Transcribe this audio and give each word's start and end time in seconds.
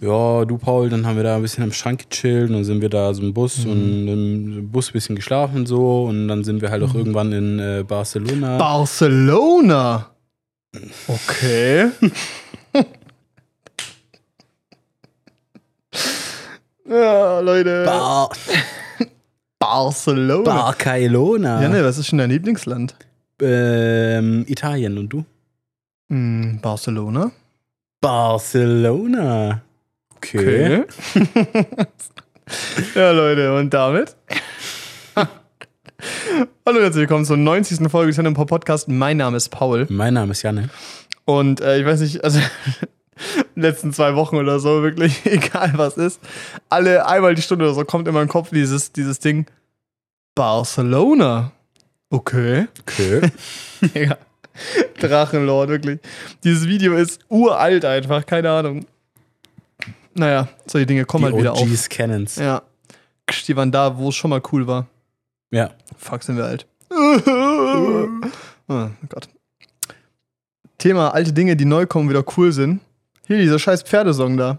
Ja, 0.00 0.44
du 0.44 0.58
Paul, 0.58 0.88
dann 0.90 1.04
haben 1.06 1.16
wir 1.16 1.24
da 1.24 1.34
ein 1.36 1.42
bisschen 1.42 1.64
am 1.64 1.72
Schrank 1.72 2.08
gechillt 2.08 2.48
und 2.50 2.54
dann 2.56 2.64
sind 2.64 2.80
wir 2.80 2.88
da 2.88 3.12
so 3.12 3.20
im 3.22 3.34
Bus 3.34 3.64
Mhm. 3.64 3.70
und 3.72 4.08
im 4.08 4.68
Bus 4.70 4.90
ein 4.90 4.92
bisschen 4.92 5.16
geschlafen 5.16 5.66
so 5.66 6.04
und 6.04 6.28
dann 6.28 6.44
sind 6.44 6.62
wir 6.62 6.70
halt 6.70 6.82
auch 6.84 6.92
Mhm. 6.92 6.98
irgendwann 7.00 7.32
in 7.32 7.58
äh, 7.58 7.84
Barcelona. 7.86 8.58
Barcelona. 8.58 10.10
Okay. 11.08 11.88
ja, 16.88 17.40
Leute. 17.40 17.84
Bar 17.84 18.30
Barcelona. 19.58 20.42
Barcelona. 20.44 21.62
Ja, 21.62 21.68
ne, 21.68 21.84
was 21.84 21.98
ist 21.98 22.06
schon 22.06 22.18
dein 22.18 22.30
Lieblingsland? 22.30 22.94
ähm, 23.40 24.44
Italien 24.48 24.98
und 24.98 25.08
du? 25.08 25.24
Hm, 26.10 26.58
Barcelona. 26.60 27.30
Barcelona. 28.00 29.62
Okay. 30.18 30.82
ja, 32.96 33.12
Leute, 33.12 33.54
und 33.54 33.72
damit? 33.72 34.16
Hallo 35.14 35.28
und 36.66 36.82
herzlich 36.82 37.02
willkommen 37.02 37.24
zur 37.24 37.36
90. 37.36 37.88
Folge 37.88 38.10
des 38.10 38.18
Hannah 38.18 38.32
Podcast. 38.32 38.88
Mein 38.88 39.18
Name 39.18 39.36
ist 39.36 39.50
Paul. 39.50 39.86
Mein 39.88 40.14
Name 40.14 40.32
ist 40.32 40.42
Janne. 40.42 40.70
Und 41.24 41.60
äh, 41.60 41.78
ich 41.78 41.86
weiß 41.86 42.00
nicht, 42.00 42.24
also 42.24 42.40
in 43.36 43.44
den 43.54 43.62
letzten 43.62 43.92
zwei 43.92 44.16
Wochen 44.16 44.34
oder 44.34 44.58
so, 44.58 44.82
wirklich, 44.82 45.24
egal 45.24 45.74
was 45.76 45.96
ist, 45.96 46.20
alle 46.68 47.06
einmal 47.06 47.36
die 47.36 47.42
Stunde 47.42 47.66
oder 47.66 47.74
so 47.74 47.84
kommt 47.84 48.08
in 48.08 48.14
meinen 48.14 48.28
Kopf 48.28 48.50
dieses, 48.50 48.90
dieses 48.90 49.20
Ding. 49.20 49.46
Barcelona. 50.34 51.52
Okay. 52.10 52.66
Okay. 52.80 53.20
Ja. 53.94 54.18
Drachenlord, 54.98 55.68
wirklich. 55.68 56.00
Dieses 56.42 56.66
Video 56.66 56.96
ist 56.96 57.20
uralt 57.28 57.84
einfach, 57.84 58.26
keine 58.26 58.50
Ahnung. 58.50 58.84
Naja, 60.18 60.48
solche 60.66 60.86
Dinge 60.86 61.04
kommen 61.04 61.26
Die 61.26 61.32
halt 61.32 61.40
wieder 61.40 61.52
auf. 61.52 61.62
OGs 61.62 61.88
kennen's. 61.88 62.36
Ja. 62.36 62.62
Die 63.46 63.56
waren 63.56 63.70
da, 63.70 63.96
wo 63.96 64.08
es 64.08 64.16
schon 64.16 64.30
mal 64.30 64.42
cool 64.52 64.66
war. 64.66 64.86
Ja. 65.50 65.70
Fuck, 65.96 66.22
sind 66.22 66.36
wir 66.36 66.44
alt. 66.44 66.66
oh 66.90 68.88
Gott. 69.08 69.28
Thema 70.78 71.14
alte 71.14 71.32
Dinge, 71.32 71.56
die 71.56 71.64
neu 71.64 71.86
kommen, 71.86 72.08
wieder 72.08 72.24
cool 72.36 72.52
sind. 72.52 72.80
Hier, 73.26 73.38
dieser 73.38 73.58
scheiß 73.58 73.82
Pferdesong 73.82 74.36
da. 74.36 74.58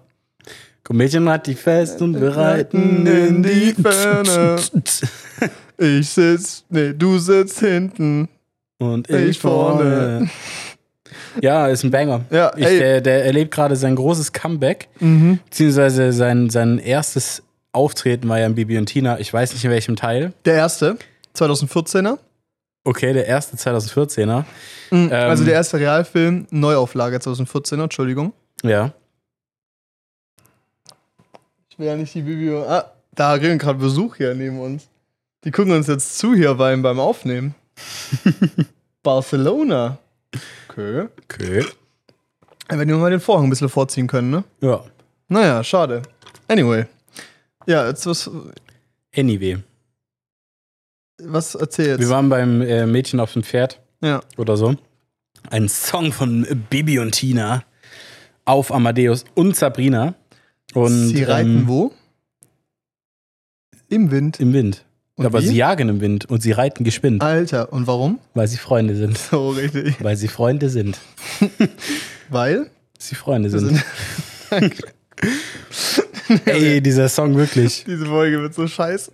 Komm, 0.84 0.98
Mädchen, 0.98 1.30
hat 1.30 1.48
die 1.48 1.56
fest 1.56 2.02
und 2.02 2.20
wir 2.20 2.36
reiten 2.36 3.06
in 3.06 3.44
die 3.44 3.74
Ferne. 3.74 4.58
Ich 5.82 6.10
sitz, 6.10 6.66
nee, 6.68 6.92
du 6.92 7.20
sitzt 7.20 7.60
hinten. 7.60 8.28
Und 8.80 9.10
Ich 9.10 9.16
ich 9.16 9.40
vorne. 9.40 10.30
Ja, 11.42 11.68
ist 11.68 11.84
ein 11.84 11.92
Banger. 11.92 12.22
Ja, 12.30 12.52
ich, 12.56 12.66
der, 12.66 13.02
der 13.02 13.26
erlebt 13.26 13.52
gerade 13.54 13.76
sein 13.76 13.96
großes 13.96 14.34
Comeback, 14.34 14.88
Mhm. 15.00 15.40
beziehungsweise 15.46 16.12
sein, 16.14 16.50
sein 16.50 16.80
erstes 16.80 17.44
Auftreten 17.72 18.28
war 18.30 18.40
ja 18.40 18.46
in 18.48 18.56
Bibi 18.56 18.78
und 18.78 18.88
Tina. 18.88 19.20
Ich 19.20 19.32
weiß 19.34 19.54
nicht 19.54 19.64
in 19.64 19.72
welchem 19.72 19.96
Teil. 19.96 20.34
Der 20.46 20.56
erste, 20.56 20.98
2014er. 21.36 22.18
Okay, 22.84 23.14
der 23.14 23.28
erste 23.28 23.58
2014er. 23.58 24.44
Mhm. 24.92 25.12
Also 25.12 25.44
Ähm. 25.44 25.46
der 25.48 25.56
erste 25.56 25.80
Realfilm, 25.80 26.48
Neuauflage 26.50 27.18
2014er, 27.18 27.84
Entschuldigung. 27.84 28.34
Ja. 28.64 28.92
Ich 31.70 31.78
will 31.78 31.88
ja 31.88 31.96
nicht 31.96 32.14
die 32.16 32.22
Bibi. 32.22 32.52
Ah, 32.56 32.92
da 33.14 33.42
wir 33.42 33.56
gerade 33.58 33.80
Besuch 33.80 34.16
hier 34.16 34.34
neben 34.34 34.60
uns. 34.60 34.88
Die 35.44 35.52
gucken 35.52 35.72
uns 35.74 35.88
jetzt 35.88 36.18
zu 36.18 36.34
hier 36.36 36.56
beim, 36.56 36.82
beim 36.82 37.00
Aufnehmen. 37.00 37.56
Barcelona. 39.04 39.98
Okay. 40.80 41.08
Okay. 41.24 41.66
Wenn 42.70 42.88
wir 42.88 42.98
mal 42.98 43.10
den 43.12 43.20
Vorhang 43.20 43.46
ein 43.46 43.50
bisschen 43.50 43.70
vorziehen 43.70 44.08
können, 44.08 44.30
ne? 44.30 44.44
Ja. 44.62 44.84
Naja, 45.28 45.64
schade. 45.64 46.04
Anyway. 46.48 46.86
Ja, 47.66 47.88
jetzt 47.88 48.06
was, 48.06 48.30
Anyway. 49.16 49.58
was 51.22 51.56
erzählst 51.56 52.00
Wir 52.00 52.10
waren 52.10 52.30
beim 52.30 52.62
äh, 52.62 52.86
Mädchen 52.86 53.20
auf 53.20 53.34
dem 53.34 53.44
Pferd 53.44 53.80
Ja. 54.02 54.22
oder 54.38 54.56
so. 54.58 54.76
Ein 55.50 55.68
Song 55.68 56.12
von 56.12 56.46
Bibi 56.70 57.00
und 57.00 57.12
Tina 57.12 57.64
auf 58.46 58.72
Amadeus 58.72 59.26
und 59.36 59.56
Sabrina. 59.56 60.16
Und, 60.74 61.10
Sie 61.10 61.24
reiten 61.24 61.60
ähm, 61.60 61.68
wo? 61.68 61.92
Im 63.90 64.12
Wind. 64.12 64.40
Im 64.40 64.54
Wind. 64.54 64.86
Und 65.20 65.26
Aber 65.26 65.42
wie? 65.42 65.48
sie 65.48 65.56
jagen 65.58 65.90
im 65.90 66.00
Wind 66.02 66.26
und 66.30 66.42
sie 66.42 66.54
reiten 66.54 66.86
geschwind, 66.86 67.22
Alter, 67.22 67.74
und 67.74 67.88
warum? 67.88 68.20
weil 68.36 68.48
sie 68.48 68.58
Freunde 68.58 68.96
sind. 68.96 69.18
So 69.18 69.50
richtig. 69.62 69.96
Weil 70.02 70.16
sie 70.16 70.30
Freunde 70.30 70.70
sind. 70.70 70.98
Weil? 72.30 72.70
Sie 72.98 73.16
Freunde 73.16 73.50
sind. 73.50 73.84
sind 74.50 76.48
Ey, 76.48 76.80
dieser 76.82 77.10
Song 77.10 77.36
wirklich. 77.36 77.84
diese 77.86 78.06
Folge 78.06 78.42
wird 78.42 78.54
so 78.54 78.68
scheiße. 78.68 79.12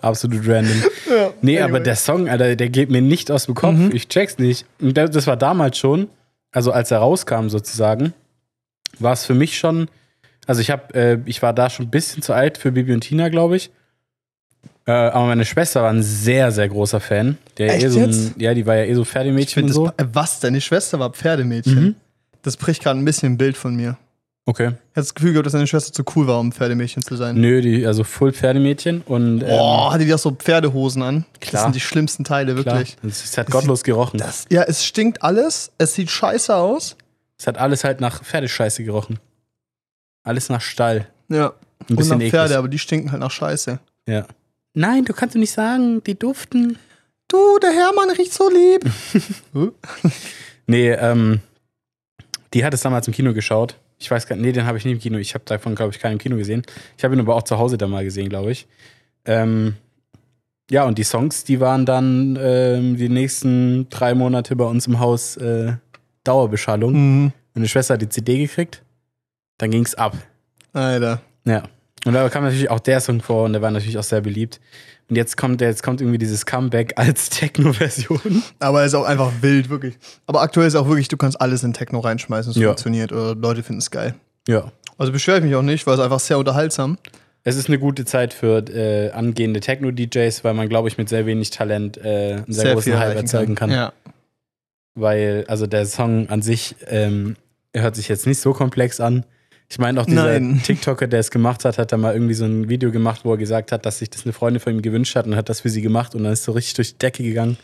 Absolut 0.00 0.40
random. 0.48 0.82
ja. 1.08 1.30
Nee, 1.40 1.58
Anyway. 1.58 1.62
aber 1.62 1.80
der 1.80 1.94
Song, 1.96 2.28
Alter, 2.28 2.56
der 2.56 2.68
geht 2.68 2.90
mir 2.90 3.00
nicht 3.02 3.30
aus 3.30 3.46
dem 3.46 3.54
Kopf. 3.54 3.76
Mhm. 3.76 3.90
Ich 3.94 4.08
check's 4.08 4.38
nicht. 4.38 4.66
Das, 4.80 5.26
war 5.26 5.36
damals 5.36 5.78
schon, 5.78 6.08
also 6.50 6.72
als 6.72 6.90
er 6.90 6.98
rauskam 6.98 7.48
sozusagen, 7.48 8.12
war 8.98 9.12
es 9.12 9.24
für 9.24 9.34
mich 9.34 9.56
schon, 9.58 9.88
also 10.46 10.60
ich 10.60 10.70
habe, 10.70 10.94
äh, 10.94 11.18
ich 11.26 11.42
war 11.42 11.52
da 11.52 11.70
schon 11.70 11.86
ein 11.86 11.90
bisschen 11.90 12.22
zu 12.22 12.32
alt 12.32 12.58
für 12.58 12.72
Bibi 12.72 12.92
und 12.92 13.02
Tina, 13.02 13.28
glaube 13.28 13.56
ich. 13.56 13.70
Äh, 14.86 14.92
aber 14.92 15.26
meine 15.26 15.44
Schwester 15.44 15.82
war 15.82 15.90
ein 15.90 16.02
sehr, 16.02 16.50
sehr 16.50 16.68
großer 16.68 17.00
Fan. 17.00 17.38
Der 17.58 17.66
ja 17.66 17.72
Echt 17.74 17.84
eh 17.84 17.88
so 17.88 18.00
ein, 18.00 18.10
jetzt? 18.10 18.32
ja, 18.40 18.52
die 18.54 18.66
war 18.66 18.76
ja 18.76 18.84
eh 18.84 18.94
so 18.94 19.04
Pferdemädchen 19.04 19.62
und 19.62 19.68
das, 19.68 19.76
so. 19.76 19.86
äh, 19.88 20.06
was? 20.12 20.40
Deine 20.40 20.60
Schwester 20.60 20.98
war 20.98 21.10
Pferdemädchen? 21.10 21.82
Mhm. 21.82 21.94
Das 22.42 22.56
bricht 22.56 22.82
gerade 22.82 22.98
ein 22.98 23.04
bisschen 23.04 23.34
ein 23.34 23.38
Bild 23.38 23.56
von 23.56 23.76
mir. 23.76 23.96
Okay. 24.44 24.64
Ich 24.64 24.70
hatte 24.70 24.80
das 24.94 25.14
Gefühl 25.14 25.32
gehabt, 25.34 25.46
dass 25.46 25.52
deine 25.52 25.68
Schwester 25.68 25.92
zu 25.92 26.02
cool 26.16 26.26
war, 26.26 26.40
um 26.40 26.50
Pferdemädchen 26.50 27.00
zu 27.00 27.14
sein. 27.14 27.36
Nö, 27.40 27.60
die, 27.60 27.86
also 27.86 28.02
Full 28.02 28.32
Pferdemädchen 28.32 29.02
und 29.02 29.40
ähm, 29.42 29.46
Boah, 29.48 29.92
hatte 29.92 30.04
die 30.04 30.12
auch 30.12 30.18
so 30.18 30.32
Pferdehosen 30.32 31.02
an? 31.02 31.24
Das 31.38 31.48
Klar. 31.50 31.62
sind 31.62 31.76
die 31.76 31.80
schlimmsten 31.80 32.24
Teile, 32.24 32.54
klar, 32.56 32.78
wirklich. 32.78 32.96
es 33.06 33.38
hat 33.38 33.52
gottlos 33.52 33.84
gerochen. 33.84 34.18
Das, 34.18 34.46
ja, 34.50 34.62
es 34.62 34.84
stinkt 34.84 35.22
alles, 35.22 35.70
es 35.78 35.94
sieht 35.94 36.10
scheiße 36.10 36.56
aus. 36.56 36.96
Es 37.38 37.46
hat 37.46 37.56
alles 37.56 37.84
halt 37.84 38.00
nach 38.00 38.24
Pferdescheiße 38.24 38.82
gerochen. 38.82 39.20
Alles 40.24 40.48
nach 40.48 40.60
Stall. 40.60 41.06
Ja. 41.28 41.50
Ein 41.50 41.52
Und 41.90 41.96
bisschen 41.96 42.10
nach 42.10 42.16
eklig. 42.16 42.30
Pferde, 42.32 42.58
aber 42.58 42.66
die 42.68 42.78
stinken 42.80 43.12
halt 43.12 43.20
nach 43.20 43.30
Scheiße. 43.30 43.78
Ja. 44.08 44.26
Nein, 44.74 45.04
du 45.04 45.12
kannst 45.12 45.34
doch 45.34 45.40
nicht 45.40 45.52
sagen, 45.52 46.02
die 46.04 46.18
duften. 46.18 46.78
Du, 47.28 47.58
der 47.60 47.72
Hermann 47.72 48.10
riecht 48.10 48.32
so 48.32 48.48
lieb. 48.48 48.90
Nee, 50.66 50.90
ähm, 50.92 51.40
die 52.54 52.64
hat 52.64 52.72
es 52.72 52.82
damals 52.82 53.06
im 53.08 53.12
Kino 53.12 53.34
geschaut. 53.34 53.76
Ich 53.98 54.10
weiß 54.10 54.26
gar 54.26 54.36
nicht, 54.36 54.44
nee, 54.44 54.52
den 54.52 54.64
habe 54.64 54.78
ich 54.78 54.84
nicht 54.84 54.94
im 54.94 55.00
Kino. 55.00 55.18
Ich 55.18 55.34
habe 55.34 55.44
davon, 55.44 55.74
glaube 55.74 55.92
ich, 55.92 55.98
keinen 55.98 56.12
im 56.12 56.18
Kino 56.18 56.36
gesehen. 56.36 56.62
Ich 56.96 57.04
habe 57.04 57.14
ihn 57.14 57.20
aber 57.20 57.34
auch 57.34 57.42
zu 57.42 57.58
Hause 57.58 57.76
da 57.76 57.86
mal 57.86 58.04
gesehen, 58.04 58.28
glaube 58.28 58.52
ich. 58.52 58.66
Ähm, 59.24 59.74
ja, 60.70 60.84
und 60.84 60.98
die 60.98 61.04
Songs, 61.04 61.44
die 61.44 61.60
waren 61.60 61.84
dann 61.84 62.38
ähm, 62.40 62.96
die 62.96 63.08
nächsten 63.08 63.88
drei 63.90 64.14
Monate 64.14 64.56
bei 64.56 64.64
uns 64.64 64.86
im 64.86 64.98
Haus 64.98 65.36
äh, 65.36 65.74
Dauerbeschallung. 66.24 66.92
mhm. 66.92 67.32
Meine 67.54 67.68
Schwester 67.68 67.94
hat 67.94 68.02
die 68.02 68.08
CD 68.08 68.38
gekriegt. 68.38 68.82
Dann 69.58 69.70
ging's 69.70 69.94
ab. 69.94 70.16
Alter. 70.72 71.20
Ja. 71.44 71.64
Und 72.04 72.14
da 72.14 72.28
kam 72.28 72.42
natürlich 72.44 72.70
auch 72.70 72.80
der 72.80 73.00
Song 73.00 73.20
vor 73.20 73.44
und 73.44 73.52
der 73.52 73.62
war 73.62 73.70
natürlich 73.70 73.96
auch 73.98 74.02
sehr 74.02 74.20
beliebt. 74.20 74.60
Und 75.08 75.16
jetzt 75.16 75.36
kommt, 75.36 75.60
jetzt 75.60 75.82
kommt 75.82 76.00
irgendwie 76.00 76.18
dieses 76.18 76.46
Comeback 76.46 76.94
als 76.96 77.28
Techno-Version. 77.30 78.42
Aber 78.58 78.80
er 78.80 78.86
ist 78.86 78.94
auch 78.94 79.04
einfach 79.04 79.30
wild, 79.40 79.68
wirklich. 79.68 79.94
Aber 80.26 80.40
aktuell 80.42 80.66
ist 80.66 80.74
auch 80.74 80.88
wirklich, 80.88 81.08
du 81.08 81.16
kannst 81.16 81.40
alles 81.40 81.62
in 81.62 81.72
Techno 81.74 82.00
reinschmeißen, 82.00 82.50
es 82.52 82.56
Ja. 82.56 82.68
funktioniert. 82.68 83.12
Oder 83.12 83.34
Leute 83.34 83.62
finden 83.62 83.80
es 83.80 83.90
geil. 83.90 84.14
Ja. 84.48 84.72
Also 84.98 85.12
beschwere 85.12 85.38
ich 85.38 85.44
mich 85.44 85.54
auch 85.54 85.62
nicht, 85.62 85.86
weil 85.86 85.94
es 85.94 86.00
einfach 86.00 86.20
sehr 86.20 86.38
unterhaltsam. 86.38 86.98
Es 87.44 87.56
ist 87.56 87.68
eine 87.68 87.78
gute 87.78 88.04
Zeit 88.04 88.32
für 88.34 88.58
äh, 88.68 89.10
angehende 89.10 89.60
Techno-DJs, 89.60 90.44
weil 90.44 90.54
man, 90.54 90.68
glaube 90.68 90.88
ich, 90.88 90.96
mit 90.98 91.08
sehr 91.08 91.26
wenig 91.26 91.50
Talent 91.50 91.96
äh, 91.98 92.34
einen 92.34 92.44
sehr, 92.48 92.74
großen 92.74 92.98
Hype 92.98 93.16
erzeugen 93.16 93.54
kann. 93.56 93.70
Ja. 93.70 93.92
Weil, 94.94 95.44
also 95.48 95.66
der 95.66 95.86
Song 95.86 96.28
an 96.28 96.42
sich, 96.42 96.76
ähm, 96.88 97.36
hört 97.74 97.96
sich 97.96 98.08
jetzt 98.08 98.26
nicht 98.26 98.40
so 98.40 98.52
komplex 98.52 99.00
an. 99.00 99.24
Ich 99.72 99.78
meine, 99.78 100.02
auch 100.02 100.04
dieser 100.04 100.38
Nein. 100.38 100.60
TikToker, 100.66 101.06
der 101.06 101.20
es 101.20 101.30
gemacht 101.30 101.64
hat, 101.64 101.78
hat 101.78 101.92
da 101.92 101.96
mal 101.96 102.12
irgendwie 102.12 102.34
so 102.34 102.44
ein 102.44 102.68
Video 102.68 102.92
gemacht, 102.92 103.22
wo 103.24 103.32
er 103.32 103.38
gesagt 103.38 103.72
hat, 103.72 103.86
dass 103.86 104.00
sich 104.00 104.10
das 104.10 104.24
eine 104.24 104.34
Freundin 104.34 104.60
von 104.60 104.74
ihm 104.74 104.82
gewünscht 104.82 105.16
hat 105.16 105.24
und 105.26 105.34
hat 105.34 105.48
das 105.48 105.60
für 105.60 105.70
sie 105.70 105.80
gemacht 105.80 106.14
und 106.14 106.24
dann 106.24 106.34
ist 106.34 106.44
so 106.44 106.52
richtig 106.52 106.74
durch 106.74 106.92
die 106.92 106.98
Decke 106.98 107.22
gegangen. 107.22 107.56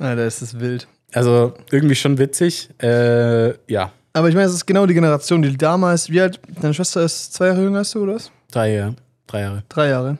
Alter, 0.00 0.26
ist 0.26 0.42
das 0.42 0.58
wild. 0.58 0.88
Also 1.12 1.54
irgendwie 1.70 1.94
schon 1.94 2.18
witzig. 2.18 2.68
Äh, 2.82 3.50
ja, 3.70 3.92
Aber 4.12 4.28
ich 4.28 4.34
meine, 4.34 4.48
es 4.48 4.54
ist 4.54 4.66
genau 4.66 4.86
die 4.86 4.94
Generation, 4.94 5.40
die 5.40 5.56
damals, 5.56 6.10
wie 6.10 6.20
alt, 6.20 6.40
deine 6.60 6.74
Schwester 6.74 7.04
ist 7.04 7.32
zwei 7.32 7.46
Jahre 7.46 7.62
jünger 7.62 7.78
als 7.78 7.92
du, 7.92 8.02
oder 8.02 8.16
was? 8.16 8.32
drei 8.50 8.74
Jahre. 8.74 8.96
Drei 9.28 9.40
Jahre. 9.42 9.62
Drei 9.68 9.88
Jahre. 9.88 10.18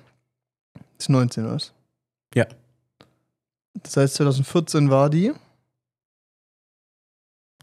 Ist 0.96 1.08
19, 1.08 1.44
oder 1.44 1.54
was? 1.56 1.72
Ja. 2.36 2.46
Das 3.82 3.96
heißt, 3.96 4.14
2014 4.14 4.90
war 4.90 5.10
die? 5.10 5.32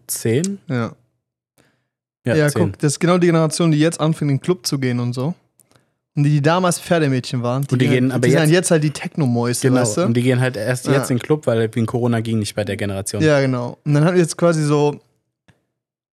Zehn? 0.05 0.59
Ja. 0.67 0.91
Ja, 2.25 2.35
Ja, 2.35 2.49
guck, 2.49 2.77
das 2.79 2.93
ist 2.93 2.99
genau 2.99 3.17
die 3.17 3.27
Generation, 3.27 3.71
die 3.71 3.79
jetzt 3.79 3.99
anfängt, 3.99 4.31
in 4.31 4.37
den 4.37 4.41
Club 4.41 4.65
zu 4.67 4.77
gehen 4.79 4.99
und 4.99 5.13
so. 5.13 5.33
Und 6.15 6.23
die, 6.23 6.31
die 6.31 6.41
damals 6.41 6.79
Pferdemädchen 6.79 7.43
waren. 7.43 7.65
Und 7.71 7.81
die 7.81 7.87
gehen 7.87 8.11
aber 8.11 8.21
die 8.27 8.31
sind 8.31 8.39
jetzt- 8.39 8.47
halt 8.47 8.51
jetzt 8.51 8.71
halt 8.71 8.83
die 8.83 8.91
Techno-Mäuse, 8.91 9.61
Genau. 9.69 9.81
weißt 9.81 9.97
du? 9.97 10.01
Und 10.05 10.13
die 10.15 10.21
gehen 10.23 10.39
halt 10.39 10.57
erst 10.57 10.87
Ja. 10.87 10.93
jetzt 10.93 11.09
in 11.11 11.17
den 11.17 11.23
Club, 11.23 11.47
weil 11.47 11.73
wegen 11.73 11.85
Corona 11.85 12.19
ging 12.19 12.39
nicht 12.39 12.55
bei 12.55 12.63
der 12.65 12.75
Generation. 12.77 13.21
Ja, 13.23 13.39
genau. 13.39 13.77
Und 13.85 13.93
dann 13.93 14.03
haben 14.05 14.15
wir 14.15 14.21
jetzt 14.21 14.37
quasi 14.37 14.63
so 14.63 14.99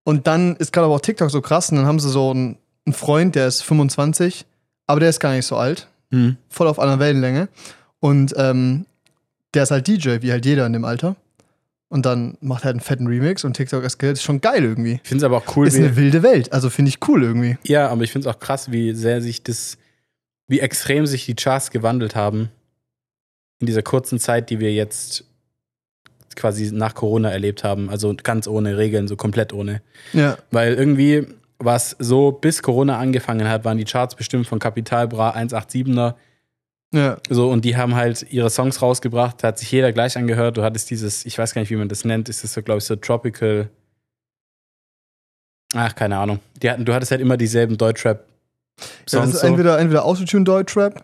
Und 0.05 0.25
dann 0.25 0.55
ist 0.55 0.71
gerade 0.71 0.85
aber 0.85 0.95
auch 0.95 1.01
TikTok 1.01 1.29
so 1.29 1.41
krass 1.41 1.69
und 1.69 1.75
dann 1.77 1.85
haben 1.85 1.99
sie 1.99 2.09
so 2.09 2.31
einen, 2.31 2.57
einen 2.85 2.93
Freund, 2.93 3.35
der 3.35 3.47
ist 3.47 3.61
25, 3.63 4.45
aber 4.85 5.01
der 5.01 5.09
ist 5.09 5.19
gar 5.19 5.33
nicht 5.33 5.45
so 5.45 5.57
alt. 5.57 5.87
Mhm. 6.11 6.37
Voll 6.47 6.67
auf 6.67 6.79
einer 6.79 6.97
Wellenlänge. 6.99 7.49
Und 7.99 8.33
ähm, 8.37 8.85
der 9.53 9.63
ist 9.63 9.71
halt 9.71 9.85
DJ, 9.85 10.21
wie 10.21 10.31
halt 10.31 10.45
jeder 10.45 10.65
in 10.65 10.71
dem 10.71 10.85
Alter. 10.85 11.17
Und 11.89 12.05
dann 12.05 12.37
macht 12.41 12.63
er 12.63 12.65
halt 12.65 12.73
einen 12.75 12.81
fetten 12.81 13.07
Remix 13.07 13.45
und 13.45 13.53
TikTok 13.53 13.83
eskaliert. 13.83 14.17
Ist 14.17 14.23
schon 14.23 14.41
geil 14.41 14.63
irgendwie. 14.63 14.99
Ich 15.01 15.07
finde 15.07 15.17
es 15.17 15.23
aber 15.23 15.37
auch 15.37 15.55
cool, 15.55 15.67
Ist 15.67 15.77
eine 15.77 15.95
wilde 15.95 16.21
Welt. 16.21 16.51
Also 16.51 16.69
finde 16.69 16.89
ich 16.89 16.99
cool 17.07 17.23
irgendwie. 17.23 17.57
ja, 17.63 17.87
aber 17.87 18.03
ich 18.03 18.11
finde 18.11 18.27
es 18.27 18.35
auch 18.35 18.39
krass, 18.39 18.71
wie 18.71 18.93
sehr 18.93 19.21
sich 19.21 19.41
das, 19.43 19.77
wie 20.47 20.59
extrem 20.59 21.05
sich 21.07 21.25
die 21.25 21.35
Charts 21.35 21.71
gewandelt 21.71 22.15
haben 22.15 22.49
in 23.59 23.67
dieser 23.67 23.83
kurzen 23.83 24.19
Zeit, 24.19 24.49
die 24.49 24.59
wir 24.59 24.73
jetzt 24.73 25.23
quasi 26.35 26.71
nach 26.71 26.93
Corona 26.93 27.31
erlebt 27.31 27.63
haben. 27.63 27.89
Also 27.89 28.15
ganz 28.21 28.47
ohne 28.47 28.77
Regeln, 28.77 29.07
so 29.07 29.15
komplett 29.15 29.53
ohne. 29.53 29.81
Ja. 30.13 30.37
Weil 30.51 30.73
irgendwie 30.73 31.25
war 31.57 31.75
es 31.75 31.95
so, 31.99 32.31
bis 32.31 32.61
Corona 32.61 32.99
angefangen 32.99 33.49
hat, 33.49 33.65
waren 33.65 33.77
die 33.77 33.85
Charts 33.85 34.15
bestimmt 34.15 34.45
von 34.45 34.59
Capital 34.59 35.07
Bra 35.07 35.35
187er. 35.35 36.15
Ja. 36.93 37.17
So, 37.29 37.49
und 37.49 37.65
die 37.65 37.75
haben 37.75 37.95
halt 37.95 38.25
ihre 38.31 38.49
Songs 38.49 38.81
rausgebracht, 38.81 39.43
da 39.43 39.49
hat 39.49 39.59
sich 39.59 39.71
jeder 39.71 39.91
gleich 39.91 40.17
angehört. 40.17 40.57
Du 40.57 40.63
hattest 40.63 40.89
dieses, 40.89 41.25
ich 41.25 41.37
weiß 41.37 41.53
gar 41.53 41.61
nicht, 41.61 41.69
wie 41.69 41.75
man 41.75 41.89
das 41.89 42.05
nennt, 42.05 42.29
ist 42.29 42.43
das 42.43 42.53
so, 42.53 42.61
glaube 42.61 42.79
ich, 42.79 42.85
so 42.85 42.95
Tropical. 42.95 43.69
Ach, 45.75 45.93
keine 45.95 46.17
Ahnung. 46.17 46.39
Die 46.61 46.69
hatten, 46.69 46.85
du 46.85 46.93
hattest 46.93 47.11
halt 47.11 47.21
immer 47.21 47.35
dieselben 47.35 47.77
ja 47.77 47.77
Deutschrap-Songs. 47.77 49.05
das 49.05 49.29
ist 49.35 49.41
so. 49.41 49.47
entweder, 49.47 49.77
entweder 49.79 50.05
Autotune 50.05 50.45
Deutschrap, 50.45 51.03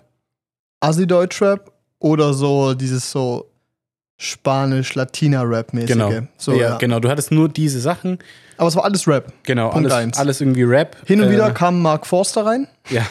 Assi 0.80 1.06
Deutschrap 1.06 1.74
oder 2.00 2.34
so 2.34 2.74
dieses 2.74 3.12
so 3.12 3.50
Spanisch-Latina-Rap-mäßige. 4.18 5.92
Genau. 5.92 6.28
So, 6.38 6.54
ja, 6.54 6.60
ja. 6.60 6.78
genau. 6.78 7.00
Du 7.00 7.10
hattest 7.10 7.32
nur 7.32 7.50
diese 7.50 7.82
Sachen. 7.82 8.20
Aber 8.58 8.68
es 8.68 8.76
war 8.76 8.86
alles 8.86 9.08
Rap. 9.08 9.32
Genau, 9.44 9.70
Punkt 9.70 9.86
alles, 9.92 9.94
eins. 10.04 10.18
alles 10.18 10.42
irgendwie 10.42 10.64
Rap. 10.64 10.96
Hin 11.06 11.22
und 11.22 11.28
Äh, 11.28 11.32
wieder 11.32 11.52
kam 11.52 11.82
Mark 11.82 12.06
Forster 12.06 12.46
rein. 12.46 12.68
Ja. 12.90 13.02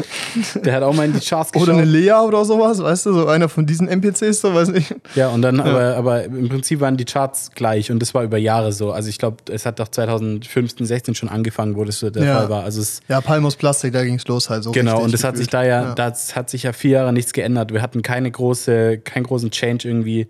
Der 0.64 0.74
hat 0.74 0.82
auch 0.82 0.92
mal 0.94 1.04
in 1.06 1.12
die 1.12 1.20
Charts 1.20 1.52
geschaut. 1.52 1.68
Oder 1.68 1.78
eine 1.78 1.86
Lea 1.86 2.12
oder 2.26 2.44
sowas, 2.44 2.82
weißt 2.82 3.06
du, 3.06 3.12
so 3.12 3.26
einer 3.28 3.48
von 3.48 3.66
diesen 3.66 3.86
NPCs, 3.88 4.40
so 4.40 4.52
weiß 4.54 4.68
nicht. 4.70 4.94
Ja, 5.14 5.28
und 5.28 5.42
dann, 5.42 5.60
aber, 5.60 5.96
aber 5.96 6.24
im 6.24 6.48
Prinzip 6.48 6.80
waren 6.80 6.96
die 6.96 7.04
Charts 7.04 7.52
gleich 7.54 7.90
und 7.90 8.00
das 8.00 8.14
war 8.14 8.24
über 8.24 8.38
Jahre 8.38 8.72
so. 8.72 8.90
Also 8.92 9.08
ich 9.08 9.18
glaube, 9.18 9.36
es 9.50 9.64
hat 9.64 9.78
doch 9.78 9.88
2015, 9.88 10.86
16 10.86 11.14
schon 11.14 11.28
angefangen, 11.28 11.76
wo 11.76 11.84
das 11.84 12.00
so 12.00 12.10
der 12.10 12.24
Ja. 12.24 12.38
Fall 12.38 12.48
war. 12.50 12.64
Also 12.64 12.80
es, 12.80 13.00
Ja, 13.08 13.20
Palmos 13.20 13.56
Plastik, 13.56 13.92
da 13.92 14.02
ging's 14.04 14.26
los 14.26 14.50
halt 14.50 14.64
so. 14.64 14.72
genau, 14.72 15.00
und 15.02 15.12
das 15.14 15.22
hat 15.24 15.36
sich 15.36 15.46
gefühlt. 15.46 15.54
da 15.54 15.68
ja, 15.68 15.82
Ja. 15.88 15.94
das 15.94 16.34
hat 16.34 16.50
sich 16.50 16.64
ja 16.64 16.72
vier 16.72 16.90
Jahre 16.92 17.12
nichts 17.12 17.32
geändert. 17.32 17.72
Wir 17.72 17.82
hatten 17.82 18.02
keine 18.02 18.30
große, 18.30 18.98
keinen 18.98 19.24
großen 19.24 19.50
Change 19.52 19.86
irgendwie, 19.88 20.28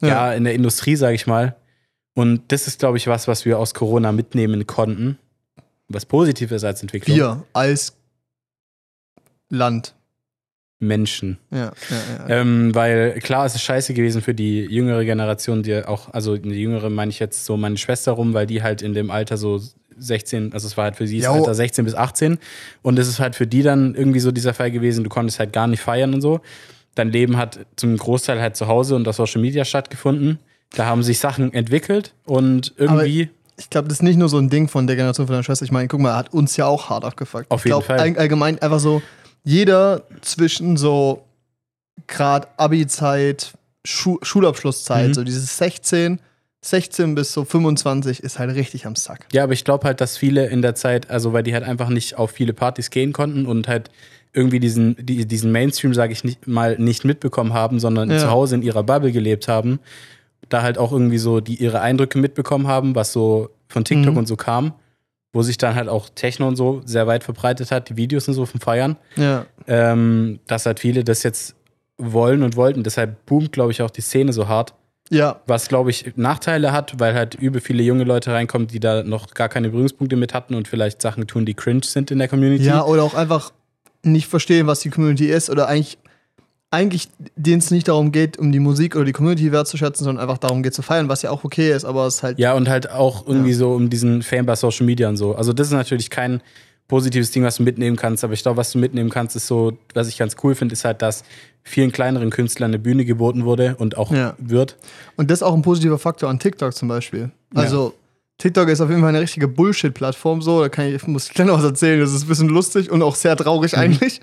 ja, 0.00 0.08
Ja. 0.08 0.32
in 0.34 0.44
der 0.44 0.52
Industrie, 0.54 0.96
sage 0.96 1.14
ich 1.14 1.26
mal. 1.26 1.56
Und 2.14 2.42
das 2.48 2.66
ist, 2.66 2.78
glaube 2.78 2.98
ich, 2.98 3.06
was, 3.06 3.28
was 3.28 3.44
wir 3.44 3.58
aus 3.58 3.74
Corona 3.74 4.12
mitnehmen 4.12 4.66
konnten. 4.66 5.18
Was 5.88 6.06
positiv 6.06 6.50
ist 6.52 6.64
als 6.64 6.82
Entwicklung. 6.82 7.16
Wir 7.16 7.44
als 7.52 7.96
Land. 9.48 9.94
Menschen. 10.82 11.38
Ja, 11.50 11.58
ja, 11.58 11.72
ja. 12.28 12.40
Ähm, 12.40 12.74
weil 12.74 13.20
klar, 13.20 13.46
es 13.46 13.54
ist 13.54 13.62
scheiße 13.62 13.94
gewesen 13.94 14.20
für 14.20 14.34
die 14.34 14.62
jüngere 14.62 15.04
Generation, 15.04 15.62
die 15.62 15.86
auch, 15.86 16.12
also 16.12 16.36
die 16.36 16.50
jüngere 16.50 16.90
meine 16.90 17.10
ich 17.10 17.20
jetzt 17.20 17.44
so 17.44 17.56
meine 17.56 17.78
Schwester 17.78 18.12
rum, 18.12 18.34
weil 18.34 18.46
die 18.46 18.62
halt 18.62 18.82
in 18.82 18.92
dem 18.92 19.10
Alter 19.10 19.36
so 19.36 19.60
16, 19.96 20.52
also 20.52 20.66
es 20.66 20.76
war 20.76 20.84
halt 20.84 20.96
für 20.96 21.06
sie 21.06 21.20
das 21.20 21.26
Jo. 21.26 21.34
Alter 21.34 21.54
16 21.54 21.84
bis 21.84 21.94
18 21.94 22.38
und 22.82 22.98
es 22.98 23.06
ist 23.06 23.20
halt 23.20 23.36
für 23.36 23.46
die 23.46 23.62
dann 23.62 23.94
irgendwie 23.94 24.18
so 24.18 24.32
dieser 24.32 24.54
Fall 24.54 24.72
gewesen, 24.72 25.04
du 25.04 25.10
konntest 25.10 25.38
halt 25.38 25.52
gar 25.52 25.68
nicht 25.68 25.80
feiern 25.80 26.14
und 26.14 26.20
so. 26.20 26.40
Dein 26.96 27.10
Leben 27.10 27.36
hat 27.36 27.60
zum 27.76 27.96
Großteil 27.96 28.40
halt 28.40 28.56
zu 28.56 28.66
Hause 28.66 28.96
und 28.96 29.06
auf 29.06 29.16
Social 29.16 29.40
Media 29.40 29.64
stattgefunden. 29.64 30.40
Da 30.74 30.86
haben 30.86 31.02
sich 31.02 31.18
Sachen 31.18 31.52
entwickelt 31.52 32.14
und 32.24 32.72
irgendwie, 32.76 33.28
ich 33.58 33.68
glaube, 33.70 33.88
das 33.88 33.98
ist 33.98 34.02
nicht 34.02 34.16
nur 34.18 34.28
so 34.28 34.38
ein 34.38 34.48
Ding 34.48 34.68
von 34.68 34.86
der 34.86 34.96
Generation 34.96 35.26
von 35.26 35.34
deiner 35.34 35.42
Schwester. 35.44 35.64
Ich 35.64 35.72
meine, 35.72 35.88
guck 35.88 36.00
mal, 36.00 36.16
hat 36.16 36.32
uns 36.32 36.56
ja 36.56 36.66
auch 36.66 36.88
hart 36.88 37.04
abgefuckt. 37.04 37.50
Auf 37.50 37.60
ich 37.60 37.64
jeden 37.66 37.72
glaub, 37.80 37.84
Fall. 37.84 37.98
all- 38.00 38.16
allgemein 38.16 38.58
einfach 38.60 38.80
so, 38.80 39.02
jeder 39.44 40.02
zwischen 40.22 40.76
so 40.76 41.24
gerade 42.06 42.48
Abi-Zeit, 42.56 43.52
Schu 43.84 44.18
Schulabschlusszeit, 44.22 45.08
Mhm. 45.08 45.14
so 45.14 45.24
dieses 45.24 45.58
16, 45.58 46.20
16 46.64 47.14
bis 47.14 47.32
so 47.32 47.44
25 47.44 48.22
ist 48.22 48.38
halt 48.38 48.54
richtig 48.54 48.86
am 48.86 48.94
Sack. 48.96 49.26
Ja, 49.32 49.42
aber 49.44 49.52
ich 49.52 49.64
glaube 49.64 49.84
halt, 49.86 50.00
dass 50.00 50.16
viele 50.16 50.46
in 50.46 50.62
der 50.62 50.74
Zeit, 50.74 51.10
also 51.10 51.32
weil 51.32 51.42
die 51.42 51.52
halt 51.54 51.64
einfach 51.64 51.88
nicht 51.88 52.16
auf 52.16 52.30
viele 52.30 52.52
Partys 52.54 52.90
gehen 52.90 53.12
konnten 53.12 53.46
und 53.46 53.68
halt 53.68 53.90
irgendwie 54.32 54.60
diesen, 54.60 54.96
die, 55.04 55.26
diesen 55.26 55.52
Mainstream, 55.52 55.92
sage 55.92 56.12
ich 56.12 56.24
nicht 56.24 56.46
mal, 56.46 56.78
nicht 56.78 57.04
mitbekommen 57.04 57.52
haben, 57.52 57.80
sondern 57.80 58.10
Ja. 58.10 58.18
zu 58.18 58.30
Hause 58.30 58.54
in 58.54 58.62
ihrer 58.62 58.82
Bubble 58.84 59.12
gelebt 59.12 59.48
haben, 59.48 59.80
da 60.48 60.62
halt 60.62 60.78
auch 60.78 60.92
irgendwie 60.92 61.18
so 61.18 61.40
die 61.40 61.54
ihre 61.56 61.80
Eindrücke 61.80 62.18
mitbekommen 62.18 62.66
haben, 62.66 62.94
was 62.94 63.12
so 63.12 63.50
von 63.68 63.84
TikTok 63.84 64.12
Mhm. 64.12 64.18
und 64.18 64.26
so 64.28 64.36
kam, 64.36 64.74
wo 65.32 65.42
sich 65.42 65.56
dann 65.56 65.74
halt 65.74 65.88
auch 65.88 66.08
Techno 66.14 66.46
und 66.48 66.56
so 66.56 66.82
sehr 66.84 67.06
weit 67.06 67.24
verbreitet 67.24 67.70
hat, 67.70 67.88
die 67.88 67.96
Videos 67.96 68.28
und 68.28 68.34
so 68.34 68.44
vom 68.44 68.60
Feiern, 68.60 68.96
Ja. 69.16 69.46
ähm, 69.66 70.40
dass 70.46 70.66
halt 70.66 70.80
viele 70.80 71.04
das 71.04 71.22
jetzt 71.22 71.54
wollen 71.96 72.42
und 72.42 72.56
wollten. 72.56 72.82
Deshalb 72.82 73.24
boomt, 73.26 73.52
glaube 73.52 73.70
ich, 73.72 73.80
auch 73.82 73.90
die 73.90 74.00
Szene 74.02 74.32
so 74.32 74.48
hart. 74.48 74.74
Ja, 75.10 75.40
Was, 75.46 75.68
glaube 75.68 75.90
ich, 75.90 76.12
Nachteile 76.16 76.72
hat, 76.72 76.98
weil 76.98 77.14
halt 77.14 77.34
übel 77.34 77.60
viele 77.60 77.82
junge 77.82 78.04
Leute 78.04 78.32
reinkommen, 78.32 78.66
die 78.68 78.80
da 78.80 79.02
noch 79.02 79.34
gar 79.34 79.48
keine 79.50 79.68
Berührungspunkte 79.68 80.16
mit 80.16 80.32
hatten 80.32 80.54
und 80.54 80.68
vielleicht 80.68 81.02
Sachen 81.02 81.26
tun, 81.26 81.44
die 81.44 81.52
cringe 81.54 81.82
sind 81.84 82.10
in 82.10 82.18
der 82.18 82.28
Community. 82.28 82.64
ja, 82.64 82.82
oder 82.84 83.02
auch 83.02 83.14
einfach 83.14 83.52
nicht 84.02 84.26
verstehen, 84.26 84.66
was 84.66 84.80
die 84.80 84.88
Community 84.90 85.26
ist 85.26 85.50
oder 85.50 85.68
eigentlich, 85.68 85.98
eigentlich 86.72 87.08
denen 87.36 87.58
es 87.58 87.70
nicht 87.70 87.86
darum 87.86 88.10
geht, 88.12 88.38
um 88.38 88.50
die 88.50 88.58
Musik 88.58 88.96
oder 88.96 89.04
die 89.04 89.12
Community 89.12 89.52
wertzuschätzen, 89.52 90.04
sondern 90.04 90.22
einfach 90.22 90.38
darum 90.38 90.62
geht 90.62 90.74
zu 90.74 90.82
feiern, 90.82 91.08
was 91.08 91.22
ja 91.22 91.30
auch 91.30 91.44
okay 91.44 91.70
ist, 91.72 91.84
aber 91.84 92.06
es 92.06 92.16
ist 92.16 92.22
halt 92.22 92.38
Ja, 92.38 92.54
und 92.54 92.68
halt 92.68 92.90
auch 92.90 93.26
irgendwie 93.26 93.50
Ja. 93.50 93.56
so 93.58 93.72
um 93.74 93.90
diesen 93.90 94.22
Fame 94.22 94.46
bei 94.46 94.56
Social 94.56 94.86
Media 94.86 95.08
und 95.08 95.16
so. 95.18 95.34
Also, 95.34 95.52
das 95.52 95.66
ist 95.68 95.72
natürlich 95.74 96.08
kein 96.10 96.40
positives 96.88 97.30
Ding, 97.30 97.44
was 97.44 97.56
du 97.56 97.62
mitnehmen 97.62 97.96
kannst, 97.96 98.24
aber 98.24 98.32
ich 98.32 98.42
glaube, 98.42 98.56
was 98.56 98.72
du 98.72 98.78
mitnehmen 98.78 99.10
kannst, 99.10 99.36
ist 99.36 99.46
so, 99.46 99.72
was 99.94 100.08
ich 100.08 100.18
ganz 100.18 100.34
cool 100.42 100.54
finde, 100.54 100.72
ist 100.72 100.84
halt, 100.84 101.00
dass 101.02 101.24
vielen 101.62 101.92
kleineren 101.92 102.30
Künstlern 102.30 102.70
eine 102.70 102.78
Bühne 102.78 103.04
geboten 103.04 103.44
wurde 103.44 103.76
und 103.78 103.96
auch 103.96 104.10
Ja. 104.10 104.34
wird. 104.38 104.76
Und 105.16 105.30
das 105.30 105.38
ist 105.38 105.42
auch 105.42 105.54
ein 105.54 105.62
positiver 105.62 105.98
Faktor 105.98 106.28
an 106.30 106.38
TikTok 106.38 106.74
zum 106.74 106.88
Beispiel. 106.88 107.30
Also, 107.54 107.94
TikTok 108.38 108.68
ist 108.68 108.80
auf 108.80 108.88
jeden 108.88 109.00
Fall 109.02 109.10
eine 109.10 109.20
richtige 109.20 109.46
Bullshit-Plattform, 109.46 110.42
so. 110.42 110.60
Da 110.62 110.68
kann 110.68 110.86
ich, 110.86 111.06
muss 111.06 111.26
ich 111.28 111.34
gleich 111.34 111.46
noch 111.46 111.58
was 111.58 111.64
erzählen. 111.64 112.00
Das 112.00 112.12
ist 112.12 112.24
ein 112.24 112.28
bisschen 112.28 112.48
lustig 112.48 112.90
und 112.90 113.00
auch 113.02 113.14
sehr 113.14 113.36
traurig 113.36 113.76
eigentlich. 113.76 114.20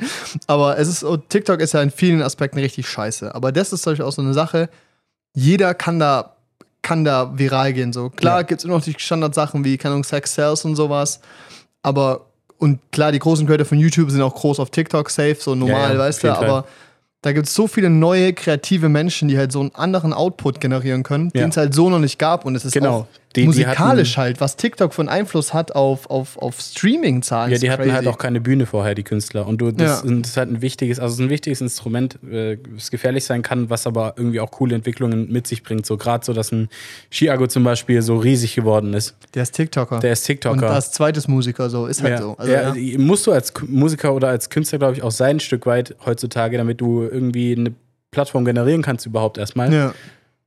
Aber 0.48 0.78
es 0.78 0.88
ist 0.90 1.06
TikTok 1.30 1.62
ist 1.62 1.74
ja 1.74 1.82
in 1.82 1.90
vielen 1.92 2.22
Aspekten 2.22 2.60
richtig 2.60 2.88
scheiße. 2.90 3.34
Aber 3.34 3.52
das 3.52 3.72
ist 3.72 3.86
Beispiel 3.86 4.04
auch 4.06 4.12
so 4.12 4.22
eine 4.22 4.34
Sache. 4.34 4.70
Jeder 5.34 5.74
kann 5.74 6.00
da, 6.00 6.36
kann 6.82 7.06
da 7.06 7.32
viral 7.38 7.72
gehen, 7.72 7.94
so. 7.94 8.10
Klar 8.10 8.40
Ja. 8.40 8.42
gibt 8.42 8.60
es 8.60 8.66
immer 8.66 8.76
noch 8.76 8.84
die 8.84 8.96
Standardsachen 8.98 9.64
wie, 9.64 9.78
keine 9.78 9.94
Ahnung, 9.94 10.04
Sex 10.04 10.34
Sales 10.36 10.66
und 10.66 10.76
sowas. 10.76 11.22
Aber, 11.82 12.26
und 12.58 12.80
klar, 12.92 13.14
die 13.14 13.20
großen 13.20 13.48
Creator 13.48 13.66
von 13.66 13.78
YouTube 13.80 14.12
sind 14.12 14.22
auch 14.22 14.36
groß 14.36 14.60
auf 14.60 14.70
TikTok 14.70 15.10
safe, 15.10 15.38
so 15.40 15.56
normal, 15.56 15.76
Ja, 15.90 15.94
ja, 15.94 16.00
weißt 16.00 16.24
du. 16.26 16.34
Aber 16.36 16.66
da 17.22 17.32
gibt 17.32 17.48
es 17.48 17.54
so 17.54 17.68
viele 17.68 17.90
neue 17.90 18.34
kreative 18.34 18.90
Menschen, 18.90 19.28
die 19.30 19.38
halt 19.38 19.52
so 19.52 19.60
einen 19.62 19.76
anderen 19.76 20.14
Output 20.14 20.60
generieren 20.60 21.04
können, 21.04 21.32
Ja. 21.34 21.42
den 21.44 21.50
es 21.52 21.58
halt 21.58 21.74
so 21.74 21.90
noch 21.90 22.00
nicht 22.00 22.18
gab. 22.20 22.44
Und 22.46 22.56
es 22.56 22.66
ist 22.66 22.74
Genau. 22.74 22.92
auch 23.02 23.08
Die- 23.36 23.42
die 23.42 23.46
musikalisch 23.48 24.18
hatten- 24.18 24.22
halt, 24.24 24.42
was 24.42 24.56
TikTok 24.56 24.92
von 24.94 25.08
Einfluss 25.08 25.54
hat 25.54 25.76
auf, 25.76 26.10
auf, 26.10 26.38
auf 26.40 26.60
Streaming-Zahlen. 26.60 27.52
Ja, 27.52 27.60
die 27.60 27.70
hatten 27.70 27.84
crazy. 27.84 27.94
halt 27.96 28.08
auch 28.08 28.18
keine 28.18 28.42
Bühne 28.42 28.66
vorher, 28.66 28.96
die 28.96 29.04
Künstler. 29.04 29.46
Und 29.46 29.60
du, 29.62 29.72
das, 29.72 30.04
Ja. 30.04 30.12
ist 30.12 30.36
halt 30.36 30.50
ein 30.50 30.62
wichtiges, 30.64 31.00
also 31.00 31.22
ein 31.22 31.30
wichtiges 31.30 31.62
Instrument, 31.62 32.18
äh, 32.24 32.58
das 32.76 32.90
gefährlich 32.90 33.26
sein 33.26 33.44
kann, 33.44 33.70
was 33.70 33.86
aber 33.86 34.16
irgendwie 34.18 34.40
auch 34.40 34.50
coole 34.50 34.74
Entwicklungen 34.74 35.32
mit 35.32 35.46
sich 35.46 35.62
bringt. 35.62 35.86
So 35.86 35.96
gerade 35.96 36.26
so, 36.26 36.34
dass 36.34 36.52
ein 36.52 36.70
Chiago 37.12 37.46
zum 37.46 37.64
Beispiel 37.64 38.02
so 38.02 38.18
riesig 38.18 38.56
geworden 38.56 38.96
ist. 38.96 39.16
Der 39.36 39.44
ist 39.44 39.52
TikToker. 39.52 40.00
Der 40.00 40.14
ist 40.14 40.24
TikToker. 40.24 40.56
Und 40.58 40.64
als 40.64 40.92
zweites 40.92 41.28
Musiker 41.28 41.70
so, 41.70 41.86
ist 41.86 42.02
halt 42.02 42.14
ja. 42.14 42.22
so. 42.24 42.36
Also, 42.38 42.52
ja, 42.52 42.74
ja. 42.74 42.98
Musst 42.98 43.28
du 43.28 43.32
als 43.32 43.54
Musiker 43.68 44.14
oder 44.16 44.30
als 44.30 44.50
Künstler, 44.50 44.80
glaube 44.80 44.96
ich, 44.96 45.04
auch 45.04 45.12
sein, 45.12 45.36
ein 45.36 45.40
Stück 45.40 45.68
weit 45.68 45.96
heutzutage, 46.04 46.58
damit 46.58 46.82
du 46.82 47.04
irgendwie 47.04 47.56
eine 47.56 47.74
Plattform 48.10 48.44
generieren 48.44 48.82
kannst 48.82 49.06
überhaupt 49.06 49.38
erstmal. 49.38 49.72
ja. 49.72 49.94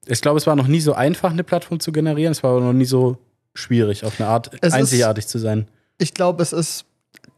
Ich 0.06 0.21
glaube, 0.21 0.38
es 0.38 0.47
war 0.47 0.56
noch 0.56 0.66
nie 0.66 0.80
so 0.80 0.94
einfach, 0.94 1.30
eine 1.30 1.44
Plattform 1.44 1.80
zu 1.80 1.92
generieren. 1.92 2.32
Es 2.32 2.42
war 2.42 2.50
aber 2.52 2.61
noch 2.61 2.73
nie 2.73 2.85
so 2.85 3.18
schwierig, 3.54 4.04
auf 4.04 4.18
eine 4.21 4.28
Art 4.28 4.50
Es 4.61 4.68
ist- 4.68 4.73
einzigartig 4.75 5.26
zu 5.26 5.38
sein. 5.38 5.68
Ich 5.99 6.14
glaube, 6.14 6.42
es 6.42 6.52
ist 6.52 6.85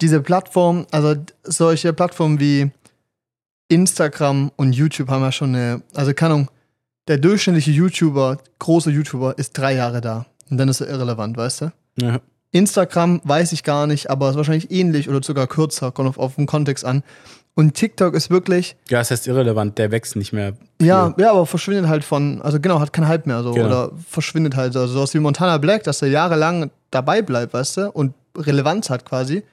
diese 0.00 0.21
Plattform, 0.23 0.87
also 0.90 1.14
solche 1.44 1.92
Plattformen 1.92 2.40
wie 2.40 2.71
Instagram 3.68 4.50
und 4.56 4.73
YouTube 4.75 5.09
haben 5.09 5.23
ja 5.23 5.33
schon 5.33 5.54
eine, 5.54 5.83
also 5.94 6.12
keine 6.14 6.35
Ahnung, 6.35 6.50
der 7.09 7.18
durchschnittliche 7.18 7.71
YouTuber, 7.71 8.38
große 8.59 8.90
YouTuber, 8.90 9.37
ist 9.38 9.52
drei 9.59 9.75
Jahre 9.75 10.00
da. 10.00 10.26
Und 10.50 10.59
dann 10.59 10.68
ist 10.68 10.80
er 10.80 10.88
irrelevant, 10.88 11.37
weißt 11.37 11.61
du? 11.62 11.73
Ja. 12.00 12.21
Instagram 12.52 13.21
weiß 13.25 13.52
ich 13.52 13.62
gar 13.64 13.87
nicht, 13.87 14.11
aber 14.11 14.30
ist 14.30 14.37
wahrscheinlich 14.37 14.71
ähnlich 14.71 15.09
oder 15.09 15.23
sogar 15.23 15.47
kürzer, 15.47 15.90
kommt 15.90 16.09
auf, 16.09 16.18
auf 16.18 16.37
den 16.37 16.47
Kontext 16.47 16.85
an. 16.85 17.02
Und 17.56 17.75
TikTok 17.75 18.14
ist 18.14 18.30
wirklich, 18.30 18.76
ja, 18.88 19.00
es 19.00 19.12
heißt 19.12 19.28
irrelevant, 19.28 19.78
der 19.78 19.92
wächst 19.92 20.16
nicht 20.16 20.32
mehr. 20.32 20.54
ja, 20.80 21.14
ja, 21.18 21.30
aber 21.30 21.46
verschwindet 21.46 21.87
halt 21.87 22.02
von, 22.02 22.42
also 22.42 22.58
genau, 22.58 22.80
hat 22.80 22.92
keinen 22.92 23.06
Hype 23.06 23.26
mehr 23.26 23.42
so. 23.44 23.52
Genau. 23.52 23.66
Oder 23.66 23.92
verschwindet 24.08 24.56
halt 24.56 24.73
so. 24.73 24.80
Also 24.80 24.94
sowas 24.94 25.14
wie 25.14 25.20
Montana 25.20 25.58
Black, 25.58 25.84
dass 25.84 26.02
er 26.02 26.08
jahrelang 26.08 26.70
dabei 26.90 27.23
bleibt, 27.23 27.54
weißt 27.54 27.76
du, 27.76 27.90
und 27.92 28.14
Relevanz 28.37 28.90
hat 28.90 29.04
quasi, 29.04 29.44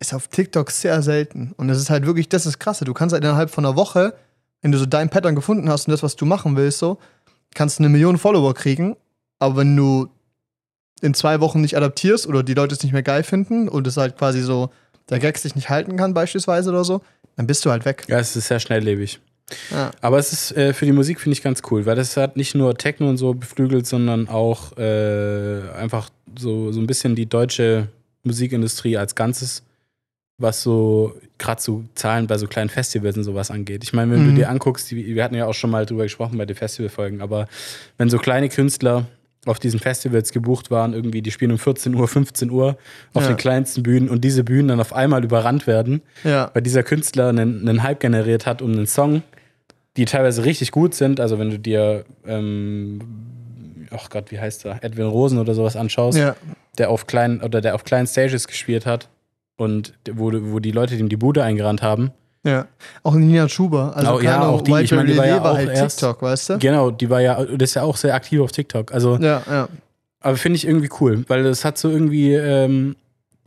ist 0.00 0.12
auf 0.12 0.26
TikTok 0.26 0.72
sehr 0.72 1.02
selten. 1.02 1.52
Und 1.56 1.68
das 1.68 1.78
ist 1.78 1.88
halt 1.88 2.04
wirklich, 2.04 2.28
das 2.28 2.46
ist 2.46 2.58
krasse. 2.58 2.84
Du 2.84 2.94
kannst 2.94 3.12
halt 3.12 3.22
innerhalb 3.22 3.50
von 3.50 3.64
einer 3.64 3.76
Woche, 3.76 4.14
wenn 4.62 4.72
du 4.72 4.78
so 4.78 4.86
dein 4.86 5.08
Pattern 5.08 5.36
gefunden 5.36 5.68
hast 5.68 5.86
und 5.86 5.92
das, 5.92 6.02
was 6.02 6.16
du 6.16 6.26
machen 6.26 6.56
willst, 6.56 6.78
so, 6.78 6.98
kannst 7.54 7.78
du 7.78 7.84
eine 7.84 7.90
Million 7.90 8.18
Follower 8.18 8.54
kriegen. 8.54 8.96
Aber 9.38 9.58
wenn 9.58 9.76
du 9.76 10.08
in 11.00 11.14
zwei 11.14 11.40
Wochen 11.40 11.60
nicht 11.60 11.76
adaptierst 11.76 12.26
oder 12.26 12.42
die 12.42 12.54
Leute 12.54 12.74
es 12.74 12.82
nicht 12.82 12.92
mehr 12.92 13.02
geil 13.02 13.22
finden 13.22 13.68
und 13.68 13.86
es 13.86 13.96
halt 13.96 14.18
quasi 14.18 14.42
so, 14.42 14.70
der 15.10 15.18
Gag 15.18 15.36
sich 15.38 15.54
nicht 15.54 15.68
halten 15.68 15.96
kann, 15.96 16.14
beispielsweise 16.14 16.70
oder 16.70 16.84
so, 16.84 17.02
dann 17.36 17.46
bist 17.46 17.64
du 17.64 17.70
halt 17.70 17.84
weg. 17.84 18.04
Ja, 18.08 18.18
es 18.18 18.34
ist 18.36 18.48
sehr 18.48 18.60
schnelllebig. 18.60 19.20
Ja. 19.72 19.90
Aber 20.00 20.18
es 20.18 20.32
ist 20.32 20.56
äh, 20.56 20.72
für 20.72 20.86
die 20.86 20.92
Musik 20.92 21.20
finde 21.20 21.32
ich 21.34 21.42
ganz 21.42 21.62
cool, 21.70 21.84
weil 21.84 21.96
das 21.96 22.16
hat 22.16 22.36
nicht 22.36 22.54
nur 22.54 22.76
Techno 22.76 23.08
und 23.08 23.16
so 23.16 23.34
beflügelt, 23.34 23.86
sondern 23.86 24.28
auch 24.28 24.76
äh, 24.78 25.60
einfach 25.76 26.08
so, 26.38 26.70
so 26.72 26.80
ein 26.80 26.86
bisschen 26.86 27.16
die 27.16 27.26
deutsche 27.26 27.88
Musikindustrie 28.22 28.96
als 28.96 29.14
Ganzes, 29.16 29.64
was 30.38 30.62
so 30.62 31.14
gerade 31.38 31.60
so 31.60 31.82
Zahlen 31.96 32.26
bei 32.28 32.38
so 32.38 32.46
kleinen 32.46 32.70
Festivals 32.70 33.16
und 33.16 33.24
sowas 33.24 33.50
angeht. 33.50 33.82
Ich 33.82 33.92
meine, 33.92 34.12
wenn 34.12 34.24
du 34.24 34.30
Mhm. 34.30 34.34
dir 34.36 34.50
anguckst, 34.50 34.90
die, 34.90 35.14
wir 35.14 35.24
hatten 35.24 35.34
ja 35.34 35.46
auch 35.46 35.54
schon 35.54 35.70
mal 35.70 35.84
drüber 35.84 36.04
gesprochen 36.04 36.38
bei 36.38 36.46
den 36.46 36.56
Festivalfolgen, 36.56 37.20
aber 37.20 37.48
wenn 37.98 38.08
so 38.08 38.18
kleine 38.18 38.48
Künstler 38.50 39.06
auf 39.46 39.58
diesen 39.58 39.80
Festivals 39.80 40.32
gebucht 40.32 40.70
waren, 40.70 40.92
irgendwie, 40.92 41.22
die 41.22 41.30
spielen 41.30 41.50
um 41.52 41.58
14 41.58 41.94
Uhr, 41.94 42.06
15 42.06 42.50
Uhr 42.50 42.76
auf 43.14 43.22
Ja. 43.22 43.28
den 43.28 43.36
kleinsten 43.38 43.82
Bühnen 43.82 44.08
und 44.10 44.22
diese 44.22 44.44
Bühnen 44.44 44.68
dann 44.68 44.80
auf 44.80 44.92
einmal 44.92 45.24
überrannt 45.24 45.66
werden, 45.66 46.02
Ja. 46.24 46.50
weil 46.52 46.62
dieser 46.62 46.82
Künstler 46.82 47.28
einen, 47.28 47.66
einen 47.66 47.82
Hype 47.82 48.00
generiert 48.00 48.44
hat 48.46 48.60
um 48.60 48.72
einen 48.72 48.86
Song, 48.86 49.22
die 49.96 50.04
teilweise 50.04 50.44
richtig 50.44 50.72
gut 50.72 50.94
sind. 50.94 51.20
Also 51.20 51.38
wenn 51.38 51.50
du 51.50 51.58
dir, 51.58 52.04
ähm, 52.26 53.00
ach 53.90 54.10
Gott, 54.10 54.30
wie 54.30 54.38
heißt 54.38 54.66
er, 54.66 54.84
Edwin 54.84 55.06
Rosen 55.06 55.38
oder 55.38 55.54
sowas 55.54 55.74
anschaust, 55.74 56.18
Ja. 56.18 56.36
der 56.78 56.90
auf 56.90 57.06
kleinen 57.06 57.40
oder 57.40 57.60
der 57.62 57.74
auf 57.74 57.84
kleinen 57.84 58.06
Stages 58.06 58.46
gespielt 58.46 58.84
hat 58.86 59.08
und 59.56 59.94
wo, 60.12 60.30
wo 60.34 60.58
die 60.58 60.70
Leute 60.72 60.94
ihm 60.96 61.08
die 61.08 61.16
Bude 61.16 61.42
eingerannt 61.42 61.82
haben. 61.82 62.10
Ja. 62.44 62.66
Auch 63.02 63.14
Nina 63.14 63.48
Schuber. 63.48 63.92
Also, 63.94 64.14
Oh, 64.14 64.20
ja, 64.20 64.40
auch 64.42 64.62
die. 64.62 64.72
Ich 64.80 64.92
meine, 64.92 65.10
die 65.12 65.16
war 65.18 65.26
ja 65.26 65.40
auch 65.42 65.54
halt 65.56 65.68
erst- 65.68 65.98
TikTok, 65.98 66.22
weißt 66.22 66.50
du? 66.50 66.58
Genau, 66.58 66.90
die 66.90 67.10
war 67.10 67.20
ja, 67.20 67.42
das 67.44 67.70
ist 67.70 67.74
ja 67.74 67.82
auch 67.82 67.96
sehr 67.96 68.14
aktiv 68.14 68.40
auf 68.40 68.50
TikTok. 68.52 68.92
Also, 68.92 69.16
Ja, 69.18 69.42
ja. 69.46 69.68
aber 70.20 70.36
finde 70.36 70.56
ich 70.56 70.66
irgendwie 70.66 70.88
cool, 71.00 71.24
weil 71.28 71.42
das 71.44 71.64
hat 71.64 71.76
so 71.76 71.90
irgendwie, 71.90 72.32
ähm, 72.32 72.96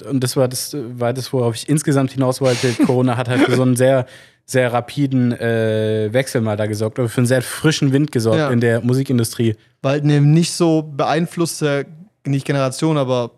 und 0.08 0.24
das 0.24 0.38
war 0.38 0.48
das, 0.48 0.76
war 0.96 1.12
das, 1.14 1.34
worauf 1.34 1.56
ich 1.56 1.68
insgesamt 1.70 2.12
hinaus 2.12 2.40
wollte. 2.40 2.68
Corona 2.86 3.18
hat 3.18 3.30
halt 3.30 3.42
für 3.42 3.56
so 3.56 3.64
einen 3.64 3.76
sehr, 3.76 4.06
sehr 4.46 4.72
rapiden 4.74 5.32
äh, 5.32 6.10
Wechsel 6.12 6.42
mal 6.42 6.58
da 6.58 6.68
gesorgt, 6.68 7.00
oder 7.00 7.10
für 7.10 7.20
einen 7.20 7.28
sehr 7.28 7.42
frischen 7.42 7.94
Wind 7.94 8.12
gesorgt 8.12 8.38
Ja. 8.40 8.50
in 8.52 8.60
der 8.60 8.82
Musikindustrie. 8.82 9.56
Weil 9.82 10.02
eine 10.02 10.22
nicht 10.22 10.52
so 10.52 10.84
beeinflusste, 10.84 11.86
nicht 12.26 12.46
Generation, 12.46 12.98
aber 12.98 13.32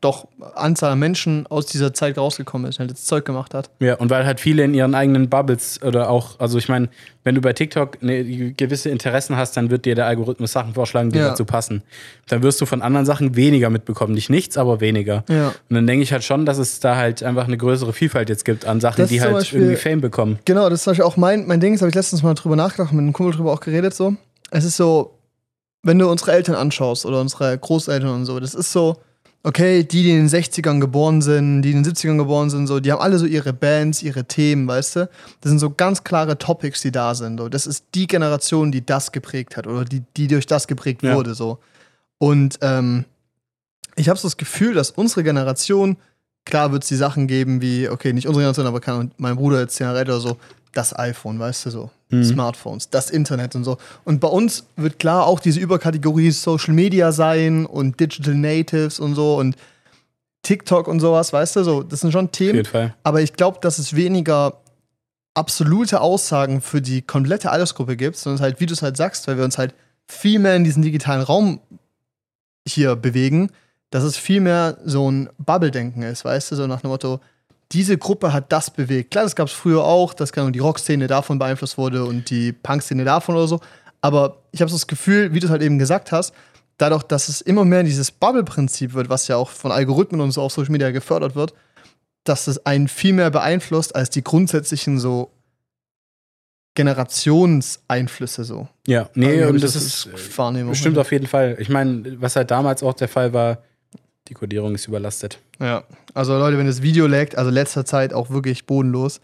doch 0.00 0.26
Anzahl 0.54 0.92
an 0.92 0.98
Menschen 0.98 1.46
aus 1.48 1.66
dieser 1.66 1.92
Zeit 1.92 2.16
rausgekommen 2.16 2.70
ist, 2.70 2.78
halt 2.78 2.90
das 2.90 3.04
Zeug 3.04 3.26
gemacht 3.26 3.52
hat. 3.52 3.68
Ja, 3.80 3.96
und 3.96 4.08
weil 4.08 4.24
halt 4.24 4.40
viele 4.40 4.64
in 4.64 4.72
ihren 4.72 4.94
eigenen 4.94 5.28
Bubbles 5.28 5.82
oder 5.82 6.08
auch, 6.08 6.40
also 6.40 6.56
ich 6.56 6.70
meine, 6.70 6.88
wenn 7.22 7.34
du 7.34 7.42
bei 7.42 7.52
TikTok 7.52 8.02
ne, 8.02 8.52
gewisse 8.54 8.88
Interessen 8.88 9.36
hast, 9.36 9.58
dann 9.58 9.70
wird 9.70 9.84
dir 9.84 9.94
der 9.94 10.06
Algorithmus 10.06 10.52
Sachen 10.52 10.72
vorschlagen, 10.72 11.10
die 11.10 11.18
Ja. 11.18 11.28
dazu 11.28 11.44
passen. 11.44 11.82
Dann 12.28 12.42
wirst 12.42 12.58
du 12.62 12.66
von 12.66 12.80
anderen 12.80 13.04
Sachen 13.04 13.36
weniger 13.36 13.68
mitbekommen. 13.68 14.14
Nicht 14.14 14.30
nichts, 14.30 14.56
aber 14.56 14.80
weniger. 14.80 15.22
Ja. 15.28 15.48
Und 15.68 15.74
dann 15.76 15.86
denke 15.86 16.02
ich 16.02 16.12
halt 16.12 16.24
schon, 16.24 16.46
dass 16.46 16.56
es 16.56 16.80
da 16.80 16.96
halt 16.96 17.22
einfach 17.22 17.44
eine 17.46 17.58
größere 17.58 17.92
Vielfalt 17.92 18.30
jetzt 18.30 18.46
gibt 18.46 18.64
an 18.64 18.80
Sachen, 18.80 19.02
Das 19.02 19.10
die 19.10 19.20
halt 19.20 19.32
Beispiel- 19.34 19.60
irgendwie 19.60 19.76
Fame 19.76 20.00
bekommen. 20.00 20.38
Genau, 20.46 20.70
das 20.70 20.78
ist 20.80 20.84
zum 20.84 20.92
Beispiel 20.92 21.04
auch 21.04 21.18
mein, 21.18 21.46
mein 21.46 21.60
Ding, 21.60 21.74
das 21.74 21.82
habe 21.82 21.90
ich 21.90 21.94
letztens 21.94 22.22
mal 22.22 22.32
drüber 22.32 22.56
nachgedacht, 22.56 22.92
mit 22.92 23.02
einem 23.02 23.12
Kumpel 23.12 23.34
drüber 23.34 23.52
auch 23.52 23.60
geredet 23.60 23.92
so. 23.92 24.14
Es 24.50 24.64
ist 24.64 24.78
so, 24.78 25.18
wenn 25.82 25.98
du 25.98 26.10
unsere 26.10 26.32
Eltern 26.32 26.54
anschaust 26.54 27.04
oder 27.04 27.20
unsere 27.20 27.58
Großeltern 27.58 28.08
und 28.14 28.24
so, 28.24 28.40
das 28.40 28.54
ist 28.54 28.72
so, 28.72 28.96
okay, 29.42 29.84
die, 29.84 30.02
die 30.02 30.10
in 30.10 30.26
den 30.26 30.28
60ern 30.28 30.80
geboren 30.80 31.22
sind, 31.22 31.62
die 31.62 31.72
in 31.72 31.82
den 31.82 31.92
70ern 31.92 32.18
geboren 32.18 32.50
sind, 32.50 32.66
so, 32.66 32.78
die 32.80 32.92
haben 32.92 33.00
alle 33.00 33.18
so 33.18 33.26
ihre 33.26 33.52
Bands, 33.52 34.02
ihre 34.02 34.24
Themen, 34.24 34.68
weißt 34.68 34.96
du? 34.96 35.08
Das 35.40 35.50
sind 35.50 35.58
so 35.58 35.70
ganz 35.70 36.04
klare 36.04 36.36
Topics, 36.38 36.82
die 36.82 36.92
da 36.92 37.14
sind. 37.14 37.38
So. 37.38 37.48
Das 37.48 37.66
ist 37.66 37.86
die 37.94 38.06
Generation, 38.06 38.70
die 38.70 38.84
das 38.84 39.12
geprägt 39.12 39.56
hat 39.56 39.66
oder 39.66 39.84
die, 39.84 40.02
die 40.16 40.26
durch 40.26 40.46
das 40.46 40.66
geprägt 40.66 41.02
Ja. 41.02 41.14
wurde, 41.14 41.34
so. 41.34 41.58
Und 42.18 42.58
ähm, 42.60 43.06
ich 43.96 44.08
habe 44.08 44.18
so 44.18 44.28
das 44.28 44.36
Gefühl, 44.36 44.74
dass 44.74 44.90
unsere 44.90 45.22
Generation, 45.24 45.96
klar 46.44 46.70
wird 46.72 46.82
es 46.82 46.88
die 46.88 46.96
Sachen 46.96 47.26
geben 47.26 47.62
wie, 47.62 47.88
okay, 47.88 48.12
nicht 48.12 48.26
unsere 48.26 48.42
Generation, 48.42 48.66
aber 48.66 48.80
kann 48.80 49.10
mein 49.16 49.36
Bruder 49.36 49.60
jetzt 49.60 49.76
10 49.76 49.86
Jahre 49.86 50.02
oder 50.02 50.20
so, 50.20 50.36
das 50.72 50.96
iPhone, 50.98 51.38
weißt 51.38 51.66
du 51.66 51.70
so, 51.70 51.90
Mhm. 52.12 52.24
Smartphones, 52.24 52.90
das 52.90 53.08
Internet 53.08 53.54
und 53.54 53.62
so. 53.62 53.78
Und 54.04 54.20
bei 54.20 54.26
uns 54.28 54.64
wird 54.76 54.98
klar 54.98 55.26
auch 55.26 55.38
diese 55.38 55.60
Überkategorie 55.60 56.32
Social 56.32 56.74
Media 56.74 57.12
sein 57.12 57.66
und 57.66 58.00
Digital 58.00 58.34
Natives 58.34 58.98
und 58.98 59.14
so 59.14 59.36
und 59.36 59.54
TikTok 60.42 60.88
und 60.88 60.98
sowas, 61.00 61.32
weißt 61.32 61.56
du, 61.56 61.62
so, 61.64 61.82
das 61.84 62.00
sind 62.00 62.12
schon 62.12 62.24
Auf 62.26 62.30
Themen. 62.32 62.56
jeden 62.56 62.68
Fall. 62.68 62.94
Aber 63.04 63.20
ich 63.20 63.34
glaube, 63.34 63.58
dass 63.60 63.78
es 63.78 63.94
weniger 63.94 64.54
absolute 65.34 66.00
Aussagen 66.00 66.60
für 66.60 66.80
die 66.82 67.02
komplette 67.02 67.50
Altersgruppe 67.50 67.96
gibt, 67.96 68.16
sondern 68.16 68.42
halt, 68.42 68.58
wie 68.58 68.66
du 68.66 68.72
es 68.72 68.82
halt 68.82 68.96
sagst, 68.96 69.28
weil 69.28 69.36
wir 69.36 69.44
uns 69.44 69.58
halt 69.58 69.74
viel 70.08 70.38
mehr 70.40 70.56
in 70.56 70.64
diesen 70.64 70.82
digitalen 70.82 71.22
Raum 71.22 71.60
hier 72.66 72.96
bewegen, 72.96 73.50
dass 73.90 74.02
es 74.02 74.16
viel 74.16 74.40
mehr 74.40 74.78
so 74.84 75.08
ein 75.10 75.28
Bubble-Denken 75.38 76.02
ist, 76.02 76.24
weißt 76.24 76.50
du, 76.52 76.56
so 76.56 76.66
nach 76.66 76.80
dem 76.80 76.90
Motto, 76.90 77.20
diese 77.72 77.96
Gruppe 77.96 78.32
hat 78.32 78.52
das 78.52 78.70
bewegt. 78.70 79.12
Klar, 79.12 79.24
das 79.24 79.36
gab 79.36 79.48
es 79.48 79.52
früher 79.54 79.84
auch, 79.84 80.12
dass 80.14 80.32
die 80.32 80.58
Rockszene 80.58 81.06
davon 81.06 81.38
beeinflusst 81.38 81.78
wurde 81.78 82.04
und 82.04 82.30
die 82.30 82.52
Punk-Szene 82.52 83.04
davon 83.04 83.36
oder 83.36 83.46
so. 83.46 83.60
Aber 84.00 84.42
ich 84.50 84.60
habe 84.60 84.70
so 84.70 84.76
das 84.76 84.86
Gefühl, 84.86 85.32
wie 85.34 85.40
du 85.40 85.46
es 85.46 85.50
halt 85.50 85.62
eben 85.62 85.78
gesagt 85.78 86.10
hast, 86.10 86.34
dadurch, 86.78 87.02
dass 87.04 87.28
es 87.28 87.40
immer 87.40 87.64
mehr 87.64 87.82
dieses 87.82 88.10
Bubble-Prinzip 88.10 88.94
wird, 88.94 89.08
was 89.08 89.28
ja 89.28 89.36
auch 89.36 89.50
von 89.50 89.70
Algorithmen 89.70 90.20
und 90.20 90.32
so 90.32 90.42
auf 90.42 90.52
Social 90.52 90.72
Media 90.72 90.90
gefördert 90.90 91.34
wird, 91.36 91.54
dass 92.24 92.46
es 92.46 92.66
einen 92.66 92.88
viel 92.88 93.12
mehr 93.12 93.30
beeinflusst 93.30 93.94
als 93.94 94.10
die 94.10 94.24
grundsätzlichen 94.24 94.98
so 94.98 95.30
Generationseinflüsse 96.74 98.44
so. 98.44 98.68
Ja, 98.86 99.08
nee, 99.14 99.44
und 99.44 99.62
das 99.62 99.74
das 99.74 99.82
ist 99.82 100.06
ist 100.06 100.38
Wahrnehmung. 100.38 100.70
bestimmt 100.70 100.98
auf 100.98 101.12
jeden 101.12 101.26
Fall. 101.26 101.56
Ich 101.58 101.68
meine, 101.68 102.20
was 102.20 102.36
halt 102.36 102.50
damals 102.50 102.82
auch 102.82 102.94
der 102.94 103.08
Fall 103.08 103.32
war, 103.32 103.58
die 104.28 104.34
Kodierung 104.34 104.74
ist 104.74 104.86
überlastet. 104.86 105.40
Ja, 105.58 105.84
also 106.14 106.38
Leute, 106.38 106.58
wenn 106.58 106.66
das 106.66 106.82
Video 106.82 107.06
laggt, 107.06 107.36
also 107.36 107.50
letzter 107.50 107.84
Zeit 107.84 108.12
auch 108.12 108.30
wirklich 108.30 108.66
bodenlos. 108.66 109.20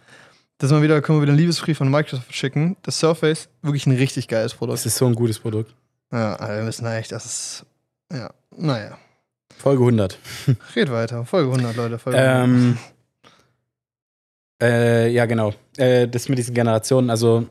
Das 0.59 0.71
mal 0.71 0.83
wieder, 0.83 1.01
können 1.03 1.19
wir 1.19 1.23
wieder 1.23 1.33
einen 1.33 1.39
Liebesbrief 1.39 1.79
von 1.79 1.91
Microsoft 1.91 2.35
schicken. 2.35 2.77
Das 2.83 2.99
Surface, 2.99 3.49
wirklich 3.61 3.87
ein 3.87 3.95
richtig 3.95 4.27
geiles 4.27 4.55
Produkt. 4.55 4.79
Das 4.79 4.87
ist 4.87 4.97
so 4.97 5.07
ein 5.07 5.15
gutes 5.15 5.39
Produkt. 5.39 5.75
Ja, 6.11 6.35
also 6.37 6.55
wir 6.55 6.63
müssen 6.63 6.87
echt, 6.87 7.13
das 7.13 7.27
ist, 7.27 7.67
ja, 8.13 8.31
naja. 8.57 8.97
Folge 9.59 9.83
100. 9.83 10.19
Red 10.77 10.91
weiter. 10.91 11.25
Folge 11.25 11.51
100, 11.51 11.77
Leute. 11.77 11.99
Folge 11.99 12.19
100. 12.19 12.45
Ähm, 12.45 12.79
äh, 14.63 15.09
ja, 15.11 15.27
genau. 15.27 15.53
Äh, 15.77 16.09
das 16.09 16.29
mit 16.29 16.39
diesen 16.39 16.55
Generationen, 16.55 17.11
also 17.11 17.47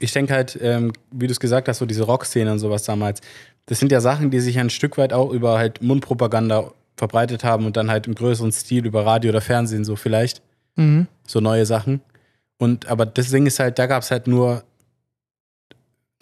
ich 0.00 0.12
denke 0.12 0.34
halt, 0.34 0.58
ähm, 0.60 0.92
wie 1.10 1.26
du 1.26 1.32
es 1.32 1.40
gesagt 1.40 1.68
hast, 1.68 1.78
so 1.78 1.86
diese 1.86 2.02
Rockszene 2.04 2.50
und 2.52 2.58
sowas 2.58 2.82
damals, 2.84 3.20
das 3.66 3.78
sind 3.78 3.90
ja 3.92 4.00
Sachen, 4.00 4.30
die 4.30 4.40
sich 4.40 4.58
ein 4.58 4.70
Stück 4.70 4.98
weit 4.98 5.12
auch 5.12 5.30
über 5.30 5.58
halt 5.58 5.82
Mundpropaganda 5.82 6.70
verbreitet 6.96 7.44
haben 7.44 7.66
und 7.66 7.76
dann 7.76 7.90
halt 7.90 8.06
im 8.06 8.14
größeren 8.14 8.52
Stil 8.52 8.86
über 8.86 9.04
Radio 9.04 9.30
oder 9.30 9.40
Fernsehen 9.40 9.84
so 9.84 9.96
vielleicht, 9.96 10.42
Mhm. 10.76 11.06
so 11.26 11.40
neue 11.40 11.64
Sachen. 11.66 12.00
Und 12.58 12.86
aber 12.88 13.06
das 13.06 13.30
Ding 13.30 13.46
ist 13.46 13.58
halt, 13.58 13.78
da 13.78 13.86
gab 13.86 14.02
es 14.02 14.10
halt 14.10 14.26
nur 14.26 14.62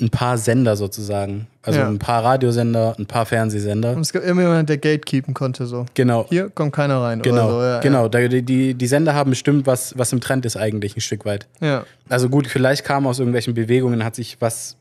ein 0.00 0.10
paar 0.10 0.38
Sender 0.38 0.76
sozusagen. 0.76 1.46
Also 1.62 1.78
Ja. 1.80 1.86
ein 1.88 1.98
paar 2.00 2.24
Radiosender, 2.24 2.96
ein 2.98 3.06
paar 3.06 3.26
Fernsehsender. 3.26 3.92
Und 3.94 4.00
es 4.00 4.12
gab 4.12 4.24
immer 4.24 4.42
jemanden, 4.42 4.66
der 4.66 4.78
gatekeepen 4.78 5.34
konnte, 5.34 5.66
so. 5.66 5.86
Genau. 5.94 6.26
Hier 6.28 6.50
kommt 6.50 6.72
keiner 6.72 7.00
rein. 7.00 7.22
Genau, 7.22 7.50
so. 7.50 7.62
ja, 7.62 7.80
genau. 7.80 8.08
Da, 8.08 8.26
die, 8.26 8.42
die, 8.42 8.74
die 8.74 8.86
Sender 8.88 9.14
haben 9.14 9.30
bestimmt, 9.30 9.66
was, 9.66 9.96
was 9.96 10.12
im 10.12 10.20
Trend 10.20 10.44
ist 10.46 10.56
eigentlich 10.56 10.96
ein 10.96 11.00
Stück 11.00 11.24
weit. 11.24 11.46
Ja. 11.60 11.66
ja. 11.68 11.84
Also 12.08 12.28
gut, 12.28 12.48
vielleicht 12.48 12.84
kam 12.84 13.06
aus 13.06 13.20
irgendwelchen 13.20 13.54
Bewegungen, 13.54 14.04
hat 14.04 14.16
sich 14.16 14.36
was 14.40 14.76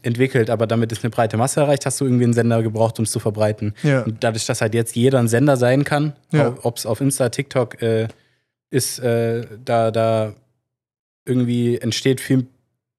entwickelt, 0.00 0.48
aber 0.48 0.66
damit 0.66 0.92
es 0.92 1.02
eine 1.04 1.10
breite 1.10 1.36
Masse 1.36 1.60
erreicht, 1.60 1.84
hast 1.84 2.00
du 2.00 2.04
irgendwie 2.06 2.24
einen 2.24 2.32
Sender 2.32 2.62
gebraucht, 2.62 2.98
um 2.98 3.04
es 3.04 3.10
zu 3.10 3.18
verbreiten. 3.20 3.74
Ja. 3.82 4.02
Und 4.02 4.22
dadurch, 4.24 4.46
dass 4.46 4.60
halt 4.62 4.72
jetzt 4.72 4.96
jeder 4.96 5.18
ein 5.18 5.28
Sender 5.28 5.56
sein 5.58 5.84
kann, 5.84 6.14
Ja. 6.32 6.54
ob 6.62 6.76
es 6.78 6.86
auf 6.86 7.00
Insta, 7.02 7.28
TikTok 7.28 7.82
äh, 7.82 8.08
ist, 8.70 8.98
äh, 9.00 9.44
da, 9.64 9.90
da 9.90 10.32
irgendwie 11.26 11.78
entsteht 11.78 12.20
viel, 12.20 12.46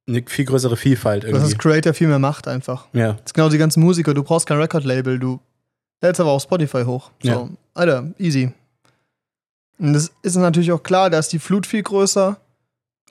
eine 0.09 0.23
viel 0.27 0.45
größere 0.45 0.75
Vielfalt 0.75 1.23
Das 1.23 1.29
irgendwie. 1.31 1.47
ist 1.51 1.59
Creator 1.59 1.93
viel 1.93 2.07
mehr 2.07 2.19
Macht 2.19 2.47
einfach. 2.47 2.87
Ja, 2.93 3.13
Das 3.13 3.21
ist 3.27 3.33
genau 3.33 3.47
die 3.49 3.57
ganzen 3.57 3.81
Musiker. 3.81 4.13
Du 4.13 4.23
brauchst 4.23 4.45
kein 4.47 4.57
Record-Label, 4.57 5.19
du 5.19 5.39
lädst 6.01 6.19
aber 6.19 6.31
auch 6.31 6.41
Spotify 6.41 6.83
hoch. 6.83 7.11
So, 7.23 7.29
Ja. 7.29 7.49
Alter, 7.75 8.07
easy. 8.17 8.51
Und 9.77 9.93
das 9.93 10.11
ist 10.23 10.35
natürlich 10.35 10.71
auch 10.71 10.83
klar, 10.83 11.09
da 11.09 11.19
ist 11.19 11.31
die 11.31 11.39
Flut 11.39 11.65
viel 11.65 11.83
größer. 11.83 12.37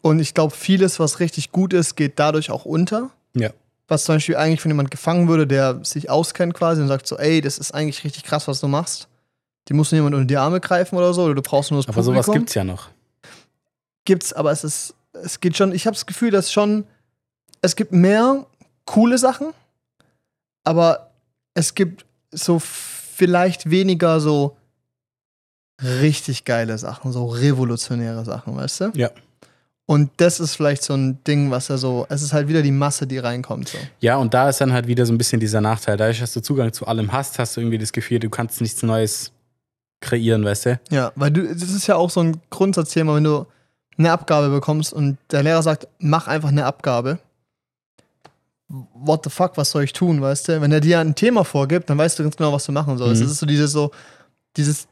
Und 0.03 0.21
ich 0.21 0.35
glaube, 0.35 0.55
vieles, 0.55 1.01
was 1.01 1.19
richtig 1.21 1.51
gut 1.53 1.73
ist, 1.73 1.97
geht 1.97 2.19
dadurch 2.19 2.51
auch 2.51 2.65
unter. 2.65 3.11
Ja. 3.35 3.51
Was 3.89 4.05
zum 4.05 4.17
Beispiel 4.17 4.37
eigentlich 4.37 4.61
von 4.61 4.71
jemand 4.71 4.91
gefangen 4.91 5.29
würde, 5.29 5.47
der 5.47 5.83
sich 5.85 6.11
auskennt 6.11 6.53
quasi 6.55 6.83
und 6.83 6.89
sagt 6.89 7.07
so, 7.07 7.17
ey, 7.17 7.41
das 7.41 7.57
ist 7.59 7.73
eigentlich 7.73 8.05
richtig 8.05 8.23
krass, 8.25 8.47
was 8.47 8.61
du 8.61 8.69
machst. 8.69 9.09
Die 9.69 9.75
muss 9.75 9.91
nur 9.91 9.97
jemand 9.99 10.15
unter 10.15 10.27
die 10.27 10.37
Arme 10.37 10.61
greifen 10.61 10.97
oder 10.97 11.15
so, 11.15 11.25
oder 11.25 11.35
du 11.35 11.43
brauchst 11.43 11.71
nur 11.71 11.81
das 11.81 11.89
aber 11.89 11.95
Publikum. 12.03 12.23
sowas 12.23 12.35
gibt's 12.35 12.55
ja 12.55 12.65
noch. 12.65 12.89
gibt's, 14.05 14.33
aber 14.33 14.51
es 14.53 14.63
ist, 14.65 14.95
es 15.13 15.41
geht 15.41 15.57
schon, 15.57 15.73
ich 15.73 15.87
habe 15.87 15.95
das 15.95 16.07
Gefühl, 16.07 16.31
dass 16.31 16.53
schon, 16.53 16.85
es 17.63 17.77
gibt 17.77 17.93
mehr 17.93 18.47
coole 18.85 19.19
Sachen, 19.19 19.49
aber 20.65 21.11
es 21.55 21.75
gibt 21.75 22.05
so 22.31 22.59
vielleicht 22.59 23.71
weniger 23.71 24.21
so 24.21 24.57
richtig 25.83 26.45
geile 26.45 26.79
Sachen, 26.79 27.13
so 27.13 27.27
revolutionäre 27.27 28.25
Sachen, 28.25 28.57
weißt 28.57 28.81
du? 28.81 28.91
Ja. 28.95 29.11
Und 29.87 30.11
das 30.19 30.39
ist 30.39 30.55
vielleicht 30.55 30.83
so 30.83 30.95
ein 30.95 31.25
Ding, 31.25 31.51
was 31.51 31.71
er 31.71 31.79
so, 31.79 32.07
es 32.11 32.21
ist 32.21 32.35
halt 32.35 32.47
wieder 32.47 32.61
die 32.61 32.73
Masse, 32.73 33.07
die 33.07 33.17
reinkommt. 33.17 33.69
So. 33.69 33.79
Ja, 34.01 34.17
und 34.17 34.35
da 34.35 34.51
ist 34.51 34.61
dann 34.61 34.73
halt 34.73 34.87
wieder 34.87 35.07
so 35.07 35.15
ein 35.15 35.19
bisschen 35.19 35.41
dieser 35.41 35.63
Nachteil. 35.63 35.97
Dadurch, 35.97 36.21
dass 36.21 36.35
du 36.35 36.43
Zugang 36.43 36.73
zu 36.75 36.87
allem 36.87 37.11
hast, 37.11 37.39
hast 37.39 37.57
du 37.57 37.63
irgendwie 37.63 37.79
das 37.79 37.93
Gefühl, 37.93 38.19
du 38.19 38.29
kannst 38.29 38.61
nichts 38.61 38.83
Neues 38.83 39.33
kreieren, 40.01 40.45
weißt 40.45 40.67
du? 40.67 40.81
Ja, 40.91 41.13
weil 41.15 41.31
du, 41.31 41.55
das 41.55 41.71
ist 41.71 41.87
ja 41.87 41.97
auch 41.97 42.11
so 42.11 42.21
ein 42.21 42.39
Grundsatzthema, 42.51 43.15
wenn 43.15 43.25
du 43.25 43.47
eine 43.99 44.13
Abgabe 44.13 44.49
bekommst 44.49 44.93
und 44.93 45.19
der 45.31 45.43
Lehrer 45.43 45.63
sagt, 45.63 45.89
mach 45.99 46.29
einfach 46.29 46.49
eine 46.51 46.65
Abgabe. 46.65 47.19
What 48.69 49.25
the 49.25 49.31
fuck, 49.31 49.57
was 49.57 49.71
soll 49.71 49.85
ich 49.85 49.93
tun, 49.93 50.21
weißt 50.21 50.49
du? 50.49 50.61
Wenn 50.61 50.73
er 50.73 50.81
dir 50.81 51.01
ein 51.01 51.15
Thema 51.15 51.45
vorgibt, 51.45 51.89
dann 51.91 51.99
weißt 51.99 52.19
du 52.19 52.23
ganz 52.23 52.37
genau, 52.37 52.53
was 52.53 52.67
du 52.67 52.73
machen 52.73 52.99
sollst. 52.99 53.21
Mhm. 53.21 53.25
Das 53.25 53.33
ist 53.33 53.39
so 53.39 53.47
dieses 53.47 53.73
so, 53.73 53.91
dieses, 54.57 54.87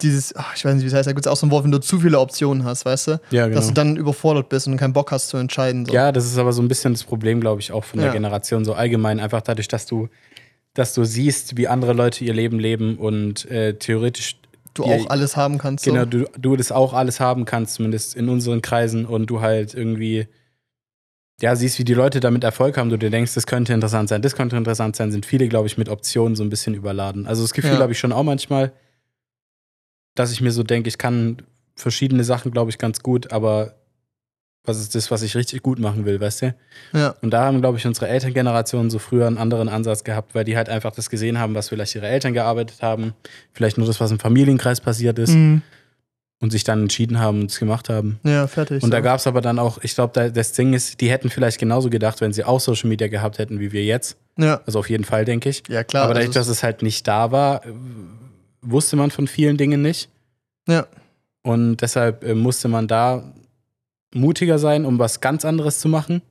dieses, 0.00 0.34
ach, 0.34 0.56
ich 0.56 0.64
weiß 0.64 0.74
nicht, 0.74 0.82
wie 0.84 0.88
es 0.88 0.94
heißt, 0.94 1.06
da 1.06 1.12
gibt 1.12 1.26
es 1.26 1.30
auch 1.30 1.36
so 1.36 1.46
ein 1.46 1.50
Wort, 1.50 1.64
wenn 1.64 1.70
du 1.70 1.78
zu 1.78 2.00
viele 2.00 2.18
Optionen 2.18 2.64
hast, 2.64 2.84
weißt 2.84 3.08
du? 3.08 3.20
Ja, 3.30 3.44
genau. 3.46 3.56
Dass 3.56 3.68
du 3.68 3.74
dann 3.74 3.96
überfordert 3.96 4.48
bist 4.48 4.66
und 4.66 4.76
keinen 4.76 4.92
Bock 4.92 5.12
hast 5.12 5.28
zu 5.28 5.36
entscheiden. 5.36 5.86
So. 5.86 5.92
Ja, 5.92 6.12
das 6.12 6.24
ist 6.24 6.38
aber 6.38 6.52
so 6.52 6.62
ein 6.62 6.68
bisschen 6.68 6.94
das 6.94 7.04
Problem, 7.04 7.40
glaube 7.40 7.60
ich, 7.60 7.72
auch 7.72 7.84
von 7.84 7.98
der 8.00 8.08
Ja. 8.08 8.12
Generation 8.12 8.64
so 8.64 8.74
allgemein. 8.74 9.20
Einfach 9.20 9.42
dadurch, 9.42 9.68
dass 9.68 9.86
du, 9.86 10.08
dass 10.72 10.94
du 10.94 11.04
siehst, 11.04 11.56
wie 11.56 11.68
andere 11.68 11.92
Leute 11.92 12.24
ihr 12.24 12.34
Leben 12.34 12.58
leben 12.58 12.98
und 12.98 13.48
äh, 13.50 13.74
theoretisch 13.78 14.36
du 14.74 14.82
dir- 14.84 14.94
auch 14.94 15.06
alles 15.10 15.36
haben 15.36 15.58
kannst. 15.58 15.84
So. 15.84 15.92
Genau, 15.92 16.04
du, 16.04 16.24
du 16.38 16.56
das 16.56 16.70
auch 16.72 16.92
alles 16.92 17.20
haben 17.20 17.44
kannst, 17.44 17.74
zumindest 17.74 18.14
in 18.16 18.28
unseren 18.28 18.60
Kreisen 18.62 19.06
und 19.06 19.26
du 19.26 19.40
halt 19.40 19.74
irgendwie, 19.74 20.26
ja, 21.40 21.56
siehst, 21.56 21.78
wie 21.78 21.84
die 21.84 21.94
Leute 21.94 22.20
damit 22.20 22.44
Erfolg 22.44 22.76
haben, 22.76 22.90
du 22.90 22.96
dir 22.98 23.10
denkst, 23.10 23.34
das 23.34 23.46
könnte 23.46 23.72
interessant 23.72 24.08
sein, 24.08 24.22
das 24.22 24.36
könnte 24.36 24.56
interessant 24.56 24.94
sein, 24.96 25.10
sind 25.10 25.26
viele, 25.26 25.48
glaube 25.48 25.66
ich, 25.66 25.78
mit 25.78 25.88
Optionen 25.88 26.36
so 26.36 26.44
ein 26.44 26.50
bisschen 26.50 26.74
überladen. 26.74 27.26
Also 27.26 27.42
das 27.42 27.52
Gefühl 27.54 27.72
Ja. 27.74 27.80
habe 27.80 27.92
ich 27.92 27.98
schon 27.98 28.12
auch 28.12 28.22
manchmal, 28.22 28.72
dass 30.14 30.30
ich 30.32 30.40
mir 30.40 30.52
so 30.52 30.62
denke, 30.62 30.88
ich 30.88 30.98
kann 30.98 31.38
verschiedene 31.74 32.22
Sachen, 32.24 32.52
glaube 32.52 32.70
ich, 32.70 32.78
ganz 32.78 33.00
gut, 33.00 33.32
aber 33.32 33.74
was 34.64 34.80
ist 34.80 34.94
das, 34.94 35.10
was 35.10 35.22
ich 35.22 35.36
richtig 35.36 35.62
gut 35.62 35.78
machen 35.78 36.04
will, 36.06 36.20
weißt 36.20 36.42
du? 36.42 36.54
Ja, 36.92 37.14
Und 37.20 37.30
da 37.32 37.44
haben, 37.44 37.60
glaube 37.60 37.76
ich, 37.78 37.86
unsere 37.86 38.08
Elterngeneration 38.08 38.88
so 38.90 38.98
früher 38.98 39.26
einen 39.26 39.36
anderen 39.38 39.68
Ansatz 39.68 40.04
gehabt, 40.04 40.34
weil 40.34 40.44
die 40.44 40.56
halt 40.56 40.68
einfach 40.70 40.92
das 40.92 41.10
gesehen 41.10 41.38
haben, 41.38 41.54
was 41.54 41.68
vielleicht 41.68 41.94
ihre 41.94 42.06
Eltern 42.08 42.32
gearbeitet 42.32 42.80
haben, 42.82 43.12
vielleicht 43.52 43.76
nur 43.78 43.86
das, 43.86 44.00
was 44.00 44.10
im 44.10 44.18
Familienkreis 44.18 44.80
passiert 44.80 45.18
ist 45.18 45.34
Mhm. 45.34 45.60
und 46.40 46.50
sich 46.50 46.64
dann 46.64 46.82
entschieden 46.82 47.20
haben 47.20 47.42
und 47.42 47.50
es 47.50 47.58
gemacht 47.58 47.88
haben. 47.90 48.18
ja 48.24 48.46
fertig. 48.46 48.82
Und 48.82 48.90
da 48.90 48.98
so. 48.98 49.02
gab 49.02 49.18
es 49.18 49.26
aber 49.26 49.40
dann 49.42 49.58
auch, 49.58 49.78
ich 49.82 49.94
glaube, 49.94 50.12
da, 50.14 50.28
das 50.30 50.52
Ding 50.52 50.72
ist, 50.72 51.00
die 51.00 51.10
hätten 51.10 51.28
vielleicht 51.30 51.58
genauso 51.58 51.90
gedacht, 51.90 52.20
wenn 52.22 52.32
sie 52.32 52.44
auch 52.44 52.60
Social 52.60 52.88
Media 52.88 53.08
gehabt 53.08 53.38
hätten 53.38 53.60
wie 53.60 53.70
wir 53.72 53.84
jetzt. 53.84 54.16
Ja, 54.38 54.60
Also 54.66 54.78
auf 54.78 54.88
jeden 54.90 55.04
Fall, 55.04 55.24
denke 55.26 55.48
ich. 55.50 55.62
ja 55.68 55.84
klar. 55.84 56.04
aber 56.04 56.14
dadurch, 56.14 56.28
also 56.28 56.40
dass 56.40 56.48
es 56.48 56.62
halt 56.62 56.82
nicht 56.82 57.06
da 57.06 57.30
war, 57.32 57.60
wusste 58.62 58.96
man 58.96 59.10
von 59.10 59.26
vielen 59.28 59.56
Dingen 59.56 59.82
nicht. 59.82 60.08
Ja. 60.66 60.86
Und 61.42 61.76
deshalb 61.82 62.24
äh, 62.24 62.34
musste 62.34 62.68
man 62.68 62.88
da 62.88 63.22
mutiger 64.14 64.58
sein, 64.58 64.84
um 64.84 64.98
was 64.98 65.20
ganz 65.20 65.44
anderes 65.44 65.80
zu 65.80 65.88
machen. 65.88 66.22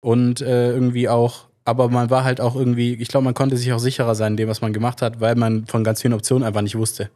Und 0.00 0.40
äh, 0.42 0.72
irgendwie 0.72 1.08
auch, 1.08 1.46
aber 1.64 1.88
man 1.88 2.10
war 2.10 2.24
halt 2.24 2.40
auch 2.40 2.56
irgendwie, 2.56 2.94
ich 2.94 3.08
glaube, 3.08 3.24
man 3.24 3.34
konnte 3.34 3.56
sich 3.56 3.72
auch 3.72 3.78
sicherer 3.78 4.14
sein 4.14 4.34
in 4.34 4.36
dem, 4.36 4.48
was 4.48 4.60
man 4.60 4.72
gemacht 4.72 5.00
hat, 5.00 5.20
weil 5.20 5.34
man 5.34 5.66
von 5.66 5.82
ganz 5.82 6.02
vielen 6.02 6.12
Optionen 6.12 6.46
einfach 6.46 6.60
nicht 6.60 6.76
wusste. 6.76 7.10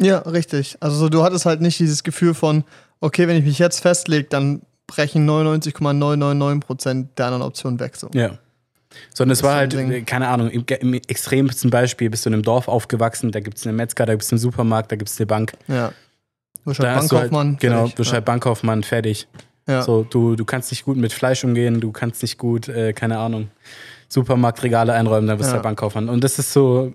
Ja, 0.00 0.18
richtig. 0.20 0.78
Also 0.80 0.96
so, 0.96 1.08
du 1.10 1.22
hattest 1.22 1.44
halt 1.44 1.60
nicht 1.60 1.78
dieses 1.78 2.02
Gefühl 2.02 2.32
von, 2.32 2.64
okay, 3.00 3.28
wenn 3.28 3.36
ich 3.36 3.44
mich 3.44 3.58
jetzt 3.58 3.80
festlege, 3.80 4.24
dann 4.24 4.62
brechen 4.86 5.28
99,999% 5.28 7.08
der 7.16 7.26
anderen 7.26 7.42
Optionen 7.42 7.78
weg. 7.78 7.96
So. 7.96 8.08
Ja. 8.14 8.38
Sondern 9.14 9.32
es 9.32 9.42
war 9.42 9.54
halt, 9.54 9.72
Ding. 9.72 9.90
äh, 9.90 10.02
keine 10.02 10.28
Ahnung, 10.28 10.50
im, 10.50 10.64
im 10.80 10.94
extremsten 10.94 11.70
Beispiel 11.70 12.10
bist 12.10 12.24
du 12.24 12.30
in 12.30 12.34
einem 12.34 12.42
Dorf 12.42 12.68
aufgewachsen, 12.68 13.30
da 13.30 13.40
gibt 13.40 13.58
es 13.58 13.66
einen 13.66 13.76
Metzger, 13.76 14.06
da 14.06 14.14
gibt 14.14 14.24
es 14.24 14.32
einen 14.32 14.38
Supermarkt, 14.38 14.90
da 14.90 14.96
gibt 14.96 15.10
es 15.10 15.18
eine 15.18 15.26
Bank. 15.26 15.52
Ja. 15.68 15.92
Du 16.64 16.70
bist 16.70 16.80
halt 16.80 16.96
du 16.96 17.08
Bankkaufmann. 17.14 17.48
Halt, 17.52 17.60
genau, 17.60 17.76
fertig. 17.78 17.94
du 17.94 18.02
bist 18.02 18.12
halt 18.12 18.24
Bankkaufmann, 18.24 18.82
fertig. 18.82 19.28
ja. 19.68 19.82
So, 19.82 20.02
du, 20.08 20.36
du 20.36 20.44
kannst 20.44 20.70
nicht 20.70 20.84
gut 20.84 20.96
mit 20.96 21.12
Fleisch 21.12 21.42
umgehen, 21.44 21.80
du 21.80 21.92
kannst 21.92 22.22
nicht 22.22 22.38
gut, 22.38 22.68
äh, 22.68 22.92
keine 22.92 23.18
Ahnung, 23.18 23.48
Supermarktregale 24.08 24.92
einräumen, 24.92 25.28
dann 25.28 25.38
bist 25.38 25.50
du 25.50 25.54
Ja. 25.54 25.58
der 25.60 25.68
Bankkaufmann. 25.68 26.08
Und 26.08 26.24
das 26.24 26.38
ist 26.38 26.52
so, 26.52 26.92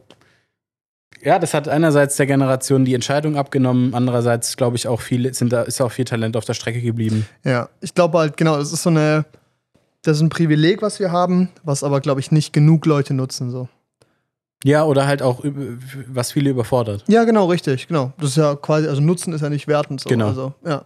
ja, 1.23 1.39
das 1.39 1.53
hat 1.53 1.67
einerseits 1.67 2.17
der 2.17 2.27
Generation 2.27 2.85
die 2.85 2.93
Entscheidung 2.93 3.37
abgenommen, 3.37 3.93
andererseits 3.95 4.57
glaube 4.57 4.75
ich 4.75 4.87
auch 4.87 5.01
viel, 5.01 5.33
sind 5.33 5.51
da, 5.53 5.63
ist 5.63 5.81
auch 5.81 5.91
viel 5.91 6.05
Talent 6.05 6.37
auf 6.37 6.45
der 6.45 6.53
Strecke 6.53 6.81
geblieben. 6.81 7.25
Ja, 7.43 7.69
ich 7.81 7.93
glaube 7.93 8.17
halt, 8.19 8.37
genau, 8.37 8.57
das 8.57 8.71
ist 8.73 8.83
so 8.83 8.89
eine, 8.89 9.25
das 10.03 10.17
ist 10.17 10.21
ein 10.21 10.29
Privileg, 10.29 10.81
was 10.81 10.99
wir 10.99 11.11
haben, 11.11 11.49
was 11.63 11.83
aber, 11.83 11.99
glaube 12.01 12.19
ich, 12.19 12.31
nicht 12.31 12.53
genug 12.53 12.85
Leute 12.85 13.13
nutzen. 13.15 13.49
So. 13.49 13.67
Ja, 14.63 14.83
oder 14.83 15.05
halt 15.05 15.21
auch, 15.21 15.41
was 16.07 16.31
viele 16.31 16.49
überfordert. 16.49 17.03
Ja, 17.07 17.23
genau, 17.23 17.45
richtig, 17.45 17.87
genau. 17.87 18.13
Das 18.17 18.31
ist 18.31 18.37
ja 18.37 18.55
quasi, 18.55 18.87
also 18.87 19.01
Nutzen 19.01 19.33
ist 19.33 19.41
ja 19.41 19.49
nicht 19.49 19.67
wertend 19.67 20.01
so. 20.01 20.09
Genau. 20.09 20.27
Also, 20.27 20.53
ja. 20.65 20.85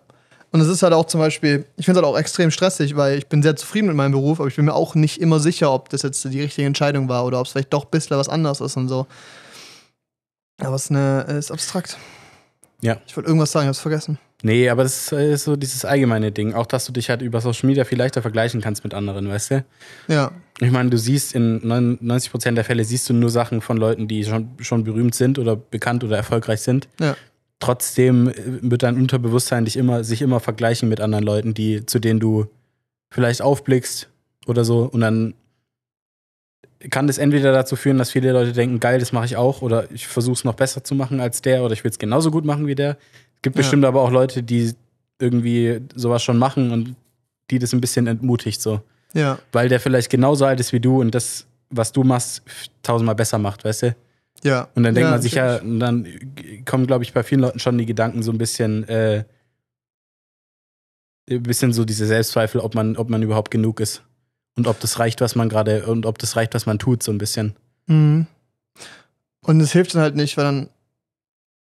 Und 0.52 0.62
es 0.62 0.68
ist 0.68 0.82
halt 0.82 0.94
auch 0.94 1.06
zum 1.06 1.20
Beispiel, 1.20 1.66
ich 1.78 1.86
finde 1.86 2.00
es 2.00 2.06
halt 2.06 2.14
auch 2.14 2.20
extrem 2.20 2.50
stressig, 2.50 2.96
weil 2.96 3.18
ich 3.18 3.28
bin 3.28 3.44
sehr 3.44 3.56
zufrieden 3.56 3.88
mit 3.88 3.96
meinem 3.96 4.14
Beruf, 4.14 4.40
aber 4.40 4.50
ich 4.50 4.56
bin 4.56 4.66
mir 4.66 4.74
auch 4.74 4.96
nicht 4.96 5.22
immer 5.22 5.40
sicher, 5.40 5.72
ob 5.72 5.90
das 5.90 6.02
jetzt 6.02 6.24
die 6.24 6.42
richtige 6.42 6.66
Entscheidung 6.66 7.08
war 7.08 7.26
oder 7.26 7.40
ob 7.40 7.46
es 7.46 7.52
vielleicht 7.52 7.72
doch 7.72 7.86
ein 7.86 7.92
bisschen 7.92 8.18
was 8.18 8.30
anderes 8.30 8.60
ist 8.60 8.76
und 8.76 8.88
so. 8.88 9.06
Aber 10.60 10.76
es 10.76 10.86
ist, 10.86 10.92
eine, 10.92 11.26
es 11.28 11.46
ist 11.46 11.52
abstrakt. 11.52 11.98
Ja. 12.82 12.98
Ich 13.06 13.16
wollte 13.16 13.28
irgendwas 13.28 13.52
sagen, 13.52 13.66
ich 13.66 13.68
hab's 13.70 13.80
vergessen. 13.80 14.18
Nee, 14.42 14.70
aber 14.70 14.84
das 14.84 15.12
ist 15.12 15.12
äh, 15.12 15.36
so 15.38 15.56
dieses 15.58 15.84
allgemeine 15.84 16.32
Ding. 16.32 16.54
Auch, 16.54 16.66
dass 16.66 16.86
du 16.86 16.94
dich 16.94 17.10
halt 17.10 17.22
über 17.22 17.42
Social 17.42 17.68
Media 17.68 17.84
viel 17.84 17.98
leichter 17.98 18.22
vergleichen 18.22 18.62
kannst 18.62 18.84
mit 18.84 18.94
anderen, 18.94 19.28
weißt 19.28 19.52
du? 19.52 19.66
Ja, 20.08 20.32
Ich 20.62 20.72
meine, 20.72 20.90
du 20.90 20.98
siehst 20.98 21.36
in 21.36 21.62
99% 21.62 22.54
der 22.54 22.64
Fälle 22.64 22.86
siehst 22.86 23.10
du 23.10 23.14
nur 23.14 23.30
Sachen 23.30 23.60
von 23.60 23.78
Leuten, 23.78 24.08
die 24.08 24.24
schon, 24.24 24.52
schon 24.60 24.86
berühmt 24.86 25.14
sind 25.14 25.40
oder 25.40 25.58
bekannt 25.58 26.04
oder 26.04 26.16
erfolgreich 26.16 26.62
sind. 26.62 26.88
Ja. 27.02 27.18
Trotzdem 27.60 28.30
äh, 28.30 28.34
wird 28.62 28.84
dein 28.84 28.96
Unterbewusstsein 28.96 29.66
dich 29.66 29.76
immer, 29.76 30.06
sich 30.06 30.22
immer 30.22 30.40
vergleichen 30.40 30.88
mit 30.88 31.02
anderen 31.02 31.26
Leuten, 31.26 31.54
die, 31.54 31.86
zu 31.86 32.00
denen 32.00 32.22
du 32.22 32.48
vielleicht 33.12 33.42
aufblickst 33.42 34.08
oder 34.48 34.64
so. 34.64 34.84
Und 34.84 35.02
dann 35.02 35.34
kann 36.90 37.08
das 37.08 37.18
entweder 37.18 37.52
dazu 37.52 37.76
führen, 37.76 37.98
dass 37.98 38.12
viele 38.12 38.32
Leute 38.32 38.54
denken, 38.54 38.80
geil, 38.80 39.00
das 39.00 39.12
mache 39.12 39.26
ich 39.26 39.36
auch, 39.36 39.62
oder 39.62 39.92
ich 39.92 40.08
versuche 40.08 40.36
es 40.36 40.44
noch 40.46 40.54
besser 40.54 40.82
zu 40.82 40.96
machen 40.96 41.20
als 41.20 41.42
der, 41.42 41.64
oder 41.64 41.74
ich 41.74 41.84
will 41.84 41.92
es 41.92 42.00
genauso 42.00 42.32
gut 42.32 42.46
machen 42.46 42.68
wie 42.68 42.76
der. 42.76 42.98
Es 43.40 43.44
gibt 43.44 43.56
Ja. 43.56 43.62
bestimmt 43.62 43.86
aber 43.86 44.02
auch 44.02 44.12
Leute, 44.12 44.44
die 44.44 44.74
irgendwie 45.20 45.82
sowas 45.96 46.22
schon 46.24 46.38
machen 46.38 46.72
und 46.72 46.96
die 47.50 47.60
das 47.60 47.74
ein 47.74 47.82
bisschen 47.82 48.06
entmutigt 48.08 48.62
so 48.62 48.82
ja, 49.14 49.40
weil 49.52 49.70
der 49.70 49.80
vielleicht 49.80 50.10
genauso 50.12 50.46
alt 50.46 50.60
ist 50.60 50.72
wie 50.72 50.80
du 50.80 51.02
und 51.02 51.16
das, 51.16 51.48
was 51.72 51.92
du 51.92 52.04
machst, 52.04 52.44
tausendmal 52.84 53.16
besser 53.16 53.40
macht, 53.40 53.66
weißt 53.66 53.84
du? 53.84 53.96
ja. 54.44 54.68
Und 54.76 54.84
dann 54.84 54.94
denkt 54.94 55.08
ja, 55.08 55.12
man 55.12 55.22
sich 55.22 55.34
ja, 55.34 55.58
und 55.58 55.80
dann 55.80 56.06
kommen, 56.66 56.86
glaube 56.86 57.04
ich, 57.04 57.14
bei 57.14 57.24
vielen 57.24 57.42
Leuten 57.42 57.60
schon 57.60 57.78
die 57.78 57.88
Gedanken 57.88 58.22
so 58.22 58.32
ein 58.32 58.38
bisschen, 58.38 58.88
äh, 58.88 59.24
ein 61.30 61.44
bisschen 61.44 61.74
so 61.74 61.86
diese 61.86 62.06
Selbstzweifel, 62.06 62.62
ob 62.62 62.76
man, 62.76 62.98
ob 62.98 63.10
man 63.10 63.22
überhaupt 63.24 63.52
genug 63.52 63.80
ist. 63.80 64.04
Und 64.56 64.68
ob 64.68 64.80
das 64.80 65.00
reicht, 65.00 65.22
was 65.22 65.36
man 65.36 65.48
gerade, 65.50 65.86
und 65.86 66.06
ob 66.06 66.18
das 66.20 66.36
reicht, 66.36 66.54
was 66.54 66.66
man 66.66 66.80
tut, 66.80 67.02
so 67.02 67.12
ein 67.12 67.18
bisschen. 67.18 67.56
Mhm. 67.88 68.28
Und 69.42 69.62
es 69.62 69.72
hilft 69.72 69.96
dann 69.96 70.02
halt 70.02 70.16
nicht, 70.16 70.38
weil 70.38 70.44
dann 70.46 70.70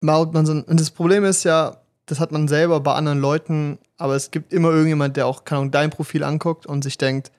baut 0.00 0.32
man 0.34 0.46
so. 0.46 0.52
ein- 0.52 0.62
Und 0.64 0.80
das 0.80 0.90
Problem 0.90 1.24
ist 1.24 1.44
ja, 1.44 1.76
das 2.06 2.20
hat 2.20 2.32
man 2.32 2.48
selber 2.48 2.80
bei 2.80 2.94
anderen 2.94 3.20
Leuten, 3.20 3.78
aber 3.98 4.16
es 4.16 4.30
gibt 4.30 4.52
immer 4.52 4.70
irgendjemand, 4.70 5.16
der 5.16 5.26
auch, 5.26 5.44
keine 5.44 5.60
Ahnung, 5.60 5.70
dein 5.70 5.90
Profil 5.90 6.24
anguckt 6.24 6.66
und 6.66 6.82
sich 6.82 6.98
denkt, 6.98 7.30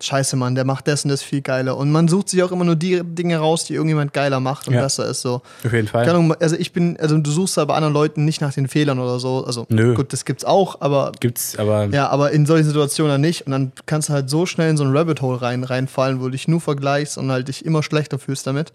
Scheiße, 0.00 0.36
Mann, 0.36 0.54
der 0.54 0.64
macht 0.64 0.86
das 0.86 1.02
und 1.04 1.08
das 1.10 1.22
viel 1.22 1.40
geiler. 1.40 1.76
Und 1.76 1.90
man 1.90 2.06
sucht 2.06 2.28
sich 2.28 2.40
auch 2.44 2.52
immer 2.52 2.64
nur 2.64 2.76
die 2.76 3.02
Dinge 3.02 3.36
raus, 3.38 3.64
die 3.64 3.74
irgendjemand 3.74 4.12
geiler 4.12 4.38
macht 4.38 4.68
und 4.68 4.74
Ja. 4.74 4.82
besser 4.82 5.06
ist. 5.06 5.22
So. 5.22 5.42
Auf 5.64 5.72
jeden 5.72 5.88
Fall. 5.88 6.08
Ahnung, 6.08 6.32
also 6.38 6.54
ich 6.54 6.72
bin, 6.72 6.96
also 7.00 7.18
du 7.18 7.28
suchst 7.32 7.56
da 7.56 7.64
bei 7.64 7.74
anderen 7.74 7.94
Leuten 7.94 8.24
nicht 8.24 8.40
nach 8.40 8.54
den 8.54 8.68
Fehlern 8.68 9.00
oder 9.00 9.18
so. 9.18 9.44
Also 9.44 9.66
Nö. 9.70 9.94
gut, 9.94 10.12
das 10.12 10.24
gibt's 10.24 10.44
auch, 10.44 10.80
aber 10.82 11.10
Gibt's, 11.18 11.58
aber 11.58 11.86
ja, 11.86 12.08
aber 12.10 12.30
in 12.30 12.46
solchen 12.46 12.66
Situationen 12.66 13.10
dann 13.14 13.20
nicht. 13.22 13.44
Und 13.46 13.50
dann 13.50 13.72
kannst 13.86 14.08
du 14.08 14.12
halt 14.12 14.30
so 14.30 14.46
schnell 14.46 14.70
in 14.70 14.76
so 14.76 14.84
ein 14.84 14.96
Rabbit 14.96 15.20
Hole 15.20 15.42
rein, 15.42 15.64
reinfallen, 15.64 16.20
wo 16.20 16.26
du 16.26 16.30
dich 16.30 16.46
nur 16.46 16.60
vergleichst 16.60 17.18
und 17.18 17.32
halt 17.32 17.48
dich 17.48 17.64
immer 17.66 17.82
schlechter 17.82 18.20
fühlst 18.20 18.46
damit. 18.46 18.72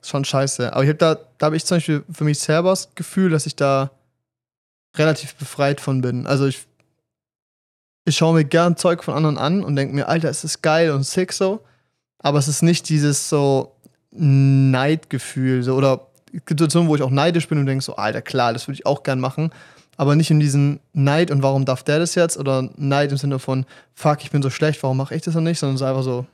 Ist 0.00 0.10
schon 0.10 0.24
scheiße. 0.24 0.72
Aber 0.72 0.84
ich 0.84 0.90
hab 0.90 0.98
da, 0.98 1.16
da 1.38 1.46
habe 1.46 1.56
ich 1.56 1.64
zum 1.64 1.76
Beispiel 1.76 2.04
für 2.10 2.24
mich 2.24 2.38
selber 2.38 2.70
das 2.70 2.94
Gefühl, 2.94 3.30
dass 3.30 3.46
ich 3.46 3.56
da 3.56 3.90
relativ 4.96 5.34
befreit 5.34 5.80
von 5.80 6.00
bin. 6.00 6.26
Also 6.26 6.46
ich, 6.46 6.66
ich 8.04 8.16
schaue 8.16 8.34
mir 8.34 8.44
gern 8.44 8.76
Zeug 8.76 9.04
von 9.04 9.14
anderen 9.14 9.38
an 9.38 9.62
und 9.62 9.76
denke 9.76 9.94
mir, 9.94 10.08
Alter, 10.08 10.28
es 10.28 10.44
ist 10.44 10.62
geil 10.62 10.90
und 10.90 11.04
sick 11.04 11.32
so. 11.32 11.64
Aber 12.18 12.38
es 12.38 12.48
ist 12.48 12.62
nicht 12.62 12.88
dieses 12.88 13.28
so 13.28 13.76
Neidgefühl 14.10 15.62
so, 15.62 15.74
oder 15.74 16.08
Situationen, 16.32 16.88
wo 16.88 16.96
ich 16.96 17.02
auch 17.02 17.10
neidisch 17.10 17.48
bin 17.48 17.58
und 17.58 17.66
denke 17.66 17.84
so, 17.84 17.96
Alter, 17.96 18.22
klar, 18.22 18.52
das 18.52 18.66
würde 18.66 18.74
ich 18.74 18.86
auch 18.86 19.02
gern 19.02 19.20
machen 19.20 19.50
aber 20.00 20.16
nicht 20.16 20.30
in 20.30 20.40
diesem 20.40 20.80
Neid 20.94 21.30
und 21.30 21.42
warum 21.42 21.66
darf 21.66 21.82
der 21.82 21.98
das 21.98 22.14
jetzt 22.14 22.38
oder 22.38 22.70
Neid 22.78 23.12
im 23.12 23.18
Sinne 23.18 23.38
von 23.38 23.66
fuck, 23.92 24.24
ich 24.24 24.30
bin 24.30 24.40
so 24.40 24.48
schlecht, 24.48 24.82
warum 24.82 24.96
mache 24.96 25.14
ich 25.14 25.20
das 25.20 25.34
noch 25.34 25.42
nicht, 25.42 25.58
sondern 25.58 25.74
es 25.74 25.82
ist 25.82 25.86
einfach 25.86 26.02
so, 26.02 26.24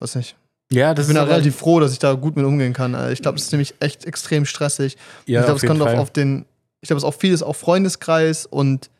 weiß 0.00 0.16
nicht. 0.16 0.36
Ja, 0.70 0.94
das 0.94 1.06
Ich 1.06 1.08
bin 1.08 1.16
da 1.16 1.24
relativ 1.24 1.56
froh, 1.56 1.80
dass 1.80 1.92
ich 1.92 1.98
da 1.98 2.12
gut 2.14 2.36
mit 2.36 2.44
umgehen 2.44 2.72
kann. 2.72 2.94
Also 2.94 3.12
Ich 3.12 3.22
glaube, 3.22 3.38
es 3.38 3.44
ist 3.44 3.52
nämlich 3.52 3.74
echt 3.80 4.04
extrem 4.04 4.44
stressig. 4.44 4.96
ja, 5.26 5.40
ich 5.40 5.46
glaube, 5.46 5.60
es 5.60 5.66
kommt 5.66 5.80
Fall. 5.80 5.96
auf 5.96 6.10
den, 6.10 6.44
ich 6.80 6.88
glaube, 6.88 6.98
es 6.98 7.04
ist 7.04 7.08
auch 7.08 7.18
vieles 7.18 7.42
auf 7.42 7.56
Freundeskreis 7.56 8.46
und 8.46 8.90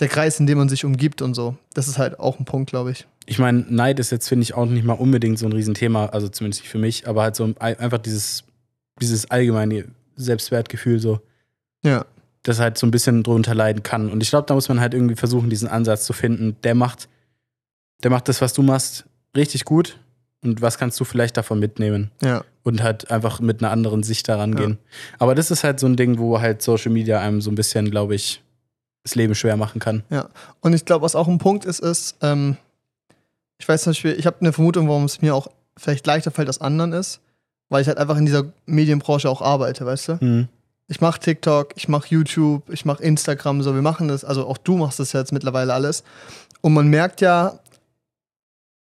der 0.00 0.08
Kreis, 0.08 0.38
in 0.40 0.46
dem 0.46 0.58
man 0.58 0.68
sich 0.68 0.84
umgibt 0.84 1.22
und 1.22 1.34
so. 1.34 1.56
Das 1.74 1.88
ist 1.88 1.98
halt 1.98 2.18
auch 2.20 2.38
ein 2.38 2.44
Punkt, 2.44 2.70
glaube 2.70 2.92
ich. 2.92 3.06
Ich 3.26 3.38
meine, 3.38 3.64
Neid 3.68 3.98
ist 3.98 4.10
jetzt, 4.10 4.28
finde 4.28 4.42
ich, 4.44 4.54
auch 4.54 4.64
nicht 4.66 4.84
mal 4.84 4.92
unbedingt 4.94 5.38
so 5.38 5.46
ein 5.46 5.52
Riesenthema, 5.52 6.06
also 6.06 6.28
zumindest 6.28 6.62
nicht 6.62 6.70
für 6.70 6.78
mich, 6.78 7.06
aber 7.08 7.22
halt 7.22 7.36
so 7.36 7.44
ein- 7.44 7.56
einfach 7.58 7.98
dieses, 7.98 8.44
dieses 9.00 9.30
allgemeine 9.30 9.84
Selbstwertgefühl 10.16 10.98
so. 11.00 11.20
Ja. 11.84 12.04
das 12.44 12.58
halt 12.60 12.78
so 12.78 12.86
ein 12.86 12.90
bisschen 12.90 13.22
drunter 13.22 13.54
leiden 13.54 13.82
kann. 13.82 14.10
Und 14.10 14.22
ich 14.22 14.30
glaube, 14.30 14.46
da 14.46 14.54
muss 14.54 14.68
man 14.68 14.80
halt 14.80 14.94
irgendwie 14.94 15.16
versuchen, 15.16 15.50
diesen 15.50 15.68
Ansatz 15.68 16.04
zu 16.04 16.12
finden. 16.12 16.56
Der 16.62 16.74
macht, 16.74 17.08
der 18.02 18.10
macht 18.10 18.28
das, 18.28 18.40
was 18.40 18.52
du 18.54 18.62
machst, 18.62 19.04
richtig 19.36 19.64
gut. 19.64 19.98
Und 20.42 20.62
was 20.62 20.78
kannst 20.78 20.98
du 21.00 21.04
vielleicht 21.04 21.36
davon 21.36 21.58
mitnehmen? 21.58 22.10
Ja. 22.22 22.44
Und 22.62 22.82
halt 22.82 23.10
einfach 23.10 23.40
mit 23.40 23.62
einer 23.62 23.72
anderen 23.72 24.02
Sicht 24.02 24.28
daran 24.28 24.54
gehen. 24.54 24.78
Aber 25.18 25.34
das 25.34 25.50
ist 25.50 25.64
halt 25.64 25.80
so 25.80 25.86
ein 25.86 25.96
Ding, 25.96 26.18
wo 26.18 26.40
halt 26.40 26.62
Social 26.62 26.92
Media 26.92 27.20
einem 27.20 27.40
so 27.40 27.50
ein 27.50 27.54
bisschen, 27.54 27.90
glaube 27.90 28.14
ich, 28.14 28.42
das 29.02 29.14
Leben 29.14 29.34
schwer 29.34 29.56
machen 29.56 29.80
kann. 29.80 30.04
Ja. 30.10 30.28
Und 30.60 30.74
ich 30.74 30.84
glaube, 30.84 31.02
was 31.02 31.16
auch 31.16 31.28
ein 31.28 31.38
Punkt 31.38 31.64
ist, 31.64 31.80
ist, 31.80 32.16
ähm, 32.20 32.56
ich 33.58 33.68
weiß 33.68 33.82
zum 33.82 33.90
Beispiel, 33.90 34.12
ich 34.12 34.26
habe 34.26 34.36
eine 34.40 34.52
Vermutung, 34.52 34.88
warum 34.88 35.04
es 35.04 35.20
mir 35.20 35.34
auch 35.34 35.48
vielleicht 35.76 36.06
leichter 36.06 36.30
fällt 36.30 36.48
als 36.48 36.60
anderen 36.60 36.92
ist, 36.92 37.20
weil 37.68 37.82
ich 37.82 37.88
halt 37.88 37.98
einfach 37.98 38.16
in 38.16 38.26
dieser 38.26 38.44
Medienbranche 38.66 39.28
auch 39.28 39.42
arbeite, 39.42 39.84
weißt 39.86 40.08
du? 40.08 40.18
Mhm. 40.20 40.48
Ich 40.88 41.00
mache 41.00 41.20
TikTok, 41.20 41.74
ich 41.76 41.88
mache 41.88 42.08
YouTube, 42.08 42.70
ich 42.70 42.84
mache 42.84 43.02
Instagram, 43.02 43.62
so 43.62 43.74
wir 43.74 43.82
machen 43.82 44.08
das, 44.08 44.24
also 44.24 44.46
auch 44.46 44.58
du 44.58 44.76
machst 44.76 44.98
das 44.98 45.12
jetzt 45.12 45.32
mittlerweile 45.32 45.74
alles. 45.74 46.02
Und 46.60 46.72
man 46.72 46.88
merkt 46.88 47.20
ja, 47.20 47.58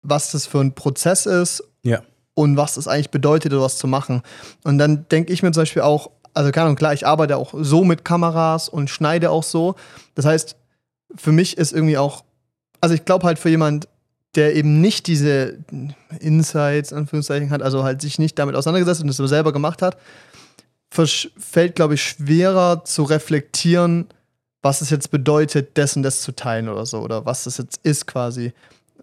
was 0.03 0.33
das 0.33 0.47
für 0.47 0.61
ein 0.61 0.75
Prozess 0.75 1.27
ist 1.27 1.63
Ja. 1.83 2.03
und 2.35 2.57
was 2.57 2.75
das 2.75 2.89
eigentlich 2.89 3.11
bedeutet, 3.11 3.53
was 3.53 3.79
zu 3.79 3.87
machen. 3.87 4.23
Und 4.65 4.79
dann 4.79 5.07
denke 5.11 5.33
ich 5.33 5.43
mir 5.43 5.53
zum 5.53 5.63
Beispiel 5.63 5.83
auch, 5.83 6.11
also 6.35 6.51
keine 6.51 6.65
Ahnung, 6.67 6.77
klar, 6.77 6.95
ich 6.95 7.07
arbeite 7.07 7.37
auch 7.37 7.53
so 7.57 7.85
mit 7.85 8.05
Kameras 8.05 8.69
und 8.69 8.89
schneide 8.91 9.31
auch 9.31 9.43
so. 9.43 9.75
Das 10.15 10.25
heißt, 10.25 10.57
für 11.15 11.33
mich 11.33 11.59
ist 11.59 11.73
irgendwie 11.73 11.99
auch, 11.99 12.25
also 12.81 12.95
ich 12.95 13.05
glaube 13.05 13.27
halt 13.27 13.39
für 13.39 13.51
jemand, 13.51 13.87
der 14.35 14.55
eben 14.57 14.81
nicht 14.81 15.07
diese 15.09 15.59
Insights, 16.21 16.91
in 16.91 16.99
Anführungszeichen, 16.99 17.51
hat, 17.51 17.61
also 17.63 17.85
halt 17.85 18.01
sich 18.01 18.19
nicht 18.19 18.39
damit 18.39 18.57
auseinandergesetzt 18.57 19.03
und 19.03 19.09
das 19.09 19.17
selber 19.29 19.53
gemacht 19.53 19.83
hat, 19.83 19.99
fällt, 20.91 21.75
glaube 21.75 21.95
ich, 21.95 22.03
schwerer 22.03 22.85
zu 22.85 23.03
reflektieren, 23.03 24.07
was 24.63 24.81
es 24.81 24.91
jetzt 24.91 25.11
bedeutet, 25.11 25.77
das 25.77 25.97
und 25.97 26.03
das 26.03 26.23
zu 26.23 26.33
teilen 26.33 26.69
oder 26.69 26.87
so, 26.87 27.01
oder 27.01 27.27
was 27.27 27.45
das 27.45 27.59
jetzt 27.59 27.81
ist 27.83 28.07
quasi. 28.07 28.53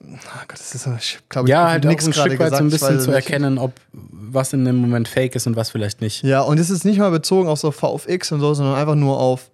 Ah 0.01 0.43
Gott, 0.47 0.59
das 0.59 0.73
ist, 0.73 0.87
glaube 1.29 1.47
ich, 1.47 1.51
Ja, 1.51 1.69
halt 1.69 1.83
nix 1.83 2.05
ein 2.05 2.11
gerade 2.11 2.29
Stück 2.29 2.39
weit 2.39 2.51
so 2.51 2.55
ein 2.57 2.69
gesagt, 2.69 2.93
bisschen 2.93 2.99
zu 3.01 3.11
erkennen, 3.11 3.57
ob 3.57 3.73
was 3.91 4.53
in 4.53 4.63
dem 4.63 4.77
Moment 4.77 5.07
fake 5.07 5.35
ist 5.35 5.45
und 5.45 5.55
was 5.55 5.69
vielleicht 5.71 5.99
nicht. 6.01 6.23
Ja, 6.23 6.41
und 6.41 6.57
es 6.59 6.69
ist 6.69 6.85
nicht 6.85 6.99
mal 6.99 7.11
bezogen 7.11 7.49
auf 7.49 7.59
so 7.59 7.71
VFX 7.71 8.31
und 8.31 8.39
so, 8.39 8.53
sondern 8.53 8.75
einfach 8.75 8.95
nur 8.95 9.19
auf, 9.19 9.51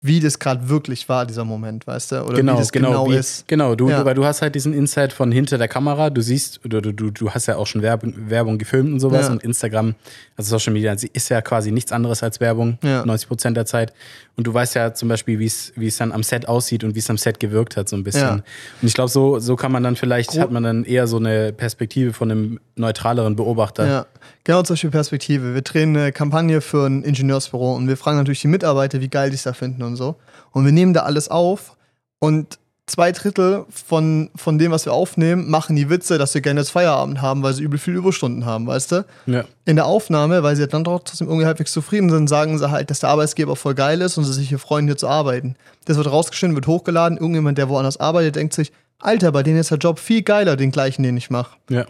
wie 0.00 0.20
das 0.20 0.38
gerade 0.38 0.68
wirklich 0.68 1.08
war, 1.08 1.24
dieser 1.24 1.44
Moment, 1.46 1.86
weißt 1.86 2.12
du? 2.12 2.22
Oder 2.24 2.36
genau, 2.36 2.54
wie 2.54 2.58
das 2.58 2.72
genau, 2.72 2.90
genau, 2.90 3.10
wie, 3.10 3.16
ist. 3.16 3.48
Genau, 3.48 3.74
du, 3.74 3.88
Ja. 3.88 4.00
du, 4.00 4.04
weil 4.04 4.14
du 4.14 4.24
hast 4.26 4.42
halt 4.42 4.54
diesen 4.54 4.74
Insight 4.74 5.14
von 5.14 5.32
hinter 5.32 5.56
der 5.56 5.68
Kamera, 5.68 6.10
du 6.10 6.20
siehst, 6.20 6.62
oder 6.64 6.82
du, 6.82 6.92
du, 6.92 7.10
du 7.10 7.30
hast 7.30 7.46
ja 7.46 7.56
auch 7.56 7.66
schon 7.66 7.80
Werbung, 7.80 8.12
Werbung 8.28 8.58
gefilmt 8.58 8.92
und 8.92 9.00
sowas 9.00 9.26
Ja. 9.26 9.32
und 9.32 9.42
Instagram, 9.42 9.94
also 10.36 10.58
Social 10.58 10.74
Media 10.74 10.92
ist 10.92 11.28
ja 11.30 11.40
quasi 11.40 11.70
nichts 11.70 11.90
anderes 11.90 12.22
als 12.22 12.38
Werbung, 12.40 12.78
Ja. 12.82 13.04
90 13.06 13.28
Prozent 13.28 13.56
der 13.56 13.64
Zeit. 13.64 13.94
Und 14.36 14.46
du 14.48 14.52
weißt 14.52 14.74
ja 14.74 14.92
zum 14.94 15.08
Beispiel, 15.08 15.38
wie 15.38 15.46
es 15.46 15.96
dann 15.96 16.10
am 16.10 16.24
Set 16.24 16.48
aussieht 16.48 16.82
und 16.82 16.96
wie 16.96 16.98
es 16.98 17.08
am 17.08 17.18
Set 17.18 17.38
gewirkt 17.38 17.76
hat, 17.76 17.88
so 17.88 17.94
ein 17.96 18.02
bisschen. 18.02 18.20
Ja. 18.22 18.32
Und 18.34 18.42
ich 18.82 18.94
glaube, 18.94 19.08
so, 19.10 19.38
so 19.38 19.54
kann 19.54 19.70
man 19.70 19.84
dann 19.84 19.94
vielleicht, 19.94 20.30
Gro- 20.30 20.40
hat 20.40 20.50
man 20.50 20.64
dann 20.64 20.84
eher 20.84 21.06
so 21.06 21.18
eine 21.18 21.52
Perspektive 21.52 22.12
von 22.12 22.30
einem 22.30 22.60
neutraleren 22.74 23.36
Beobachter. 23.36 23.86
Ja, 23.86 24.06
genau 24.42 24.62
zum 24.62 24.74
Beispiel 24.74 24.90
Perspektive. 24.90 25.54
Wir 25.54 25.62
drehen 25.62 25.96
eine 25.96 26.10
Kampagne 26.10 26.60
für 26.60 26.84
ein 26.86 27.04
Ingenieursbüro 27.04 27.74
und 27.76 27.86
wir 27.86 27.96
fragen 27.96 28.16
natürlich 28.16 28.40
die 28.40 28.48
Mitarbeiter, 28.48 29.00
wie 29.00 29.08
geil 29.08 29.30
die 29.30 29.36
es 29.36 29.44
da 29.44 29.52
finden 29.52 29.82
und 29.84 29.94
so. 29.94 30.16
Und 30.50 30.64
wir 30.64 30.72
nehmen 30.72 30.94
da 30.94 31.02
alles 31.02 31.28
auf 31.28 31.76
und 32.18 32.58
zwei 32.86 33.12
Drittel 33.12 33.64
von, 33.70 34.30
von 34.36 34.58
dem, 34.58 34.70
was 34.70 34.84
wir 34.84 34.92
aufnehmen, 34.92 35.48
machen 35.48 35.74
die 35.74 35.88
Witze, 35.88 36.18
dass 36.18 36.34
wir 36.34 36.40
gerne 36.40 36.60
jetzt 36.60 36.70
Feierabend 36.70 37.22
haben, 37.22 37.42
weil 37.42 37.54
sie 37.54 37.62
übel 37.62 37.78
viel 37.78 37.94
Überstunden 37.94 38.44
haben, 38.44 38.66
weißt 38.66 38.92
du? 38.92 39.04
Ja. 39.26 39.44
In 39.64 39.76
der 39.76 39.86
Aufnahme, 39.86 40.42
weil 40.42 40.54
sie 40.54 40.68
dann 40.68 40.84
trotzdem 40.84 41.28
irgendwie 41.28 41.46
halbwegs 41.46 41.72
zufrieden 41.72 42.10
sind, 42.10 42.28
sagen 42.28 42.58
sie 42.58 42.70
halt, 42.70 42.90
dass 42.90 43.00
der 43.00 43.08
Arbeitsgeber 43.08 43.56
voll 43.56 43.74
geil 43.74 44.00
ist 44.02 44.18
und 44.18 44.24
sie 44.24 44.32
sich 44.34 44.48
hier 44.48 44.58
freuen, 44.58 44.86
hier 44.86 44.96
zu 44.96 45.08
arbeiten. 45.08 45.56
Das 45.86 45.96
wird 45.96 46.10
rausgeschnitten, 46.10 46.54
wird 46.54 46.66
hochgeladen. 46.66 47.16
Irgendjemand, 47.16 47.56
der 47.56 47.68
woanders 47.68 47.96
arbeitet, 47.96 48.36
denkt 48.36 48.52
sich, 48.52 48.72
Alter, 48.98 49.32
bei 49.32 49.42
denen 49.42 49.58
ist 49.58 49.70
der 49.70 49.78
Job 49.78 49.98
viel 49.98 50.22
geiler, 50.22 50.56
den 50.56 50.70
gleichen, 50.70 51.02
den 51.02 51.16
ich 51.16 51.30
mache. 51.30 51.56
ja. 51.70 51.86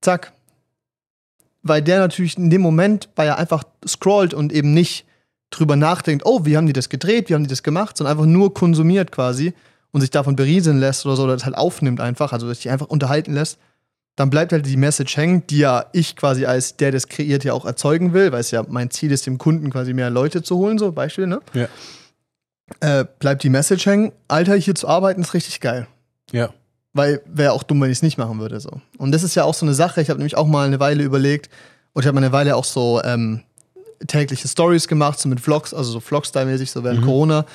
Zack. 0.00 0.32
Weil 1.62 1.80
der 1.80 1.98
natürlich 1.98 2.36
in 2.36 2.50
dem 2.50 2.60
Moment, 2.60 3.08
weil 3.16 3.26
er 3.26 3.38
einfach 3.38 3.64
scrollt 3.88 4.34
und 4.34 4.52
eben 4.52 4.74
nicht 4.74 5.06
drüber 5.48 5.76
nachdenkt, 5.76 6.26
oh, 6.26 6.44
wie 6.44 6.58
haben 6.58 6.66
die 6.66 6.74
das 6.74 6.90
gedreht, 6.90 7.30
wie 7.30 7.34
haben 7.34 7.44
die 7.44 7.48
das 7.48 7.62
gemacht, 7.62 7.96
sondern 7.96 8.12
einfach 8.12 8.26
nur 8.26 8.52
konsumiert 8.52 9.12
quasi 9.12 9.54
und 9.94 10.00
sich 10.00 10.10
davon 10.10 10.34
berieseln 10.34 10.80
lässt 10.80 11.06
oder 11.06 11.14
so, 11.14 11.22
oder 11.22 11.34
das 11.34 11.44
halt 11.44 11.56
aufnimmt 11.56 12.00
einfach, 12.00 12.32
also 12.32 12.52
sich 12.52 12.68
einfach 12.68 12.88
unterhalten 12.88 13.32
lässt, 13.32 13.58
dann 14.16 14.28
bleibt 14.28 14.50
halt 14.50 14.66
die 14.66 14.76
Message 14.76 15.16
hängen, 15.16 15.46
die 15.46 15.58
ja 15.58 15.86
ich 15.92 16.16
quasi 16.16 16.46
als 16.46 16.76
der 16.76 16.90
das 16.90 17.06
kreiert 17.06 17.44
ja 17.44 17.52
auch 17.52 17.64
erzeugen 17.64 18.12
will, 18.12 18.32
weil 18.32 18.40
es 18.40 18.50
ja 18.50 18.64
mein 18.68 18.90
Ziel 18.90 19.12
ist, 19.12 19.24
dem 19.24 19.38
Kunden 19.38 19.70
quasi 19.70 19.92
mehr 19.92 20.10
Leute 20.10 20.42
zu 20.42 20.56
holen, 20.56 20.78
so 20.78 20.90
Beispiel, 20.90 21.28
ne? 21.28 21.40
Ja. 21.52 21.68
Äh, 22.80 23.04
bleibt 23.20 23.44
die 23.44 23.50
Message 23.50 23.86
hängen, 23.86 24.10
Alter, 24.26 24.56
hier 24.56 24.74
zu 24.74 24.88
arbeiten 24.88 25.20
ist 25.20 25.32
richtig 25.32 25.60
geil. 25.60 25.86
Ja. 26.32 26.52
Weil 26.92 27.22
wäre 27.26 27.52
auch 27.52 27.62
dumm, 27.62 27.80
wenn 27.80 27.90
ich 27.90 27.98
es 27.98 28.02
nicht 28.02 28.18
machen 28.18 28.40
würde. 28.40 28.58
So. 28.58 28.80
Und 28.98 29.12
das 29.12 29.22
ist 29.22 29.36
ja 29.36 29.44
auch 29.44 29.54
so 29.54 29.64
eine 29.64 29.74
Sache. 29.74 30.00
Ich 30.00 30.10
habe 30.10 30.18
nämlich 30.18 30.36
auch 30.36 30.46
mal 30.46 30.66
eine 30.66 30.80
Weile 30.80 31.04
überlegt, 31.04 31.50
und 31.92 32.02
ich 32.02 32.08
habe 32.08 32.16
mal 32.16 32.24
eine 32.24 32.32
Weile 32.32 32.56
auch 32.56 32.64
so 32.64 33.00
ähm, 33.04 33.42
tägliche 34.08 34.48
Stories 34.48 34.88
gemacht, 34.88 35.20
so 35.20 35.28
mit 35.28 35.40
Vlogs, 35.40 35.72
also 35.72 35.92
so 35.92 36.00
Vlog-Style-mäßig, 36.00 36.72
so 36.72 36.82
während 36.82 37.02
Corona. 37.02 37.46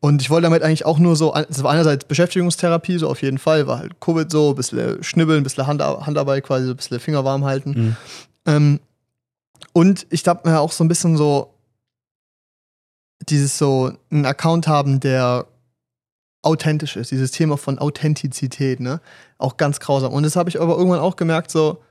Und 0.00 0.22
ich 0.22 0.30
wollte 0.30 0.44
damit 0.44 0.62
eigentlich 0.62 0.84
auch 0.84 0.98
nur 0.98 1.16
so, 1.16 1.34
es 1.34 1.62
war 1.62 1.72
einerseits 1.72 2.04
Beschäftigungstherapie, 2.04 2.98
so 2.98 3.08
auf 3.08 3.22
jeden 3.22 3.38
Fall, 3.38 3.66
war 3.66 3.78
halt 3.78 4.00
Covid 4.00 4.30
so, 4.30 4.50
ein 4.50 4.54
bisschen 4.54 5.02
schnibbeln, 5.02 5.40
ein 5.40 5.42
bisschen 5.42 5.66
Hand, 5.66 5.82
Handarbeit 5.82 6.44
quasi, 6.44 6.66
so 6.66 6.72
ein 6.72 6.76
bisschen 6.76 7.00
Finger 7.00 7.24
warm 7.24 7.44
halten. 7.44 7.70
Mhm. 7.70 7.96
Ähm, 8.46 8.80
und 9.72 10.06
ich 10.10 10.22
dachte 10.22 10.48
mir 10.48 10.60
auch 10.60 10.72
so 10.72 10.84
ein 10.84 10.88
bisschen 10.88 11.16
so, 11.16 11.54
dieses 13.28 13.58
so, 13.58 13.92
einen 14.10 14.26
Account 14.26 14.68
haben, 14.68 15.00
der 15.00 15.46
authentisch 16.42 16.96
ist, 16.96 17.10
dieses 17.10 17.32
Thema 17.32 17.56
von 17.56 17.78
Authentizität, 17.78 18.78
ne? 18.78 19.00
Auch 19.38 19.56
ganz 19.56 19.80
grausam. 19.80 20.12
Und 20.12 20.22
das 20.22 20.36
habe 20.36 20.48
ich 20.48 20.60
aber 20.60 20.76
irgendwann 20.76 21.00
auch 21.00 21.16
gemerkt, 21.16 21.50
so, 21.50 21.82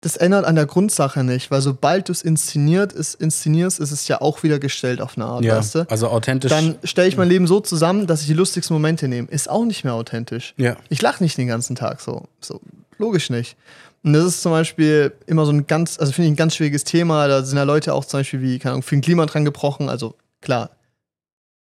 das 0.00 0.16
ändert 0.16 0.44
an 0.44 0.54
der 0.54 0.66
Grundsache 0.66 1.24
nicht, 1.24 1.50
weil 1.50 1.60
sobald 1.60 2.08
du 2.08 2.12
es 2.12 2.22
inszeniert 2.22 2.92
ist, 2.92 3.14
inszenierst, 3.14 3.80
ist 3.80 3.90
es 3.90 4.06
ja 4.06 4.20
auch 4.20 4.44
wieder 4.44 4.60
gestellt 4.60 5.00
auf 5.00 5.16
eine 5.16 5.26
Art, 5.26 5.44
ja. 5.44 5.56
weißt 5.56 5.74
du? 5.74 5.90
Also 5.90 6.08
authentisch. 6.08 6.50
Dann 6.50 6.76
stelle 6.84 7.08
ich 7.08 7.16
mein 7.16 7.28
Leben 7.28 7.48
so 7.48 7.58
zusammen, 7.58 8.06
dass 8.06 8.20
ich 8.20 8.28
die 8.28 8.34
lustigsten 8.34 8.74
Momente 8.74 9.08
nehme. 9.08 9.26
Ist 9.28 9.50
auch 9.50 9.64
nicht 9.64 9.82
mehr 9.82 9.94
authentisch. 9.94 10.54
ja. 10.56 10.76
Ich 10.88 11.02
lache 11.02 11.22
nicht 11.22 11.36
den 11.36 11.48
ganzen 11.48 11.74
Tag 11.74 12.00
so. 12.00 12.26
So, 12.40 12.60
logisch 12.98 13.28
nicht. 13.30 13.56
Und 14.04 14.12
das 14.12 14.24
ist 14.24 14.42
zum 14.42 14.52
Beispiel 14.52 15.12
immer 15.26 15.44
so 15.44 15.50
ein 15.50 15.66
ganz, 15.66 15.98
also 15.98 16.12
finde 16.12 16.26
ich 16.28 16.32
ein 16.34 16.36
ganz 16.36 16.54
schwieriges 16.54 16.84
Thema. 16.84 17.26
Da 17.26 17.42
sind 17.42 17.56
ja 17.58 17.64
Leute 17.64 17.92
auch 17.92 18.04
zum 18.04 18.20
Beispiel 18.20 18.40
wie, 18.40 18.60
keine 18.60 18.74
Ahnung, 18.74 18.82
Finn 18.84 19.00
Kliman 19.00 19.26
dran 19.26 19.44
gebrochen. 19.44 19.88
Also 19.88 20.14
klar, 20.40 20.70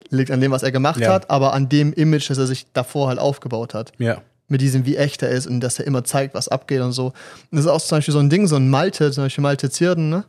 liegt 0.10 0.32
an 0.32 0.42
dem, 0.42 0.52
was 0.52 0.64
er 0.64 0.72
gemacht 0.72 1.00
Ja. 1.00 1.14
hat, 1.14 1.30
aber 1.30 1.54
an 1.54 1.70
dem 1.70 1.94
Image, 1.94 2.32
das 2.32 2.40
er 2.40 2.48
sich 2.48 2.66
davor 2.74 3.10
halt 3.10 3.20
aufgebaut 3.20 3.76
hat. 3.76 3.92
Ja. 4.00 4.22
Mit 4.54 4.62
diesem, 4.62 4.86
wie 4.86 4.98
echt 4.98 5.24
er 5.24 5.30
ist 5.32 5.48
und 5.48 5.62
dass 5.62 5.80
er 5.80 5.88
immer 5.88 6.04
zeigt, 6.04 6.36
was 6.36 6.48
abgeht 6.48 6.82
und 6.82 6.92
so. 6.92 7.08
Und 7.08 7.14
das 7.54 7.62
ist 7.62 7.72
auch 7.72 7.82
zum 7.82 7.98
Beispiel 7.98 8.14
so 8.14 8.20
ein 8.20 8.30
Ding, 8.30 8.46
so 8.46 8.56
ein 8.56 8.70
Malte, 8.70 9.12
zum 9.12 9.24
Beispiel 9.24 9.42
Malte 9.42 9.72
Zierden, 9.72 10.10
ne? 10.10 10.26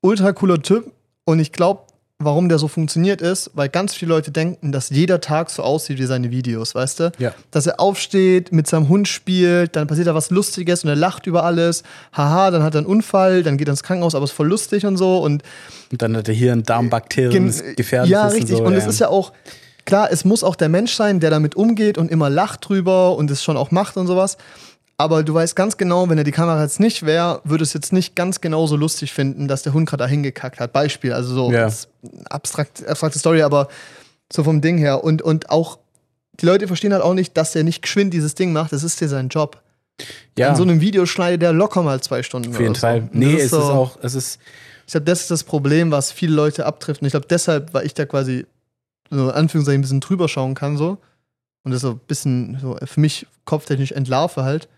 Ultra 0.00 0.32
cooler 0.32 0.60
Typ. 0.60 0.90
Und 1.24 1.38
ich 1.38 1.52
glaube, 1.52 1.82
warum 2.18 2.48
der 2.48 2.58
so 2.58 2.66
funktioniert 2.66 3.20
ist, 3.20 3.52
weil 3.54 3.68
ganz 3.68 3.94
viele 3.94 4.08
Leute 4.08 4.32
denken, 4.32 4.72
dass 4.72 4.90
jeder 4.90 5.20
Tag 5.20 5.50
so 5.50 5.62
aussieht 5.62 5.98
wie 5.98 6.06
seine 6.06 6.32
Videos, 6.32 6.74
weißt 6.74 6.98
du? 6.98 7.12
Ja. 7.18 7.32
Dass 7.52 7.68
er 7.68 7.78
aufsteht, 7.78 8.50
mit 8.50 8.66
seinem 8.66 8.88
Hund 8.88 9.06
spielt, 9.06 9.76
dann 9.76 9.86
passiert 9.86 10.08
da 10.08 10.16
was 10.16 10.30
Lustiges 10.30 10.82
und 10.82 10.90
er 10.90 10.96
lacht 10.96 11.28
über 11.28 11.44
alles. 11.44 11.84
Haha, 12.12 12.50
dann 12.50 12.64
hat 12.64 12.74
er 12.74 12.78
einen 12.78 12.88
Unfall, 12.88 13.44
dann 13.44 13.56
geht 13.56 13.68
er 13.68 13.72
ins 13.72 13.84
Krankenhaus, 13.84 14.16
aber 14.16 14.24
ist 14.24 14.32
voll 14.32 14.48
lustig 14.48 14.84
und 14.84 14.96
so. 14.96 15.18
Und 15.18 15.44
Und 15.92 16.02
dann 16.02 16.16
hat 16.16 16.26
er 16.26 16.34
hier 16.34 16.52
ein 16.52 16.64
Darmbakterien, 16.64 17.46
das 17.46 17.62
gefährlich 17.76 18.10
ja, 18.10 18.26
richtig. 18.26 18.56
Und, 18.56 18.56
so, 18.56 18.64
und 18.64 18.74
es 18.74 18.86
ist 18.86 18.98
ja 18.98 19.08
auch, 19.08 19.32
klar, 19.88 20.08
es 20.12 20.24
muss 20.24 20.44
auch 20.44 20.54
der 20.56 20.68
Mensch 20.68 20.92
sein, 20.94 21.18
der 21.20 21.30
damit 21.30 21.56
umgeht 21.56 21.98
und 21.98 22.10
immer 22.10 22.30
lacht 22.30 22.68
drüber 22.68 23.16
und 23.16 23.30
es 23.30 23.42
schon 23.42 23.56
auch 23.56 23.70
macht 23.72 23.96
und 23.96 24.06
sowas. 24.06 24.36
Aber 25.00 25.22
du 25.22 25.32
weißt 25.34 25.54
ganz 25.54 25.76
genau, 25.76 26.08
wenn 26.08 26.18
er 26.18 26.24
die 26.24 26.32
Kamera 26.32 26.62
jetzt 26.62 26.80
nicht 26.80 27.06
wäre, 27.06 27.40
würde 27.44 27.62
es 27.62 27.72
jetzt 27.72 27.92
nicht 27.92 28.16
ganz 28.16 28.40
genauso 28.40 28.76
lustig 28.76 29.12
finden, 29.12 29.46
dass 29.48 29.62
der 29.62 29.72
Hund 29.72 29.88
gerade 29.88 30.02
da 30.04 30.08
hingekackt 30.08 30.58
hat. 30.60 30.72
Beispiel, 30.72 31.12
also 31.12 31.34
so 31.34 31.52
jetzt 31.52 31.88
abstrakt, 32.30 32.86
abstrakte 32.86 33.18
Story, 33.18 33.42
aber 33.42 33.68
so 34.32 34.42
vom 34.44 34.60
Ding 34.60 34.76
her. 34.78 35.04
Und, 35.04 35.22
und 35.22 35.50
auch, 35.50 35.78
die 36.40 36.46
Leute 36.46 36.66
verstehen 36.66 36.92
halt 36.92 37.02
auch 37.02 37.14
nicht, 37.14 37.36
dass 37.36 37.54
er 37.54 37.62
nicht 37.64 37.82
geschwind 37.82 38.12
dieses 38.12 38.34
Ding 38.34 38.52
macht. 38.52 38.72
Das 38.72 38.82
ist 38.82 39.00
ja 39.00 39.06
sein 39.08 39.28
Job. 39.28 39.60
ja, 40.36 40.48
In 40.50 40.56
so 40.56 40.62
einem 40.64 40.80
Video 40.80 41.06
schneidet 41.06 41.42
der 41.42 41.52
locker 41.52 41.82
mal 41.82 42.00
zwei 42.00 42.22
Stunden. 42.24 42.50
auf 42.50 42.60
jeden 42.60 42.74
Fall. 42.74 43.02
So. 43.02 43.06
Und 43.06 43.14
Nee, 43.14 43.34
das 43.34 43.42
es 43.44 43.50
so- 43.50 43.58
ist 43.58 43.64
auch, 43.64 43.98
es 44.02 44.14
ist, 44.16 44.38
ich 44.86 44.92
glaube, 44.92 45.04
das 45.04 45.20
ist 45.20 45.30
das 45.30 45.44
Problem, 45.44 45.92
was 45.92 46.10
viele 46.10 46.34
Leute 46.34 46.66
abtrifft. 46.66 47.02
Und 47.02 47.06
ich 47.06 47.12
glaube, 47.12 47.26
deshalb, 47.30 47.72
weil 47.72 47.86
ich 47.86 47.94
da 47.94 48.04
quasi 48.04 48.46
so 49.10 49.28
in 49.28 49.34
Anführungszeichen 49.34 49.80
ein 49.80 49.82
bisschen 49.82 50.00
drüber 50.00 50.28
schauen 50.28 50.54
kann, 50.54 50.76
so. 50.76 50.98
Und 51.64 51.72
das 51.72 51.82
so 51.82 51.90
ein 51.92 52.00
bisschen 52.06 52.58
so 52.60 52.76
für 52.82 53.00
mich 53.00 53.26
kopftechnisch 53.44 53.92
entlarve 53.92 54.42
halt, 54.42 54.68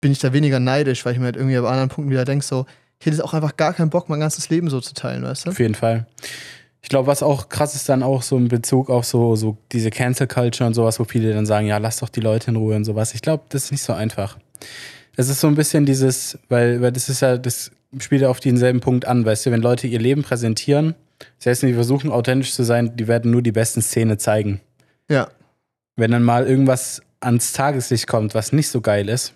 bin 0.00 0.12
ich 0.12 0.18
da 0.18 0.32
weniger 0.32 0.60
neidisch, 0.60 1.04
weil 1.04 1.14
ich 1.14 1.18
mir 1.18 1.26
halt 1.26 1.36
irgendwie 1.36 1.58
bei 1.58 1.68
anderen 1.68 1.88
Punkten 1.88 2.10
wieder 2.10 2.24
denke, 2.24 2.44
so, 2.44 2.66
ich 3.00 3.06
hätte 3.06 3.24
auch 3.24 3.34
einfach 3.34 3.56
gar 3.56 3.72
keinen 3.72 3.90
Bock, 3.90 4.08
mein 4.08 4.20
ganzes 4.20 4.48
Leben 4.50 4.70
so 4.70 4.80
zu 4.80 4.94
teilen, 4.94 5.22
weißt 5.22 5.46
du? 5.46 5.50
auf 5.50 5.58
jeden 5.58 5.74
Fall. 5.74 6.06
Ich 6.82 6.88
glaube, 6.88 7.08
was 7.08 7.22
auch 7.22 7.48
krass 7.48 7.74
ist 7.74 7.88
dann 7.88 8.02
auch 8.02 8.22
so 8.22 8.36
in 8.36 8.48
Bezug 8.48 8.90
auf 8.90 9.04
so, 9.04 9.34
so 9.34 9.58
diese 9.72 9.90
Cancel 9.90 10.28
Culture 10.28 10.68
und 10.68 10.74
sowas, 10.74 11.00
wo 11.00 11.04
viele 11.04 11.34
dann 11.34 11.44
sagen, 11.44 11.66
ja, 11.66 11.78
lass 11.78 11.98
doch 11.98 12.08
die 12.08 12.20
Leute 12.20 12.50
in 12.50 12.56
Ruhe 12.56 12.76
und 12.76 12.84
sowas. 12.84 13.14
Ich 13.14 13.22
glaube, 13.22 13.44
das 13.48 13.64
ist 13.64 13.72
nicht 13.72 13.82
so 13.82 13.92
einfach. 13.92 14.38
Es 15.16 15.28
ist 15.28 15.40
so 15.40 15.48
ein 15.48 15.56
bisschen 15.56 15.84
dieses, 15.86 16.38
weil, 16.48 16.80
weil 16.80 16.92
das 16.92 17.08
ist 17.08 17.22
ja, 17.22 17.38
das 17.38 17.72
spielt 17.98 18.22
auf 18.24 18.38
denselben 18.38 18.80
Punkt 18.80 19.06
an, 19.06 19.24
weißt 19.24 19.46
du, 19.46 19.50
wenn 19.50 19.62
Leute 19.62 19.86
ihr 19.88 19.98
Leben 19.98 20.22
präsentieren, 20.22 20.94
selbst 21.38 21.62
wenn 21.62 21.68
die 21.70 21.74
versuchen, 21.74 22.10
authentisch 22.10 22.52
zu 22.54 22.62
sein, 22.62 22.96
die 22.96 23.08
werden 23.08 23.30
nur 23.30 23.42
die 23.42 23.52
besten 23.52 23.82
Szene 23.82 24.18
zeigen. 24.18 24.60
Ja. 25.10 25.28
Wenn 25.96 26.10
dann 26.10 26.22
mal 26.22 26.46
irgendwas 26.46 27.00
ans 27.20 27.52
Tageslicht 27.52 28.06
kommt, 28.06 28.34
was 28.34 28.52
nicht 28.52 28.68
so 28.68 28.80
geil 28.80 29.08
ist, 29.08 29.32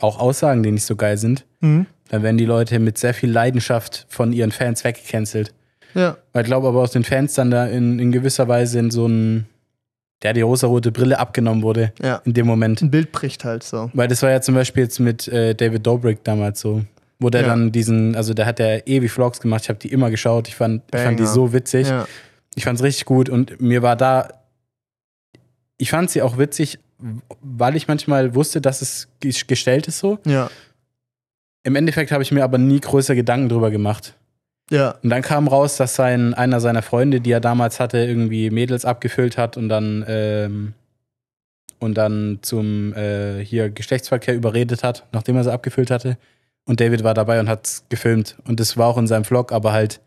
auch 0.00 0.18
Aussagen, 0.18 0.62
die 0.62 0.70
nicht 0.72 0.84
so 0.84 0.96
geil 0.96 1.16
sind, 1.18 1.46
Mhm. 1.60 1.86
dann 2.08 2.22
werden 2.22 2.38
die 2.38 2.44
Leute 2.46 2.78
mit 2.78 2.98
sehr 2.98 3.14
viel 3.14 3.30
Leidenschaft 3.30 4.06
von 4.08 4.32
ihren 4.32 4.52
Fans 4.52 4.84
weggecancelt. 4.84 5.52
Ja. 5.94 6.16
Weil 6.32 6.42
ich 6.42 6.46
glaube 6.46 6.68
aber 6.68 6.80
aus 6.80 6.92
den 6.92 7.04
Fans 7.04 7.34
dann 7.34 7.50
da 7.50 7.66
in, 7.66 7.98
in 7.98 8.12
gewisser 8.12 8.46
Weise 8.48 8.78
in 8.78 8.90
so 8.90 9.06
ein, 9.06 9.46
der 10.22 10.32
die 10.34 10.42
rosarote 10.42 10.92
Brille 10.92 11.18
abgenommen 11.18 11.62
wurde 11.62 11.92
Ja. 12.00 12.20
in 12.24 12.34
dem 12.34 12.46
Moment. 12.46 12.80
Ein 12.82 12.90
Bild 12.90 13.10
bricht 13.12 13.44
halt 13.44 13.62
so. 13.62 13.90
Weil 13.94 14.06
das 14.08 14.22
war 14.22 14.30
ja 14.30 14.40
zum 14.40 14.54
Beispiel 14.54 14.84
jetzt 14.84 15.00
mit 15.00 15.26
äh, 15.28 15.54
David 15.54 15.86
Dobrik 15.86 16.22
damals 16.24 16.60
so. 16.60 16.82
Wo 17.20 17.28
der 17.30 17.42
Ja. 17.42 17.48
dann 17.48 17.70
diesen, 17.70 18.16
also 18.16 18.32
der 18.34 18.46
hat 18.46 18.58
ja 18.58 18.78
ewig 18.86 19.12
Vlogs 19.12 19.40
gemacht, 19.40 19.62
ich 19.64 19.68
habe 19.68 19.78
die 19.78 19.92
immer 19.92 20.10
geschaut, 20.10 20.48
ich 20.48 20.56
fand, 20.56 20.82
fand 20.90 21.20
die 21.20 21.26
so 21.26 21.52
witzig. 21.52 21.88
Ja. 21.88 22.06
Ich 22.54 22.64
fand 22.64 22.78
es 22.78 22.82
richtig 22.84 23.04
gut 23.04 23.28
und 23.28 23.60
mir 23.60 23.82
war 23.82 23.94
da, 23.94 24.28
ich 25.78 25.90
fand 25.90 26.10
sie 26.10 26.22
auch 26.22 26.38
witzig, 26.38 26.78
weil 27.42 27.76
ich 27.76 27.88
manchmal 27.88 28.34
wusste, 28.34 28.60
dass 28.60 28.82
es 28.82 29.08
ges- 29.22 29.46
gestellt 29.46 29.86
ist 29.88 29.98
so. 29.98 30.18
Ja. 30.26 30.50
Im 31.62 31.76
Endeffekt 31.76 32.10
habe 32.10 32.22
ich 32.22 32.32
mir 32.32 32.42
aber 32.42 32.58
nie 32.58 32.80
größer 32.80 33.14
Gedanken 33.14 33.48
drüber 33.48 33.70
gemacht. 33.70 34.14
Ja. 34.70 34.92
Und 35.02 35.10
dann 35.10 35.22
kam 35.22 35.48
raus, 35.48 35.76
dass 35.76 35.94
sein, 35.96 36.32
einer 36.34 36.60
seiner 36.60 36.82
Freunde, 36.82 37.20
die 37.20 37.32
er 37.32 37.40
damals 37.40 37.80
hatte, 37.80 37.98
irgendwie 37.98 38.50
Mädels 38.50 38.84
abgefüllt 38.84 39.36
hat 39.36 39.56
und 39.56 39.68
dann, 39.68 40.04
ähm, 40.08 40.74
und 41.80 41.94
dann 41.98 42.38
zum 42.42 42.94
äh, 42.94 43.44
hier 43.44 43.68
Geschlechtsverkehr 43.70 44.34
überredet 44.34 44.82
hat, 44.84 45.06
nachdem 45.12 45.36
er 45.36 45.44
sie 45.44 45.52
abgefüllt 45.52 45.90
hatte. 45.90 46.16
Und 46.66 46.80
David 46.80 47.02
war 47.04 47.14
dabei 47.14 47.40
und 47.40 47.48
hat 47.48 47.82
gefilmt. 47.88 48.36
Und 48.46 48.60
das 48.60 48.76
war 48.76 48.86
auch 48.88 48.98
in 48.98 49.06
seinem 49.06 49.24
Vlog, 49.24 49.50
aber 49.52 49.72
halt, 49.72 50.00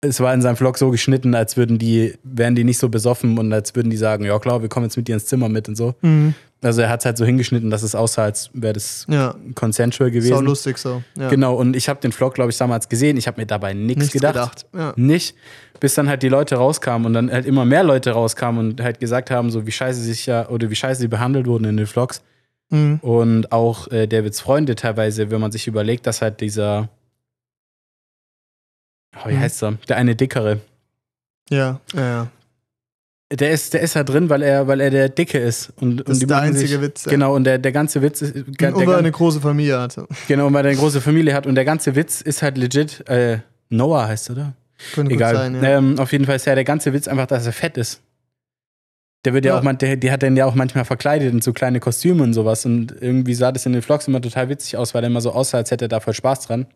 es 0.00 0.20
war 0.20 0.32
in 0.32 0.40
seinem 0.40 0.56
Vlog 0.56 0.78
so 0.78 0.90
geschnitten, 0.90 1.34
als 1.34 1.56
würden 1.56 1.78
die, 1.78 2.14
wären 2.22 2.54
die 2.54 2.64
nicht 2.64 2.78
so 2.78 2.88
besoffen 2.88 3.36
und 3.38 3.52
als 3.52 3.74
würden 3.74 3.90
die 3.90 3.96
sagen, 3.96 4.24
ja 4.24 4.38
klar, 4.38 4.62
wir 4.62 4.68
kommen 4.68 4.86
jetzt 4.86 4.96
mit 4.96 5.08
dir 5.08 5.14
ins 5.14 5.26
Zimmer 5.26 5.48
mit 5.48 5.68
und 5.68 5.76
so. 5.76 5.94
Mhm. 6.02 6.34
Also 6.62 6.82
er 6.82 6.88
hat 6.88 7.00
es 7.00 7.06
halt 7.06 7.16
so 7.16 7.24
hingeschnitten, 7.24 7.70
dass 7.70 7.82
es 7.82 7.94
aussah, 7.94 8.24
als 8.24 8.50
wäre 8.52 8.72
das 8.72 9.06
Ja. 9.08 9.34
consensual 9.54 10.10
gewesen. 10.10 10.44
lustig 10.44 10.78
so. 10.78 11.02
Ja. 11.16 11.28
Genau, 11.28 11.54
und 11.54 11.76
ich 11.76 11.88
habe 11.88 12.00
den 12.00 12.10
Vlog, 12.12 12.34
glaube 12.34 12.50
ich, 12.50 12.56
damals 12.56 12.88
gesehen. 12.88 13.16
Ich 13.16 13.26
habe 13.28 13.40
mir 13.40 13.46
dabei 13.46 13.74
nichts 13.74 14.00
Nichts 14.04 14.12
gedacht. 14.12 14.66
Ja. 14.76 14.92
Nicht, 14.96 15.36
bis 15.80 15.94
dann 15.94 16.08
halt 16.08 16.22
die 16.22 16.28
Leute 16.28 16.56
rauskamen 16.56 17.06
und 17.06 17.12
dann 17.14 17.30
halt 17.30 17.46
immer 17.46 17.64
mehr 17.64 17.84
Leute 17.84 18.10
rauskamen 18.12 18.70
und 18.70 18.80
halt 18.80 18.98
gesagt 19.00 19.30
haben, 19.30 19.50
so 19.50 19.66
wie 19.66 19.72
scheiße 19.72 20.00
sich 20.00 20.26
ja 20.26 20.48
oder 20.48 20.68
wie 20.70 20.74
scheiße 20.76 21.00
sie 21.00 21.08
behandelt 21.08 21.46
wurden 21.46 21.64
in 21.64 21.76
den 21.76 21.86
Vlogs. 21.86 22.22
Mhm. 22.70 22.98
Und 23.00 23.52
auch 23.52 23.88
äh, 23.90 24.06
Davids 24.06 24.40
Freunde 24.40 24.74
teilweise, 24.74 25.30
wenn 25.30 25.40
man 25.40 25.52
sich 25.52 25.66
überlegt, 25.66 26.06
dass 26.06 26.20
halt 26.22 26.40
dieser, 26.40 26.88
oh, 29.16 29.28
wie 29.28 29.34
Mhm. 29.34 29.40
heißt 29.40 29.62
er? 29.62 29.72
Der 29.88 29.96
eine 29.96 30.14
dickere. 30.16 30.60
Ja. 31.50 31.80
Ja. 31.94 32.00
ja. 32.00 32.26
Der 33.30 33.50
ist, 33.50 33.74
der 33.74 33.82
ist 33.82 33.94
da 33.94 34.04
drin, 34.04 34.30
weil 34.30 34.40
er, 34.42 34.66
weil 34.68 34.80
er 34.80 34.90
der 34.90 35.08
Dicke 35.10 35.38
ist. 35.38 35.70
Und, 35.76 36.00
und 36.00 36.08
ist 36.08 36.22
die 36.22 36.26
der 36.26 36.38
einzige 36.38 36.66
sich, 36.68 36.80
Witz, 36.80 37.04
ja. 37.04 37.10
Genau, 37.10 37.34
und 37.34 37.44
der, 37.44 37.58
der 37.58 37.72
ganze 37.72 38.00
Witz 38.00 38.22
ist. 38.22 38.34
Und 38.34 38.58
Der, 38.58 38.74
weil 38.74 38.88
er 38.88 38.96
eine 38.98 39.10
große 39.12 39.40
Familie 39.40 39.78
hatte. 39.78 40.06
genau, 40.28 40.50
weil 40.52 40.64
er 40.64 40.70
eine 40.70 40.78
große 40.78 41.02
Familie 41.02 41.34
hat 41.34 41.46
und 41.46 41.54
der 41.54 41.66
ganze 41.66 41.94
Witz 41.94 42.22
ist 42.22 42.40
halt 42.42 42.56
legit. 42.56 43.06
Äh, 43.06 43.40
Noah 43.68 44.08
heißt, 44.08 44.30
oder? 44.30 44.54
Könnte 44.94 45.10
gut 45.10 45.16
Egal. 45.20 45.34
sein, 45.34 45.54
ja. 45.56 45.76
ähm, 45.76 45.98
auf 45.98 46.10
jeden 46.12 46.24
Fall 46.24 46.36
ist 46.36 46.46
ja 46.46 46.54
der 46.54 46.64
ganze 46.64 46.92
Witz 46.94 47.06
einfach, 47.06 47.26
dass 47.26 47.44
er 47.44 47.52
fett 47.52 47.76
ist. 47.76 48.00
Der 49.24 49.34
wird 49.34 49.44
ja, 49.44 49.52
Ja. 49.54 49.58
auch 49.58 49.62
man, 49.62 49.78
der, 49.78 49.96
die 49.96 50.10
hat 50.10 50.22
den 50.22 50.36
ja 50.36 50.46
auch 50.46 50.54
manchmal 50.54 50.84
verkleidet 50.84 51.32
in 51.32 51.40
so 51.40 51.52
kleine 51.52 51.80
Kostüme 51.80 52.22
und 52.22 52.34
sowas. 52.34 52.64
Und 52.64 52.94
irgendwie 53.00 53.34
sah 53.34 53.52
das 53.52 53.66
in 53.66 53.72
den 53.72 53.82
Vlogs 53.82 54.06
immer 54.08 54.20
total 54.20 54.48
witzig 54.48 54.76
aus, 54.76 54.94
weil 54.94 55.02
er 55.04 55.08
immer 55.08 55.20
so 55.20 55.32
aussah, 55.32 55.58
als 55.58 55.70
hätte 55.70 55.86
er 55.86 55.88
da 55.88 56.00
voll 56.00 56.14
Spaß 56.14 56.46
dran. 56.46 56.66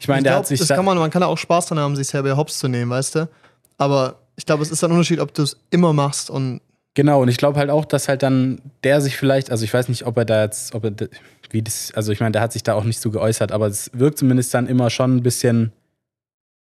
Ich 0.00 0.08
meine, 0.08 0.20
ich 0.20 0.24
der 0.24 0.32
glaub, 0.32 0.38
hat 0.40 0.46
sich 0.46 0.58
das 0.58 0.68
da, 0.68 0.76
kann 0.76 0.84
man, 0.84 0.98
man 0.98 1.10
kann 1.10 1.22
auch 1.22 1.38
Spaß 1.38 1.66
dran 1.66 1.78
haben, 1.78 1.96
sich 1.96 2.08
selber 2.08 2.36
hops 2.36 2.58
zu 2.58 2.68
nehmen, 2.68 2.90
weißt 2.90 3.14
du? 3.14 3.28
Aber 3.78 4.16
ich 4.36 4.44
glaube, 4.44 4.62
es 4.62 4.70
ist 4.70 4.84
ein 4.84 4.90
Unterschied, 4.90 5.20
ob 5.20 5.32
du 5.32 5.42
es 5.42 5.56
immer 5.70 5.92
machst 5.92 6.30
und 6.30 6.60
Genau, 6.94 7.20
und 7.20 7.28
ich 7.28 7.36
glaube 7.36 7.58
halt 7.58 7.68
auch, 7.68 7.84
dass 7.84 8.08
halt 8.08 8.22
dann 8.22 8.58
der 8.82 9.02
sich 9.02 9.18
vielleicht, 9.18 9.50
also 9.50 9.64
ich 9.64 9.74
weiß 9.74 9.90
nicht, 9.90 10.06
ob 10.06 10.16
er 10.16 10.24
da 10.24 10.42
jetzt, 10.44 10.74
ob 10.74 10.82
er, 10.84 10.92
wie 11.50 11.60
das, 11.60 11.92
also 11.94 12.10
ich 12.10 12.20
meine, 12.20 12.32
der 12.32 12.40
hat 12.40 12.54
sich 12.54 12.62
da 12.62 12.72
auch 12.72 12.84
nicht 12.84 13.00
so 13.00 13.10
geäußert, 13.10 13.52
aber 13.52 13.66
es 13.66 13.90
wirkt 13.92 14.16
zumindest 14.16 14.54
dann 14.54 14.66
immer 14.66 14.88
schon 14.88 15.16
ein 15.16 15.22
bisschen, 15.22 15.72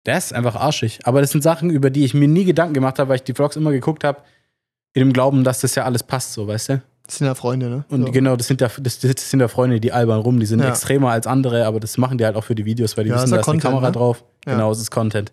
der 0.06 0.18
ist 0.18 0.34
einfach 0.34 0.56
arschig. 0.58 1.00
Aber 1.06 1.22
das 1.22 1.32
sind 1.32 1.44
Sachen, 1.44 1.70
über 1.70 1.90
die 1.90 2.04
ich 2.04 2.14
mir 2.14 2.28
nie 2.28 2.44
Gedanken 2.44 2.74
gemacht 2.74 3.00
habe, 3.00 3.08
weil 3.08 3.16
ich 3.18 3.24
die 3.24 3.34
Vlogs 3.34 3.56
immer 3.56 3.72
geguckt 3.72 4.04
habe, 4.04 4.22
in 4.98 5.08
dem 5.08 5.14
Glauben, 5.14 5.44
dass 5.44 5.62
das 5.62 5.76
ja 5.76 5.84
alles 5.86 6.04
passt, 6.04 6.34
so, 6.34 6.48
weißt 6.48 6.70
du? 6.70 6.82
das 7.06 7.20
sind 7.20 7.28
ja 7.28 7.36
Freunde, 7.36 7.70
ne? 7.70 7.86
Und 7.88 8.08
so. 8.08 8.12
genau, 8.12 8.36
das 8.36 8.48
sind, 8.48 8.60
ja, 8.60 8.68
das, 8.82 9.00
das 9.00 9.30
sind 9.32 9.40
ja 9.40 9.48
Freunde, 9.48 9.80
die 9.80 9.94
albern 9.94 10.20
rum, 10.20 10.40
die 10.42 10.46
sind 10.46 10.60
Ja. 10.60 10.68
extremer 10.70 11.12
als 11.12 11.26
andere, 11.26 11.66
aber 11.66 11.80
das 11.80 11.98
machen 11.98 12.18
die 12.18 12.26
halt 12.26 12.36
auch 12.36 12.44
für 12.44 12.54
die 12.56 12.66
Videos, 12.66 12.98
weil 12.98 13.06
die 13.06 13.12
Ja, 13.12 13.16
wissen, 13.16 13.30
da 13.32 13.38
ist 13.40 13.48
eine 13.48 13.60
Content, 13.60 13.64
Kamera 13.64 13.86
ne? 13.88 13.92
drauf. 13.94 14.26
Ja. 14.46 14.54
Genau, 14.54 14.72
es 14.72 14.80
ist 14.82 14.92
Content. 14.92 15.32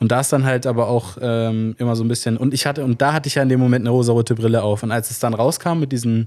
Und 0.00 0.10
da 0.10 0.20
ist 0.20 0.32
dann 0.32 0.44
halt 0.44 0.66
aber 0.66 0.88
auch 0.88 1.16
ähm, 1.20 1.76
immer 1.78 1.94
so 1.94 2.02
ein 2.02 2.08
bisschen, 2.08 2.36
und 2.36 2.52
ich 2.52 2.66
hatte, 2.66 2.82
und 2.84 3.00
da 3.00 3.12
hatte 3.12 3.28
ich 3.28 3.36
ja 3.36 3.42
in 3.44 3.48
dem 3.48 3.60
Moment 3.60 3.82
eine 3.84 3.90
rosarote 3.90 4.34
Brille 4.34 4.62
auf. 4.64 4.82
Und 4.82 4.90
als 4.90 5.12
es 5.12 5.20
dann 5.20 5.34
rauskam 5.34 5.78
mit 5.78 5.92
diesem 5.92 6.26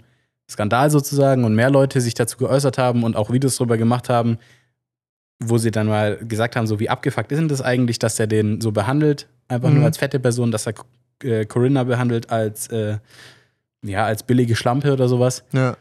Skandal 0.49 0.89
sozusagen 0.89 1.43
und 1.43 1.53
mehr 1.53 1.69
Leute 1.69 1.99
sich 1.99 2.13
dazu 2.13 2.37
geäußert 2.37 2.77
haben 2.77 3.03
und 3.03 3.17
auch 3.17 3.29
Videos 3.29 3.57
drüber 3.57 3.75
gemacht 3.77 4.07
haben, 4.07 4.37
wo 5.43 5.57
sie 5.57 5.71
dann 5.71 5.87
mal 5.87 6.15
gesagt 6.17 6.55
haben, 6.55 6.65
so 6.65 6.79
wie 6.79 6.89
abgefuckt 6.89 7.31
ist 7.33 7.39
denn 7.39 7.49
das 7.49 7.61
eigentlich, 7.61 7.99
dass 7.99 8.17
er 8.21 8.27
den 8.27 8.61
so 8.61 8.71
behandelt, 8.71 9.27
einfach 9.49 9.67
Mhm. 9.69 9.75
nur 9.75 9.85
als 9.85 9.97
fette 9.97 10.19
Person, 10.21 10.49
dass 10.51 10.65
er 10.65 10.73
äh, 11.23 11.45
Corinna 11.45 11.83
behandelt 11.83 12.29
als, 12.29 12.67
äh, 12.67 12.97
ja, 13.83 14.05
als 14.05 14.23
billige 14.23 14.55
Schlampe 14.55 14.93
oder 14.93 15.07
sowas. 15.07 15.43
Ja. 15.53 15.77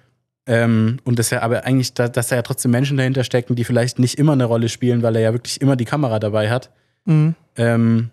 Ähm, 0.49 0.99
und 1.05 1.19
dass 1.19 1.33
er 1.33 1.43
aber 1.43 1.65
eigentlich, 1.65 1.95
da, 1.95 2.09
dass 2.09 2.29
da 2.29 2.37
ja 2.37 2.43
trotzdem 2.43 2.71
Menschen 2.71 2.97
dahinter 2.97 3.25
stecken, 3.25 3.57
die 3.57 3.65
vielleicht 3.65 3.99
nicht 3.99 4.19
immer 4.19 4.33
eine 4.33 4.45
Rolle 4.45 4.69
spielen, 4.69 5.03
weil 5.03 5.17
er 5.17 5.23
ja 5.23 5.33
wirklich 5.33 5.61
immer 5.61 5.75
die 5.77 5.85
Kamera 5.85 6.19
dabei 6.21 6.51
hat. 6.51 6.71
Mhm. 7.05 7.35
Ähm, 7.57 8.11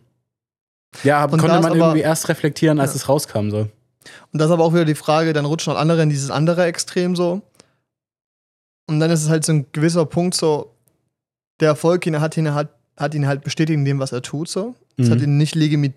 ja, 1.04 1.24
Und 1.26 1.32
konnte 1.40 1.48
man 1.48 1.66
aber- 1.66 1.76
irgendwie 1.78 2.02
erst 2.02 2.30
reflektieren, 2.30 2.80
als 2.80 2.92
Ja. 2.94 2.96
es 2.98 3.10
rauskam. 3.10 3.50
So. 3.52 3.60
Und 3.60 3.70
das 4.34 4.48
ist 4.48 4.52
aber 4.52 4.64
auch 4.64 4.74
wieder 4.74 4.86
die 4.86 4.96
Frage, 4.96 5.34
dann 5.34 5.46
rutschen 5.46 5.74
auch 5.74 5.78
andere 5.78 6.02
in 6.02 6.10
dieses 6.10 6.32
andere 6.32 6.66
Extrem 6.66 7.16
so. 7.16 7.42
Und 8.88 9.00
dann 9.00 9.12
ist 9.12 9.24
es 9.24 9.30
halt 9.30 9.46
so 9.46 9.54
ein 9.54 9.66
gewisser 9.72 10.06
Punkt 10.06 10.36
so, 10.36 10.72
der 11.60 11.70
Erfolg 11.70 12.06
ihn 12.06 12.20
hat 12.20 12.36
ihn, 12.36 12.54
hat, 12.54 12.70
hat 12.98 13.14
ihn 13.16 13.28
halt 13.28 13.44
bestätigt 13.44 13.78
in 13.78 13.86
dem, 13.86 14.00
was 14.00 14.12
er 14.12 14.22
tut 14.22 14.50
so. 14.50 14.76
Es 14.98 15.08
Mhm. 15.08 15.12
hat 15.12 15.22
ihn 15.22 15.38
nicht 15.38 15.56
legimi- 15.56 15.94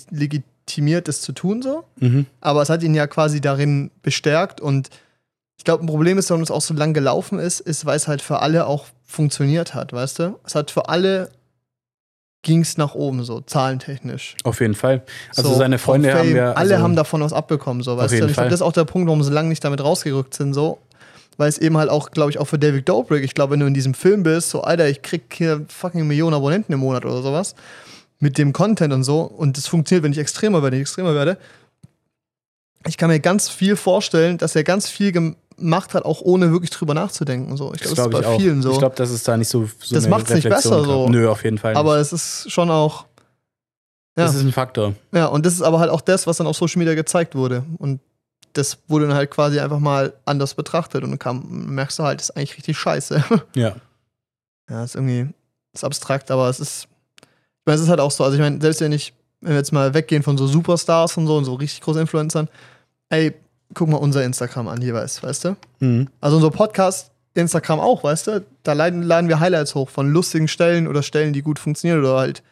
legitimiert, 0.66 1.08
das 1.08 1.20
zu 1.20 1.32
tun 1.32 1.62
so. 1.62 1.84
Mhm. 2.00 2.26
aber 2.40 2.62
es 2.62 2.68
hat 2.68 2.82
ihn 2.82 2.94
ja 2.94 3.06
quasi 3.06 3.40
darin 3.40 3.90
bestärkt 4.02 4.60
und 4.60 4.90
ich 5.58 5.64
glaube, 5.64 5.84
ein 5.84 5.86
Problem 5.86 6.18
ist, 6.18 6.28
warum 6.28 6.42
es 6.42 6.50
auch 6.50 6.60
so 6.60 6.74
lang 6.74 6.92
gelaufen 6.92 7.38
ist, 7.38 7.60
ist, 7.60 7.86
weil 7.86 7.96
es 7.96 8.08
halt 8.08 8.20
für 8.20 8.40
alle 8.40 8.66
auch 8.66 8.86
funktioniert 9.06 9.74
hat, 9.74 9.92
weißt 9.92 10.18
du? 10.18 10.38
Es 10.44 10.54
hat 10.54 10.70
für 10.70 10.90
alle 10.90 11.30
ging 12.42 12.60
es 12.60 12.76
nach 12.76 12.94
oben, 12.94 13.24
so 13.24 13.40
zahlentechnisch. 13.40 14.36
Auf 14.44 14.60
jeden 14.60 14.74
Fall. 14.74 15.02
Also 15.34 15.48
so, 15.48 15.54
seine 15.56 15.78
Freunde 15.78 16.12
haben 16.14 16.36
ja. 16.36 16.52
Also, 16.52 16.58
alle 16.60 16.82
haben 16.82 16.94
davon 16.94 17.22
was 17.22 17.32
abbekommen, 17.32 17.82
so, 17.82 17.96
weißt 17.96 18.12
du? 18.12 18.14
jeden 18.16 18.24
Und 18.24 18.30
ich 18.30 18.36
glaube, 18.36 18.50
das 18.50 18.60
ist 18.60 18.66
auch 18.66 18.72
der 18.72 18.84
Punkt, 18.84 19.08
warum 19.08 19.22
sie 19.22 19.32
lange 19.32 19.48
nicht 19.48 19.64
damit 19.64 19.82
rausgerückt 19.82 20.34
sind, 20.34 20.52
so. 20.52 20.78
Weil 21.38 21.48
es 21.48 21.58
eben 21.58 21.76
halt 21.76 21.90
auch, 21.90 22.10
glaube 22.10 22.30
ich, 22.30 22.38
auch 22.38 22.44
für 22.44 22.58
David 22.58 22.88
Dobrik, 22.88 23.24
ich 23.24 23.34
glaube, 23.34 23.54
wenn 23.54 23.60
du 23.60 23.66
in 23.66 23.74
diesem 23.74 23.94
Film 23.94 24.22
bist, 24.22 24.50
so, 24.50 24.60
Alter, 24.60 24.88
ich 24.88 25.02
krieg 25.02 25.22
hier 25.32 25.64
fucking 25.68 26.06
Millionen 26.06 26.34
Abonnenten 26.34 26.72
im 26.72 26.80
Monat 26.80 27.04
oder 27.04 27.22
sowas, 27.22 27.54
mit 28.18 28.38
dem 28.38 28.52
Content 28.52 28.92
und 28.92 29.04
so, 29.04 29.22
und 29.22 29.56
das 29.56 29.66
funktioniert, 29.66 30.02
wenn 30.04 30.12
ich 30.12 30.18
extremer 30.18 30.62
werde, 30.62 30.72
wenn 30.76 30.82
ich 30.82 30.88
extremer 30.88 31.14
werde. 31.14 31.38
Ich 32.86 32.96
kann 32.96 33.10
mir 33.10 33.20
ganz 33.20 33.48
viel 33.48 33.76
vorstellen, 33.76 34.38
dass 34.38 34.54
er 34.54 34.62
ganz 34.64 34.88
viel 34.88 35.12
gemacht 35.12 35.92
hat, 35.94 36.04
auch 36.04 36.20
ohne 36.20 36.52
wirklich 36.52 36.70
drüber 36.70 36.94
nachzudenken. 36.94 37.56
So. 37.56 37.74
Ich 37.74 37.80
das 37.80 37.94
glaube, 37.94 38.10
das 38.10 38.20
ich 38.20 38.26
ist 38.26 38.28
bei 38.28 38.34
auch. 38.34 38.40
vielen 38.40 38.62
so. 38.62 38.72
Ich 38.72 38.78
glaube, 38.78 38.94
dass 38.96 39.10
es 39.10 39.22
da 39.24 39.36
nicht 39.36 39.48
so, 39.48 39.68
so 39.80 39.94
Das 39.94 40.04
eine 40.04 40.14
macht's 40.14 40.30
nicht 40.32 40.48
besser, 40.48 40.84
so. 40.84 41.08
Nö, 41.08 41.28
auf 41.28 41.42
jeden 41.44 41.58
Fall 41.58 41.72
nicht. 41.72 41.78
aber 41.80 41.96
es 41.96 42.12
ist 42.12 42.50
schon 42.50 42.70
auch. 42.70 43.06
Ja. 44.16 44.24
das 44.24 44.34
ist 44.36 44.42
ein 44.42 44.52
Faktor. 44.52 44.94
Ja, 45.12 45.26
und 45.26 45.44
das 45.44 45.52
ist 45.52 45.62
aber 45.62 45.78
halt 45.80 45.90
auch 45.90 46.00
das, 46.00 46.26
was 46.26 46.38
dann 46.38 46.46
auf 46.46 46.56
Social 46.56 46.78
Media 46.78 46.94
gezeigt 46.94 47.34
wurde. 47.34 47.64
Und 47.76 48.00
das 48.54 48.78
wurde 48.88 49.06
dann 49.08 49.14
halt 49.16 49.30
quasi 49.30 49.60
einfach 49.60 49.78
mal 49.80 50.14
anders 50.24 50.54
betrachtet 50.54 51.04
und 51.04 51.10
dann 51.10 51.18
kam, 51.18 51.44
merkst 51.74 51.98
du 51.98 52.04
halt, 52.04 52.20
das 52.20 52.30
ist 52.30 52.36
eigentlich 52.36 52.56
richtig 52.56 52.78
scheiße. 52.78 53.22
Ja. 53.54 53.74
ja, 54.70 54.84
ist 54.84 54.94
irgendwie, 54.94 55.28
ist 55.74 55.84
abstrakt, 55.84 56.30
aber 56.30 56.48
es 56.48 56.60
ist, 56.60 56.88
meine, 57.66 57.76
es 57.76 57.82
ist 57.82 57.88
halt 57.88 58.00
auch 58.00 58.10
so, 58.10 58.24
also 58.24 58.36
ich 58.36 58.40
meine, 58.40 58.60
selbst 58.60 58.80
wenn 58.80 58.92
ich, 58.92 59.12
wenn 59.40 59.52
wir 59.52 59.58
jetzt 59.58 59.72
mal 59.72 59.94
weggehen 59.94 60.22
von 60.22 60.38
so 60.38 60.46
Superstars 60.46 61.16
und 61.16 61.26
so 61.26 61.36
und 61.36 61.44
so 61.44 61.54
richtig 61.54 61.80
großen 61.80 62.00
Influencern, 62.00 62.48
ey, 63.10 63.34
guck 63.74 63.88
mal 63.88 63.96
unser 63.96 64.24
Instagram 64.24 64.68
an 64.68 64.80
jeweils, 64.80 65.22
weißt 65.22 65.44
du? 65.44 65.56
Mhm. 65.80 66.08
Also 66.20 66.36
unser 66.36 66.50
Podcast, 66.50 67.10
Instagram 67.34 67.80
auch, 67.80 68.04
weißt 68.04 68.26
du? 68.28 68.46
Da 68.62 68.72
laden, 68.72 69.02
laden 69.02 69.28
wir 69.28 69.40
Highlights 69.40 69.74
hoch 69.74 69.90
von 69.90 70.10
lustigen 70.10 70.48
Stellen 70.48 70.88
oder 70.88 71.02
Stellen, 71.02 71.32
die 71.32 71.42
gut 71.42 71.58
funktionieren 71.58 72.00
oder 72.00 72.16
halt 72.16 72.42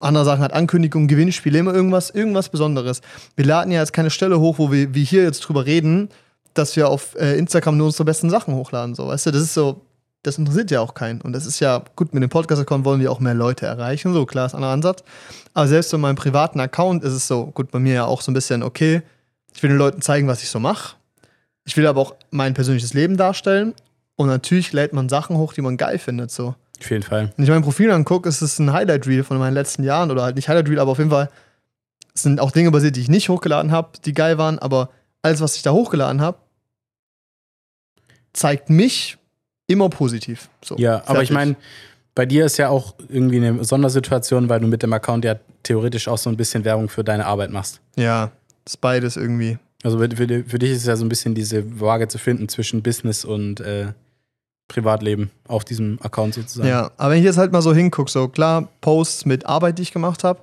andere 0.00 0.24
Sachen 0.24 0.42
halt 0.42 0.52
Ankündigungen, 0.52 1.08
Gewinnspiele, 1.08 1.58
immer 1.58 1.74
irgendwas, 1.74 2.10
irgendwas 2.10 2.50
Besonderes. 2.50 3.00
Wir 3.34 3.44
laden 3.44 3.72
ja 3.72 3.80
jetzt 3.80 3.92
keine 3.92 4.10
Stelle 4.10 4.38
hoch, 4.38 4.58
wo 4.58 4.70
wir 4.70 4.94
wie 4.94 5.04
hier 5.04 5.24
jetzt 5.24 5.40
drüber 5.40 5.66
reden, 5.66 6.08
dass 6.54 6.76
wir 6.76 6.88
auf 6.88 7.16
äh, 7.16 7.36
Instagram 7.36 7.76
nur 7.76 7.86
unsere 7.86 8.04
besten 8.04 8.30
Sachen 8.30 8.54
hochladen, 8.54 8.94
so, 8.94 9.08
weißt 9.08 9.26
du? 9.26 9.30
Das 9.32 9.42
ist 9.42 9.54
so, 9.54 9.80
das 10.22 10.38
interessiert 10.38 10.70
ja 10.70 10.80
auch 10.80 10.94
keinen. 10.94 11.20
Und 11.20 11.32
das 11.32 11.46
ist 11.46 11.60
ja, 11.60 11.82
gut, 11.96 12.12
mit 12.12 12.22
dem 12.22 12.30
Podcast-Account 12.30 12.84
wollen 12.84 13.00
wir 13.00 13.10
auch 13.12 13.20
mehr 13.20 13.34
Leute 13.34 13.66
erreichen, 13.66 14.12
so, 14.12 14.26
klar, 14.26 14.46
ist 14.46 14.54
ein 14.54 14.56
anderer 14.56 14.72
Ansatz. 14.72 15.04
Aber 15.54 15.66
selbst 15.68 15.92
in 15.92 16.00
meinem 16.00 16.16
privaten 16.16 16.60
Account 16.60 17.04
ist 17.04 17.12
es 17.12 17.28
so, 17.28 17.46
gut, 17.46 17.70
bei 17.70 17.78
mir 17.78 17.94
ja 17.94 18.04
auch 18.04 18.20
so 18.20 18.30
ein 18.30 18.34
bisschen, 18.34 18.62
okay, 18.62 19.02
ich 19.54 19.62
will 19.62 19.70
den 19.70 19.78
Leuten 19.78 20.02
zeigen, 20.02 20.28
was 20.28 20.42
ich 20.42 20.50
so 20.50 20.60
mache. 20.60 20.96
Ich 21.64 21.76
will 21.76 21.86
aber 21.86 22.00
auch 22.00 22.14
mein 22.30 22.54
persönliches 22.54 22.94
Leben 22.94 23.16
darstellen. 23.16 23.74
Und 24.16 24.28
natürlich 24.28 24.72
lädt 24.72 24.92
man 24.92 25.08
Sachen 25.08 25.36
hoch, 25.36 25.52
die 25.52 25.60
man 25.60 25.76
geil 25.76 25.98
findet. 25.98 26.30
So. 26.30 26.54
Auf 26.80 26.90
jeden 26.90 27.02
Fall. 27.02 27.32
Wenn 27.36 27.44
ich 27.44 27.50
mein 27.50 27.62
Profil 27.62 27.90
angucke, 27.90 28.28
ist 28.28 28.42
es 28.42 28.58
ein 28.58 28.72
Highlight-Reel 28.72 29.22
von 29.22 29.38
meinen 29.38 29.54
letzten 29.54 29.84
Jahren. 29.84 30.10
Oder 30.10 30.22
halt 30.22 30.36
nicht 30.36 30.48
Highlight-Reel, 30.48 30.80
aber 30.80 30.92
auf 30.92 30.98
jeden 30.98 31.10
Fall 31.10 31.28
es 32.18 32.22
sind 32.22 32.40
auch 32.40 32.50
Dinge 32.50 32.70
basiert, 32.70 32.96
die 32.96 33.00
ich 33.00 33.08
nicht 33.08 33.28
hochgeladen 33.28 33.70
habe, 33.70 33.90
die 34.04 34.12
geil 34.12 34.38
waren. 34.38 34.58
Aber 34.58 34.90
alles, 35.22 35.40
was 35.40 35.56
ich 35.56 35.62
da 35.62 35.70
hochgeladen 35.70 36.20
habe, 36.20 36.38
zeigt 38.32 38.70
mich 38.70 39.18
immer 39.68 39.88
positiv. 39.88 40.48
So, 40.64 40.76
Ja, 40.76 40.96
aber 40.96 41.04
fertig. 41.04 41.30
ich 41.30 41.34
meine, 41.34 41.56
bei 42.16 42.26
dir 42.26 42.44
ist 42.44 42.56
ja 42.56 42.68
auch 42.68 42.94
irgendwie 43.08 43.36
eine 43.36 43.62
Sondersituation, 43.64 44.48
weil 44.48 44.58
du 44.58 44.66
mit 44.66 44.82
dem 44.82 44.92
Account 44.92 45.24
ja 45.24 45.36
theoretisch 45.62 46.08
auch 46.08 46.18
so 46.18 46.28
ein 46.30 46.36
bisschen 46.36 46.64
Werbung 46.64 46.88
für 46.88 47.04
deine 47.04 47.26
Arbeit 47.26 47.50
machst. 47.52 47.80
Ja, 47.94 48.32
ist 48.66 48.80
beides 48.80 49.16
irgendwie. 49.16 49.58
Also 49.84 49.98
für, 50.00 50.08
für, 50.10 50.26
für 50.44 50.58
dich 50.58 50.72
ist 50.72 50.78
es 50.78 50.86
ja 50.86 50.96
so 50.96 51.04
ein 51.04 51.08
bisschen 51.08 51.36
diese 51.36 51.80
Waage 51.80 52.08
zu 52.08 52.18
finden 52.18 52.48
zwischen 52.48 52.82
Business 52.82 53.24
und 53.24 53.60
äh, 53.60 53.92
Privatleben 54.66 55.30
auf 55.46 55.64
diesem 55.64 55.98
Account 56.02 56.34
sozusagen. 56.34 56.68
Ja, 56.68 56.90
aber 56.96 57.12
wenn 57.12 57.18
ich 57.20 57.24
jetzt 57.24 57.38
halt 57.38 57.52
mal 57.52 57.62
so 57.62 57.72
hingucke, 57.72 58.10
so 58.10 58.28
klar, 58.28 58.68
Posts 58.80 59.24
mit 59.24 59.46
Arbeit, 59.46 59.78
die 59.78 59.82
ich 59.82 59.92
gemacht 59.92 60.24
habe, 60.24 60.40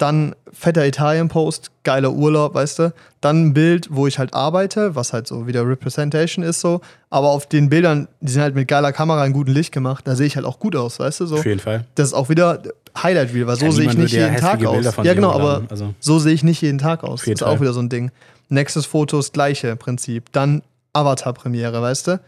dann 0.00 0.34
fetter 0.52 0.86
Italien-Post, 0.86 1.70
geiler 1.84 2.12
Urlaub, 2.12 2.54
weißt 2.54 2.78
du, 2.78 2.94
dann 3.20 3.46
ein 3.48 3.54
Bild, 3.54 3.88
wo 3.90 4.06
ich 4.06 4.18
halt 4.18 4.34
arbeite, 4.34 4.94
was 4.94 5.12
halt 5.12 5.26
so 5.26 5.46
wieder 5.46 5.66
Representation 5.66 6.44
ist 6.44 6.60
so, 6.60 6.80
aber 7.10 7.28
auf 7.28 7.46
den 7.46 7.68
Bildern, 7.68 8.08
die 8.20 8.32
sind 8.32 8.42
halt 8.42 8.54
mit 8.54 8.66
geiler 8.66 8.92
Kamera 8.92 9.24
in 9.26 9.32
gutem 9.32 9.54
Licht 9.54 9.72
gemacht, 9.72 10.06
da 10.06 10.16
sehe 10.16 10.26
ich 10.26 10.36
halt 10.36 10.46
auch 10.46 10.58
gut 10.58 10.74
aus, 10.74 10.98
weißt 10.98 11.20
du, 11.20 11.26
so. 11.26 11.36
Auf 11.36 11.46
jeden 11.46 11.60
Fall. 11.60 11.84
Das 11.94 12.08
ist 12.08 12.14
auch 12.14 12.28
wieder 12.28 12.62
Highlight-Reel, 12.96 13.46
weil 13.46 13.56
so 13.56 13.66
Ja, 13.66 13.72
sehe 13.72 13.86
ich 13.90 13.96
nicht 13.96 14.12
jeden 14.12 14.36
Tag 14.36 14.64
aus. 14.64 14.84
Ja, 15.04 15.14
genau, 15.14 15.32
aber 15.32 15.62
Also, 15.68 15.94
so 16.00 16.18
sehe 16.18 16.32
ich 16.32 16.42
nicht 16.42 16.62
jeden 16.62 16.78
Tag 16.78 17.04
aus. 17.04 17.24
Jeden 17.26 17.38
das 17.38 17.46
ist 17.46 17.54
auch 17.54 17.60
wieder 17.60 17.72
so 17.72 17.80
ein 17.80 17.88
Ding. 17.88 18.10
Nächstes 18.48 18.86
Foto 18.86 19.18
ist 19.18 19.32
gleiche 19.32 19.76
Prinzip. 19.76 20.32
Dann 20.32 20.62
Avatar-Premiere, 20.92 21.80
weißt 21.80 22.08
du? 22.08 22.20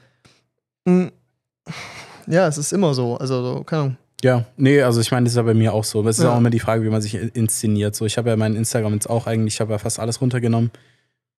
Hm. 0.87 1.11
Ja, 2.27 2.47
es 2.47 2.59
ist 2.59 2.73
immer 2.73 2.95
so. 2.95 3.17
Also, 3.17 3.43
so, 3.43 3.65
keine 3.65 3.83
Ahnung. 3.83 3.97
Ja, 4.25 4.45
nee, 4.57 4.81
also 4.83 5.01
ich 5.01 5.11
meine, 5.11 5.25
das 5.25 5.33
ist 5.33 5.37
ja 5.37 5.43
bei 5.43 5.55
mir 5.55 5.73
auch 5.73 5.85
so. 5.85 5.99
Aber 6.01 6.11
es 6.11 6.19
ist 6.19 6.25
Ja. 6.25 6.33
auch 6.33 6.39
immer 6.39 6.51
die 6.51 6.61
Frage, 6.61 6.85
wie 6.85 6.89
man 6.91 7.03
sich 7.03 7.15
inszeniert. 7.15 7.95
So, 7.97 8.05
ich 8.07 8.19
habe 8.19 8.31
ja 8.31 8.37
mein 8.37 8.55
Instagram 8.57 8.95
jetzt 8.95 9.09
auch 9.11 9.27
eigentlich, 9.27 9.55
ich 9.55 9.61
habe 9.61 9.73
ja 9.73 9.79
fast 9.79 9.99
alles 9.99 10.21
runtergenommen 10.21 10.71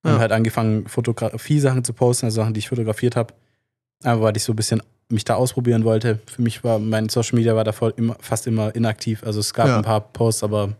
und 0.03 0.13
Ja. 0.13 0.19
halt 0.19 0.33
angefangen, 0.33 0.87
Fotografie-Sachen 0.87 1.85
zu 1.85 1.93
posten, 1.95 2.27
also 2.27 2.43
Sachen, 2.43 2.53
die 2.55 2.59
ich 2.59 2.69
fotografiert 2.69 3.17
habe. 3.17 3.33
Einfach 4.03 4.23
weil 4.23 4.37
ich 4.37 4.43
so 4.45 4.53
ein 4.53 4.57
bisschen 4.57 4.83
mich 5.09 5.25
da 5.25 5.35
ausprobieren 5.35 5.85
wollte. 5.85 6.19
Für 6.27 6.43
mich 6.43 6.63
war 6.65 6.79
mein 6.79 7.09
Social 7.09 7.37
Media 7.39 7.55
war 7.57 7.65
davor 7.65 7.93
immer, 7.97 8.17
fast 8.21 8.47
immer 8.47 8.75
inaktiv. 8.75 9.23
Also 9.25 9.41
es 9.41 9.55
gab 9.55 9.69
Ja. 9.69 9.77
ein 9.77 9.83
paar 9.83 10.01
Posts, 10.01 10.45
aber 10.45 10.75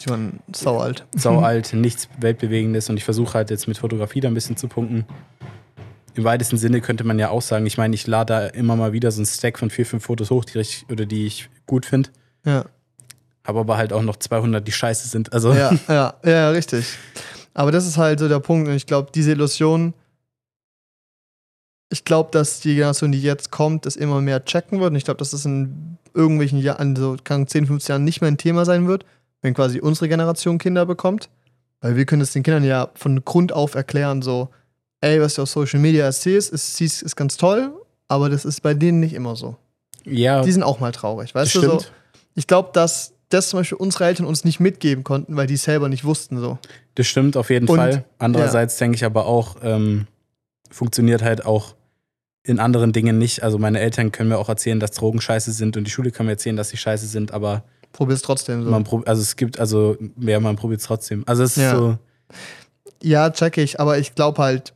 Die 0.00 0.08
waren 0.10 0.40
sau 0.54 0.78
alt. 0.78 1.04
sau 1.16 1.38
alt, 1.40 1.72
nichts 1.74 2.08
Weltbewegendes 2.20 2.88
und 2.90 2.96
ich 2.96 3.04
versuche 3.04 3.34
halt 3.34 3.50
jetzt 3.50 3.66
mit 3.68 3.78
Fotografie 3.78 4.20
da 4.20 4.28
ein 4.28 4.34
bisschen 4.34 4.56
zu 4.56 4.68
punkten. 4.68 5.04
Im 6.14 6.24
weitesten 6.24 6.56
Sinne 6.56 6.80
könnte 6.80 7.04
man 7.04 7.18
ja 7.18 7.30
auch 7.30 7.42
sagen, 7.42 7.66
ich 7.66 7.78
meine, 7.78 7.94
ich 7.94 8.06
lade 8.06 8.32
da 8.32 8.46
immer 8.48 8.76
mal 8.76 8.92
wieder 8.92 9.10
so 9.12 9.22
ein 9.22 9.26
Stack 9.26 9.58
von 9.58 9.70
vier, 9.70 9.86
fünf 9.86 10.04
Fotos 10.04 10.30
hoch, 10.30 10.44
die 10.44 10.58
ich, 10.58 10.84
oder 10.90 11.06
die 11.06 11.26
ich 11.26 11.48
gut 11.66 11.86
finde, 11.86 12.10
Ja. 12.44 12.64
habe 13.44 13.60
aber 13.60 13.76
halt 13.76 13.92
auch 13.92 14.02
noch 14.02 14.16
200, 14.16 14.66
die 14.66 14.72
scheiße 14.72 15.08
sind. 15.08 15.32
Also 15.32 15.52
Ja, 15.54 15.72
ja, 15.88 16.14
ja, 16.24 16.50
richtig. 16.50 16.86
Aber 17.54 17.72
das 17.72 17.86
ist 17.86 17.96
halt 17.96 18.18
so 18.20 18.28
der 18.28 18.40
Punkt. 18.40 18.68
Und 18.68 18.74
ich 18.74 18.86
glaube, 18.86 19.10
diese 19.14 19.32
Illusion, 19.32 19.94
ich 21.88 22.04
glaube, 22.04 22.30
dass 22.32 22.60
die 22.60 22.74
Generation, 22.74 23.12
die 23.12 23.20
jetzt 23.22 23.50
kommt, 23.50 23.86
das 23.86 23.96
immer 23.96 24.20
mehr 24.20 24.44
checken 24.44 24.80
wird. 24.80 24.90
Und 24.90 24.96
ich 24.96 25.04
glaube, 25.04 25.18
dass 25.18 25.30
das 25.30 25.44
in 25.44 25.98
irgendwelchen 26.14 26.58
Jahren, 26.58 26.94
so 26.96 27.16
kann 27.22 27.46
10, 27.46 27.66
15 27.66 27.92
Jahren 27.92 28.04
nicht 28.04 28.20
mehr 28.20 28.30
ein 28.30 28.38
Thema 28.38 28.64
sein 28.64 28.86
wird, 28.86 29.04
wenn 29.42 29.54
quasi 29.54 29.80
unsere 29.80 30.08
Generation 30.08 30.58
Kinder 30.58 30.86
bekommt. 30.86 31.28
Weil 31.80 31.96
wir 31.96 32.04
können 32.04 32.22
es 32.22 32.32
den 32.32 32.42
Kindern 32.42 32.62
ja 32.64 32.90
von 32.94 33.24
Grund 33.24 33.52
auf 33.52 33.74
erklären, 33.74 34.22
so, 34.22 34.50
ey, 35.00 35.20
was 35.20 35.34
du 35.34 35.42
auf 35.42 35.50
Social 35.50 35.80
Media 35.80 36.04
erzählst, 36.04 36.52
ist, 36.52 36.76
siehst- 36.76 37.02
ist 37.02 37.16
ganz 37.16 37.36
toll, 37.36 37.72
aber 38.08 38.28
das 38.28 38.44
ist 38.44 38.62
bei 38.62 38.74
denen 38.74 39.00
nicht 39.00 39.14
immer 39.14 39.36
so. 39.36 39.56
ja, 40.04 40.42
Die 40.42 40.52
sind 40.52 40.62
auch 40.62 40.80
mal 40.80 40.92
traurig, 40.92 41.34
weißt 41.34 41.54
du? 41.54 41.60
So, 41.60 41.66
stimmt. 41.80 41.92
ich 42.34 42.46
glaube, 42.46 42.70
dass 42.72 43.12
das 43.28 43.48
zum 43.50 43.60
Beispiel 43.60 43.78
unsere 43.78 44.04
Eltern 44.06 44.26
uns 44.26 44.44
nicht 44.44 44.58
mitgeben 44.60 45.04
konnten, 45.04 45.36
weil 45.36 45.46
die 45.46 45.54
es 45.54 45.62
selber 45.62 45.88
nicht 45.88 46.04
wussten. 46.04 46.38
So. 46.40 46.58
Das 46.96 47.06
stimmt 47.06 47.36
auf 47.36 47.48
jeden 47.50 47.68
Und- 47.68 47.76
Fall. 47.76 48.04
Andererseits 48.18 48.76
denke 48.78 48.96
ich 48.96 49.04
aber 49.04 49.26
auch, 49.26 49.56
ähm, 49.62 50.06
funktioniert 50.70 51.22
halt 51.22 51.44
auch 51.46 51.74
in 52.42 52.58
anderen 52.58 52.92
Dingen 52.92 53.18
nicht. 53.18 53.42
Also 53.42 53.58
meine 53.58 53.78
Eltern 53.80 54.10
können 54.12 54.30
mir 54.30 54.38
auch 54.38 54.48
erzählen, 54.48 54.80
dass 54.80 54.92
Drogen 54.92 55.20
scheiße 55.20 55.52
sind 55.52 55.76
und 55.76 55.84
die 55.84 55.90
Schule 55.90 56.10
kann 56.10 56.26
mir 56.26 56.32
erzählen, 56.32 56.56
dass 56.56 56.70
sie 56.70 56.76
scheiße 56.76 57.06
sind, 57.06 57.32
aber 57.32 57.62
Probier 57.92 58.14
es 58.14 58.22
trotzdem 58.22 58.64
so. 58.64 58.70
man 58.70 58.82
prob- 58.84 59.06
also 59.06 59.20
es 59.22 59.36
gibt, 59.36 59.60
also 59.60 59.96
ja, 60.18 60.40
man 60.40 60.56
probiert 60.56 60.80
es 60.80 60.86
trotzdem. 60.86 61.22
Also 61.26 61.42
es 61.42 61.56
ist 61.56 61.62
Ja. 61.62 61.76
so, 61.76 61.98
ja, 63.02 63.30
check 63.30 63.58
ich, 63.58 63.78
aber 63.78 63.98
ich 63.98 64.14
glaube 64.14 64.42
halt, 64.42 64.72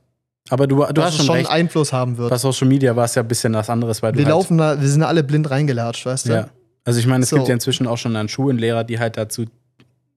aber 0.51 0.67
du, 0.67 0.77
du 0.77 0.93
dass 0.93 1.07
hast 1.07 1.17
schon 1.17 1.27
schon 1.27 1.37
recht. 1.37 1.51
Einfluss 1.51 1.93
haben 1.93 2.17
wird. 2.19 2.31
Bei 2.31 2.39
Social 2.39 2.69
Media 2.69 2.95
war 2.95 3.05
es 3.07 3.15
ja 3.15 3.23
ein 3.23 3.29
bisschen 3.29 3.55
was 3.55 3.71
anderes, 3.71 4.03
weil 4.03 4.13
du 4.13 4.19
wir 4.19 4.25
halt, 4.27 4.35
laufen 4.35 4.59
da, 4.59 4.81
wir 4.81 4.89
sind 4.89 5.03
alle 5.03 5.25
blind 5.25 5.51
reingelatscht, 5.51 6.05
weißt 6.07 6.27
du? 6.29 6.33
Ja. 6.33 6.49
Also 6.85 7.01
ich 7.01 7.07
meine, 7.07 7.25
es 7.25 7.31
So. 7.31 7.37
gibt 7.37 7.49
ja 7.49 7.55
inzwischen 7.55 7.87
auch 7.87 7.97
schon 7.99 8.15
an 8.17 8.29
Schulen 8.29 8.59
Lehrer, 8.59 8.85
die 8.85 8.99
halt 8.99 9.17
dazu, 9.17 9.47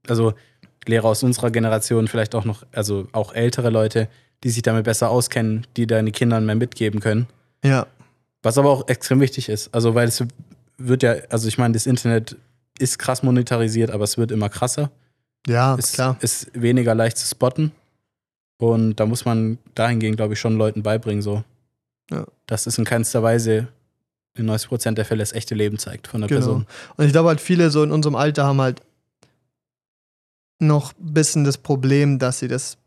also 0.07 0.33
Lehrer 0.85 1.05
aus 1.05 1.23
unserer 1.23 1.49
Generation, 1.51 2.07
vielleicht 2.07 2.35
auch 2.35 2.45
noch, 2.45 2.63
also 2.73 3.07
auch 3.13 3.33
ältere 3.33 3.69
Leute, 3.69 4.09
die 4.43 4.49
sich 4.49 4.61
damit 4.61 4.83
besser 4.83 5.09
auskennen, 5.09 5.65
die 5.77 5.87
deine 5.87 6.11
Kindern 6.11 6.45
mehr 6.45 6.55
mitgeben 6.55 6.99
können. 6.99 7.27
Ja. 7.63 7.87
Was 8.43 8.57
aber 8.57 8.69
auch 8.69 8.87
extrem 8.87 9.19
wichtig 9.19 9.49
ist. 9.49 9.73
Also, 9.73 9.95
weil 9.95 10.07
es 10.07 10.23
wird 10.77 11.03
ja, 11.03 11.15
also 11.29 11.47
ich 11.47 11.57
meine, 11.57 11.73
das 11.73 11.85
Internet 11.87 12.35
ist 12.79 12.99
krass 12.99 13.23
monetarisiert, 13.23 13.89
aber 13.91 14.03
es 14.03 14.17
wird 14.17 14.31
immer 14.31 14.47
krasser. 14.49 14.91
Ja, 15.47 15.75
Es 15.77 15.93
klar. 15.93 16.17
ist 16.19 16.49
weniger 16.53 16.93
leicht 16.93 17.17
zu 17.17 17.27
spotten. 17.27 17.71
Und 18.57 18.95
da 18.95 19.05
muss 19.05 19.25
man 19.25 19.59
dahingehend, 19.75 20.17
glaube 20.17 20.33
ich, 20.33 20.39
schon 20.39 20.57
Leuten 20.57 20.83
beibringen, 20.83 21.21
so. 21.21 21.43
Ja. 22.09 22.25
Dass 22.47 22.65
es 22.65 22.77
in 22.77 22.85
keinster 22.85 23.21
Weise 23.21 23.67
in 24.35 24.45
90 24.45 24.69
Prozent 24.69 24.97
der 24.97 25.05
Fälle 25.05 25.19
das 25.19 25.33
echte 25.33 25.55
Leben 25.55 25.77
zeigt 25.77 26.07
von 26.07 26.21
der 26.21 26.27
Genau. 26.27 26.39
Person. 26.39 26.65
Und 26.95 27.05
ich 27.05 27.11
glaube 27.11 27.29
halt, 27.29 27.41
viele 27.41 27.69
so 27.69 27.83
in 27.83 27.91
unserem 27.91 28.15
Alter 28.15 28.45
haben 28.45 28.61
halt 28.61 28.81
noch 30.59 30.93
ein 30.93 31.13
bisschen 31.13 31.43
das 31.43 31.57
Problem, 31.57 32.19
dass 32.19 32.39
sie 32.39 32.47
das 32.47 32.77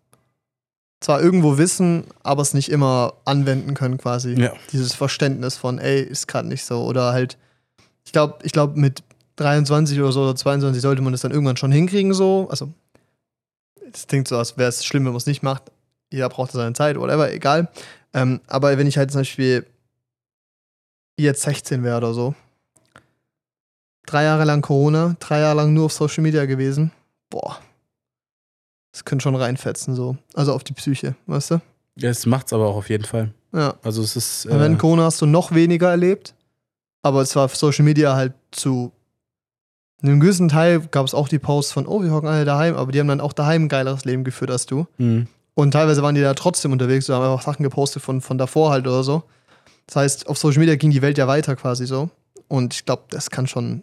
zwar 1.01 1.23
irgendwo 1.23 1.57
wissen, 1.57 2.05
aber 2.23 2.43
es 2.43 2.53
nicht 2.53 2.69
immer 2.71 3.15
anwenden 3.25 3.75
können, 3.75 3.97
quasi. 3.97 4.35
Ja. 4.35 4.53
Dieses 4.73 4.95
Verständnis 4.95 5.57
von, 5.57 5.79
ey, 5.79 6.03
ist 6.03 6.29
gerade 6.29 6.49
nicht 6.49 6.65
so. 6.65 6.85
Oder 6.85 7.13
halt, 7.13 7.39
ich 8.05 8.13
glaube, 8.13 8.39
ich 8.43 8.53
glaube, 8.53 8.79
mit 8.79 9.03
23 9.37 9.99
oder 10.01 10.13
so 10.13 10.23
oder 10.23 10.37
22 10.37 10.83
sollte 10.83 11.01
man 11.01 11.13
das 11.13 11.23
dann 11.23 11.31
irgendwann 11.31 11.57
schon 11.57 11.73
hinkriegen, 11.73 12.13
so. 12.13 12.49
Also, 12.51 12.73
es 13.93 14.07
klingt 14.07 14.29
so, 14.29 14.37
als 14.39 14.57
wäre 14.57 14.69
es 14.69 14.85
schlimm, 14.85 15.05
wenn 15.05 15.13
man 15.13 15.19
es 15.19 15.27
nicht 15.27 15.43
macht. 15.43 15.71
Jeder 16.13 16.29
braucht 16.29 16.53
seine 16.53 16.73
Zeit, 16.73 16.99
whatever, 16.99 17.33
egal. 17.33 17.69
Ähm, 18.13 18.41
aber 18.47 18.77
wenn 18.77 18.87
ich 18.87 18.99
halt 18.99 19.11
zum 19.11 19.21
Beispiel 19.21 19.67
jetzt 21.17 21.43
16 21.43 21.83
wäre 21.83 21.99
oder 21.99 22.15
so, 22.15 22.35
drei 24.07 24.25
Jahre 24.25 24.45
lang 24.45 24.63
Corona, 24.63 25.17
drei 25.21 25.41
Jahre 25.41 25.57
lang 25.57 25.73
nur 25.73 25.87
auf 25.87 25.93
Social 25.93 26.23
Media 26.23 26.45
gewesen, 26.47 26.93
boah. 27.29 27.59
Das 28.93 29.05
könnte 29.05 29.23
schon 29.23 29.37
reinfetzen, 29.37 29.95
so. 29.95 30.17
Also 30.35 30.53
auf 30.53 30.65
die 30.65 30.73
Psyche, 30.73 31.15
weißt 31.27 31.53
du? 31.53 31.61
Ja, 31.97 32.11
es 32.11 32.27
macht's 32.27 32.53
aber 32.53 32.67
auch 32.67 32.77
auf 32.77 32.89
jeden 32.89 33.05
Fall. 33.05 33.33
Ja. 33.53 33.75
Also 33.83 34.03
es 34.03 34.17
ist. 34.17 34.47
Äh, 34.47 34.77
Corona 34.77 35.05
hast 35.05 35.21
du 35.23 35.27
noch 35.27 35.55
weniger 35.55 35.91
erlebt, 35.91 36.35
aber 37.03 37.23
es 37.23 37.37
war 37.37 37.45
auf 37.45 37.57
Social 37.57 37.85
Media 37.85 38.15
halt 38.15 38.33
zu 38.51 38.93
einem 40.03 40.21
gewissen 40.21 40.49
Teil 40.49 40.81
gab 40.81 41.07
es 41.07 41.15
auch 41.15 41.29
die 41.29 41.39
Posts 41.39 41.73
von, 41.73 41.87
oh, 41.87 42.03
wir 42.03 42.11
hocken 42.11 42.29
alle 42.29 42.45
daheim, 42.45 42.77
aber 42.77 42.93
die 42.93 43.01
haben 43.01 43.09
dann 43.09 43.21
auch 43.21 43.33
daheim 43.33 43.65
ein 43.65 43.69
geileres 43.69 44.05
Leben 44.05 44.25
geführt 44.25 44.51
als 44.51 44.67
du. 44.67 44.87
mh. 44.99 45.27
Und 45.55 45.73
teilweise 45.73 46.03
waren 46.03 46.15
die 46.15 46.23
da 46.23 46.33
trotzdem 46.33 46.73
unterwegs, 46.73 47.07
so 47.07 47.15
haben 47.15 47.23
einfach 47.25 47.43
Sachen 47.43 47.63
gepostet 47.65 48.03
von, 48.03 48.23
von 48.23 48.39
davor 48.39 48.71
halt 48.71 48.87
oder 48.87 49.03
so. 49.03 49.25
Das 49.87 49.97
heißt, 49.97 50.29
auf 50.29 50.39
Social 50.39 50.61
Media 50.61 50.77
ging 50.77 50.91
die 50.91 51.03
Welt 51.03 51.19
ja 51.19 51.27
weiter 51.27 51.55
quasi 51.57 51.87
so. 51.87 52.09
Und 52.49 52.73
ich 52.73 52.87
glaube, 52.87 53.03
das 53.11 53.29
kann 53.31 53.47
schon 53.47 53.83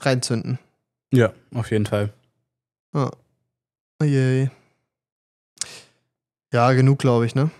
reinzünden. 0.00 0.58
ja, 1.12 1.32
auf 1.54 1.70
jeden 1.70 1.86
Fall. 1.86 2.10
Ja. 2.94 3.10
Oje. 4.02 4.50
Ja, 6.52 6.72
genug, 6.72 6.98
glaube 6.98 7.24
ich, 7.24 7.34
ne? 7.34 7.50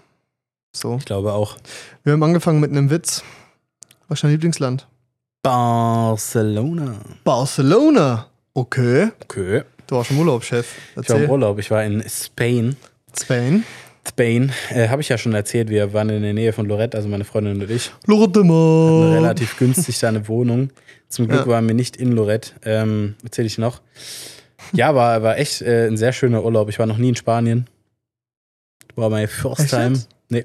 So. 0.75 0.97
Ich 0.97 1.07
glaube 1.07 1.33
auch. 1.33 1.57
Wir 2.03 2.13
haben 2.13 2.23
angefangen 2.23 2.61
mit 2.61 2.71
einem 2.71 2.91
Witz. 2.91 3.23
Was 4.09 4.19
ist 4.19 4.25
dein 4.25 4.33
Lieblingsland? 4.33 4.87
Barcelona. 5.47 6.97
Barcelona. 7.23 8.27
Okay. 8.53 9.11
Okay. 9.23 9.63
Du 9.87 9.95
warst 9.95 10.11
im 10.11 10.19
Urlaub, 10.19 10.43
Chef. 10.43 10.67
Ich 10.67 10.97
war 10.97 11.03
im 11.05 11.23
Erzähl. 11.23 11.31
Urlaub. 11.31 11.59
Ich 11.61 11.71
war 11.71 11.85
in 11.85 12.03
Spain. 12.09 12.75
Spain. 13.17 13.63
Spain. 14.09 14.51
Äh, 14.71 14.89
Habe 14.89 15.03
ich 15.03 15.09
ja 15.09 15.17
schon 15.17 15.35
erzählt. 15.35 15.69
Wir 15.69 15.93
waren 15.93 16.09
in 16.11 16.23
der 16.23 16.33
Nähe 16.35 16.53
von 16.53 16.67
Lorette, 16.67 16.97
also 16.97 17.09
meine 17.09 17.25
Freundin 17.25 17.63
und 17.63 17.71
ich. 17.71 17.93
Lorette 18.07 18.43
Mar. 18.43 19.13
relativ 19.13 19.57
günstig 19.57 19.97
da 20.01 20.09
eine 20.09 20.27
Wohnung. 20.27 20.71
Zum 21.09 21.29
Glück 21.29 21.43
Ja. 21.43 21.47
waren 21.47 21.69
wir 21.69 21.77
nicht 21.77 21.97
in 21.97 22.11
Lorette. 22.11 22.51
Ähm, 22.65 23.15
Erzähle 23.23 23.47
ich 23.47 23.57
noch. 23.59 23.81
Ja, 24.73 24.97
war, 24.97 25.23
war 25.23 25.39
echt 25.39 25.63
äh, 25.63 25.87
ein 25.87 25.97
sehr 25.97 26.13
schöner 26.13 26.43
Urlaub. 26.45 26.69
Ich 26.71 26.81
war 26.81 26.87
noch 26.87 26.99
nie 26.99 27.11
in 27.11 27.17
Spanien. 27.17 27.69
War 28.97 29.11
my 29.11 29.29
first 29.29 29.71
time. 29.71 29.97
Nee. 30.29 30.45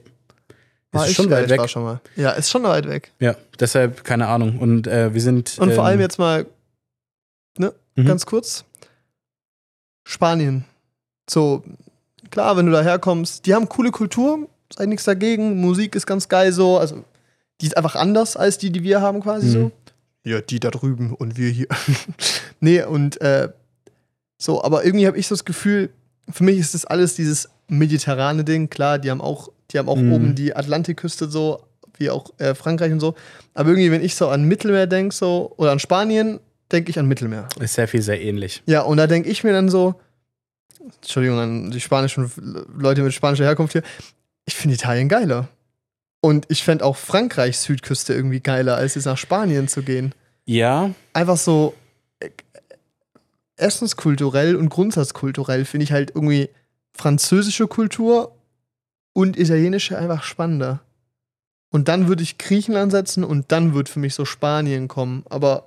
War 0.91 1.05
Ist 1.05 1.11
ich, 1.11 1.15
schon 1.17 1.29
ja, 1.29 1.37
weit 1.37 1.45
ich 1.49 1.57
weg. 1.57 1.69
schon 1.69 1.83
mal. 1.83 2.01
Ja, 2.17 2.31
ist 2.31 2.49
schon 2.49 2.63
weit 2.63 2.87
weg. 2.87 3.11
Ja, 3.19 3.35
deshalb 3.59 4.03
keine 4.03 4.27
Ahnung. 4.27 4.59
Und 4.59 4.87
äh, 4.87 5.13
wir 5.13 5.21
sind. 5.21 5.57
Und 5.59 5.69
vor 5.71 5.83
ähm, 5.83 5.85
allem 5.85 5.99
jetzt 6.01 6.19
mal, 6.19 6.45
ne, 7.57 7.73
Mhm. 7.95 8.05
ganz 8.05 8.25
kurz. 8.25 8.65
Spanien. 10.03 10.65
So, 11.29 11.63
klar, 12.29 12.57
wenn 12.57 12.65
du 12.65 12.71
daherkommst, 12.71 13.45
die 13.45 13.53
haben 13.53 13.69
coole 13.69 13.91
Kultur, 13.91 14.47
sei 14.73 14.85
nichts 14.85 15.05
dagegen. 15.05 15.59
Musik 15.61 15.95
ist 15.95 16.05
ganz 16.05 16.27
geil 16.27 16.51
so. 16.51 16.77
Also, 16.77 17.03
die 17.61 17.67
ist 17.67 17.77
einfach 17.77 17.95
anders 17.95 18.35
als 18.35 18.57
die, 18.57 18.71
die 18.71 18.83
wir 18.83 19.01
haben, 19.01 19.21
quasi 19.21 19.47
Mhm. 19.47 19.51
so. 19.51 19.71
Ja, 20.23 20.41
die 20.41 20.59
da 20.59 20.69
drüben 20.71 21.13
und 21.13 21.37
wir 21.37 21.49
hier. 21.49 21.67
nee, 22.59 22.83
und 22.83 23.19
äh, 23.21 23.49
so, 24.37 24.63
aber 24.63 24.83
irgendwie 24.85 25.07
habe 25.07 25.17
ich 25.17 25.27
so 25.27 25.35
das 25.35 25.45
Gefühl, 25.45 25.89
für 26.29 26.43
mich 26.43 26.59
ist 26.59 26.73
das 26.73 26.85
alles 26.85 27.15
dieses 27.15 27.49
mediterrane 27.67 28.43
Ding. 28.43 28.69
Klar, 28.69 28.99
die 28.99 29.09
haben 29.09 29.21
auch, 29.21 29.49
die 29.73 29.79
haben 29.79 29.89
auch 29.89 29.97
Mhm. 29.97 30.13
oben 30.13 30.35
die 30.35 30.55
Atlantikküste 30.55 31.29
so, 31.29 31.63
wie 31.97 32.09
auch 32.09 32.31
äh, 32.39 32.55
Frankreich 32.55 32.91
und 32.91 32.99
so. 32.99 33.15
Aber 33.53 33.69
irgendwie, 33.69 33.91
wenn 33.91 34.03
ich 34.03 34.15
so 34.15 34.29
an 34.29 34.43
Mittelmeer 34.45 34.87
denke, 34.87 35.13
so, 35.15 35.53
oder 35.57 35.71
an 35.71 35.79
Spanien, 35.79 36.39
denke 36.71 36.89
ich 36.89 36.97
an 36.99 37.07
Mittelmeer. 37.07 37.47
Ist 37.59 37.73
sehr 37.75 37.87
viel, 37.87 38.01
sehr 38.01 38.21
ähnlich. 38.21 38.63
Ja, 38.65 38.81
und 38.81 38.97
da 38.97 39.07
denke 39.07 39.29
ich 39.29 39.43
mir 39.43 39.51
dann 39.53 39.69
so, 39.69 39.95
Entschuldigung 41.01 41.37
an 41.39 41.71
die 41.71 41.79
spanischen 41.81 42.31
Leute 42.77 43.03
mit 43.03 43.13
spanischer 43.13 43.43
Herkunft 43.45 43.73
hier, 43.73 43.83
ich 44.45 44.55
finde 44.55 44.75
Italien 44.75 45.09
geiler. 45.09 45.47
Und 46.21 46.45
ich 46.49 46.63
fände 46.63 46.85
auch 46.85 46.97
Frankreichs 46.97 47.63
Südküste 47.63 48.13
irgendwie 48.13 48.39
geiler, 48.41 48.75
als 48.75 48.95
jetzt 48.95 49.05
nach 49.05 49.17
Spanien 49.17 49.67
zu 49.67 49.81
gehen. 49.83 50.13
Ja, 50.45 50.91
Einfach 51.13 51.37
so 51.37 51.73
äh, 52.19 52.29
essenskulturell 53.57 54.55
und 54.55 54.69
grundsatzkulturell 54.69 55.65
finde 55.65 55.83
ich 55.83 55.91
halt 55.91 56.11
irgendwie 56.15 56.49
französische 56.93 57.67
Kultur 57.67 58.35
und 59.13 59.37
italienische 59.37 59.97
einfach 59.97 60.23
spannender. 60.23 60.81
Und 61.69 61.87
dann 61.87 62.07
würde 62.07 62.23
ich 62.23 62.37
Griechenland 62.37 62.91
setzen 62.91 63.23
und 63.23 63.51
dann 63.51 63.73
wird 63.73 63.87
für 63.89 63.99
mich 63.99 64.13
so 64.13 64.25
Spanien 64.25 64.87
kommen. 64.87 65.23
Aber 65.29 65.65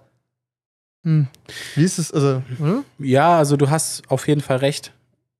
hm, 1.04 1.28
wie 1.74 1.84
ist 1.84 1.98
es? 1.98 2.12
Also, 2.12 2.42
hm? 2.58 2.84
ja, 2.98 3.38
also 3.38 3.56
du 3.56 3.70
hast 3.70 4.02
auf 4.10 4.26
jeden 4.28 4.40
Fall 4.40 4.58
recht. 4.58 4.92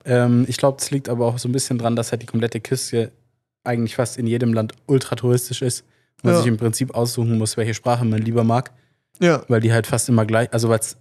Ähm, 0.05 0.45
ich 0.47 0.57
glaube, 0.57 0.77
das 0.79 0.91
liegt 0.91 1.09
aber 1.09 1.25
auch 1.25 1.37
so 1.39 1.49
ein 1.49 1.51
bisschen 1.51 1.77
dran, 1.77 1.95
dass 1.95 2.11
halt 2.11 2.21
die 2.21 2.27
komplette 2.27 2.59
Küste 2.59 3.11
eigentlich 3.63 3.95
fast 3.95 4.17
in 4.17 4.27
jedem 4.27 4.53
Land 4.53 4.73
ultra 4.85 5.15
touristisch 5.15 5.61
ist. 5.63 5.83
Man 6.23 6.33
Ja. 6.33 6.39
sich 6.39 6.47
im 6.47 6.57
Prinzip 6.57 6.93
aussuchen 6.95 7.37
muss, 7.37 7.57
welche 7.57 7.73
Sprache 7.73 8.05
man 8.05 8.21
lieber 8.21 8.43
mag, 8.43 8.71
ja, 9.19 9.43
weil 9.47 9.59
die 9.61 9.73
halt 9.73 9.87
fast 9.87 10.07
immer 10.09 10.25
gleich, 10.25 10.51
also 10.53 10.69
weil's, 10.69 10.97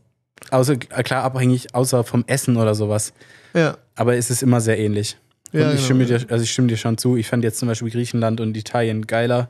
außer, 0.51 0.77
klar 0.77 1.23
abhängig, 1.25 1.75
außer 1.75 2.03
vom 2.05 2.25
Essen 2.27 2.57
oder 2.57 2.75
sowas. 2.75 3.13
ja. 3.55 3.77
Aber 3.97 4.17
es 4.17 4.29
ist 4.31 4.43
immer 4.43 4.61
sehr 4.61 4.77
ähnlich. 4.79 5.17
Ja, 5.55 5.61
und 5.69 5.69
ich, 5.69 5.75
genau. 5.77 5.85
stimme 5.85 6.07
dir, 6.07 6.27
also 6.31 6.43
ich 6.43 6.51
stimme 6.51 6.69
dir 6.69 6.77
schon 6.77 6.99
zu. 6.99 7.17
Ich 7.17 7.29
fand 7.29 7.45
jetzt 7.45 7.59
zum 7.59 7.69
Beispiel 7.69 7.91
Griechenland 7.91 8.41
und 8.41 8.57
Italien 8.57 9.07
geiler 9.07 9.49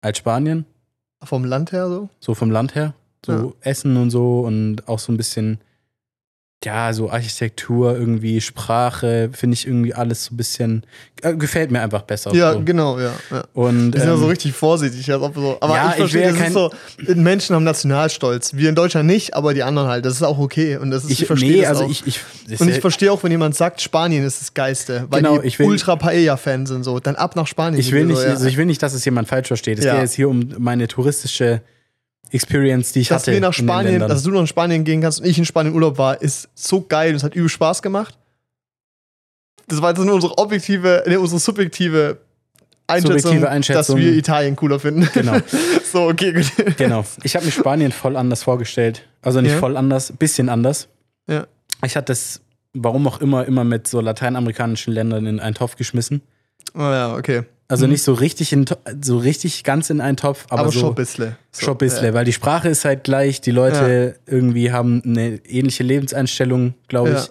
als 0.00 0.18
Spanien, 0.18 0.64
Vom 1.22 1.44
Land 1.44 1.72
her 1.72 1.88
so? 1.88 2.08
so 2.20 2.34
vom 2.34 2.50
Land 2.50 2.74
her. 2.74 2.94
So 3.26 3.32
Ja. 3.32 3.52
Essen 3.60 3.96
und 3.96 4.10
so 4.10 4.40
und 4.40 4.86
auch 4.88 4.98
so 4.98 5.12
ein 5.12 5.16
bisschen, 5.16 5.58
ja, 6.64 6.92
so 6.92 7.08
Architektur, 7.08 7.96
irgendwie 7.96 8.40
Sprache, 8.40 9.30
finde 9.32 9.54
ich 9.54 9.64
irgendwie 9.64 9.94
alles 9.94 10.24
so 10.24 10.34
ein 10.34 10.36
bisschen, 10.36 10.84
äh, 11.22 11.34
gefällt 11.34 11.70
mir 11.70 11.80
einfach 11.80 12.02
besser. 12.02 12.34
Ja, 12.34 12.54
so. 12.54 12.62
genau, 12.64 12.98
ja. 12.98 13.12
ja. 13.30 13.44
Und 13.54 13.92
Wir 13.94 14.00
sind 14.00 14.10
ja 14.10 14.16
so 14.16 14.24
ähm, 14.24 14.30
richtig 14.30 14.54
vorsichtig. 14.54 15.10
Als 15.12 15.22
ob 15.22 15.36
so, 15.36 15.56
aber 15.60 15.74
Ja, 15.76 15.84
ich 15.86 15.90
ich 15.92 15.96
verstehe, 15.98 16.22
will 16.22 16.30
das 16.32 16.40
ja 16.40 16.46
ist 16.46 16.52
so, 16.54 17.14
Menschen 17.14 17.54
haben 17.54 17.62
Nationalstolz. 17.62 18.54
Wir 18.54 18.68
in 18.70 18.74
Deutschland 18.74 19.06
nicht, 19.06 19.34
aber 19.34 19.54
die 19.54 19.62
anderen 19.62 19.88
halt. 19.88 20.04
Das 20.04 20.14
ist 20.14 20.22
auch 20.24 20.38
okay. 20.38 20.76
Und 20.78 20.90
das 20.90 21.04
ist, 21.04 21.10
ich, 21.12 21.20
ich, 21.22 21.26
verstehe 21.28 21.60
nee, 21.60 21.66
also 21.66 21.84
auch. 21.84 21.90
ich, 21.90 22.04
ich, 22.06 22.60
und 22.60 22.68
ich 22.68 22.80
verstehe 22.80 23.12
auch, 23.12 23.22
wenn 23.22 23.30
jemand 23.30 23.54
sagt, 23.54 23.80
Spanien 23.80 24.24
ist 24.24 24.40
das 24.40 24.52
Geiste, 24.52 25.06
weil 25.10 25.22
Genau, 25.22 25.38
die 25.38 25.46
ich 25.46 25.60
will- 25.60 25.66
ultra 25.68 25.94
Paella-Fan 25.94 26.66
sind, 26.66 26.82
so, 26.82 26.98
dann 26.98 27.14
ab 27.14 27.36
nach 27.36 27.46
Spanien. 27.46 27.78
Ich 27.78 27.92
will, 27.92 28.02
so, 28.02 28.08
nicht, 28.08 28.22
ja. 28.24 28.30
also 28.30 28.46
ich 28.46 28.56
will 28.56 28.66
nicht, 28.66 28.82
dass 28.82 28.94
es 28.94 29.04
jemand 29.04 29.28
falsch 29.28 29.46
versteht. 29.46 29.78
Es 29.78 29.84
geht 29.84 29.94
jetzt 29.94 30.14
hier 30.14 30.28
um 30.28 30.54
meine 30.58 30.88
touristische 30.88 31.62
Experience, 32.32 32.92
die 32.92 33.00
ich 33.00 33.08
dass 33.08 33.22
hatte. 33.22 33.32
wir 33.32 33.40
nach 33.40 33.52
Spanien, 33.52 34.00
dass 34.00 34.22
du 34.22 34.30
nach 34.30 34.46
Spanien 34.46 34.84
gehen 34.84 35.00
kannst 35.00 35.20
und 35.20 35.26
ich 35.26 35.38
in 35.38 35.44
Spanien 35.44 35.74
Urlaub 35.74 35.98
war, 35.98 36.20
ist 36.20 36.48
so 36.54 36.82
geil. 36.82 37.12
Das 37.12 37.22
hat 37.22 37.34
übel 37.34 37.48
Spaß 37.48 37.82
gemacht. 37.82 38.16
Das 39.66 39.82
war 39.82 39.90
jetzt 39.90 39.98
nur 40.02 40.14
unsere 40.14 40.36
objektive, 40.38 41.04
nee, 41.06 41.16
unsere 41.16 41.38
subjektive 41.40 42.18
Einschätzung, 42.86 43.44
Einschätzung. 43.44 43.96
dass 43.96 44.04
wir 44.04 44.12
Italien 44.14 44.56
cooler 44.56 44.80
finden. 44.80 45.08
Genau. 45.12 45.36
so, 45.92 46.08
okay, 46.08 46.32
gut. 46.32 46.50
Genau. 46.78 47.04
Ich 47.22 47.36
habe 47.36 47.44
mir 47.44 47.52
Spanien 47.52 47.92
voll 47.92 48.16
anders 48.16 48.42
vorgestellt. 48.42 49.06
Also 49.20 49.40
nicht 49.42 49.52
Ja. 49.52 49.58
voll 49.58 49.76
anders, 49.76 50.12
bisschen 50.18 50.48
anders. 50.48 50.88
Ja. 51.28 51.46
Ich 51.84 51.96
hatte 51.96 52.12
es, 52.12 52.40
warum 52.72 53.06
auch 53.06 53.20
immer, 53.20 53.44
immer 53.44 53.64
mit 53.64 53.86
so 53.86 54.00
lateinamerikanischen 54.00 54.94
Ländern 54.94 55.26
in 55.26 55.38
einen 55.38 55.54
Topf 55.54 55.76
geschmissen. 55.76 56.22
Oh 56.74 56.80
ja, 56.80 57.14
okay. 57.16 57.42
Also 57.70 57.84
Mhm. 57.86 57.92
nicht 57.92 58.02
so 58.02 58.14
richtig 58.14 58.52
in, 58.52 58.64
so 59.02 59.18
richtig 59.18 59.62
ganz 59.62 59.90
in 59.90 60.00
einen 60.00 60.16
Topf, 60.16 60.46
aber, 60.48 60.60
Aber, 60.62 60.70
so 60.72 60.78
schon 60.80 60.88
ein 60.90 60.94
bisschen. 60.94 61.36
So, 61.52 61.66
schon 61.66 61.74
ein 61.74 61.78
bisschen, 61.78 62.14
weil 62.14 62.24
die 62.24 62.32
Sprache 62.32 62.68
ist 62.70 62.84
halt 62.86 63.04
gleich, 63.04 63.40
die 63.42 63.50
Leute 63.50 64.16
irgendwie 64.26 64.72
haben 64.72 65.02
eine 65.04 65.40
ähnliche 65.46 65.82
Lebenseinstellung, 65.82 66.74
glaube 66.88 67.10
ich. 67.10 67.16
Ja. 67.16 67.28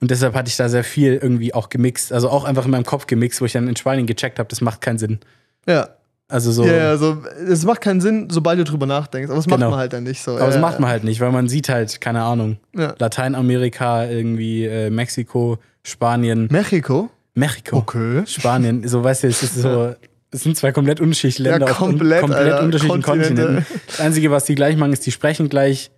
Und 0.00 0.10
deshalb 0.10 0.34
hatte 0.34 0.48
ich 0.48 0.56
da 0.56 0.68
sehr 0.68 0.84
viel 0.84 1.18
irgendwie 1.20 1.52
auch 1.54 1.68
gemixt, 1.68 2.12
also 2.12 2.28
auch 2.30 2.44
einfach 2.44 2.64
in 2.64 2.70
meinem 2.70 2.84
Kopf 2.84 3.06
gemixt, 3.06 3.40
wo 3.40 3.44
ich 3.46 3.52
dann 3.52 3.68
in 3.68 3.76
Spanien 3.76 4.06
gecheckt 4.06 4.38
habe, 4.38 4.48
das 4.48 4.60
macht 4.62 4.80
keinen 4.80 4.98
Sinn. 4.98 5.20
Ja. 5.66 5.88
Also 6.28 6.50
so, 6.52 6.64
Ja, 6.64 6.72
ja, 6.74 6.88
also 6.90 7.22
es 7.48 7.64
macht 7.64 7.80
keinen 7.82 8.00
Sinn, 8.00 8.28
sobald 8.30 8.58
du 8.58 8.64
drüber 8.64 8.86
nachdenkst. 8.86 9.28
Aber 9.30 9.36
das 9.36 9.46
macht 9.46 9.58
Genau. 9.58 9.70
man 9.70 9.78
halt 9.78 9.92
dann 9.92 10.02
nicht 10.04 10.22
so. 10.22 10.32
aber 10.32 10.46
das 10.46 10.56
ja, 10.56 10.60
macht 10.60 10.80
man 10.80 10.90
halt 10.90 11.04
nicht, 11.04 11.20
weil 11.20 11.30
man 11.32 11.48
sieht 11.48 11.68
halt, 11.68 12.00
keine 12.00 12.22
Ahnung, 12.22 12.56
Ja. 12.76 12.94
Lateinamerika, 12.98 14.06
irgendwie 14.06 14.64
äh, 14.64 14.90
Mexiko, 14.90 15.58
Spanien, 15.84 16.48
Mexiko? 16.50 17.10
Mexiko, 17.36 17.76
Okay. 17.78 18.22
Spanien, 18.26 18.86
so 18.88 19.04
weißt 19.04 19.22
du, 19.24 19.28
es 19.28 19.42
ist 19.42 19.54
so, 19.56 19.94
es 20.32 20.42
sind 20.42 20.56
zwei 20.56 20.72
komplett 20.72 21.00
unterschiedliche 21.00 21.42
Ja, 21.44 21.50
Länder 21.52 21.70
auf 21.70 21.76
komplett, 21.78 22.20
komplett 22.22 22.40
Alter. 22.52 22.62
unterschiedlichen 22.64 23.02
Kontinente. 23.02 23.42
Kontinenten. 23.42 23.80
Das 23.86 24.00
Einzige, 24.00 24.30
was 24.30 24.44
die 24.46 24.54
gleich 24.54 24.76
machen, 24.76 24.92
ist, 24.92 25.06
die 25.06 25.12
sprechen 25.12 25.48
gleich. 25.48 25.90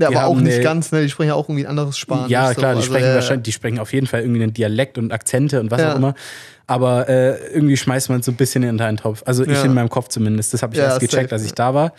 Ja, 0.00 0.08
aber 0.08 0.24
auch 0.26 0.36
nicht 0.36 0.54
eine- 0.54 0.62
ganz, 0.64 0.90
ne? 0.90 1.02
Die 1.02 1.10
sprechen 1.10 1.28
ja 1.28 1.34
auch 1.34 1.48
irgendwie 1.48 1.64
ein 1.64 1.70
anderes 1.70 1.96
Spanisch. 1.98 2.30
ja, 2.30 2.48
so. 2.48 2.54
klar, 2.54 2.72
die 2.72 2.76
Also, 2.78 2.88
sprechen 2.90 3.06
ja, 3.08 3.14
wahrscheinlich, 3.14 3.42
die 3.44 3.52
sprechen 3.52 3.78
auf 3.78 3.92
jeden 3.92 4.06
Fall 4.06 4.22
irgendwie 4.22 4.42
einen 4.42 4.52
Dialekt 4.54 4.98
und 4.98 5.12
Akzente 5.12 5.60
und 5.60 5.70
was 5.70 5.80
Ja. 5.80 5.92
auch 5.92 5.96
immer. 5.96 6.14
Aber 6.66 7.08
äh, 7.08 7.36
irgendwie 7.52 7.76
schmeißt 7.76 8.08
man 8.08 8.20
es 8.20 8.26
so 8.26 8.32
ein 8.32 8.36
bisschen 8.36 8.62
in 8.64 8.78
deinen 8.78 8.96
Topf. 8.96 9.22
Also 9.26 9.44
ich 9.44 9.50
Ja. 9.50 9.62
in 9.64 9.74
meinem 9.74 9.88
Kopf 9.90 10.08
zumindest. 10.08 10.52
Das 10.54 10.62
habe 10.62 10.74
ich 10.74 10.80
erst 10.80 11.00
gecheckt, 11.00 11.32
als 11.32 11.44
ich 11.44 11.52
da 11.52 11.74
war. 11.74 11.92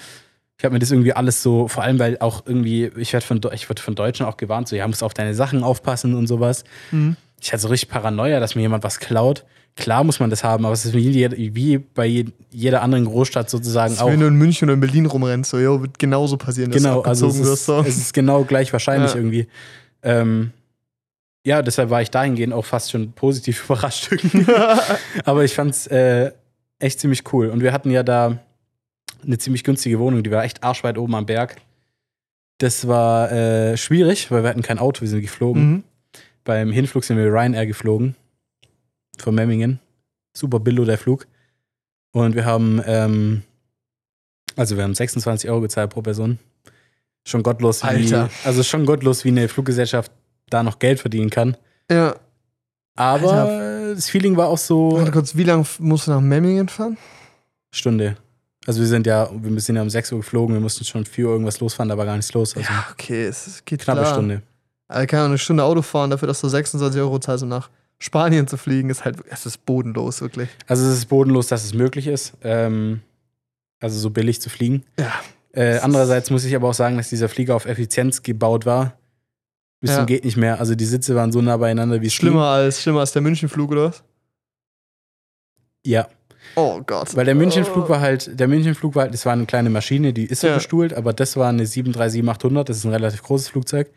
Ich 0.57 0.65
habe 0.65 0.73
mir 0.73 0.79
das 0.79 0.91
irgendwie 0.91 1.13
alles 1.13 1.41
so, 1.43 1.67
vor 1.67 1.83
allem 1.83 1.99
weil 1.99 2.17
auch 2.19 2.43
irgendwie, 2.45 2.91
ich 2.97 3.11
werde 3.13 3.25
von, 3.25 3.39
ich 3.53 3.69
werd 3.69 3.79
von 3.79 3.95
Deutschen 3.95 4.25
auch 4.25 4.37
gewarnt, 4.37 4.67
so, 4.67 4.75
ja, 4.75 4.87
musst 4.87 5.03
auf 5.03 5.13
deine 5.13 5.33
Sachen 5.35 5.63
aufpassen 5.63 6.13
und 6.15 6.27
sowas. 6.27 6.63
Mhm. 6.91 7.15
Ich 7.43 7.51
hatte 7.51 7.61
so 7.61 7.67
richtig 7.67 7.89
Paranoia, 7.89 8.39
dass 8.39 8.55
mir 8.55 8.61
jemand 8.61 8.83
was 8.83 8.99
klaut. 8.99 9.43
Klar 9.75 10.03
muss 10.03 10.19
man 10.19 10.29
das 10.29 10.43
haben, 10.43 10.65
aber 10.65 10.73
es 10.73 10.85
ist 10.85 10.93
wie, 10.93 11.55
wie 11.55 11.77
bei 11.79 12.05
je- 12.05 12.25
jeder 12.51 12.81
anderen 12.83 13.05
Großstadt 13.05 13.49
sozusagen 13.49 13.97
auch. 13.99 14.07
Wenn 14.07 14.19
du 14.19 14.27
in 14.27 14.35
München 14.35 14.67
oder 14.69 14.75
in 14.75 14.79
Berlin 14.79 15.05
rumrennst, 15.07 15.49
so, 15.51 15.57
jo, 15.59 15.81
wird 15.81 15.97
genauso 15.99 16.37
passieren, 16.37 16.71
dass 16.71 16.81
Genau, 16.81 17.01
du 17.01 17.09
also 17.09 17.27
es 17.27 17.39
ist, 17.39 17.65
So. 17.65 17.79
es 17.81 17.97
ist 17.97 18.13
genau 18.13 18.43
gleich 18.43 18.71
wahrscheinlich 18.71 19.11
Ja. 19.11 19.17
irgendwie. 19.17 19.47
Ähm, 20.03 20.51
ja, 21.45 21.61
deshalb 21.61 21.89
war 21.89 22.01
ich 22.01 22.11
dahingehend 22.11 22.53
auch 22.53 22.65
fast 22.65 22.91
schon 22.91 23.11
positiv 23.13 23.63
überrascht. 23.65 24.09
Aber 25.25 25.43
ich 25.43 25.53
fand's 25.55 25.87
äh, 25.87 26.31
echt 26.79 26.99
ziemlich 26.99 27.23
cool. 27.33 27.49
Und 27.49 27.61
wir 27.61 27.73
hatten 27.73 27.89
ja 27.91 28.03
da 28.03 28.37
eine 29.25 29.37
ziemlich 29.37 29.63
günstige 29.63 29.99
Wohnung, 29.99 30.21
die 30.23 30.31
war 30.31 30.43
echt 30.43 30.63
arschweit 30.63 30.97
oben 30.97 31.15
am 31.15 31.25
Berg. 31.25 31.55
Das 32.59 32.87
war 32.87 33.31
äh, 33.31 33.75
schwierig, 33.75 34.29
weil 34.31 34.43
wir 34.43 34.49
hatten 34.49 34.61
kein 34.61 34.79
Auto, 34.79 35.01
wir 35.01 35.07
sind 35.09 35.21
geflogen. 35.21 35.69
Mhm. 35.71 35.83
Beim 36.43 36.71
Hinflug 36.71 37.03
sind 37.03 37.17
wir 37.17 37.25
Ryanair 37.25 37.65
geflogen. 37.65 38.15
Von 39.17 39.35
Memmingen. 39.35 39.79
Super 40.35 40.59
billo 40.59 40.85
der 40.85 40.97
Flug. 40.97 41.27
Und 42.11 42.35
wir 42.35 42.45
haben, 42.45 42.81
ähm, 42.85 43.43
also 44.55 44.75
wir 44.77 44.83
haben 44.83 44.95
26 44.95 45.49
Euro 45.49 45.61
gezahlt 45.61 45.89
pro 45.91 46.01
Person. 46.01 46.39
Schon 47.25 47.41
gottlos, 47.43 47.83
wie, 47.83 48.13
also 48.43 48.63
schon 48.63 48.85
gottlos, 48.85 49.23
wie 49.23 49.29
eine 49.29 49.47
Fluggesellschaft 49.47 50.11
da 50.49 50.61
noch 50.61 50.79
Geld 50.79 50.99
verdienen 50.99 51.29
kann. 51.29 51.55
Ja. 51.89 52.15
Aber 52.95 53.31
Alter. 53.31 53.95
das 53.95 54.09
Feeling 54.09 54.35
war 54.37 54.47
auch 54.49 54.57
so 54.57 54.97
Warte 54.97 55.11
kurz, 55.11 55.35
wie 55.35 55.43
lange 55.43 55.65
musst 55.79 56.07
du 56.07 56.11
nach 56.11 56.21
Memmingen 56.21 56.67
fahren? 56.67 56.97
Stunde. 57.73 58.17
Also 58.67 58.81
wir 58.81 58.87
sind 58.87 59.07
ja, 59.07 59.29
wir 59.33 59.61
sind 59.61 59.75
ja 59.77 59.81
um 59.81 59.89
6 59.89 60.11
Uhr 60.11 60.19
geflogen, 60.19 60.55
wir 60.55 60.61
mussten 60.61 60.83
schon 60.85 61.05
4 61.05 61.25
Uhr 61.25 61.31
irgendwas 61.31 61.59
losfahren, 61.59 61.89
da 61.89 61.97
war 61.97 62.05
gar 62.05 62.15
nichts 62.15 62.33
los. 62.33 62.55
Also 62.55 62.69
Ja, 62.69 62.85
okay, 62.91 63.25
es 63.25 63.47
es 63.47 63.65
geht 63.65 63.81
knappe 63.81 64.01
klar. 64.01 64.13
Stunde. 64.13 64.41
Also 64.87 65.07
kann 65.07 65.19
ja 65.19 65.25
eine 65.25 65.37
Stunde 65.37 65.63
Auto 65.63 65.81
fahren, 65.81 66.09
dafür, 66.09 66.27
dass 66.27 66.41
du 66.41 66.47
26 66.47 66.99
Euro 67.01 67.19
zahlst, 67.19 67.43
um 67.43 67.49
nach 67.49 67.69
Spanien 67.99 68.47
zu 68.47 68.57
fliegen, 68.57 68.89
ist 68.89 69.05
halt, 69.05 69.17
es 69.29 69.45
ist 69.45 69.65
bodenlos, 69.65 70.21
wirklich. 70.21 70.49
Also 70.67 70.85
es 70.85 70.97
ist 70.97 71.05
bodenlos, 71.07 71.47
dass 71.47 71.63
es 71.63 71.73
möglich 71.73 72.07
ist. 72.07 72.33
Ähm, 72.43 73.01
also 73.79 73.97
so 73.99 74.09
billig 74.09 74.41
zu 74.41 74.49
fliegen. 74.49 74.83
Ja. 74.99 75.11
Äh, 75.53 75.79
andererseits 75.79 76.29
muss 76.29 76.43
ich 76.45 76.55
aber 76.55 76.69
auch 76.69 76.73
sagen, 76.73 76.97
dass 76.97 77.09
dieser 77.09 77.29
Flieger 77.29 77.55
auf 77.55 77.65
Effizienz 77.65 78.21
gebaut 78.23 78.65
war. 78.65 78.97
Bis 79.79 79.91
Ja. 79.91 79.97
zum 79.97 80.05
geht 80.05 80.25
nicht 80.25 80.37
mehr. 80.37 80.59
Also 80.59 80.75
die 80.75 80.85
Sitze 80.85 81.15
waren 81.15 81.31
so 81.31 81.41
nah 81.41 81.57
beieinander 81.57 82.01
wie 82.01 82.07
es 82.07 82.13
Schlimmer 82.13 82.45
als, 82.47 82.81
schlimmer 82.81 83.01
als 83.01 83.11
der 83.13 83.21
Münchenflug, 83.21 83.71
oder 83.71 83.85
was? 83.85 84.03
Ja, 85.85 86.07
Oh 86.55 86.81
Gott. 86.85 87.15
weil 87.15 87.25
der 87.25 87.35
Münchenflug 87.35 87.89
war 87.89 87.99
halt, 87.99 88.37
der 88.39 88.47
Münchenflug 88.47 88.95
war 88.95 89.03
halt, 89.03 89.13
das 89.13 89.25
war 89.25 89.33
eine 89.33 89.45
kleine 89.45 89.69
Maschine, 89.69 90.13
die 90.13 90.25
ist 90.25 90.43
Ja. 90.43 90.55
bestuhlt, 90.55 90.93
aber 90.93 91.13
das 91.13 91.35
war 91.37 91.49
eine 91.49 91.65
737-800, 91.65 92.69
das 92.69 92.77
ist 92.77 92.85
ein 92.85 92.91
relativ 92.91 93.21
großes 93.23 93.49
Flugzeug. 93.49 93.89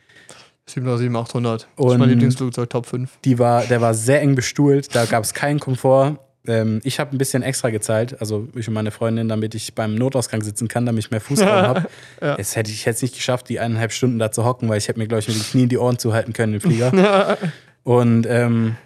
707, 0.69 1.15
800. 1.17 1.63
Das 1.63 1.69
ist 1.87 1.93
Und- 1.93 1.99
mein 1.99 2.09
Lieblingsflugzeug, 2.11 2.69
Top 2.71 2.87
5. 2.87 3.11
Die 3.25 3.39
war, 3.39 3.65
der 3.65 3.81
war 3.81 3.95
sehr 3.95 4.21
eng 4.21 4.35
bestuhlt, 4.35 4.95
da 4.95 5.05
gab 5.05 5.23
es 5.25 5.33
keinen 5.33 5.61
Komfort. 5.61 6.19
Ähm, 6.49 6.81
ich 6.85 7.01
habe 7.01 7.15
ein 7.15 7.19
bisschen 7.19 7.43
extra 7.43 7.71
gezahlt, 7.71 8.21
also 8.21 8.49
ich 8.55 8.69
und 8.69 8.75
meine 8.75 8.91
Freundin, 8.93 9.29
damit 9.29 9.55
ich 9.57 9.75
beim 9.75 9.95
Notausgang 9.97 10.43
sitzen 10.43 10.69
kann, 10.69 10.87
damit 10.87 11.05
ich 11.05 11.11
mehr 11.11 11.21
Fußraum 11.21 11.49
habe. 11.49 11.87
Ja. 12.23 12.37
Jetzt 12.39 12.55
hätte 12.57 12.71
ich 12.71 12.85
jetzt 12.85 13.03
nicht 13.03 13.15
geschafft, 13.15 13.49
die 13.49 13.59
eineinhalb 13.61 13.93
Stunden 13.93 14.19
da 14.19 14.31
zu 14.33 14.45
hocken, 14.45 14.69
weil 14.69 14.79
ich 14.79 14.87
hätte 14.89 14.99
mir, 14.99 15.07
glaube 15.09 15.21
ich, 15.21 15.29
mit 15.29 15.37
den 15.37 15.43
Knien 15.45 15.69
die 15.69 15.79
Ohren 15.79 15.99
zuhalten 15.99 16.33
können 16.33 16.55
im 16.55 16.61
Flieger. 16.61 17.37
Und 17.85 18.27
ähm, 18.29 18.77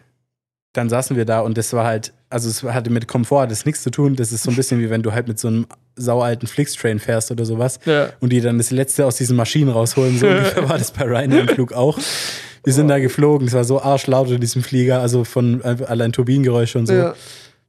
dann 0.72 0.88
saßen 0.88 1.16
wir 1.16 1.24
da 1.24 1.40
und 1.40 1.58
das 1.58 1.72
war 1.72 1.84
halt, 1.84 2.12
also 2.28 2.48
es 2.48 2.62
hatte 2.62 2.90
mit 2.90 3.08
Komfort 3.08 3.48
das 3.48 3.66
nichts 3.66 3.82
zu 3.82 3.90
tun. 3.90 4.14
Das 4.16 4.30
ist 4.32 4.44
so 4.44 4.50
ein 4.50 4.56
bisschen 4.56 4.80
wie 4.80 4.88
wenn 4.90 5.02
du 5.02 5.12
halt 5.12 5.26
mit 5.26 5.38
so 5.38 5.48
einem 5.48 5.66
saualten 5.96 6.46
Flixtrain 6.46 6.98
fährst 7.00 7.30
oder 7.32 7.44
sowas 7.44 7.80
Ja. 7.84 8.10
und 8.20 8.32
die 8.32 8.40
dann 8.40 8.58
das 8.58 8.70
Letzte 8.70 9.04
aus 9.04 9.16
diesen 9.16 9.36
Maschinen 9.36 9.70
rausholen. 9.70 10.18
So 10.18 10.26
ungefähr 10.28 10.68
war 10.68 10.78
das 10.78 10.92
bei 10.92 11.04
Ryanair 11.04 11.40
im 11.42 11.48
Flug 11.48 11.72
auch. 11.72 11.98
Wir 12.62 12.72
sind 12.72 12.88
da 12.88 12.98
geflogen, 12.98 13.48
es 13.48 13.54
war 13.54 13.64
so 13.64 13.80
arschlaut 13.82 14.30
in 14.30 14.40
diesem 14.40 14.62
Flieger, 14.62 15.00
also 15.00 15.24
von 15.24 15.62
allein 15.62 16.12
Turbinengeräusche 16.12 16.78
und 16.78 16.86
so. 16.86 16.92
Ja. 16.94 17.14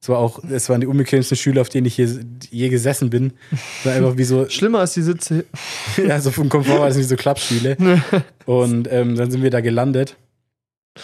Es 0.04 0.10
war 0.10 0.18
auch, 0.18 0.40
es 0.52 0.68
waren 0.68 0.82
die 0.82 0.88
unbequemsten 0.88 1.38
Stühle, 1.38 1.62
auf 1.62 1.70
denen 1.70 1.86
ich 1.86 1.96
je, 1.98 2.08
je 2.50 2.70
gesessen 2.70 3.10
bin. 3.12 3.34
Es 3.52 3.86
war 3.86 3.94
einfach 3.94 4.18
wie 4.18 4.24
so, 4.24 4.46
Schlimmer 4.50 4.80
als 4.80 4.94
die 4.94 5.02
Sitze. 5.04 5.46
ja, 6.08 6.20
so 6.20 6.32
vom 6.32 6.50
Komfort 6.50 6.80
war 6.80 6.88
das 6.88 6.98
wie 6.98 7.04
so 7.04 7.16
Klappstühle. 7.16 7.78
Und 8.46 8.92
ähm, 8.92 9.16
dann 9.16 9.30
sind 9.32 9.44
wir 9.44 9.50
da 9.52 9.62
gelandet. 9.62 10.16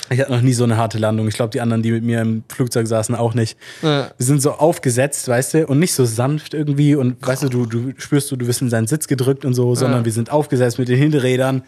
Ich 0.10 0.20
hatte 0.20 0.32
noch 0.34 0.42
nie 0.42 0.52
so 0.54 0.66
eine 0.66 0.76
harte 0.76 0.98
Landung. 0.98 1.28
Ich 1.30 1.36
glaube, 1.36 1.52
die 1.52 1.62
anderen, 1.62 1.82
die 1.82 1.92
mit 1.92 2.04
mir 2.04 2.22
im 2.22 2.44
Flugzeug 2.50 2.88
saßen, 2.88 3.16
auch 3.16 3.34
nicht. 3.34 3.58
Ja. 3.82 4.12
Wir 4.18 4.26
sind 4.26 4.42
so 4.42 4.52
aufgesetzt, 4.52 5.28
weißt 5.30 5.54
du, 5.54 5.68
und 5.68 5.80
nicht 5.80 5.94
so 5.94 6.04
sanft 6.04 6.54
irgendwie. 6.54 6.96
Und 6.96 7.26
weißt 7.26 7.44
du, 7.44 7.50
du, 7.50 7.66
du 7.66 7.94
spürst 7.98 8.30
du, 8.30 8.36
du 8.36 8.48
wirst 8.48 8.62
in 8.62 8.70
seinen 8.70 8.88
Sitz 8.88 9.08
gedrückt 9.08 9.46
und 9.46 9.54
so, 9.54 9.76
sondern 9.76 10.00
Ja. 10.02 10.06
wir 10.06 10.12
sind 10.12 10.30
aufgesetzt 10.30 10.78
mit 10.78 10.90
den 10.90 10.98
Hinterrädern. 10.98 11.64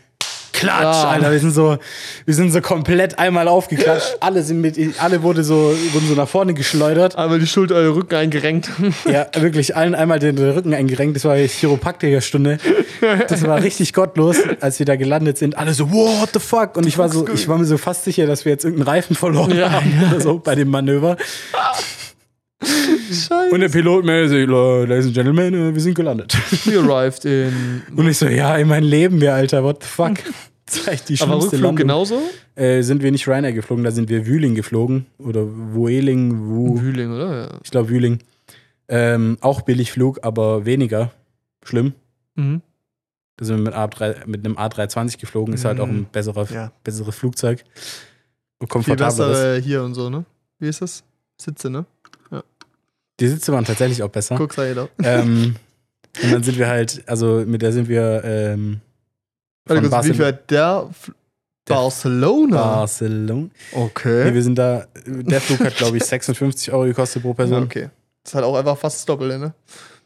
Klatsch, 0.60 1.04
Ja. 1.04 1.10
Alter, 1.10 1.32
wir 1.32 1.40
sind 1.40 1.52
so, 1.52 1.78
wir 2.26 2.34
sind 2.34 2.52
so 2.52 2.60
komplett 2.62 3.18
einmal 3.18 3.48
aufgeklatscht. 3.48 4.18
Alle 4.20 4.44
sind 4.44 4.60
mit, 4.62 4.78
alle 5.02 5.24
wurde 5.24 5.44
so, 5.44 5.74
wurden 5.94 6.08
so 6.08 6.16
nach 6.16 6.28
vorne 6.28 6.54
geschleudert. 6.54 7.16
Einmal 7.16 7.40
die 7.40 7.48
Schulter, 7.48 7.76
euer 7.76 7.96
Rücken 7.96 8.16
eingerenkt. 8.16 8.70
Ja, 9.10 9.28
wirklich 9.40 9.76
allen 9.76 9.96
einmal 9.96 10.20
den 10.20 10.38
Rücken 10.38 10.74
eingerenkt. 10.74 11.16
Das 11.16 11.24
war 11.26 11.36
die 11.38 11.48
Chiropraktiker-Stunde. 11.48 12.58
Das 13.30 13.44
war 13.48 13.62
richtig 13.64 13.94
gottlos, 13.94 14.38
als 14.60 14.80
wir 14.80 14.86
da 14.86 14.96
gelandet 14.98 15.38
sind. 15.38 15.58
Alle 15.58 15.74
so, 15.74 15.90
what 15.92 16.30
the 16.34 16.40
fuck? 16.40 16.76
Und 16.76 16.86
ich 16.86 16.98
war 16.98 17.08
so, 17.10 17.28
ich 17.30 17.48
war 17.48 17.58
mir 17.58 17.66
so 17.66 17.78
fast 17.78 18.04
sicher, 18.04 18.28
dass 18.28 18.44
wir 18.46 18.52
jetzt 18.52 18.66
irgendeinen 18.66 18.90
Reifen 18.90 19.16
verloren 19.16 19.56
Ja. 19.58 19.72
haben 19.72 19.94
oder 20.12 20.20
so 20.22 20.40
bei 20.40 20.56
dem 20.56 20.70
Manöver. 20.70 21.16
Scheiße. 22.62 23.50
Und 23.54 23.60
der 23.62 23.70
Pilot 23.70 24.06
mäßig, 24.06 24.48
Ladies 24.48 25.06
and 25.06 25.14
Gentlemen, 25.14 25.54
äh, 25.54 25.74
wir 25.74 25.82
sind 25.82 25.94
gelandet. 25.96 26.36
We 26.66 26.78
arrived 26.80 27.26
in. 27.26 27.82
Und 27.96 28.08
ich 28.08 28.18
so, 28.18 28.28
ja, 28.28 28.56
in 28.58 28.68
mein 28.68 28.84
Leben, 28.84 29.22
wir 29.22 29.34
Alter, 29.34 29.64
what 29.64 29.82
the 29.84 29.88
fuck? 29.90 30.18
Echt 30.86 31.10
die 31.10 31.16
Aber 31.16 31.32
schlimmste 31.32 31.34
Rückflug 31.54 31.62
Landung. 31.62 31.76
genauso? 31.78 32.22
Äh, 32.56 32.82
sind 32.84 33.02
wir 33.02 33.12
nicht 33.12 33.28
Ryanair 33.28 33.54
geflogen, 33.54 33.84
da 33.84 33.92
sind 33.92 34.10
wir 34.10 34.28
Wühling 34.28 34.54
geflogen. 34.56 35.06
Oder 35.18 35.42
Wueling, 35.74 36.48
Wu, 36.48 36.80
Wühling, 36.82 37.12
oder? 37.12 37.36
Ja. 37.44 37.60
ich 37.64 37.72
glaube 37.72 37.90
Wühling. 37.90 38.20
Ähm, 38.88 39.38
auch 39.42 39.62
Billigflug, 39.62 40.20
aber 40.24 40.66
weniger 40.66 41.12
schlimm. 41.64 41.94
Mhm. 42.36 42.62
Da 43.38 43.46
sind 43.46 43.58
wir 43.58 43.64
mit, 43.64 43.74
A3, 43.74 44.28
mit 44.28 44.46
einem 44.46 44.58
A320 44.58 45.20
geflogen, 45.20 45.54
ist 45.54 45.64
halt 45.66 45.80
auch 45.80 45.88
ein 45.88 46.06
besserer, 46.12 46.46
Ja. 46.54 46.72
besseres 46.84 47.16
Flugzeug. 47.16 47.64
Und 48.60 48.68
Viel 48.68 48.68
komfortableres. 48.68 49.18
besser 49.18 49.56
äh, 49.56 49.62
hier 49.62 49.84
und 49.84 49.94
so, 49.96 50.10
ne? 50.10 50.26
Wie 50.60 50.68
ist 50.68 50.82
das? 50.82 51.04
Sitze, 51.42 51.70
ne? 51.70 51.86
Die 53.20 53.28
Sitze 53.28 53.52
waren 53.54 53.66
tatsächlich 53.66 54.02
auch 54.04 54.10
besser. 54.10 54.36
Guck, 54.36 54.54
sei 54.54 54.70
jeder. 54.70 54.90
Ähm, 55.04 55.56
und 56.24 56.32
dann 56.32 56.44
sind 56.44 56.58
wir 56.58 56.68
halt, 56.68 57.04
also 57.08 57.44
mit 57.46 57.62
der 57.62 57.72
sind 57.72 57.88
wir 57.90 58.24
ähm, 58.24 58.82
Warte 59.66 59.82
von 59.84 59.92
kurz, 59.92 60.06
wie 60.06 60.14
viel 60.14 60.40
der? 60.50 60.90
Der 61.68 61.76
Barcelona. 61.76 62.58
Barcelona. 62.58 63.44
Nee, 63.44 63.50
Okay. 63.84 64.34
wir 64.34 64.42
sind 64.44 64.56
da, 64.56 64.88
der 65.06 65.40
Flug 65.42 65.60
hat, 65.60 65.76
glaube 65.76 65.98
ich, 65.98 66.04
56 66.06 66.72
Euro 66.74 66.86
gekostet 66.86 67.22
pro 67.22 67.34
Person. 67.34 67.64
Okay. 67.64 67.90
Das 68.24 68.32
ist 68.32 68.36
halt 68.36 68.46
auch 68.46 68.56
einfach 68.56 68.78
fast 68.78 68.98
das 68.98 69.06
Doppelte, 69.06 69.38
ne? 69.38 69.54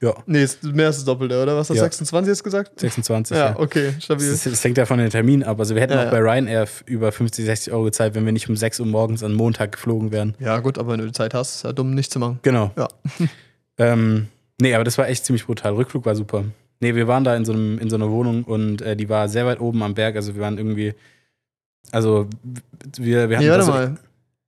Ja, 0.04 0.14
Nee, 0.26 0.44
ist 0.44 0.62
mehr 0.64 0.88
als 0.88 0.98
das 0.98 1.06
Doppelte, 1.06 1.42
oder? 1.42 1.54
Was 1.56 1.70
hast 1.70 1.70
du, 1.70 1.74
Ja. 1.76 1.84
26 1.84 2.28
jetzt 2.30 2.44
gesagt? 2.44 2.80
26. 2.80 3.38
Ja, 3.38 3.52
Ja, 3.52 3.60
okay, 3.60 3.94
stabil. 4.00 4.30
Das, 4.30 4.44
das 4.44 4.64
hängt 4.64 4.78
ja 4.78 4.86
von 4.86 5.00
den 5.00 5.10
Terminen 5.10 5.44
ab. 5.44 5.60
Also 5.60 5.76
wir 5.76 5.82
hätten 5.82 5.94
Ja, 5.94 6.02
auch 6.02 6.06
ja. 6.06 6.12
bei 6.12 6.20
Ryanair 6.20 6.68
über 6.86 7.12
50, 7.12 7.46
60 7.46 7.72
Euro 7.74 7.84
gezahlt, 7.86 8.14
wenn 8.16 8.26
wir 8.26 8.32
nicht 8.34 8.50
um 8.50 8.56
6 8.58 8.82
Uhr 8.82 8.86
morgens 8.86 9.24
an 9.24 9.34
Montag 9.34 9.72
geflogen 9.72 10.12
wären. 10.12 10.36
Ja, 10.40 10.60
gut, 10.60 10.78
aber 10.78 10.92
wenn 10.92 11.00
du 11.00 11.06
die 11.06 11.14
Zeit 11.14 11.34
hast, 11.34 11.56
ist 11.56 11.64
ja 11.64 11.72
dumm, 11.72 11.94
nicht 11.96 12.12
zu 12.12 12.20
machen. 12.20 12.40
Genau. 12.42 12.72
Ja. 12.78 12.88
ähm, 13.78 14.28
nee, 14.60 14.74
aber 14.76 14.84
das 14.84 14.98
war 14.98 15.08
echt 15.08 15.26
ziemlich 15.26 15.46
brutal. 15.46 15.74
Rückflug 15.74 16.06
war 16.06 16.16
super. 16.16 16.44
Nee, 16.82 16.96
wir 16.96 17.08
waren 17.08 17.24
da 17.24 17.34
in 17.36 17.46
so, 17.46 17.54
einem, 17.54 17.80
in 17.80 17.90
so 17.90 17.96
einer 17.96 18.12
Wohnung 18.12 18.44
und 18.44 18.82
äh, 18.82 18.96
die 18.98 19.08
war 19.08 19.30
sehr 19.30 19.46
weit 19.46 19.62
oben 19.62 19.82
am 19.84 19.94
Berg. 19.94 20.16
Also 20.18 20.36
wir 20.36 20.42
waren 20.42 20.58
irgendwie. 20.58 20.94
Also 21.92 22.28
wir, 22.98 23.30
wir 23.30 23.38
hatten 23.38 23.46
Nee, 23.46 23.52
warte 23.52 23.68
mal. 23.68 23.96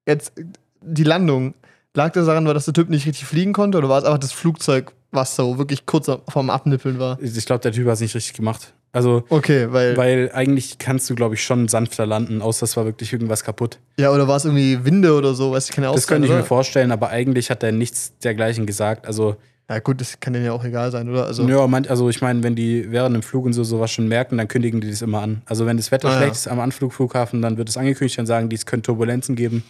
Jetzt, 0.05 0.33
die 0.81 1.03
Landung. 1.03 1.53
Lag 1.93 2.11
das 2.11 2.25
daran, 2.25 2.43
dass 2.43 2.65
der 2.65 2.73
Typ 2.73 2.89
nicht 2.89 3.05
richtig 3.07 3.23
fliegen 3.25 3.53
konnte 3.53 3.77
oder 3.77 3.87
war 3.87 3.99
es 3.99 4.03
einfach 4.03 4.17
das 4.19 4.33
Flugzeug, 4.33 4.91
was 5.15 5.35
so 5.35 5.57
wirklich 5.57 5.85
kurz 5.85 6.09
vorm 6.29 6.49
Abnippeln 6.49 6.99
war? 6.99 7.17
Ich 7.21 7.45
glaube, 7.45 7.61
der 7.61 7.71
Typ 7.71 7.87
hat 7.87 7.93
es 7.95 8.01
nicht 8.01 8.15
richtig 8.15 8.33
gemacht. 8.33 8.73
Also, 8.91 9.23
Okay, 9.29 9.67
weil, 9.71 9.97
weil 9.97 10.31
eigentlich 10.33 10.77
kannst 10.77 11.09
du, 11.09 11.15
glaube 11.15 11.35
ich, 11.35 11.43
schon 11.43 11.67
sanfter 11.67 12.05
landen, 12.05 12.41
außer 12.41 12.63
es 12.63 12.77
war 12.77 12.85
wirklich 12.85 13.11
irgendwas 13.11 13.43
kaputt. 13.43 13.79
Ja, 13.99 14.11
oder 14.13 14.27
war 14.27 14.37
es 14.37 14.45
irgendwie 14.45 14.85
Winde 14.85 15.13
oder 15.13 15.33
so? 15.33 15.51
Weiß 15.51 15.65
ich 15.69 15.75
keine 15.75 15.87
Das 15.87 15.95
Aussage, 15.95 16.07
könnte 16.13 16.25
ich 16.27 16.31
mir 16.31 16.37
oder? 16.39 16.45
vorstellen, 16.45 16.91
aber 16.93 17.09
eigentlich 17.09 17.49
hat 17.49 17.61
er 17.63 17.73
nichts 17.73 18.13
dergleichen 18.23 18.65
gesagt. 18.65 19.05
Also, 19.05 19.35
Ja, 19.69 19.79
gut, 19.79 19.99
das 19.99 20.17
kann 20.21 20.31
denen 20.31 20.45
ja 20.45 20.53
auch 20.53 20.63
egal 20.63 20.91
sein, 20.91 21.09
oder? 21.09 21.25
Also, 21.25 21.45
ja, 21.45 21.67
man, 21.67 21.85
also 21.87 22.07
ich 22.09 22.21
meine, 22.21 22.41
wenn 22.43 22.55
die 22.55 22.89
während 22.89 23.15
dem 23.15 23.21
Flug 23.23 23.45
und 23.45 23.51
so 23.51 23.65
sowas 23.65 23.91
schon 23.91 24.07
merken, 24.07 24.37
dann 24.37 24.47
kündigen 24.47 24.79
die 24.79 24.89
das 24.89 25.01
immer 25.01 25.21
an. 25.21 25.41
Also, 25.45 25.65
wenn 25.65 25.75
das 25.75 25.91
Wetter 25.91 26.07
Ah, 26.07 26.11
ja. 26.13 26.17
schlecht 26.19 26.35
ist 26.35 26.47
am 26.47 26.61
Anflugflughafen, 26.61 27.41
dann 27.41 27.57
wird 27.57 27.67
es 27.67 27.75
angekündigt, 27.75 28.17
dann 28.17 28.27
sagen 28.27 28.47
die, 28.47 28.55
es 28.55 28.65
könnte 28.65 28.83
Turbulenzen 28.87 29.35
geben. 29.35 29.63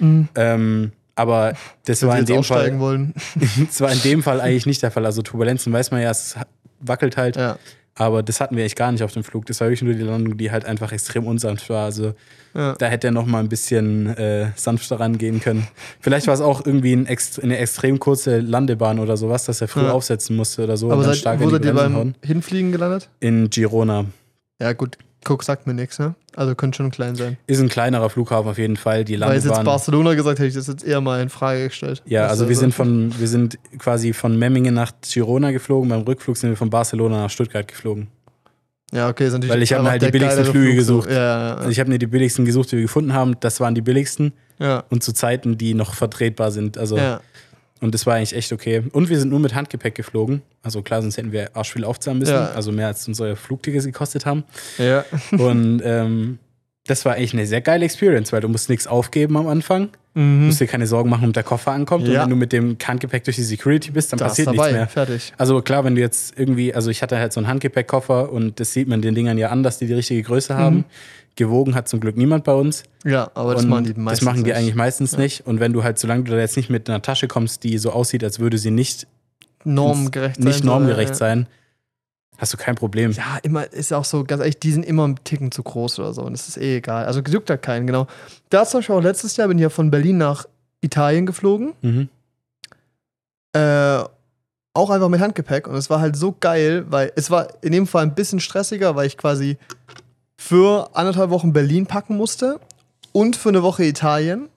Mhm. 0.00 0.28
Ähm, 0.34 0.92
aber 1.16 1.54
das 1.86 2.02
wenn 2.02 2.08
war 2.08 2.18
in 2.18 2.26
dem 2.26 2.44
Fall, 2.44 2.78
wollen. 2.78 3.14
das 3.66 3.80
war 3.80 3.90
in 3.90 4.00
dem 4.02 4.22
Fall 4.22 4.40
eigentlich 4.40 4.66
nicht 4.66 4.82
der 4.82 4.90
Fall. 4.90 5.04
Also 5.04 5.22
Turbulenzen 5.22 5.72
weiß 5.72 5.90
man 5.90 6.00
ja, 6.02 6.10
es 6.10 6.36
wackelt 6.80 7.16
halt. 7.16 7.36
Ja. 7.36 7.58
Aber 7.98 8.22
das 8.22 8.42
hatten 8.42 8.56
wir 8.56 8.64
echt 8.64 8.76
gar 8.76 8.92
nicht 8.92 9.02
auf 9.02 9.14
dem 9.14 9.24
Flug. 9.24 9.46
Das 9.46 9.58
war 9.60 9.68
wirklich 9.68 9.80
nur 9.82 9.94
die 9.94 10.02
Landung, 10.02 10.36
die 10.36 10.50
halt 10.50 10.66
einfach 10.66 10.92
extrem 10.92 11.26
unsanft 11.26 11.70
war. 11.70 11.86
Also 11.86 12.12
ja. 12.54 12.74
da 12.74 12.86
hätte 12.86 13.08
er 13.08 13.10
noch 13.10 13.24
mal 13.24 13.38
ein 13.40 13.48
bisschen 13.48 14.14
äh, 14.18 14.50
sanfter 14.54 15.00
rangehen 15.00 15.40
können. 15.40 15.66
Vielleicht 16.00 16.26
war 16.26 16.34
es 16.34 16.42
auch 16.42 16.66
irgendwie 16.66 16.92
ein 16.92 17.06
ext 17.06 17.42
eine 17.42 17.56
extrem 17.56 17.98
kurze 17.98 18.40
Landebahn 18.40 18.98
oder 18.98 19.16
sowas, 19.16 19.46
dass 19.46 19.62
er 19.62 19.68
früh 19.68 19.84
Ja. 19.84 19.92
aufsetzen 19.92 20.36
musste 20.36 20.64
oder 20.64 20.76
so 20.76 20.90
Aber 20.92 21.04
seid, 21.04 21.40
wo 21.40 21.48
seid 21.48 21.64
ihr 21.64 21.72
beim 21.72 21.94
hauen. 21.94 22.14
Hinfliegen 22.22 22.70
gelandet? 22.70 23.08
In 23.20 23.48
Girona. 23.48 24.04
Ja, 24.60 24.74
gut, 24.74 24.98
Cook 25.24 25.42
sagt 25.42 25.66
mir 25.66 25.74
nichts, 25.74 25.98
ne? 25.98 26.14
Also 26.36 26.54
könnte 26.54 26.76
schon 26.76 26.90
klein 26.90 27.16
sein. 27.16 27.36
Ist 27.46 27.60
ein 27.60 27.68
kleinerer 27.68 28.10
Flughafen 28.10 28.48
auf 28.48 28.58
jeden 28.58 28.76
Fall. 28.76 29.04
Die 29.04 29.18
Weil 29.18 29.30
es 29.30 29.44
jetzt 29.44 29.46
Landebahn. 29.46 29.64
Barcelona 29.64 30.14
gesagt 30.14 30.38
hätte 30.38 30.48
ich 30.48 30.54
das 30.54 30.66
jetzt 30.66 30.84
eher 30.84 31.00
mal 31.00 31.20
in 31.20 31.30
Frage 31.30 31.64
gestellt. 31.64 32.02
Ja, 32.06 32.26
also 32.26 32.48
wir 32.48 32.56
sind 32.56 32.74
von, 32.74 33.12
wir 33.18 33.26
sind 33.26 33.58
quasi 33.78 34.12
von 34.12 34.38
Memmingen 34.38 34.74
nach 34.74 34.92
Girona 35.02 35.50
geflogen. 35.50 35.88
Beim 35.88 36.02
Rückflug 36.02 36.36
sind 36.36 36.50
wir 36.50 36.56
von 36.56 36.70
Barcelona 36.70 37.22
nach 37.22 37.30
Stuttgart 37.30 37.66
geflogen. 37.66 38.08
Ja, 38.92 39.08
okay, 39.08 39.24
natürlich. 39.24 39.50
Weil 39.50 39.62
ich 39.62 39.72
hab 39.72 39.82
mir 39.82 39.90
halt 39.90 40.02
die 40.02 40.10
billigsten 40.10 40.44
Flüge 40.44 40.72
Flug 40.74 40.84
so. 40.84 40.96
gesucht. 40.98 41.10
Ja, 41.10 41.48
ja, 41.48 41.54
Also 41.56 41.70
ich 41.70 41.80
habe 41.80 41.90
mir 41.90 41.98
die 41.98 42.06
billigsten 42.06 42.44
gesucht, 42.44 42.70
die 42.70 42.76
wir 42.76 42.82
gefunden 42.82 43.12
haben. 43.12 43.34
Das 43.40 43.58
waren 43.58 43.74
die 43.74 43.80
billigsten 43.80 44.32
ja. 44.58 44.84
und 44.90 45.02
zu 45.02 45.12
Zeiten, 45.12 45.58
die 45.58 45.74
noch 45.74 45.94
vertretbar 45.94 46.52
sind. 46.52 46.78
Also 46.78 46.96
ja. 46.96 47.20
Und 47.80 47.92
das 47.94 48.06
war 48.06 48.14
eigentlich 48.14 48.34
echt 48.34 48.52
okay. 48.52 48.82
Und 48.92 49.08
wir 49.10 49.18
sind 49.18 49.28
nur 49.30 49.40
mit 49.40 49.54
Handgepäck 49.54 49.94
geflogen. 49.94 50.42
Also 50.62 50.82
klar, 50.82 51.02
sonst 51.02 51.16
hätten 51.16 51.32
wir 51.32 51.54
arschviel 51.56 51.84
aufzahlen 51.84 52.18
müssen. 52.18 52.32
Ja. 52.34 52.50
Also 52.52 52.72
mehr 52.72 52.86
als 52.88 53.06
unsere 53.06 53.36
Flugtickets 53.36 53.84
gekostet 53.84 54.24
haben. 54.26 54.44
ja. 54.78 55.04
Und 55.38 55.82
ähm, 55.84 56.38
das 56.86 57.04
war 57.04 57.14
eigentlich 57.14 57.32
eine 57.34 57.46
sehr 57.46 57.60
geile 57.60 57.84
Experience, 57.84 58.32
weil 58.32 58.40
du 58.40 58.48
musst 58.48 58.68
nichts 58.68 58.86
aufgeben 58.86 59.36
am 59.36 59.48
Anfang. 59.48 59.88
Du 60.14 60.20
Mhm. 60.20 60.46
musst 60.46 60.60
dir 60.60 60.66
keine 60.66 60.86
Sorgen 60.86 61.10
machen, 61.10 61.26
ob 61.28 61.34
der 61.34 61.42
Koffer 61.42 61.72
ankommt. 61.72 62.06
Und 62.06 62.14
Ja. 62.14 62.22
wenn 62.22 62.30
du 62.30 62.36
mit 62.36 62.52
dem 62.52 62.76
Handgepäck 62.82 63.24
durch 63.24 63.36
die 63.36 63.42
Security 63.42 63.90
bist, 63.90 64.12
dann 64.12 64.18
Da 64.18 64.26
ist 64.26 64.30
passiert 64.32 64.46
dabei, 64.48 64.72
nichts 64.72 64.76
mehr. 64.76 64.88
fertig. 64.88 65.32
Also 65.36 65.60
klar, 65.60 65.84
wenn 65.84 65.94
du 65.96 66.00
jetzt 66.00 66.38
irgendwie, 66.38 66.72
also 66.72 66.88
ich 66.90 67.02
hatte 67.02 67.18
halt 67.18 67.32
so 67.34 67.40
einen 67.40 67.48
Handgepäckkoffer 67.48 68.32
und 68.32 68.58
das 68.60 68.72
sieht 68.72 68.88
man 68.88 69.02
den 69.02 69.14
Dingern 69.14 69.36
ja 69.36 69.50
an, 69.50 69.62
dass 69.62 69.78
die 69.78 69.86
die 69.86 69.92
richtige 69.94 70.22
Größe 70.22 70.56
haben. 70.56 70.84
Gewogen 71.36 71.74
hat 71.74 71.86
zum 71.88 72.00
Glück 72.00 72.16
niemand 72.16 72.44
bei 72.44 72.54
uns. 72.54 72.82
Ja, 73.04 73.30
aber 73.34 73.54
das 73.54 73.64
und 73.64 73.70
machen 73.70 73.84
die 73.84 73.94
meistens. 73.94 74.20
Das 74.20 74.24
machen 74.24 74.44
die 74.44 74.54
eigentlich 74.54 74.74
meistens 74.74 75.16
nicht. 75.16 75.46
Und 75.46 75.60
wenn 75.60 75.72
du 75.72 75.84
halt, 75.84 75.98
solange 75.98 76.24
du 76.24 76.32
da 76.32 76.38
jetzt 76.38 76.56
nicht 76.56 76.70
mit 76.70 76.88
einer 76.88 77.02
Tasche 77.02 77.28
kommst, 77.28 77.62
die 77.62 77.78
so 77.78 77.92
aussieht, 77.92 78.24
als 78.24 78.38
würde 78.40 78.58
sie 78.58 78.70
nicht, 78.70 79.06
normgerecht 79.64 80.36
sein. 80.36 80.44
nicht 80.44 80.58
soll, 80.58 80.66
normgerecht 80.66 81.10
ja. 81.10 81.14
sein, 81.14 81.46
hast 82.38 82.54
du 82.54 82.56
kein 82.56 82.74
Problem. 82.74 83.12
Ja, 83.12 83.38
immer 83.42 83.70
ist 83.70 83.90
ja 83.90 83.98
auch 83.98 84.04
so, 84.04 84.24
ganz 84.24 84.40
ehrlich, 84.40 84.58
die 84.58 84.72
sind 84.72 84.84
immer 84.84 85.06
ein 85.06 85.16
Ticken 85.24 85.52
zu 85.52 85.62
groß 85.62 85.98
oder 85.98 86.14
so. 86.14 86.22
Und 86.22 86.32
das 86.32 86.48
ist 86.48 86.56
eh 86.56 86.78
egal. 86.78 87.04
Also 87.04 87.20
juckt 87.20 87.50
da 87.50 87.56
keinen, 87.56 87.86
genau. 87.86 88.06
Da 88.48 88.64
zum 88.64 88.78
Beispiel 88.78 88.96
auch 88.96 89.02
letztes 89.02 89.36
Jahr 89.36 89.48
bin 89.48 89.58
ich 89.58 89.62
ja 89.62 89.70
von 89.70 89.90
Berlin 89.90 90.18
nach 90.18 90.46
Italien 90.80 91.26
geflogen. 91.26 91.74
Mhm. 91.82 92.08
Äh, 93.52 94.04
auch 94.72 94.90
einfach 94.90 95.08
mit 95.08 95.20
Handgepäck. 95.20 95.66
Und 95.68 95.74
es 95.74 95.90
war 95.90 96.00
halt 96.00 96.16
so 96.16 96.34
geil, 96.38 96.84
weil 96.88 97.12
es 97.16 97.30
war 97.30 97.48
in 97.62 97.72
dem 97.72 97.86
Fall 97.86 98.04
ein 98.04 98.14
bisschen 98.14 98.40
stressiger, 98.40 98.94
weil 98.96 99.06
ich 99.06 99.16
quasi 99.16 99.58
für 100.36 100.90
anderthalb 100.94 101.30
Wochen 101.30 101.52
Berlin 101.52 101.86
packen 101.86 102.16
musste 102.16 102.60
und 103.12 103.36
für 103.36 103.48
eine 103.48 103.62
Woche 103.62 103.84
Italien. 103.84 104.48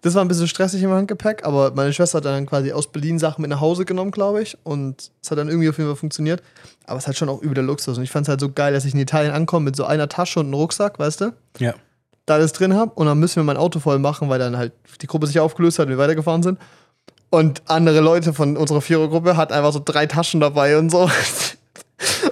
Das 0.00 0.14
war 0.14 0.22
ein 0.22 0.28
bisschen 0.28 0.48
stressig 0.48 0.82
im 0.82 0.90
Handgepäck, 0.90 1.44
aber 1.44 1.72
meine 1.74 1.92
Schwester 1.92 2.18
hat 2.18 2.24
dann 2.24 2.46
quasi 2.46 2.72
aus 2.72 2.86
Berlin 2.86 3.18
Sachen 3.18 3.42
mit 3.42 3.50
nach 3.50 3.60
Hause 3.60 3.84
genommen, 3.84 4.10
glaube 4.12 4.40
ich. 4.42 4.56
Und 4.64 5.10
es 5.22 5.30
hat 5.30 5.38
dann 5.38 5.48
irgendwie 5.48 5.68
auf 5.68 5.76
jeden 5.76 5.90
Fall 5.90 5.96
funktioniert. 5.96 6.42
Aber 6.86 6.96
es 6.96 7.04
ist 7.04 7.06
halt 7.08 7.18
schon 7.18 7.28
auch 7.28 7.42
über 7.42 7.54
der 7.54 7.64
Luxus. 7.64 7.98
Und 7.98 8.04
ich 8.04 8.10
fand 8.10 8.24
es 8.24 8.28
halt 8.30 8.40
so 8.40 8.50
geil, 8.50 8.72
dass 8.72 8.84
ich 8.84 8.94
in 8.94 9.00
Italien 9.00 9.32
ankomme 9.32 9.66
mit 9.66 9.76
so 9.76 9.84
einer 9.84 10.08
Tasche 10.08 10.40
und 10.40 10.46
einem 10.46 10.54
Rucksack, 10.54 10.98
weißt 10.98 11.20
du? 11.20 11.32
Ja. 11.58 11.74
da 12.24 12.34
alles 12.34 12.52
drin 12.52 12.74
habe 12.74 12.92
und 12.94 13.06
dann 13.06 13.18
müssen 13.18 13.36
wir 13.36 13.44
mein 13.44 13.56
Auto 13.56 13.80
voll 13.80 13.98
machen, 13.98 14.28
weil 14.28 14.38
dann 14.38 14.56
halt 14.56 14.72
die 15.00 15.06
Gruppe 15.06 15.26
sich 15.26 15.40
aufgelöst 15.40 15.78
hat 15.78 15.86
und 15.86 15.90
wir 15.90 15.98
weitergefahren 15.98 16.42
sind. 16.42 16.58
Und 17.30 17.62
andere 17.66 18.00
Leute 18.00 18.32
von 18.32 18.56
unserer 18.56 18.80
Vierergruppe 18.80 19.36
hatten 19.36 19.52
einfach 19.52 19.72
so 19.72 19.82
drei 19.84 20.06
Taschen 20.06 20.40
dabei 20.40 20.78
und 20.78 20.90
so. 20.90 21.10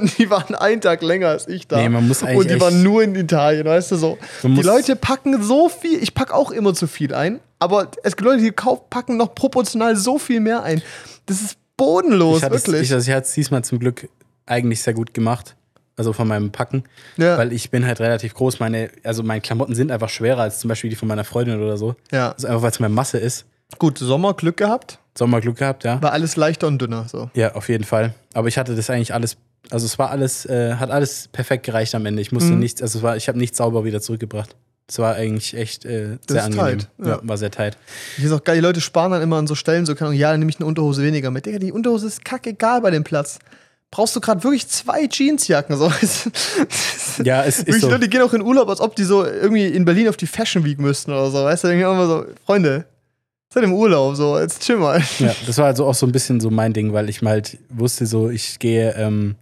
und 0.00 0.18
die 0.18 0.30
waren 0.30 0.54
einen 0.54 0.80
Tag 0.80 1.02
länger 1.02 1.28
als 1.28 1.48
ich 1.48 1.66
da. 1.68 1.76
Nee, 1.78 1.88
man 1.88 2.06
muss 2.08 2.22
eigentlich 2.22 2.38
und 2.38 2.50
die 2.50 2.60
waren 2.60 2.82
nur 2.82 3.02
in 3.02 3.14
Italien, 3.14 3.66
weißt 3.66 3.92
du 3.92 3.96
so. 3.96 4.18
Du 4.42 4.48
Die 4.48 4.62
Leute 4.62 4.96
packen 4.96 5.42
so 5.42 5.68
viel, 5.68 6.02
ich 6.02 6.14
packe 6.14 6.34
auch 6.34 6.50
immer 6.50 6.74
zu 6.74 6.86
viel 6.86 7.14
ein, 7.14 7.40
aber 7.58 7.90
es 8.02 8.16
gibt 8.16 8.28
Leute, 8.28 8.42
die 8.42 8.52
packen 8.52 9.16
noch 9.16 9.34
proportional 9.34 9.96
so 9.96 10.18
viel 10.18 10.40
mehr 10.40 10.62
ein. 10.62 10.82
Das 11.26 11.40
ist 11.40 11.56
bodenlos, 11.76 12.38
Ich 12.38 12.44
hatte 12.44 12.56
es 12.56 12.66
wirklich. 12.66 12.84
ich, 12.84 12.92
also 12.92 13.10
ich 13.10 13.14
hatte 13.16 13.26
es 13.26 13.34
diesmal 13.34 13.64
zum 13.64 13.78
Glück 13.78 14.08
eigentlich 14.46 14.82
sehr 14.82 14.94
gut 14.94 15.14
gemacht. 15.14 15.54
Also 15.96 16.12
von 16.12 16.28
meinem 16.28 16.52
Packen. 16.52 16.84
Ja. 17.16 17.36
Weil 17.36 17.52
ich 17.52 17.72
bin 17.72 17.84
halt 17.84 17.98
relativ 17.98 18.32
groß. 18.34 18.60
Meine, 18.60 18.88
also 19.02 19.24
meine 19.24 19.40
Klamotten 19.40 19.74
sind 19.74 19.90
einfach 19.90 20.08
schwerer 20.08 20.42
als 20.42 20.60
zum 20.60 20.68
Beispiel 20.68 20.90
die 20.90 20.94
von 20.94 21.08
meiner 21.08 21.24
Freundin 21.24 21.60
oder 21.60 21.76
so. 21.76 21.96
ja. 22.12 22.30
Also 22.30 22.46
einfach, 22.46 22.62
weil 22.62 22.70
es 22.70 22.78
mehr 22.78 22.88
Masse 22.88 23.18
ist. 23.18 23.46
Gut, 23.80 23.98
Sommer 23.98 24.34
Glück 24.34 24.56
gehabt, 24.58 25.00
Sommer 25.16 25.40
Glück 25.40 25.56
gehabt, 25.58 25.82
ja. 25.82 26.00
war 26.00 26.12
alles 26.12 26.36
leichter 26.36 26.68
und 26.68 26.80
dünner. 26.80 27.06
So. 27.08 27.30
Ja, 27.34 27.54
auf 27.56 27.68
jeden 27.68 27.82
Fall. 27.82 28.14
Aber 28.32 28.46
ich 28.46 28.56
hatte 28.58 28.76
das 28.76 28.88
eigentlich 28.90 29.12
alles, 29.12 29.36
also 29.70 29.86
es 29.86 29.98
war 29.98 30.10
alles, 30.10 30.46
äh, 30.46 30.74
hat 30.74 30.90
alles 30.90 31.28
perfekt 31.32 31.64
gereicht 31.64 31.94
am 31.94 32.06
Ende. 32.06 32.22
Ich 32.22 32.32
musste 32.32 32.52
Mhm. 32.52 32.60
nichts, 32.60 32.82
also 32.82 32.98
es 32.98 33.02
war, 33.02 33.16
ich 33.16 33.28
habe 33.28 33.38
nichts 33.38 33.58
sauber 33.58 33.84
wieder 33.84 34.00
zurückgebracht. 34.00 34.56
Es 34.90 34.98
war 34.98 35.14
eigentlich 35.16 35.54
echt 35.54 35.84
äh, 35.84 36.16
sehr 36.26 36.44
angenehm. 36.44 36.78
tight, 36.78 36.88
ja. 36.98 37.08
ja. 37.08 37.20
war 37.22 37.36
sehr 37.36 37.50
tight. 37.50 37.76
Ich 38.16 38.24
ist 38.24 38.32
auch 38.32 38.42
geil, 38.42 38.54
die 38.56 38.62
Leute 38.62 38.80
sparen 38.80 39.12
dann 39.12 39.20
immer 39.20 39.36
an 39.36 39.46
so 39.46 39.54
Stellen, 39.54 39.84
so 39.84 39.94
kann 39.94 40.12
ja, 40.14 40.30
dann 40.30 40.40
nehme 40.40 40.50
ich 40.50 40.56
eine 40.58 40.66
Unterhose 40.66 41.02
weniger 41.02 41.30
mit. 41.30 41.44
Digga, 41.44 41.58
die 41.58 41.72
Unterhose 41.72 42.06
ist 42.06 42.24
kackegal 42.24 42.80
bei 42.80 42.90
dem 42.90 43.04
Platz. 43.04 43.38
Brauchst 43.90 44.14
du 44.16 44.20
gerade 44.20 44.42
wirklich 44.44 44.66
zwei 44.68 45.06
Jeansjacken? 45.10 45.76
So. 45.76 45.90
Ja, 47.24 47.42
es 47.44 47.60
ist 47.60 47.80
so. 47.80 47.88
Leute, 47.88 48.00
die 48.04 48.10
gehen 48.10 48.22
auch 48.22 48.32
in 48.32 48.42
Urlaub, 48.42 48.68
als 48.68 48.80
ob 48.80 48.94
die 48.94 49.02
so 49.04 49.24
irgendwie 49.24 49.66
in 49.66 49.84
Berlin 49.84 50.08
auf 50.08 50.16
die 50.16 50.26
Fashion 50.26 50.64
Week 50.64 50.78
müssten 50.78 51.10
oder 51.10 51.30
so. 51.30 51.42
Weißt 51.42 51.64
du, 51.64 51.68
denke 51.68 51.84
ich 51.84 51.90
immer 51.90 52.06
so, 52.06 52.26
Freunde, 52.46 52.84
seid 53.52 53.64
im 53.64 53.72
Urlaub, 53.72 54.14
so, 54.14 54.38
jetzt 54.38 54.62
chill 54.62 54.76
mal. 54.76 55.02
Ja, 55.18 55.34
das 55.46 55.58
war 55.58 55.66
also 55.66 55.84
auch 55.86 55.94
so 55.94 56.06
ein 56.06 56.12
bisschen 56.12 56.40
so 56.40 56.50
mein 56.50 56.72
Ding, 56.72 56.92
weil 56.92 57.08
ich 57.08 57.20
mal 57.22 57.30
halt 57.30 57.58
wusste, 57.70 58.06
so 58.06 58.30
ich 58.30 58.58
gehe, 58.60 58.94
ähm, 58.96 59.34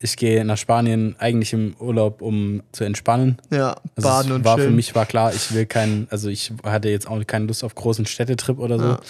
ich 0.00 0.16
gehe 0.16 0.44
nach 0.44 0.56
Spanien 0.58 1.16
eigentlich 1.18 1.52
im 1.52 1.74
Urlaub, 1.80 2.22
um 2.22 2.62
zu 2.72 2.84
entspannen. 2.84 3.38
Ja, 3.50 3.76
Also 3.96 4.08
baden 4.08 4.32
und 4.32 4.44
war 4.44 4.56
chillen. 4.56 4.70
für 4.70 4.74
mich 4.76 4.94
war 4.94 5.06
klar, 5.06 5.34
ich 5.34 5.52
will 5.52 5.66
keinen, 5.66 6.06
also 6.10 6.28
ich 6.28 6.52
hatte 6.64 6.88
jetzt 6.88 7.08
auch 7.08 7.20
keine 7.26 7.46
Lust 7.46 7.64
auf 7.64 7.74
großen 7.74 8.06
Städtetrip 8.06 8.58
oder 8.58 8.78
so. 8.78 8.84
Ja. 8.86 9.00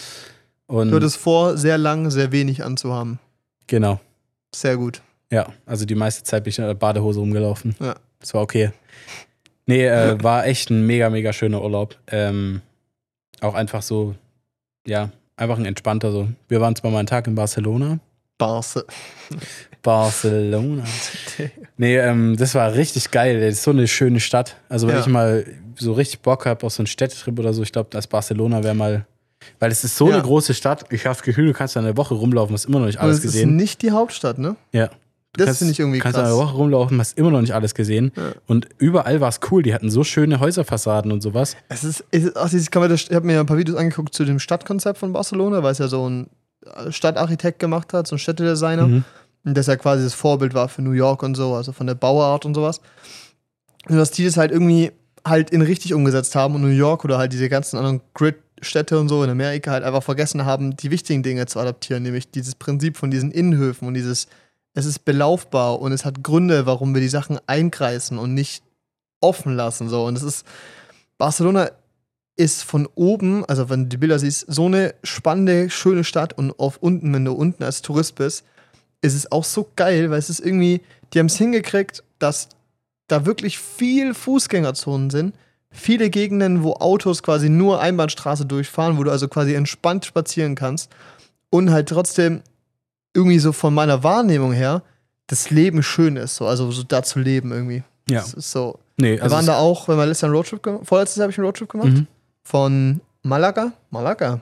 Und 0.66 0.90
Du 0.90 0.96
hattest 0.96 1.16
vor, 1.18 1.56
sehr 1.56 1.78
lang, 1.78 2.10
sehr 2.10 2.32
wenig 2.32 2.64
anzuhaben. 2.64 3.18
genau, 3.66 4.00
Sehr 4.54 4.76
gut. 4.76 5.02
ja, 5.30 5.52
also 5.66 5.84
die 5.84 5.94
meiste 5.94 6.24
Zeit 6.24 6.44
bin 6.44 6.50
ich 6.50 6.58
in 6.58 6.64
der 6.64 6.74
Badehose 6.74 7.20
rumgelaufen. 7.20 7.74
Ja. 7.80 7.94
Das 8.20 8.32
war 8.34 8.42
okay. 8.42 8.72
Nee, 9.66 9.86
äh, 9.86 10.22
war 10.22 10.46
echt 10.46 10.70
ein 10.70 10.86
mega, 10.86 11.10
mega 11.10 11.32
schöner 11.34 11.62
Urlaub. 11.62 11.96
Ähm, 12.06 12.62
auch 13.42 13.54
einfach 13.54 13.82
so, 13.82 14.14
ja, 14.86 15.10
einfach 15.36 15.58
ein 15.58 15.66
entspannter 15.66 16.10
so. 16.12 16.28
Wir 16.48 16.60
waren 16.62 16.74
zwar 16.74 16.90
mal 16.90 16.98
einen 16.98 17.06
Tag 17.06 17.26
in 17.26 17.34
Barcelona. 17.34 17.98
Barse. 18.38 18.86
Barcelona. 19.82 20.84
Nee, 21.80 21.96
ähm, 21.96 22.36
das 22.36 22.56
war 22.56 22.74
richtig 22.74 23.12
geil. 23.12 23.40
Das 23.40 23.54
ist 23.54 23.62
so 23.62 23.70
eine 23.70 23.86
schöne 23.86 24.18
Stadt. 24.18 24.56
Also, 24.68 24.88
wenn 24.88 24.96
Ja. 24.96 25.00
ich 25.00 25.06
mal 25.06 25.46
so 25.76 25.92
richtig 25.92 26.18
Bock 26.22 26.44
habe 26.46 26.66
auf 26.66 26.72
so 26.72 26.80
einen 26.80 26.88
Städtetrip 26.88 27.38
oder 27.38 27.52
so, 27.52 27.62
ich 27.62 27.70
glaube, 27.70 27.88
das 27.92 28.08
Barcelona 28.08 28.64
wäre 28.64 28.74
mal. 28.74 29.06
Weil 29.60 29.70
es 29.70 29.84
ist 29.84 29.96
so 29.96 30.08
Ja. 30.08 30.14
eine 30.14 30.22
große 30.24 30.54
Stadt. 30.54 30.86
Ich 30.90 31.06
habe 31.06 31.14
das 31.14 31.22
Gefühl, 31.22 31.46
du 31.46 31.52
kannst 31.52 31.76
da 31.76 31.80
eine 31.80 31.96
Woche 31.96 32.14
rumlaufen, 32.14 32.52
hast 32.54 32.64
immer 32.64 32.80
noch 32.80 32.86
nicht 32.86 32.98
Aber 32.98 33.04
alles 33.06 33.18
es 33.20 33.26
ist 33.26 33.32
gesehen. 33.34 33.54
nicht 33.54 33.82
die 33.82 33.92
Hauptstadt, 33.92 34.38
ne? 34.38 34.56
Ja. 34.72 34.86
Du 34.88 34.92
Das 35.36 35.46
kannst- 35.46 35.58
finde 35.60 35.72
ich 35.72 35.78
irgendwie 35.78 36.00
kannst 36.00 36.18
da 36.18 36.22
krass. 36.22 36.32
eine 36.32 36.40
Woche 36.42 36.56
rumlaufen, 36.56 36.98
hast 36.98 37.16
immer 37.16 37.30
noch 37.30 37.40
nicht 37.42 37.54
alles 37.54 37.76
gesehen. 37.76 38.10
Ja. 38.16 38.32
Und 38.48 38.66
überall 38.78 39.20
war 39.20 39.28
es 39.28 39.38
cool. 39.52 39.62
Die 39.62 39.72
hatten 39.72 39.88
so 39.90 40.02
schöne 40.02 40.40
Häuserfassaden 40.40 41.12
und 41.12 41.20
sowas. 41.22 41.56
Es 41.68 41.84
ist, 41.84 42.02
es 42.10 42.24
ist 42.24 42.36
ach, 42.36 42.50
das- 42.50 42.54
ich 43.08 43.14
habe 43.14 43.24
mir 43.26 43.38
ein 43.38 43.46
paar 43.46 43.56
Videos 43.58 43.78
angeguckt 43.78 44.12
zu 44.14 44.24
dem 44.24 44.40
Stadtkonzept 44.40 44.98
von 44.98 45.12
Barcelona, 45.12 45.62
weil 45.62 45.70
es 45.70 45.78
ja 45.78 45.86
so 45.86 46.08
ein 46.10 46.26
Stadtarchitekt 46.90 47.58
gemacht 47.58 47.92
hat, 47.92 48.06
so 48.06 48.16
ein 48.16 48.18
Städtedesigner. 48.18 48.86
Mhm. 48.86 49.04
Und 49.44 49.56
das 49.56 49.66
ja 49.66 49.76
quasi 49.76 50.02
das 50.02 50.14
Vorbild 50.14 50.54
war 50.54 50.68
für 50.68 50.82
New 50.82 50.92
York 50.92 51.22
und 51.22 51.34
so, 51.34 51.54
also 51.54 51.72
von 51.72 51.86
der 51.86 51.94
Bauart 51.94 52.44
und 52.44 52.54
sowas. 52.54 52.80
Und 53.88 53.96
dass 53.96 54.10
die 54.10 54.24
das 54.24 54.36
halt 54.36 54.50
irgendwie 54.50 54.92
halt 55.26 55.50
in 55.50 55.62
richtig 55.62 55.94
umgesetzt 55.94 56.34
haben 56.34 56.54
und 56.54 56.62
New 56.62 56.68
York 56.68 57.04
oder 57.04 57.18
halt 57.18 57.32
diese 57.32 57.48
ganzen 57.48 57.76
anderen 57.76 58.00
Grid-Städte 58.14 58.98
und 58.98 59.08
so 59.08 59.22
in 59.22 59.30
Amerika 59.30 59.70
halt 59.70 59.84
einfach 59.84 60.02
vergessen 60.02 60.44
haben, 60.44 60.76
die 60.76 60.90
wichtigen 60.90 61.22
Dinge 61.22 61.46
zu 61.46 61.58
adaptieren, 61.58 62.02
nämlich 62.02 62.30
dieses 62.30 62.54
Prinzip 62.54 62.96
von 62.96 63.10
diesen 63.10 63.30
Innenhöfen 63.30 63.86
und 63.88 63.94
dieses, 63.94 64.26
es 64.74 64.86
ist 64.86 65.04
belaufbar 65.04 65.80
und 65.80 65.92
es 65.92 66.04
hat 66.04 66.22
Gründe, 66.22 66.66
warum 66.66 66.94
wir 66.94 67.00
die 67.00 67.08
Sachen 67.08 67.38
einkreisen 67.46 68.18
und 68.18 68.34
nicht 68.34 68.62
offen 69.20 69.54
lassen. 69.54 69.88
So. 69.88 70.04
Und 70.04 70.16
es 70.16 70.22
ist, 70.22 70.46
Barcelona 71.18 71.70
ist 72.38 72.62
von 72.62 72.88
oben, 72.94 73.44
also 73.44 73.68
wenn 73.68 73.82
du 73.84 73.88
die 73.88 73.96
Bilder 73.98 74.18
siehst, 74.18 74.46
so 74.48 74.66
eine 74.66 74.94
spannende, 75.02 75.68
schöne 75.70 76.04
Stadt 76.04 76.38
und 76.38 76.58
auf 76.58 76.78
unten, 76.80 77.12
wenn 77.12 77.24
du 77.24 77.32
unten 77.32 77.62
als 77.64 77.82
Tourist 77.82 78.14
bist, 78.14 78.44
ist 79.02 79.14
es 79.14 79.30
auch 79.30 79.44
so 79.44 79.68
geil, 79.76 80.10
weil 80.10 80.18
es 80.18 80.30
ist 80.30 80.40
irgendwie, 80.40 80.80
die 81.12 81.18
haben 81.18 81.26
es 81.26 81.36
hingekriegt, 81.36 82.02
dass 82.18 82.48
da 83.08 83.26
wirklich 83.26 83.58
viel 83.58 84.14
Fußgängerzonen 84.14 85.10
sind. 85.10 85.34
Viele 85.70 86.10
Gegenden, 86.10 86.62
wo 86.62 86.74
Autos 86.74 87.22
quasi 87.22 87.48
nur 87.48 87.80
Einbahnstraße 87.80 88.46
durchfahren, 88.46 88.96
wo 88.98 89.04
du 89.04 89.10
also 89.10 89.28
quasi 89.28 89.54
entspannt 89.54 90.04
spazieren 90.06 90.54
kannst 90.54 90.90
und 91.50 91.70
halt 91.70 91.88
trotzdem 91.88 92.42
irgendwie 93.14 93.38
so 93.38 93.52
von 93.52 93.74
meiner 93.74 94.02
Wahrnehmung 94.04 94.52
her 94.52 94.82
das 95.26 95.50
Leben 95.50 95.82
schön 95.82 96.16
ist, 96.16 96.36
so, 96.36 96.46
also 96.46 96.70
so 96.70 96.82
da 96.84 97.02
zu 97.02 97.18
leben 97.18 97.50
irgendwie. 97.52 97.82
Ja. 98.08 98.20
Das 98.20 98.32
ist 98.32 98.50
so. 98.50 98.78
Nee, 98.96 99.16
Wir 99.16 99.22
also 99.24 99.34
waren 99.34 99.40
es- 99.40 99.46
da 99.46 99.58
auch, 99.58 99.88
wenn 99.88 99.96
wir 99.98 100.06
letztes 100.06 100.22
Jahr 100.22 100.28
einen 100.30 100.36
Roadtrip 100.36 100.62
gemacht 100.62 100.86
vorletztes 100.86 101.16
Jahr 101.16 101.24
habe 101.24 101.32
ich 101.32 101.38
einen 101.38 101.44
Roadtrip 101.46 101.68
gemacht, 101.68 101.88
Mhm. 101.88 102.06
Von 102.48 103.00
Malaga, 103.22 103.72
Malaga, 103.90 104.40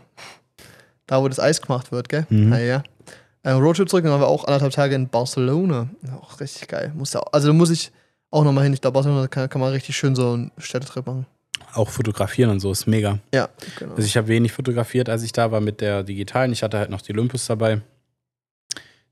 da 1.07 1.21
wo 1.23 1.29
das 1.29 1.41
Eis 1.41 1.61
gemacht 1.61 1.91
wird, 1.91 2.09
gell? 2.09 2.27
Mhm. 2.31 2.53
Ja, 2.53 2.59
ja. 2.59 2.83
Äh, 3.43 3.51
Roadtrip 3.51 3.89
zurück, 3.89 4.05
dann 4.05 4.13
waren 4.13 4.21
wir 4.21 4.29
auch 4.29 4.45
anderthalb 4.45 4.73
Tage 4.73 4.95
in 4.95 5.09
Barcelona. 5.09 5.89
Auch 6.21 6.39
richtig 6.41 6.69
geil. 6.69 6.93
Muss 6.95 7.11
da, 7.13 7.21
also 7.33 7.49
da 7.49 7.53
muss 7.55 7.71
ich 7.71 7.91
auch 8.31 8.45
nochmal 8.45 8.65
hin. 8.65 8.73
Ich 8.73 8.81
glaube, 8.81 8.95
Barcelona 8.95 9.27
kann, 9.29 9.49
kann 9.49 9.61
man 9.61 9.73
richtig 9.73 9.97
schön 9.97 10.15
so 10.15 10.33
einen 10.33 10.53
Städtetrip 10.59 11.07
machen. 11.07 11.27
auch 11.75 11.89
fotografieren 11.91 12.51
und 12.51 12.61
so 12.61 12.71
ist 12.73 12.87
mega. 12.87 13.19
Ja, 13.35 13.49
genau. 13.79 13.95
Also 13.95 14.07
ich 14.07 14.17
habe 14.17 14.29
wenig 14.29 14.53
fotografiert, 14.53 15.09
als 15.09 15.23
ich 15.23 15.33
da 15.33 15.51
war 15.53 15.61
mit 15.61 15.81
der 15.81 16.03
digitalen. 16.05 16.53
Ich 16.53 16.63
hatte 16.63 16.79
halt 16.79 16.91
noch 16.91 17.03
die 17.03 17.13
Olympus 17.13 17.47
dabei. 17.47 17.81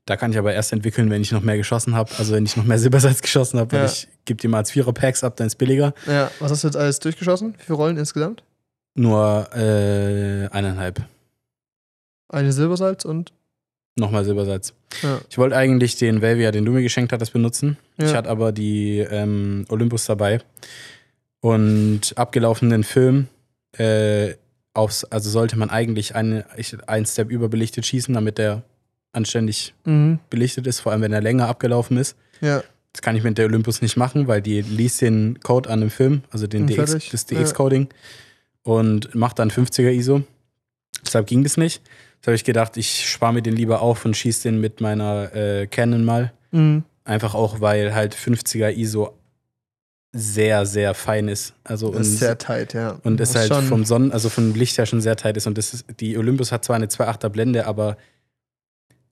Da 0.05 0.17
kann 0.17 0.31
ich 0.31 0.37
aber 0.37 0.53
erst 0.53 0.71
entwickeln, 0.71 1.09
wenn 1.09 1.21
ich 1.21 1.31
noch 1.31 1.41
mehr 1.41 1.57
geschossen 1.57 1.95
habe. 1.95 2.11
Also 2.17 2.33
wenn 2.33 2.45
ich 2.45 2.55
noch 2.57 2.63
mehr 2.65 2.77
Silbersalz 2.85 3.21
geschossen 3.21 3.59
habe, 3.59 3.75
Ja. 3.75 3.85
ich 3.85 4.07
gebe 4.25 4.39
die 4.39 4.47
mal 4.47 4.59
als 4.59 4.71
Vierer-Packs 4.71 5.23
ab, 5.23 5.35
dann 5.37 5.47
ist 5.47 5.55
billiger. 5.55 5.93
ja, 6.05 6.29
was 6.39 6.51
hast 6.51 6.63
du 6.63 6.67
jetzt 6.67 6.77
alles 6.77 6.99
durchgeschossen? 6.99 7.55
Wie 7.57 7.63
viele 7.63 7.75
Rollen 7.77 7.97
insgesamt? 7.97 8.43
Nur 8.95 9.49
äh, 9.53 10.47
eineinhalb. 10.51 11.01
Eine 12.29 12.51
Silbersalz 12.51 13.05
und. 13.05 13.33
Nochmal 13.97 14.25
Silbersalz. 14.25 14.73
Ja. 15.03 15.21
Ich 15.29 15.37
wollte 15.37 15.55
eigentlich 15.55 15.95
den 15.97 16.21
Velvia, 16.21 16.51
den 16.51 16.65
du 16.65 16.71
mir 16.71 16.81
geschenkt 16.81 17.13
hattest, 17.13 17.31
benutzen. 17.33 17.77
Ja. 17.97 18.07
Ich 18.07 18.13
hatte 18.13 18.29
aber 18.29 18.51
die 18.51 18.99
ähm, 18.99 19.65
Olympus 19.69 20.05
dabei. 20.05 20.39
Und 21.41 22.13
abgelaufenen 22.15 22.83
Film, 22.83 23.27
äh, 23.77 24.33
aufs, 24.73 25.05
also 25.05 25.29
sollte 25.29 25.57
man 25.57 25.69
eigentlich 25.69 26.15
eine, 26.15 26.45
ich, 26.57 26.75
einen 26.89 27.05
Step 27.05 27.29
überbelichtet 27.29 27.85
schießen, 27.85 28.13
damit 28.13 28.37
der 28.37 28.63
anständig 29.13 29.73
Mhm. 29.85 30.19
belichtet 30.29 30.67
ist, 30.67 30.81
vor 30.81 30.91
allem 30.91 31.01
wenn 31.01 31.13
er 31.13 31.21
länger 31.21 31.47
abgelaufen 31.47 31.97
ist. 31.97 32.17
Ja. 32.41 32.63
Das 32.91 33.01
kann 33.01 33.15
ich 33.15 33.23
mit 33.23 33.37
der 33.37 33.45
Olympus 33.45 33.81
nicht 33.81 33.95
machen, 33.97 34.27
weil 34.27 34.41
die 34.41 34.61
liest 34.61 35.01
den 35.01 35.39
Code 35.41 35.69
an 35.69 35.81
dem 35.81 35.89
Film, 35.89 36.23
also 36.31 36.47
den 36.47 36.63
Und 36.63 36.69
DX, 36.69 37.09
das 37.11 37.25
DX-Coding 37.25 37.87
und 38.65 39.13
macht 39.15 39.39
dann 39.39 39.51
50er 39.51 39.91
ISO. 39.91 40.23
Deshalb 41.05 41.27
ging 41.27 41.43
das 41.43 41.55
nicht. 41.55 41.81
Jetzt 42.15 42.27
habe 42.27 42.35
ich 42.35 42.43
gedacht, 42.43 42.75
ich 42.77 43.07
spare 43.07 43.31
mir 43.33 43.41
den 43.43 43.55
lieber 43.55 43.81
auf 43.81 44.03
und 44.05 44.17
schieße 44.17 44.49
den 44.49 44.59
mit 44.59 44.81
meiner 44.81 45.33
äh, 45.35 45.67
Canon 45.67 46.03
mal. 46.03 46.33
Mhm. 46.51 46.83
Einfach 47.03 47.35
auch, 47.35 47.61
weil 47.61 47.93
halt 47.93 48.15
50er 48.15 48.71
ISO 48.75 49.13
sehr, 50.11 50.65
sehr 50.65 50.93
fein 50.95 51.27
ist. 51.27 51.53
Also 51.63 51.91
Das 51.91 52.07
ist 52.07 52.13
und, 52.13 52.19
sehr 52.19 52.37
tight, 52.39 52.73
ja. 52.73 52.99
und 53.03 53.19
ist 53.21 53.35
halt 53.35 53.53
vom 53.65 53.85
Sonnen, 53.85 54.11
also 54.11 54.29
vom 54.29 54.55
Licht 54.55 54.77
her 54.77 54.85
schon 54.87 55.01
sehr 55.01 55.15
tight 55.15 55.37
ist. 55.37 55.45
Und 55.45 55.57
das 55.57 55.73
ist, 55.73 55.85
die 55.99 56.17
Olympus 56.17 56.51
hat 56.51 56.65
zwar 56.65 56.77
eine 56.77 56.87
2,8er 56.87 57.29
Blende, 57.29 57.67
aber 57.67 57.97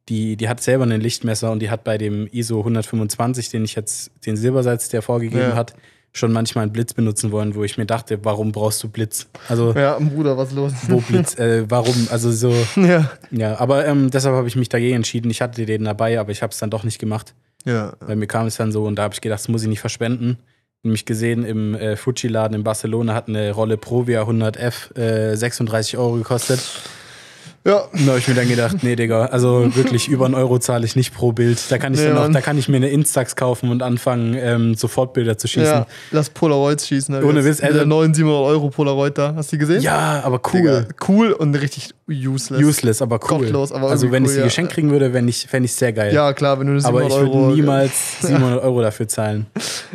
die, 0.09 0.35
die 0.35 0.49
hat 0.49 0.61
selber 0.63 0.83
einen 0.83 0.99
Lichtmesser 1.01 1.51
und 1.51 1.59
die 1.59 1.69
hat 1.69 1.83
bei 1.83 1.97
dem 1.97 2.27
ISO 2.31 2.59
125, 2.59 3.49
den 3.49 3.65
ich 3.65 3.75
jetzt, 3.75 4.11
den 4.25 4.35
Silbersalz, 4.35 4.89
der 4.89 5.01
vorgegeben 5.01 5.41
Ja. 5.51 5.55
hat, 5.55 5.75
schon 6.15 6.31
manchmal 6.31 6.63
einen 6.63 6.71
Blitz 6.71 6.93
benutzen 6.93 7.31
wollen, 7.31 7.55
wo 7.55 7.63
ich 7.63 7.77
mir 7.77 7.85
dachte, 7.87 8.23
warum 8.23 8.51
brauchst 8.51 8.83
du 8.83 8.87
Blitz? 8.89 9.27
Also, 9.49 9.73
Ja, 9.73 9.97
Bruder, 9.99 10.37
was 10.37 10.49
ist 10.49 10.55
los? 10.55 10.71
wo 10.87 10.97
Blitz, 11.07 11.37
äh, 11.39 11.65
warum? 11.69 12.07
Also 12.11 12.31
so, 12.31 12.53
ja. 12.75 13.11
ja, 13.31 13.59
aber 13.59 13.85
ähm, 13.87 14.11
deshalb 14.11 14.35
habe 14.35 14.47
ich 14.47 14.55
mich 14.55 14.69
dagegen 14.69 14.97
entschieden. 14.97 15.31
Ich 15.31 15.41
hatte 15.41 15.65
den 15.65 15.83
dabei, 15.85 16.19
aber 16.19 16.31
ich 16.31 16.43
habe 16.43 16.51
es 16.51 16.59
dann 16.59 16.69
doch 16.69 16.83
nicht 16.83 16.99
gemacht. 16.99 17.33
Ja. 17.65 17.93
Weil 17.99 18.15
mir 18.15 18.27
kam 18.27 18.45
es 18.45 18.57
dann 18.57 18.71
so 18.71 18.83
und 18.85 18.95
da 18.97 19.03
habe 19.03 19.13
ich 19.15 19.21
gedacht, 19.21 19.39
das 19.39 19.47
muss 19.47 19.63
ich 19.63 19.69
nicht 19.69 19.79
verschwenden. 19.79 20.37
Nämlich 20.83 21.05
gesehen, 21.05 21.45
im 21.45 21.75
äh, 21.75 21.95
Fuji-Laden 21.95 22.55
in 22.57 22.63
Barcelona 22.63 23.15
hat 23.15 23.29
eine 23.29 23.51
Rolle 23.51 23.77
Provia 23.77 24.23
100F 24.23 24.95
äh, 24.97 25.35
36 25.35 25.97
Euro 25.97 26.13
gekostet. 26.15 26.59
Ja. 27.65 27.83
Da 27.93 28.07
habe 28.07 28.19
ich 28.19 28.27
mir 28.27 28.33
dann 28.33 28.49
gedacht, 28.49 28.77
nee, 28.83 28.95
Digga, 28.95 29.27
also 29.27 29.73
wirklich 29.75 30.09
über 30.09 30.25
einen 30.25 30.35
Euro 30.35 30.59
zahle 30.59 30.85
ich 30.85 30.95
nicht 30.97 31.13
pro 31.13 31.31
Bild. 31.31 31.71
Da 31.71 31.77
kann 31.77 31.93
ich 31.93 31.99
Nee, 32.01 32.07
dann 32.07 32.17
auch, 32.17 32.29
da 32.29 32.41
kann 32.41 32.57
ich 32.57 32.67
mir 32.67 32.77
eine 32.77 32.89
Instax 32.89 33.35
kaufen 33.35 33.69
und 33.69 33.81
anfangen, 33.81 34.35
ähm, 34.37 34.75
sofort 34.75 35.13
Bilder 35.13 35.37
zu 35.37 35.47
schießen. 35.47 35.65
Ja, 35.65 35.87
lass 36.11 36.29
Polaroids 36.29 36.87
schießen. 36.87 37.15
ich 37.19 37.23
Ohne. 37.23 37.45
Witz, 37.45 37.61
Mit 37.61 37.73
der 37.73 37.85
neuen 37.85 38.13
700 38.13 38.45
Euro 38.47 38.69
Polaroid 38.69 39.17
da. 39.17 39.33
Hast 39.35 39.51
du 39.51 39.55
die 39.55 39.59
gesehen? 39.61 39.81
Ja, 39.81 40.21
aber 40.23 40.41
cool. 40.51 40.61
Digga, 40.61 40.85
cool 41.07 41.31
und 41.31 41.55
richtig 41.55 41.91
useless. 42.09 42.61
Useless, 42.61 43.01
aber 43.01 43.19
cool. 43.29 43.39
Gottlos, 43.39 43.71
aber 43.71 43.89
also 43.89 44.11
wenn 44.11 44.23
ich 44.23 44.29
cool, 44.29 44.33
sie 44.33 44.39
ja. 44.39 44.45
geschenkt 44.45 44.73
kriegen 44.73 44.91
würde, 44.91 45.11
fände 45.11 45.29
ich, 45.29 45.47
fänd 45.47 45.65
ich 45.65 45.73
sehr 45.73 45.93
geil. 45.93 46.13
Ja, 46.13 46.33
klar, 46.33 46.59
wenn 46.59 46.67
du 46.67 46.73
eine 46.73 46.83
aber 46.83 47.03
700 47.03 47.11
ich 47.11 47.33
würde 47.33 47.45
Euro. 47.45 47.55
niemals 47.55 48.21
700 48.21 48.61
Euro 48.63 48.81
dafür 48.81 49.07
zahlen. 49.07 49.45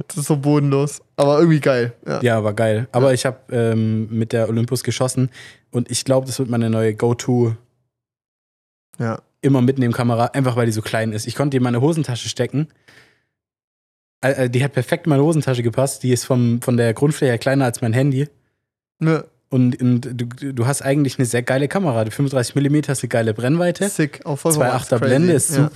Das 0.07 0.17
ist 0.17 0.27
so 0.27 0.37
bodenlos. 0.37 1.01
Aber 1.19 1.39
irgendwie 1.39 1.61
geil. 1.61 1.93
Ja. 2.07 2.21
Ja, 2.23 2.45
war 2.45 2.55
geil. 2.55 2.87
Aber 2.93 3.13
ich 3.13 3.27
habe 3.27 3.39
ähm, 3.51 4.09
mit 4.11 4.33
der 4.33 4.49
Olympus 4.49 4.85
geschossen 4.85 5.31
und 5.73 5.91
ich 5.91 6.05
glaube, 6.05 6.27
das 6.27 6.39
wird 6.39 6.49
meine 6.49 6.71
neue 6.71 6.95
Go-To 6.95 7.57
ja. 8.99 9.21
immer 9.41 9.61
mitnehmen 9.61 9.93
Kamera, 9.93 10.27
einfach 10.27 10.57
weil 10.57 10.67
die 10.67 10.73
so 10.73 10.81
klein 10.83 11.13
ist. 11.13 11.27
Ich 11.27 11.35
konnte 11.35 11.51
die 11.51 11.57
in 11.59 11.63
meine 11.65 11.81
Hosentasche 11.81 12.29
stecken. 12.29 12.69
Äh, 14.21 14.49
Die 14.49 14.63
hat 14.65 14.73
perfekt 14.73 15.07
in 15.07 15.11
meine 15.11 15.23
Hosentasche 15.23 15.63
gepasst. 15.63 16.03
Die 16.03 16.13
ist 16.13 16.25
vom, 16.25 16.63
von 16.63 16.77
der 16.77 16.95
Grundfläche 16.95 17.33
her 17.33 17.39
kleiner 17.39 17.65
als 17.65 17.81
mein 17.81 17.93
Handy. 17.93 18.29
Ne, 19.01 19.25
Und, 19.49 19.81
und 19.81 20.09
du, 20.13 20.53
du 20.53 20.67
hast 20.67 20.83
eigentlich 20.83 21.19
eine 21.19 21.27
sehr 21.27 21.43
geile 21.43 21.69
Kamera. 21.69 22.05
Die 22.05 22.11
35 22.11 22.55
mm 22.55 22.77
ist 22.91 23.03
eine 23.03 23.09
geile 23.09 23.35
Brennweite. 23.35 23.89
sick. 23.89 24.25
Auch 24.25 24.37
vollkommen 24.37 24.71
2,8er 24.71 24.89
crazy. 24.89 25.05
Blende 25.05 25.33
ist 25.33 25.57
ja. 25.57 25.71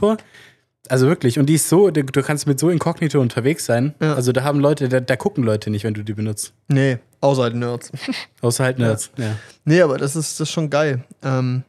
Also 0.88 1.06
wirklich. 1.06 1.38
Und 1.38 1.46
die 1.46 1.54
ist 1.54 1.68
so, 1.68 1.90
du, 1.90 2.04
kannst 2.22 2.46
mit 2.46 2.58
so 2.58 2.68
inkognito 2.68 3.20
unterwegs 3.20 3.64
sein. 3.64 3.94
Ja. 4.00 4.14
Also 4.14 4.32
da 4.32 4.42
haben 4.42 4.58
Leute, 4.60 4.88
da, 4.88 5.00
da 5.00 5.16
gucken 5.16 5.44
Leute 5.44 5.70
nicht, 5.70 5.84
wenn 5.84 5.94
du 5.94 6.02
die 6.02 6.12
benutzt. 6.12 6.52
Nee, 6.68 6.98
außer 7.20 7.42
halt 7.44 7.54
Nerds. 7.54 7.92
Außer 8.40 8.64
halt 8.64 8.78
Nerds. 8.78 9.10
Ja. 9.16 9.36
Nee, 9.64 9.80
aber 9.80 9.96
das 9.98 10.16
ist, 10.16 10.40
das 10.40 10.48
ist 10.48 10.52
schon 10.52 10.70
geil. 10.70 11.04
Ähm, 11.22 11.62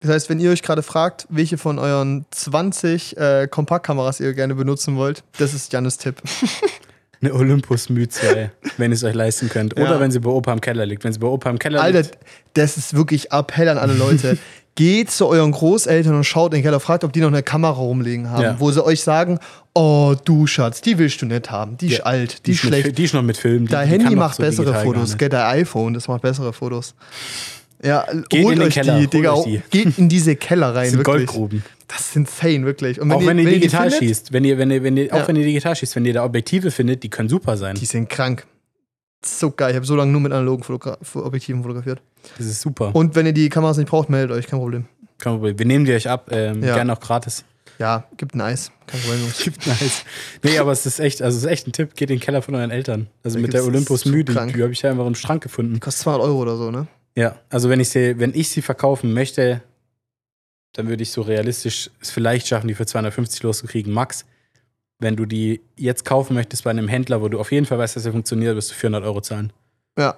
das 0.00 0.10
heißt, 0.10 0.30
wenn 0.30 0.40
ihr 0.40 0.50
euch 0.50 0.62
gerade 0.62 0.82
fragt, 0.82 1.26
welche 1.30 1.58
von 1.58 1.78
euren 1.78 2.24
20 2.30 3.16
äh, 3.16 3.48
Kompaktkameras 3.50 4.20
ihr 4.20 4.32
gerne 4.34 4.54
benutzen 4.54 4.96
wollt, 4.96 5.24
das 5.38 5.54
ist 5.54 5.72
Jannes 5.72 5.98
Tipp. 5.98 6.22
Eine 7.22 7.34
Olympus 7.34 7.90
Mühe 7.90 8.08
2, 8.08 8.50
wenn 8.78 8.92
ihr 8.92 8.94
es 8.94 9.04
euch 9.04 9.14
leisten 9.14 9.50
könnt. 9.50 9.74
Oder 9.76 9.90
Ja. 9.92 10.00
wenn 10.00 10.10
sie 10.10 10.20
bei 10.20 10.30
Opa 10.30 10.54
im 10.54 10.60
Keller 10.62 10.86
liegt. 10.86 11.04
Wenn 11.04 11.12
sie 11.12 11.18
bei 11.18 11.26
Opa 11.26 11.50
im 11.50 11.58
Keller 11.58 11.82
Alter, 11.82 12.00
liegt. 12.00 12.18
das 12.54 12.78
ist 12.78 12.94
wirklich 12.94 13.30
Appell 13.30 13.68
an 13.68 13.76
alle 13.76 13.92
Leute. 13.94 14.38
Geht 14.80 15.10
zu 15.10 15.26
euren 15.26 15.52
Großeltern 15.52 16.14
und 16.14 16.24
schaut 16.24 16.52
in 16.54 16.58
den 16.58 16.62
Keller, 16.64 16.80
fragt, 16.80 17.04
ob 17.04 17.12
die 17.12 17.20
noch 17.20 17.28
eine 17.28 17.42
Kamera 17.42 17.72
rumliegen 17.74 18.30
haben, 18.30 18.42
Ja. 18.42 18.56
wo 18.58 18.70
sie 18.70 18.82
euch 18.82 19.02
sagen, 19.02 19.38
oh, 19.74 20.14
du 20.24 20.46
Schatz, 20.46 20.80
die 20.80 20.96
willst 20.96 21.20
du 21.20 21.26
nicht 21.26 21.50
haben, 21.50 21.76
die 21.76 21.88
ist 21.88 21.98
Ja. 21.98 22.04
alt, 22.04 22.46
die, 22.46 22.52
ist 22.52 22.58
ist 22.58 22.64
mit, 22.70 22.80
schlecht. 22.80 22.96
die 22.98 23.04
ist 23.04 23.12
noch 23.12 23.22
mit 23.22 23.36
Film. 23.36 23.66
Die, 23.66 23.72
Dein 23.72 23.86
die 23.88 23.92
Handy 23.98 24.16
macht 24.16 24.36
so 24.36 24.42
bessere 24.42 24.72
Fotos, 24.82 25.18
gell, 25.18 25.28
dein 25.28 25.60
iPhone, 25.60 25.92
das 25.92 26.08
macht 26.08 26.22
bessere 26.22 26.54
Fotos. 26.54 26.94
Ja, 27.84 28.06
Geht 28.30 28.44
holt 28.44 28.54
in 28.54 28.58
den 28.60 28.68
euch 28.68 28.74
Keller, 28.74 28.98
die, 29.00 29.06
Digga, 29.06 29.32
euch 29.34 29.44
die. 29.44 29.62
geht 29.70 29.98
in 29.98 30.08
diese 30.08 30.34
Keller 30.36 30.68
rein, 30.74 30.84
Das 30.84 30.90
sind 30.92 30.98
wirklich. 31.00 31.26
Goldgruben. 31.26 31.64
Das 31.88 32.00
ist 32.00 32.16
insane, 32.16 32.64
wirklich. 32.64 33.00
Und 33.00 33.12
auch 33.12 33.24
wenn 33.26 33.38
ihr 33.38 33.44
die 33.46 33.52
digital 33.54 33.90
findet, 33.90 33.98
schießt, 34.08 34.32
wenn 34.32 34.44
ihr, 34.44 34.56
wenn 34.58 34.70
ihr, 34.70 34.82
wenn 34.82 34.96
ihr, 34.96 35.06
Ja. 35.08 35.14
auch 35.14 35.28
wenn 35.28 35.36
ihr 35.36 35.44
digital 35.44 35.76
schießt, 35.76 35.94
wenn 35.96 36.06
ihr 36.06 36.14
da 36.14 36.24
Objektive 36.24 36.70
findet, 36.70 37.02
die 37.02 37.10
können 37.10 37.28
super 37.28 37.56
sein. 37.56 37.74
Die 37.76 37.84
sind 37.84 38.08
krank. 38.08 38.46
So 39.24 39.50
geil. 39.50 39.70
Ich 39.70 39.76
habe 39.76 39.86
so 39.86 39.96
lange 39.96 40.12
nur 40.12 40.20
mit 40.20 40.32
analogen 40.32 40.62
Fotogra 40.62 40.96
Objektiven 41.14 41.62
fotografiert. 41.62 42.00
Das 42.38 42.46
ist 42.46 42.60
super. 42.60 42.94
Und 42.94 43.14
wenn 43.14 43.26
ihr 43.26 43.32
die 43.32 43.48
Kameras 43.48 43.76
nicht 43.76 43.88
braucht, 43.90 44.08
meldet 44.08 44.30
euch, 44.36 44.46
kein 44.46 44.58
Problem. 44.60 44.86
Kein 45.18 45.34
Problem. 45.34 45.58
Wir 45.58 45.66
nehmen 45.66 45.84
die 45.84 45.92
euch 45.92 46.08
ab, 46.08 46.28
ähm, 46.32 46.62
Ja. 46.62 46.74
gerne 46.76 46.92
auch 46.94 47.00
gratis. 47.00 47.44
Ja, 47.78 48.04
gibt 48.16 48.34
ein 48.34 48.40
Eis. 48.42 48.70
Kein 48.86 49.00
Problem. 49.00 49.20
Gibt 49.42 49.66
nice. 49.66 50.04
Nee, 50.42 50.58
aber 50.58 50.72
es 50.72 50.84
ist 50.84 51.00
echt, 51.00 51.22
also 51.22 51.38
es 51.38 51.44
ist 51.44 51.50
echt 51.50 51.66
ein 51.66 51.72
Tipp. 51.72 51.94
Geht 51.94 52.10
in 52.10 52.16
den 52.16 52.20
Keller 52.22 52.42
von 52.42 52.54
euren 52.54 52.70
Eltern. 52.70 53.06
Also 53.22 53.36
Da 53.38 53.42
mit 53.42 53.54
der 53.54 53.64
Olympus 53.64 54.04
Mühe, 54.04 54.24
die, 54.24 54.32
die 54.34 54.62
habe 54.62 54.72
ich 54.72 54.82
ja 54.82 54.90
einfach 54.90 55.06
im 55.06 55.14
Schrank 55.14 55.42
gefunden. 55.42 55.80
Kostet 55.80 56.02
200 56.04 56.26
Euro 56.26 56.38
oder 56.42 56.56
so, 56.56 56.70
ne? 56.70 56.88
Ja, 57.16 57.36
also 57.48 57.68
wenn 57.70 57.80
ich 57.80 57.88
sie, 57.88 58.18
wenn 58.18 58.34
ich 58.34 58.50
sie 58.50 58.60
verkaufen 58.62 59.14
möchte, 59.14 59.62
dann 60.74 60.88
würde 60.88 61.02
ich 61.02 61.10
so 61.10 61.22
realistisch 61.22 61.90
es 62.00 62.10
vielleicht 62.10 62.46
schaffen, 62.48 62.68
die 62.68 62.74
für 62.74 62.84
250 62.86 63.42
loszukriegen, 63.42 63.92
max. 63.92 64.24
Wenn 65.00 65.16
du 65.16 65.24
die 65.26 65.60
jetzt 65.76 66.04
kaufen 66.04 66.34
möchtest 66.34 66.62
bei 66.64 66.70
einem 66.70 66.86
Händler, 66.88 67.20
wo 67.22 67.28
du 67.28 67.40
auf 67.40 67.50
jeden 67.52 67.66
Fall 67.66 67.78
weißt, 67.78 67.96
dass 67.96 68.04
er 68.06 68.12
funktioniert, 68.12 68.54
wirst 68.54 68.70
du 68.70 68.74
400 68.74 69.02
Euro 69.04 69.20
zahlen. 69.20 69.52
Ja, 69.98 70.16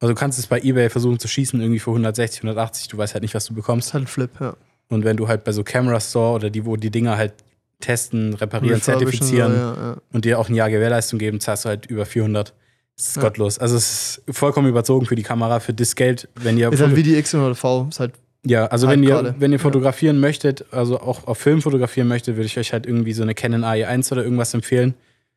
Also 0.00 0.14
du 0.14 0.18
kannst 0.18 0.38
es 0.38 0.46
bei 0.46 0.60
eBay 0.60 0.88
versuchen 0.90 1.18
zu 1.18 1.28
schießen, 1.28 1.60
irgendwie 1.60 1.78
für 1.78 1.90
160, 1.90 2.40
180, 2.42 2.88
du 2.88 2.98
weißt 2.98 3.14
halt 3.14 3.22
nicht, 3.22 3.34
was 3.34 3.46
du 3.46 3.54
bekommst. 3.54 3.92
halt 3.94 4.04
ein 4.04 4.06
Flip, 4.06 4.30
ja. 4.40 4.54
Und 4.88 5.04
wenn 5.04 5.16
du 5.16 5.28
halt 5.28 5.44
bei 5.44 5.52
so 5.52 5.62
Camera 5.64 6.00
Store 6.00 6.34
oder 6.34 6.48
die, 6.50 6.64
wo 6.64 6.76
die 6.76 6.90
Dinger 6.90 7.16
halt 7.18 7.34
testen, 7.80 8.34
reparieren, 8.34 8.80
zertifizieren 8.82 9.54
ja, 9.54 9.74
ja. 9.74 9.96
und 10.12 10.24
dir 10.24 10.38
auch 10.38 10.48
ein 10.48 10.54
Jahr 10.54 10.70
Gewährleistung 10.70 11.18
geben, 11.18 11.38
zahlst 11.40 11.64
du 11.64 11.68
halt 11.68 11.86
über 11.86 12.06
400. 12.06 12.54
Das 12.96 13.08
ist 13.08 13.16
Ja. 13.16 13.22
gottlos. 13.22 13.58
Also 13.58 13.76
es 13.76 14.18
ist 14.26 14.36
vollkommen 14.36 14.68
überzogen 14.68 15.06
für 15.06 15.14
die 15.14 15.22
Kamera, 15.22 15.60
für 15.60 15.72
das 15.74 15.94
Geld, 15.94 16.28
wenn 16.36 16.56
ihr 16.58 16.72
Ist 16.72 16.80
halt 16.80 16.96
wie 16.96 17.02
die 17.04 17.16
X100V. 17.16 17.88
Ist 17.90 18.00
halt, 18.00 18.14
Ja, 18.44 18.66
also 18.66 18.86
Halt 18.86 18.96
wenn 18.98 19.02
ihr, 19.04 19.10
gerade. 19.10 19.34
wenn 19.38 19.52
ihr 19.52 19.58
Ja. 19.58 19.62
fotografieren 19.62 20.20
möchtet, 20.20 20.64
also 20.72 21.00
auch 21.00 21.26
auf 21.26 21.38
Film 21.38 21.60
fotografieren 21.60 22.08
möchtet, 22.08 22.36
würde 22.36 22.46
ich 22.46 22.58
euch 22.58 22.72
halt 22.72 22.86
irgendwie 22.86 23.12
so 23.12 23.22
eine 23.22 23.34
Canon 23.34 23.64
AE1 23.64 24.12
oder 24.12 24.22
irgendwas 24.22 24.54
empfehlen, 24.54 24.94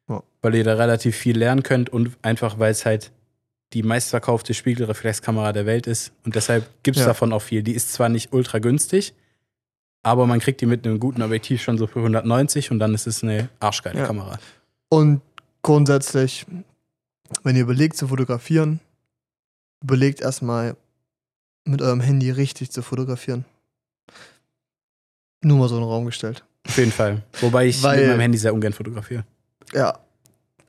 Ja. 0.10 0.22
weil 0.42 0.56
ihr 0.56 0.64
da 0.64 0.76
relativ 0.76 1.16
viel 1.16 1.38
lernen 1.38 1.64
könnt 1.64 1.90
und 1.90 2.12
einfach, 2.22 2.60
weil 2.60 2.72
es 2.72 2.86
halt 2.86 3.12
die 3.74 3.84
meistverkaufte 3.84 4.54
Spiegelreflexkamera 4.54 5.52
der 5.54 5.66
Welt 5.66 5.88
ist 5.88 6.12
und 6.26 6.36
deshalb 6.36 6.68
gibt 6.84 6.98
es 6.98 7.02
Ja. 7.02 7.08
davon 7.08 7.34
auch 7.34 7.42
viel. 7.42 7.64
Die 7.64 7.74
ist 7.74 7.92
zwar 7.94 8.10
nicht 8.10 8.34
ultra 8.34 8.60
günstig, 8.60 9.14
aber 10.04 10.28
man 10.28 10.40
kriegt 10.40 10.62
die 10.62 10.66
mit 10.66 10.86
einem 10.86 11.00
guten 11.00 11.22
Objektiv 11.22 11.62
schon 11.62 11.78
so 11.78 11.88
für 11.88 12.02
190 12.02 12.70
und 12.72 12.80
dann 12.80 12.94
ist 12.94 13.08
es 13.08 13.24
eine 13.24 13.50
arschgeile 13.60 14.00
Ja. 14.00 14.06
Kamera. 14.06 14.38
Und 14.90 15.22
grundsätzlich, 15.64 16.46
wenn 17.44 17.56
ihr 17.56 17.62
überlegt 17.64 17.96
zu 17.98 18.08
fotografieren, 18.10 18.80
überlegt 19.82 20.22
erstmal 20.22 20.76
mit 21.66 21.82
eurem 21.82 22.02
Handy 22.02 22.32
richtig 22.32 22.72
zu 22.72 22.82
fotografieren. 22.82 23.46
Nur 25.44 25.58
mal 25.58 25.70
so 25.70 25.76
in 25.76 25.82
den 25.82 25.90
Raum 25.90 26.06
gestellt. 26.06 26.44
Auf 26.68 26.78
jeden 26.78 26.92
Fall. 26.92 27.24
Wobei 27.42 27.68
ich 27.68 27.82
Weil- 27.82 28.00
mit 28.02 28.08
meinem 28.10 28.20
Handy 28.20 28.38
sehr 28.38 28.54
ungern 28.54 28.74
fotografiere. 28.74 29.26
Ja. 29.74 29.98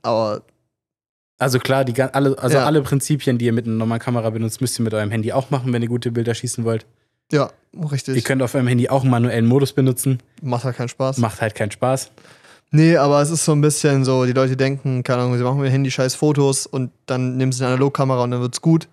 Aber 0.01 0.41
Also 1.39 1.59
klar, 1.59 1.83
die, 1.83 1.99
alle, 2.01 2.37
also 2.39 2.57
Ja. 2.57 2.65
alle 2.65 2.81
Prinzipien, 2.81 3.37
die 3.37 3.45
ihr 3.45 3.53
mit 3.53 3.65
einer 3.67 3.75
normalen 3.75 4.01
Kamera 4.01 4.29
benutzt, 4.29 4.61
müsst 4.61 4.79
ihr 4.79 4.83
mit 4.83 4.93
eurem 4.93 5.11
Handy 5.11 5.33
auch 5.33 5.49
machen, 5.49 5.73
wenn 5.73 5.81
ihr 5.81 5.89
gute 5.89 6.11
Bilder 6.11 6.33
schießen 6.33 6.63
wollt. 6.63 6.85
ja, 7.31 7.49
Ihr 7.73 7.91
richtig. 7.91 8.23
könnt 8.23 8.41
auf 8.43 8.53
eurem 8.55 8.67
Handy 8.67 8.87
auch 8.89 9.01
einen 9.01 9.09
manuellen 9.11 9.45
Modus 9.47 9.73
benutzen. 9.73 10.19
Macht 10.41 10.63
halt 10.63 10.75
keinen 10.77 10.89
Spaß. 10.89 11.17
Macht 11.17 11.41
halt 11.41 11.55
keinen 11.55 11.71
Spaß. 11.71 12.11
Nee, 12.71 12.95
aber 12.97 13.21
es 13.21 13.29
ist 13.29 13.43
so 13.45 13.51
ein 13.51 13.61
bisschen 13.61 14.05
so, 14.05 14.25
die 14.25 14.31
Leute 14.33 14.55
denken, 14.55 15.03
keine 15.03 15.23
Ahnung, 15.23 15.37
sie 15.37 15.43
machen 15.43 15.57
mit 15.57 15.67
dem 15.67 15.71
Handy 15.71 15.91
scheiß 15.91 16.15
Fotos 16.15 16.65
und 16.67 16.91
dann 17.07 17.37
nehmen 17.37 17.51
sie 17.51 17.63
eine 17.63 17.73
Analogkamera 17.73 18.23
und 18.23 18.31
dann 18.31 18.41
wird's 18.41 18.61
gut. 18.61 18.87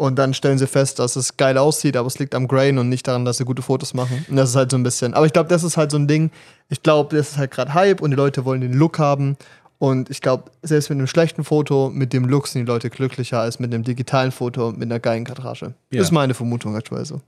Und 0.00 0.18
dann 0.18 0.32
stellen 0.32 0.56
sie 0.56 0.66
fest, 0.66 0.98
dass 0.98 1.14
es 1.14 1.36
geil 1.36 1.58
aussieht, 1.58 1.94
aber 1.94 2.06
es 2.06 2.18
liegt 2.18 2.34
am 2.34 2.48
Grain 2.48 2.78
und 2.78 2.88
nicht 2.88 3.06
daran, 3.06 3.26
dass 3.26 3.36
sie 3.36 3.44
gute 3.44 3.60
Fotos 3.60 3.92
machen. 3.92 4.24
Und 4.30 4.36
das 4.36 4.48
ist 4.48 4.56
halt 4.56 4.70
so 4.70 4.78
ein 4.78 4.82
bisschen. 4.82 5.12
Aber 5.12 5.26
ich 5.26 5.32
glaube, 5.34 5.50
das 5.50 5.62
ist 5.62 5.76
halt 5.76 5.90
so 5.90 5.98
ein 5.98 6.08
Ding. 6.08 6.30
Ich 6.70 6.82
glaube, 6.82 7.14
das 7.14 7.32
ist 7.32 7.36
halt 7.36 7.50
gerade 7.50 7.74
Hype 7.74 8.00
und 8.00 8.10
die 8.10 8.16
Leute 8.16 8.46
wollen 8.46 8.62
den 8.62 8.72
Look 8.72 8.98
haben. 8.98 9.36
Und 9.78 10.08
ich 10.08 10.22
glaube, 10.22 10.44
selbst 10.62 10.88
mit 10.88 10.96
einem 10.96 11.06
schlechten 11.06 11.44
Foto, 11.44 11.90
mit 11.92 12.14
dem 12.14 12.24
Look 12.24 12.46
sind 12.48 12.62
die 12.62 12.66
Leute 12.66 12.88
glücklicher 12.88 13.40
als 13.40 13.58
mit 13.58 13.74
einem 13.74 13.84
digitalen 13.84 14.32
Foto 14.32 14.70
mit 14.72 14.84
einer 14.84 15.00
geilen 15.00 15.24
Kadrage. 15.24 15.74
Ja. 15.90 15.98
Das 15.98 16.06
ist 16.08 16.12
meine 16.12 16.32
Vermutung 16.32 16.74
aktuell 16.76 17.04
so. 17.04 17.20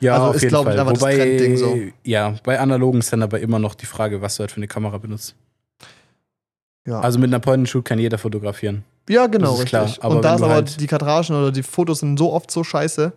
Ja, 0.00 0.12
Also 0.16 0.26
auf 0.26 0.34
ist, 0.36 0.42
jeden 0.42 0.50
glaub 0.50 0.66
ich, 0.66 0.72
Fall. 0.72 0.80
einfach 0.80 0.92
das 0.92 1.00
Wobei, 1.00 1.16
Trendding 1.16 1.56
so. 1.56 1.78
ja, 2.04 2.34
bei 2.44 2.60
analogen 2.60 2.98
ist 3.00 3.10
dann 3.10 3.22
aber 3.22 3.40
immer 3.40 3.58
noch 3.58 3.74
die 3.74 3.86
Frage, 3.86 4.20
was 4.20 4.36
du 4.36 4.40
halt 4.40 4.50
für 4.52 4.58
eine 4.58 4.68
Kamera 4.68 4.98
benutzt. 4.98 5.34
Ja, 6.86 7.00
Also 7.00 7.18
mit 7.18 7.30
einer 7.30 7.40
Point-and-Shoot 7.40 7.86
kann 7.86 7.98
jeder 7.98 8.18
fotografieren. 8.18 8.84
Ja 9.08 9.26
genau, 9.26 9.50
das 9.52 9.60
ist 9.60 9.66
klar. 9.66 9.84
richtig. 9.84 10.02
Aber 10.04 10.16
und 10.16 10.24
da 10.24 10.34
ist 10.34 10.42
aber 10.42 10.52
halt- 10.54 10.80
die 10.80 10.86
Kadragen 10.86 11.34
oder 11.36 11.52
die 11.52 11.62
Fotos 11.62 12.00
sind 12.00 12.18
so 12.18 12.32
oft 12.32 12.50
so 12.50 12.62
scheiße. 12.64 13.12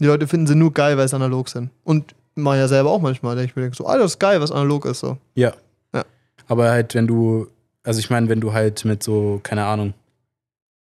Die 0.00 0.04
Leute 0.06 0.26
finden 0.26 0.46
sie 0.46 0.54
nur 0.54 0.72
geil, 0.72 0.96
weil 0.96 1.08
sie 1.08 1.16
analog 1.16 1.48
sind. 1.48 1.70
Und 1.84 2.14
mach 2.34 2.54
ja 2.54 2.68
selber 2.68 2.90
auch 2.90 3.00
manchmal, 3.00 3.34
denke 3.36 3.50
ich 3.50 3.56
mir 3.56 3.62
denk 3.62 3.74
so, 3.74 3.84
das 3.84 4.12
ist 4.12 4.18
geil, 4.20 4.40
was 4.40 4.52
analog 4.52 4.84
ist 4.86 5.00
so. 5.00 5.16
Ja. 5.34 5.52
Ja. 5.94 6.04
Aber 6.46 6.70
halt, 6.70 6.94
wenn 6.94 7.06
du, 7.06 7.48
also 7.82 7.98
ich 7.98 8.08
meine, 8.10 8.28
wenn 8.28 8.40
du 8.40 8.52
halt 8.52 8.84
mit 8.84 9.02
so, 9.02 9.40
keine 9.42 9.64
Ahnung, 9.64 9.94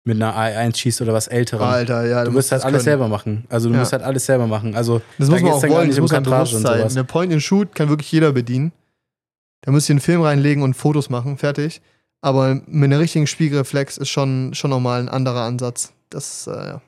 mit 0.05 0.17
einer 0.21 0.35
AE1 0.35 0.75
schießt 0.75 1.01
oder 1.01 1.13
was 1.13 1.27
älterem, 1.27 1.63
Alter, 1.65 2.05
ja, 2.05 2.25
du 2.25 2.31
musst 2.31 2.51
halt 2.51 2.63
alles 2.63 2.73
können. 2.79 2.83
selber 2.83 3.07
machen. 3.07 3.45
Also 3.49 3.69
du 3.69 3.73
Ja. 3.75 3.79
musst 3.79 3.93
halt 3.93 4.03
alles 4.03 4.25
selber 4.25 4.47
machen. 4.47 4.75
Also 4.75 5.01
Das 5.17 5.27
Da 5.29 5.33
muss 5.33 5.41
man 5.43 5.51
auch 5.53 5.63
wollen, 5.63 5.87
nicht 5.87 5.91
das 5.91 5.97
um 5.99 6.01
muss 6.03 6.11
man 6.11 6.23
bewusst 6.23 6.53
und 6.55 6.61
sein. 6.63 6.81
Eine 6.81 7.03
Point-and-Shoot 7.05 7.73
kann 7.75 7.87
wirklich 7.89 8.11
jeder 8.11 8.31
bedienen. 8.33 8.73
Da 9.61 9.71
müsst 9.71 9.87
ihr 9.89 9.93
einen 9.93 10.01
Film 10.01 10.21
reinlegen 10.21 10.61
und 10.63 10.73
Fotos 10.73 11.09
machen, 11.09 11.37
fertig. 11.37 11.81
Aber 12.23 12.61
mit 12.67 12.85
einer 12.85 12.99
richtigen 12.99 13.27
Spiegelreflex 13.27 13.97
ist 13.97 14.07
schon, 14.07 14.53
schon 14.53 14.69
nochmal 14.69 15.01
ein 15.01 15.09
anderer 15.09 15.41
Ansatz. 15.41 15.91
Das, 16.09 16.47
äh, 16.47 16.51
ja. 16.51 16.81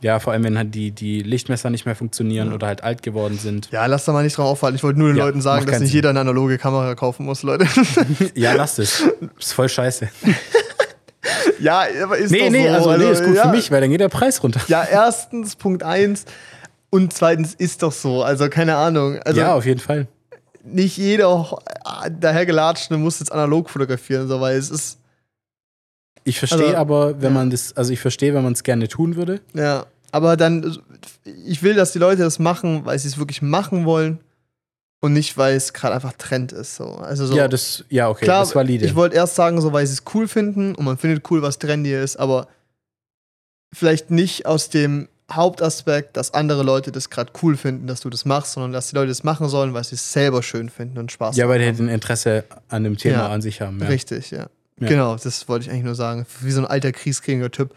ja, 0.00 0.20
vor 0.20 0.32
allem, 0.32 0.44
wenn 0.44 0.56
halt 0.56 0.76
die, 0.76 0.92
die 0.92 1.22
Lichtmesser 1.22 1.70
nicht 1.70 1.86
mehr 1.86 1.96
funktionieren 1.96 2.48
Ja. 2.50 2.54
oder 2.54 2.68
halt 2.68 2.84
alt 2.84 3.02
geworden 3.02 3.36
sind. 3.36 3.68
ja, 3.72 3.84
lass 3.86 4.04
da 4.04 4.12
mal 4.12 4.22
nicht 4.22 4.38
drauf 4.38 4.46
auffallen. 4.46 4.76
Ich 4.76 4.84
wollte 4.84 5.00
nur 5.00 5.08
den 5.08 5.16
Ja, 5.16 5.24
Leuten 5.24 5.40
sagen, 5.40 5.66
dass 5.66 5.80
nicht 5.80 5.88
Sinn. 5.90 5.96
jeder 5.96 6.10
eine 6.10 6.20
analoge 6.20 6.56
Kamera 6.56 6.94
kaufen 6.94 7.26
muss, 7.26 7.42
Leute. 7.42 7.66
ja, 8.36 8.52
lasst 8.52 8.78
es. 8.78 9.02
Ist 9.38 9.54
voll 9.54 9.68
scheiße. 9.68 10.08
ja, 11.58 11.82
aber 12.04 12.18
ist 12.18 12.30
nee, 12.30 12.48
nee, 12.48 12.68
so. 12.68 12.74
also, 12.74 12.96
nee, 12.96 13.10
ist 13.10 13.24
gut 13.24 13.34
ja. 13.34 13.42
für 13.42 13.48
mich, 13.56 13.70
weil 13.72 13.80
dann 13.80 13.90
geht 13.90 14.00
der 14.00 14.08
Preis 14.08 14.40
runter. 14.40 14.60
Ja, 14.68 14.84
erstens, 14.88 15.56
Punkt 15.56 15.82
eins. 15.82 16.26
Und 16.90 17.12
zweitens 17.12 17.54
ist 17.54 17.82
doch 17.82 17.90
so. 17.92 18.22
Also, 18.22 18.48
keine 18.48 18.76
Ahnung. 18.76 19.18
Also, 19.24 19.40
ja, 19.40 19.52
auf 19.54 19.66
jeden 19.66 19.80
Fall. 19.80 20.06
Nicht 20.66 20.96
jeder 20.96 21.58
äh, 22.04 22.10
dahergelatschte 22.10 22.96
muss 22.96 23.20
jetzt 23.20 23.32
analog 23.32 23.70
fotografieren, 23.70 24.28
so, 24.28 24.40
weil 24.40 24.56
es 24.56 24.70
ist, 24.70 24.98
Ich 26.24 26.38
verstehe 26.38 26.66
Also, 26.66 26.76
aber, 26.76 27.22
wenn 27.22 27.32
ja. 27.32 27.38
man 27.38 27.50
das, 27.50 27.76
also 27.76 27.92
ich 27.92 28.00
verstehe, 28.00 28.34
wenn 28.34 28.42
man 28.42 28.52
es 28.52 28.62
gerne 28.62 28.88
tun 28.88 29.16
würde. 29.16 29.40
ja, 29.54 29.86
Aber 30.12 30.36
dann, 30.36 30.78
ich 31.24 31.62
will, 31.62 31.74
dass 31.74 31.92
die 31.92 31.98
Leute 31.98 32.22
das 32.22 32.38
machen, 32.38 32.84
weil 32.84 32.98
sie 32.98 33.08
es 33.08 33.18
wirklich 33.18 33.42
machen 33.42 33.84
wollen 33.84 34.18
und 35.00 35.12
nicht, 35.12 35.36
weil 35.36 35.56
es 35.56 35.72
gerade 35.72 35.94
einfach 35.94 36.14
Trend 36.14 36.52
ist. 36.52 36.76
So. 36.76 36.84
Also 36.84 37.26
so, 37.26 37.36
ja, 37.36 37.48
das, 37.48 37.84
ja, 37.90 38.08
okay, 38.08 38.24
klar, 38.24 38.40
das 38.40 38.48
ist 38.48 38.54
valide. 38.56 38.86
ich 38.86 38.94
wollte 38.94 39.16
erst 39.16 39.34
sagen, 39.34 39.60
so, 39.60 39.72
weil 39.72 39.86
sie 39.86 39.94
es 39.94 40.02
cool 40.14 40.26
finden 40.26 40.74
und 40.74 40.84
man 40.84 40.96
findet 40.98 41.30
cool, 41.30 41.42
was 41.42 41.58
trendy 41.58 41.94
ist, 41.94 42.16
aber 42.16 42.48
vielleicht 43.72 44.10
nicht 44.10 44.46
aus 44.46 44.68
dem 44.70 45.08
Hauptaspekt, 45.32 46.16
dass 46.16 46.34
andere 46.34 46.62
Leute 46.62 46.92
das 46.92 47.10
gerade 47.10 47.32
cool 47.42 47.56
finden, 47.56 47.86
dass 47.88 48.00
du 48.00 48.10
das 48.10 48.24
machst, 48.24 48.52
sondern 48.52 48.72
dass 48.72 48.88
die 48.90 48.94
Leute 48.94 49.08
das 49.08 49.24
machen 49.24 49.48
sollen, 49.48 49.74
weil 49.74 49.82
sie 49.82 49.96
es 49.96 50.12
selber 50.12 50.42
schön 50.42 50.68
finden 50.70 50.98
und 50.98 51.10
Spaß 51.10 51.36
ja, 51.36 51.48
weil 51.48 51.58
die 51.58 51.66
haben. 51.66 51.88
ein 51.88 51.94
Interesse 51.94 52.44
an 52.68 52.84
dem 52.84 52.96
Thema 52.96 53.16
Ja. 53.16 53.28
an 53.28 53.42
sich 53.42 53.60
haben. 53.60 53.80
Ja. 53.80 53.86
Richtig, 53.88 54.30
ja. 54.30 54.46
Ja. 54.78 54.88
Genau, 54.88 55.16
das 55.16 55.48
wollte 55.48 55.64
ich 55.64 55.70
eigentlich 55.70 55.84
nur 55.84 55.94
sagen. 55.94 56.26
Wie 56.42 56.50
so 56.52 56.60
ein 56.60 56.66
alter 56.66 56.92
Kriegskriger-Typ. 56.92 57.74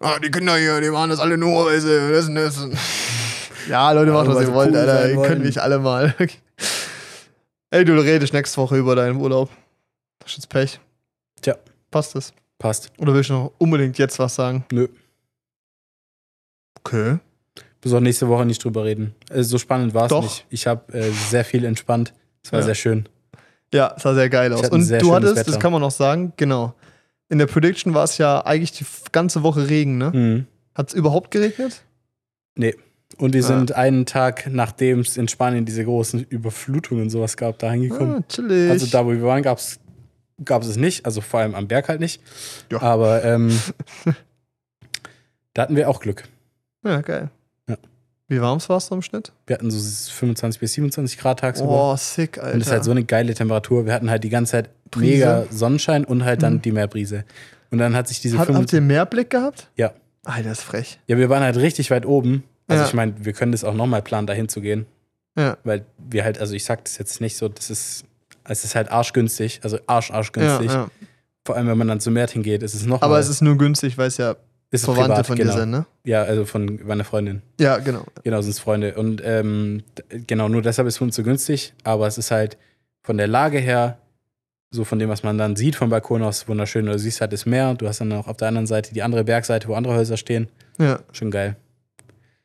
Ah, 0.00 0.18
die 0.18 0.30
Kinder 0.30 0.56
hier, 0.56 0.80
die 0.80 0.88
machen 0.90 1.10
das 1.10 1.20
alle 1.20 1.36
nur, 1.36 1.66
weil 1.66 1.80
sie 1.80 2.26
und 2.26 2.34
das. 2.34 2.58
Ja, 3.68 3.92
Leute, 3.92 4.10
macht, 4.10 4.26
was 4.26 4.40
ihr 4.48 4.54
wollt, 4.54 4.70
cool 4.70 4.76
Alter. 4.78 5.10
Ihr 5.10 5.22
könnt 5.22 5.44
mich 5.44 5.60
alle 5.60 5.78
mal. 5.78 6.14
Ey, 7.70 7.84
du 7.84 7.92
redest 8.00 8.32
nächste 8.32 8.56
Woche 8.56 8.76
über 8.78 8.96
deinen 8.96 9.16
Urlaub. 9.16 9.50
Das 10.18 10.30
ist 10.30 10.38
jetzt 10.38 10.48
Pech. 10.48 10.80
Tja. 11.42 11.56
Passt 11.90 12.14
das? 12.14 12.32
Passt. 12.58 12.90
Oder 12.98 13.14
willst 13.14 13.30
du 13.30 13.34
noch 13.34 13.52
unbedingt 13.58 13.98
jetzt 13.98 14.18
was 14.18 14.34
sagen? 14.34 14.64
Nö. 14.72 14.88
Okay. 16.84 17.18
Du 17.80 17.88
sollst 17.88 18.02
nächste 18.02 18.28
Woche 18.28 18.44
nicht 18.44 18.62
drüber 18.62 18.84
reden. 18.84 19.14
Äh, 19.30 19.42
so 19.42 19.56
spannend 19.58 19.94
war 19.94 20.06
es 20.06 20.22
nicht. 20.22 20.46
Ich 20.50 20.66
habe 20.66 20.92
äh, 20.92 21.10
sehr 21.10 21.44
viel 21.44 21.64
entspannt. 21.64 22.12
Es 22.42 22.52
war 22.52 22.60
Ja. 22.60 22.66
sehr 22.66 22.74
schön. 22.74 23.08
Ja, 23.72 23.94
sah 23.98 24.14
sehr 24.14 24.28
geil 24.28 24.52
aus. 24.52 24.68
Und 24.68 24.88
du 24.90 25.14
hattest, 25.14 25.36
Wetter. 25.36 25.50
das 25.52 25.60
kann 25.60 25.72
man 25.72 25.80
noch 25.80 25.90
sagen, 25.92 26.32
genau. 26.36 26.74
In 27.28 27.38
der 27.38 27.46
Prediction 27.46 27.94
war 27.94 28.02
es 28.04 28.18
ja 28.18 28.44
eigentlich 28.44 28.72
die 28.72 28.84
ganze 29.12 29.42
Woche 29.44 29.68
Regen, 29.68 29.96
ne? 29.98 30.10
Mhm. 30.12 30.46
Hat 30.74 30.88
es 30.88 30.94
überhaupt 30.94 31.30
geregnet? 31.30 31.82
Und 33.18 33.32
wir 33.34 33.40
Ah. 33.40 33.46
sind 33.46 33.72
einen 33.72 34.06
Tag, 34.06 34.48
nachdem 34.50 35.00
es 35.00 35.16
in 35.16 35.28
Spanien 35.28 35.64
diese 35.64 35.84
großen 35.84 36.24
Überflutungen 36.24 37.04
und 37.04 37.10
sowas 37.10 37.36
gab, 37.36 37.58
da 37.60 37.70
hingekommen. 37.70 38.24
Ah, 38.24 38.28
chillig. 38.28 38.70
Also 38.70 38.86
da, 38.86 39.04
wo 39.06 39.10
wir 39.10 39.22
waren, 39.22 39.42
gab 39.42 39.58
es 39.58 39.78
es 40.68 40.76
nicht. 40.76 41.06
Also 41.06 41.20
vor 41.20 41.40
allem 41.40 41.54
am 41.54 41.68
Berg 41.68 41.88
halt 41.88 42.00
nicht. 42.00 42.20
Ja. 42.72 42.82
Aber 42.82 43.24
ähm, 43.24 43.56
da 45.54 45.62
hatten 45.62 45.76
wir 45.76 45.88
auch 45.88 46.00
Glück. 46.00 46.24
Ja, 46.84 47.00
geil. 47.00 47.30
Ja. 47.68 47.76
Wie 48.28 48.40
warm 48.40 48.58
war 48.68 48.76
es 48.76 48.86
so 48.86 48.94
im 48.94 49.02
Schnitt? 49.02 49.32
Wir 49.46 49.54
hatten 49.54 49.70
so 49.70 49.78
25 50.12 50.60
bis 50.60 50.72
27 50.74 51.18
Grad 51.18 51.40
tagsüber. 51.40 51.92
Oh, 51.92 51.96
sick, 51.96 52.38
Alter. 52.38 52.52
und 52.54 52.60
das 52.60 52.68
ist 52.68 52.72
halt 52.72 52.84
so 52.84 52.90
eine 52.92 53.04
geile 53.04 53.34
Temperatur. 53.34 53.86
Wir 53.86 53.92
hatten 53.92 54.08
halt 54.10 54.22
die 54.24 54.28
ganze 54.28 54.52
Zeit 54.52 54.70
Brise. 54.90 55.12
mega 55.12 55.44
Sonnenschein 55.50 56.04
und 56.04 56.24
halt 56.24 56.42
dann 56.42 56.54
Mhm. 56.54 56.62
die 56.62 56.72
Meerbrise. 56.72 57.24
Und 57.70 57.78
dann 57.78 57.94
hat 57.96 58.08
sich 58.08 58.20
diese 58.20 58.34
Hat, 58.38 58.42
habt 58.42 58.48
25 58.48 58.76
ihr 58.78 58.82
Mehrblick 58.82 59.30
gehabt? 59.30 59.68
Ja. 59.76 59.92
Alter, 60.24 60.52
ist 60.52 60.62
frech. 60.62 60.98
Ja, 61.06 61.16
wir 61.18 61.28
waren 61.30 61.42
halt 61.42 61.56
richtig 61.56 61.90
weit 61.90 62.04
oben. 62.06 62.44
Also 62.68 62.82
Ja. 62.82 62.88
ich 62.88 62.94
meine, 62.94 63.14
wir 63.24 63.32
können 63.32 63.52
das 63.52 63.64
auch 63.64 63.74
nochmal 63.74 64.02
planen, 64.02 64.26
dahin 64.26 64.48
zu 64.48 64.60
gehen. 64.60 64.86
Ja. 65.36 65.56
Weil 65.64 65.84
wir 65.98 66.24
halt, 66.24 66.38
also 66.38 66.54
ich 66.54 66.64
sag 66.64 66.84
das 66.84 66.98
jetzt 66.98 67.20
nicht 67.20 67.36
so, 67.36 67.48
das 67.48 67.70
ist, 67.70 68.04
es 68.44 68.64
ist 68.64 68.74
halt 68.74 68.90
arschgünstig, 68.92 69.60
also 69.62 69.78
arsch, 69.86 70.10
Ja, 70.10 70.16
arschgünstig. 70.16 70.70
ja. 70.72 70.88
Vor 71.44 71.56
allem, 71.56 71.68
wenn 71.68 71.78
man 71.78 71.88
dann 71.88 72.00
zu 72.00 72.10
Mertin 72.10 72.42
geht, 72.42 72.62
ist 72.62 72.74
es 72.74 72.84
noch 72.86 73.00
Aber 73.02 73.18
es 73.18 73.28
ist 73.28 73.40
nur 73.40 73.56
günstig, 73.56 73.96
weil 73.98 74.08
es 74.08 74.18
ja 74.18 74.36
ist 74.70 74.84
Verwandte 74.84 75.08
privat, 75.10 75.26
von 75.26 75.36
genau. 75.36 75.54
dir 75.56 75.66
ne? 75.66 75.86
Ja, 76.04 76.22
also 76.22 76.44
von 76.44 76.80
meiner 76.84 77.04
Freundin. 77.04 77.42
Ja, 77.58 77.78
genau. 77.78 78.04
Genau, 78.22 78.40
sind 78.40 78.50
es 78.50 78.58
Freunde. 78.60 78.94
Und 78.94 79.20
ähm, 79.24 79.82
genau, 80.26 80.48
nur 80.48 80.62
deshalb 80.62 80.86
ist 80.86 80.94
es 80.94 80.98
für 80.98 81.04
uns 81.04 81.16
so 81.16 81.22
günstig. 81.22 81.72
Aber 81.84 82.06
es 82.06 82.18
ist 82.18 82.30
halt 82.30 82.56
von 83.02 83.16
der 83.16 83.26
Lage 83.26 83.58
her, 83.58 83.98
so 84.70 84.84
von 84.84 85.00
dem, 85.00 85.08
was 85.08 85.24
man 85.24 85.36
dann 85.38 85.56
sieht 85.56 85.74
vom 85.74 85.90
Balkon 85.90 86.22
aus, 86.22 86.46
wunderschön. 86.46 86.86
Du 86.86 86.96
siehst 86.98 87.20
halt 87.20 87.32
das 87.32 87.46
Meer, 87.46 87.74
du 87.74 87.88
hast 87.88 88.00
dann 88.00 88.12
auch 88.12 88.28
auf 88.28 88.36
der 88.36 88.46
anderen 88.48 88.68
Seite 88.68 88.94
die 88.94 89.02
andere 89.02 89.24
Bergseite, 89.24 89.66
wo 89.66 89.74
andere 89.74 89.94
Häuser 89.94 90.16
stehen. 90.16 90.48
Ja. 90.78 91.00
Schon 91.12 91.30
geil. 91.32 91.56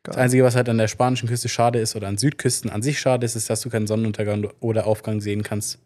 Das. 0.02 0.18
Einzige, 0.18 0.44
was 0.44 0.56
halt 0.56 0.68
an 0.70 0.78
der 0.80 0.88
spanischen 0.88 1.28
Küste 1.30 1.50
schade 1.50 1.80
ist 1.80 1.96
oder 1.96 2.08
an 2.08 2.18
Südküsten 2.18 2.70
an 2.72 2.82
sich 2.82 3.00
schade 3.00 3.26
ist, 3.26 3.36
ist, 3.36 3.50
dass 3.50 3.62
du 3.62 3.70
keinen 3.70 3.88
Sonnenuntergang 3.88 4.48
oder 4.60 4.88
Aufgang 4.88 5.20
sehen 5.22 5.42
kannst 5.44 5.80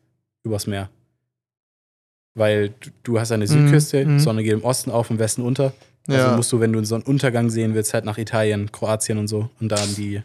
übers 0.44 0.68
Meer. 0.68 0.90
Weil 2.36 2.70
du- 2.70 2.90
du 3.04 3.20
hast 3.20 3.32
eine 3.32 3.46
Mhm, 3.46 3.50
Südküste, 3.50 4.06
mhm. 4.06 4.20
Sonne 4.20 4.44
geht 4.44 4.54
im 4.54 4.64
Osten 4.64 4.92
auf, 4.92 5.10
im 5.10 5.20
Westen 5.20 5.42
unter. 5.42 5.74
Also 6.10 6.28
ja. 6.28 6.36
musst 6.36 6.52
du, 6.52 6.60
wenn 6.60 6.72
du 6.74 6.80
einen 6.80 6.86
Sonnenuntergang 6.86 7.50
sehen 7.50 7.74
willst, 7.76 7.94
halt 7.94 8.06
nach 8.06 8.18
Italien, 8.18 8.72
Kroatien 8.72 9.18
und 9.18 9.28
so 9.28 9.50
und 9.60 9.70
dann 9.70 9.96
die 9.96 10.22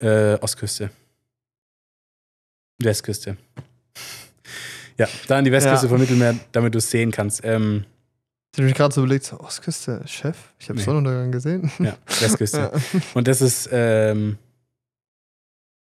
äh, 0.00 0.34
Ostküste. 0.40 0.90
Westküste. 2.82 3.36
Ja, 4.98 5.08
da 5.28 5.38
an 5.38 5.44
die 5.44 5.52
Westküste 5.52 5.86
Ja. 5.86 5.90
vom 5.90 6.00
Mittelmeer, 6.00 6.34
damit 6.52 6.74
du 6.74 6.78
es 6.78 6.90
sehen 6.90 7.10
kannst. 7.10 7.42
Ähm, 7.44 7.84
Ich 8.52 8.58
habe 8.58 8.66
mich 8.66 8.74
gerade 8.74 8.94
so 8.94 9.02
überlegt, 9.02 9.24
so, 9.24 9.38
Ostküste, 9.40 10.02
Chef, 10.06 10.36
ich 10.58 10.68
habe 10.68 10.78
Nee. 10.78 10.84
Sonnenuntergang 10.84 11.32
gesehen. 11.32 11.70
ja, 11.78 11.96
Westküste. 12.20 12.70
Ja. 12.92 13.00
Und 13.14 13.28
das 13.28 13.40
ist 13.40 13.68
ähm, 13.72 14.36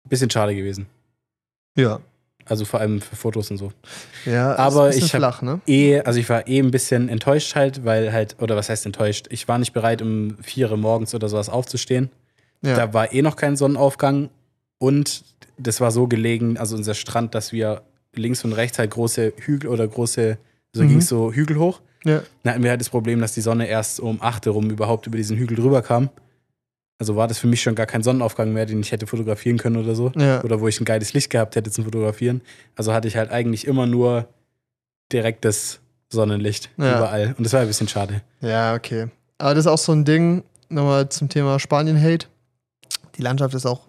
ein 0.06 0.10
bisschen 0.10 0.30
schade 0.30 0.56
gewesen. 0.56 0.86
ja. 1.76 2.00
Also 2.52 2.66
vor 2.66 2.82
allem 2.82 3.00
für 3.00 3.16
Fotos 3.16 3.50
und 3.50 3.56
so. 3.58 3.72
Ja, 4.26 4.56
Aber 4.58 4.90
ist 4.90 4.96
ein 4.98 5.06
ich 5.06 5.14
hab- 5.14 5.20
flach, 5.22 5.42
ne? 5.42 5.62
Eh, 5.68 6.02
also 6.02 6.20
ich 6.20 6.28
war 6.30 6.48
eh 6.50 6.60
ein 6.60 6.70
bisschen 6.70 7.08
enttäuscht 7.08 7.56
halt, 7.56 7.86
weil 7.86 8.12
halt, 8.12 8.36
oder 8.42 8.58
was 8.58 8.68
heißt 8.68 8.86
enttäuscht? 8.86 9.28
Ich 9.30 9.48
war 9.48 9.58
nicht 9.58 9.72
bereit, 9.72 10.02
um 10.02 10.36
vier 10.42 10.70
Uhr 10.70 10.76
morgens 10.76 11.16
oder 11.16 11.30
sowas 11.30 11.48
aufzustehen. 11.48 12.10
Ja. 12.62 12.76
Da 12.76 12.94
war 12.94 13.14
eh 13.14 13.22
noch 13.22 13.38
kein 13.38 13.56
Sonnenaufgang 13.56 14.30
und 14.80 15.24
das 15.58 15.80
war 15.80 15.92
so 15.92 16.08
gelegen, 16.08 16.58
also 16.58 16.76
unser 16.76 16.94
Strand, 16.94 17.36
dass 17.36 17.54
wir 17.54 17.84
links 18.16 18.44
und 18.44 18.52
rechts 18.52 18.78
halt 18.80 18.92
große 18.92 19.32
Hügel 19.38 19.70
oder 19.70 19.88
große, 19.88 20.38
so 20.74 20.84
Mhm. 20.84 20.88
ging 20.90 20.98
es 20.98 21.08
so 21.08 21.32
Hügel 21.32 21.58
hoch. 21.58 21.80
ja. 22.04 22.22
Dann 22.44 22.54
hatten 22.54 22.64
wir 22.64 22.72
halt 22.72 22.82
das 22.82 22.90
Problem, 22.90 23.22
dass 23.22 23.34
die 23.34 23.42
Sonne 23.42 23.66
erst 23.68 24.02
um 24.02 24.22
8 24.22 24.46
Uhr 24.48 24.54
rum 24.56 24.70
überhaupt 24.70 25.08
über 25.08 25.16
diesen 25.16 25.38
Hügel 25.38 25.56
drüber 25.56 25.82
kam. 25.82 26.10
Also 27.02 27.16
war 27.16 27.28
das 27.28 27.40
für 27.40 27.48
mich 27.48 27.64
schon 27.64 27.74
gar 27.74 27.88
kein 27.88 28.04
Sonnenaufgang 28.04 28.54
mehr, 28.54 28.68
den 28.68 28.80
ich 28.80 28.92
hätte 28.92 29.08
fotografieren 29.08 29.58
können 29.58 29.78
oder 29.78 29.96
so. 29.96 30.12
Ja. 30.16 30.44
Oder 30.44 30.62
wo 30.62 30.68
ich 30.68 30.80
ein 30.80 30.86
geiles 30.86 31.14
Licht 31.14 31.32
gehabt 31.32 31.56
hätte 31.56 31.72
zum 31.72 31.84
Fotografieren. 31.84 32.42
Also 32.76 32.94
hatte 32.94 33.08
ich 33.08 33.18
halt 33.18 33.32
eigentlich 33.32 33.66
immer 33.66 33.88
nur 33.88 34.28
direktes 35.12 35.80
Sonnenlicht 36.12 36.70
Ja. 36.78 37.00
überall. 37.00 37.34
Und 37.40 37.44
das 37.44 37.54
war 37.54 37.62
ein 37.62 37.68
bisschen 37.68 37.88
schade. 37.88 38.22
Ja, 38.42 38.76
okay. 38.76 39.08
Aber 39.40 39.56
das 39.56 39.66
ist 39.66 39.72
auch 39.72 39.80
so 39.80 39.94
ein 39.94 40.06
Ding, 40.06 40.44
nochmal 40.70 41.10
zum 41.10 41.28
Thema 41.28 41.60
Spanien-Hate. 41.60 42.28
Die 43.18 43.24
Landschaft 43.24 43.56
ist 43.56 43.66
auch. 43.66 43.88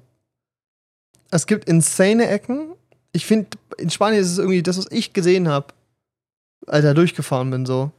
Es 1.30 1.46
gibt 1.46 1.68
insane 1.68 2.28
Ecken. 2.28 2.72
Ich 3.12 3.26
finde, 3.26 3.58
in 3.76 3.90
Spanien 3.90 4.22
ist 4.22 4.30
es 4.30 4.38
irgendwie 4.38 4.62
das, 4.62 4.78
was 4.78 4.86
ich 4.90 5.12
gesehen 5.12 5.48
habe, 5.48 5.66
als 6.66 6.82
ich 6.86 6.94
durchgefahren 6.94 7.50
bin, 7.50 7.66
so. 7.66 7.90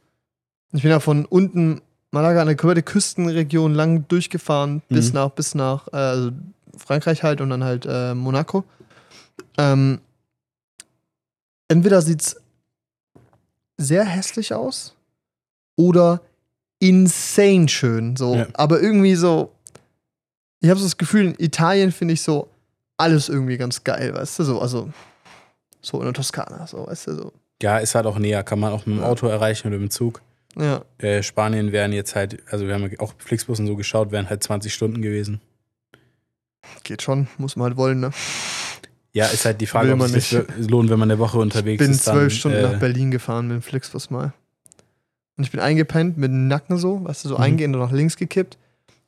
Ich 0.72 0.82
bin 0.82 0.90
ja 0.90 1.00
von 1.00 1.26
unten 1.26 1.82
Malaga, 2.14 2.42
eine 2.44 2.56
komplette 2.56 2.84
Küstenregion 2.84 3.74
lang 3.74 4.08
durchgefahren, 4.08 4.84
bis 4.88 5.10
Mhm. 5.10 5.16
nach, 5.16 5.30
bis 5.32 5.56
nach, 5.56 5.88
äh, 5.92 5.96
also 5.98 6.32
Frankreich 6.78 7.24
halt 7.24 7.42
und 7.42 7.50
dann 7.50 7.64
halt 7.64 7.88
äh, 7.90 8.14
Monaco. 8.14 8.64
Ähm, 9.58 10.00
entweder 11.68 12.04
sieht's 12.04 12.36
sehr 13.78 14.06
hässlich 14.06 14.54
aus 14.54 14.96
oder 15.76 16.22
insane 16.80 17.68
schön. 17.68 18.16
So. 18.16 18.36
Ja. 18.36 18.48
Aber 18.54 18.80
irgendwie 18.80 19.16
so, 19.16 19.52
ich 20.60 20.70
habe 20.70 20.80
so 20.80 20.86
das 20.86 20.98
Gefühl, 20.98 21.26
in 21.26 21.36
Italien 21.40 21.92
finde 21.92 22.14
ich 22.14 22.22
so 22.22 22.48
alles 22.98 23.28
irgendwie 23.28 23.58
ganz 23.58 23.84
geil, 23.84 24.14
weißt 24.14 24.38
du? 24.40 24.44
So, 24.44 24.62
also 24.62 24.90
so 25.82 25.98
in 25.98 26.06
der 26.06 26.14
Toskana, 26.14 26.68
so, 26.68 26.86
weißt 26.86 27.08
du, 27.08 27.16
so. 27.16 27.34
Ja, 27.62 27.80
ist 27.80 27.96
halt 27.96 28.06
auch 28.06 28.20
näher, 28.20 28.44
kann 28.44 28.60
man 28.60 28.72
auch 28.72 28.86
mit 28.86 28.98
dem. 28.98 29.04
Auto 29.04 29.26
erreichen 29.28 29.68
oder 29.68 29.78
mit 29.78 29.90
dem 29.90 29.92
Zug. 29.92 30.22
Ja. 30.58 30.84
Äh, 31.00 31.24
Spanien 31.24 31.72
wären 31.72 31.94
jetzt 31.94 32.16
halt, 32.16 32.42
also 32.52 32.68
wir 32.68 32.74
haben 32.74 32.90
ja 32.92 33.00
auch 33.00 33.14
Flixbus 33.18 33.60
und 33.60 33.68
so 33.68 33.76
geschaut, 33.76 34.12
wären 34.12 34.30
halt 34.30 34.44
20 34.44 34.74
Stunden 34.74 35.02
gewesen. 35.02 35.42
Geht 36.84 37.02
schon, 37.02 37.28
muss 37.38 37.56
man 37.56 37.70
halt 37.70 37.78
wollen, 37.78 38.00
ne? 38.00 38.12
Ja, 39.14 39.28
ist 39.28 39.46
halt 39.46 39.62
die 39.62 39.68
Frage, 39.68 39.88
Will 39.88 39.94
ob 39.94 40.00
man 40.00 40.14
es 40.16 40.30
sich 40.30 40.44
lohnt, 40.70 40.90
wenn 40.90 40.98
man 41.00 41.12
eine 41.12 41.20
Woche 41.20 41.38
unterwegs 41.38 41.80
bin 41.84 41.92
ist. 41.92 42.08
dann, 42.08 42.16
zwölf 42.16 42.34
Stunden 42.34 42.58
äh, 42.58 42.64
nach 42.64 42.80
Berlin 42.80 43.12
gefahren 43.12 43.48
mit 43.48 43.56
dem 43.56 43.62
Flixbus 43.62 44.10
mal. 44.10 44.34
Und 45.38 45.44
ich 45.44 45.52
bin 45.52 45.60
eingepennt 45.60 46.18
mit 46.18 46.30
dem 46.32 46.48
Nacken 46.48 46.78
so, 46.78 47.04
weißt 47.04 47.26
du, 47.26 47.30
so 47.30 47.36
Mhm. 47.38 47.44
eingehend 47.44 47.76
und 47.76 47.82
nach 47.82 47.92
links 47.92 48.18
gekippt. 48.18 48.58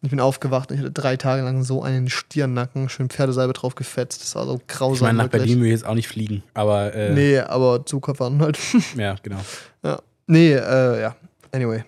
Und 0.02 0.08
ich 0.08 0.10
bin 0.12 0.20
aufgewacht 0.20 0.70
und 0.70 0.76
ich 0.78 0.82
hatte 0.82 0.91
drei 0.91 1.18
Tage 1.18 1.41
lang 1.43 1.64
so 1.64 1.82
einen 1.82 2.10
Stirnnacken, 2.10 2.89
schön 2.89 3.10
Pferdesalbe 3.10 3.54
drauf 3.54 3.74
gefetzt. 3.76 4.22
Das 4.22 4.36
war 4.36 4.46
so 4.46 4.60
grausam. 4.68 4.96
Ich 4.96 5.02
meine, 5.02 5.18
nach 5.18 5.24
wirklich. 5.26 5.43
Berlin 5.43 5.60
will 5.62 5.68
ich 5.68 5.72
jetzt 5.74 5.86
auch 5.86 5.96
nicht 5.96 6.08
fliegen, 6.08 6.43
aber 6.54 6.93
äh, 6.93 7.12
Nee, 7.14 7.39
aber 7.39 7.86
Zugfahren 7.86 8.39
halt. 8.41 8.60
ja, 8.96 9.16
genau. 9.24 9.39
nee, 10.28 10.54
äh, 10.54 11.02
ja. 11.02 11.16
Anyway. 11.56 11.86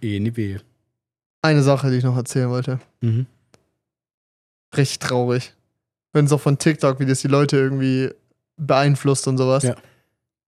Weh. 0.00 0.58
Eine 1.42 1.62
Sache, 1.62 1.90
die 1.90 1.98
ich 1.98 2.04
noch 2.04 2.16
erzählen 2.16 2.50
wollte. 2.50 2.80
Mhm. 3.00 3.26
Richtig 4.76 4.98
traurig. 4.98 5.54
Wenn 6.12 6.24
es 6.24 6.32
auch 6.32 6.40
von 6.40 6.58
TikTok, 6.58 6.98
wie 6.98 7.06
das 7.06 7.20
die 7.20 7.28
Leute 7.28 7.56
irgendwie 7.56 8.10
beeinflusst 8.56 9.28
und 9.28 9.38
sowas. 9.38 9.62
Ja. 9.62 9.76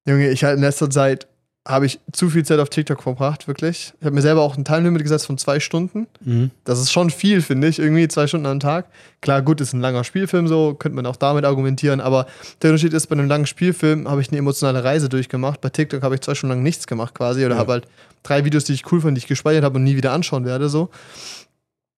Junge, 0.08 0.28
ich 0.30 0.42
halt 0.42 0.56
in 0.56 0.62
letzter 0.62 0.90
Zeit 0.90 1.27
habe 1.68 1.84
ich 1.84 2.00
zu 2.12 2.30
viel 2.30 2.44
Zeit 2.46 2.58
auf 2.60 2.70
TikTok 2.70 3.02
verbracht, 3.02 3.46
wirklich. 3.46 3.92
Ich 4.00 4.06
habe 4.06 4.14
mir 4.14 4.22
selber 4.22 4.40
auch 4.40 4.56
ein 4.56 4.64
Timelimit 4.64 5.02
gesetzt 5.02 5.26
von 5.26 5.36
zwei 5.36 5.60
Stunden. 5.60 6.06
Mhm. 6.24 6.50
Das 6.64 6.80
ist 6.80 6.90
schon 6.90 7.10
viel, 7.10 7.42
finde 7.42 7.68
ich, 7.68 7.78
irgendwie 7.78 8.08
zwei 8.08 8.26
Stunden 8.26 8.46
am 8.46 8.58
Tag. 8.58 8.86
Klar, 9.20 9.42
gut, 9.42 9.60
ist 9.60 9.74
ein 9.74 9.80
langer 9.80 10.02
Spielfilm 10.02 10.48
so, 10.48 10.72
könnte 10.74 10.96
man 10.96 11.04
auch 11.04 11.16
damit 11.16 11.44
argumentieren, 11.44 12.00
aber 12.00 12.26
der 12.62 12.70
Unterschied 12.70 12.94
ist, 12.94 13.08
bei 13.08 13.12
einem 13.16 13.28
langen 13.28 13.46
Spielfilm 13.46 14.08
habe 14.08 14.22
ich 14.22 14.28
eine 14.28 14.38
emotionale 14.38 14.82
Reise 14.82 15.10
durchgemacht. 15.10 15.60
Bei 15.60 15.68
TikTok 15.68 16.02
habe 16.02 16.14
ich 16.14 16.22
zwei 16.22 16.34
Stunden 16.34 16.54
lang 16.54 16.62
nichts 16.62 16.86
gemacht 16.86 17.14
quasi 17.14 17.44
oder 17.44 17.56
Ja. 17.56 17.60
habe 17.60 17.72
halt 17.72 17.84
drei 18.22 18.46
Videos, 18.46 18.64
die 18.64 18.72
ich 18.72 18.90
cool 18.90 19.02
fand, 19.02 19.16
die 19.16 19.20
ich 19.20 19.26
gespeichert 19.26 19.62
habe 19.64 19.76
und 19.76 19.84
nie 19.84 19.96
wieder 19.96 20.12
anschauen 20.12 20.46
werde, 20.46 20.70
so. 20.70 20.88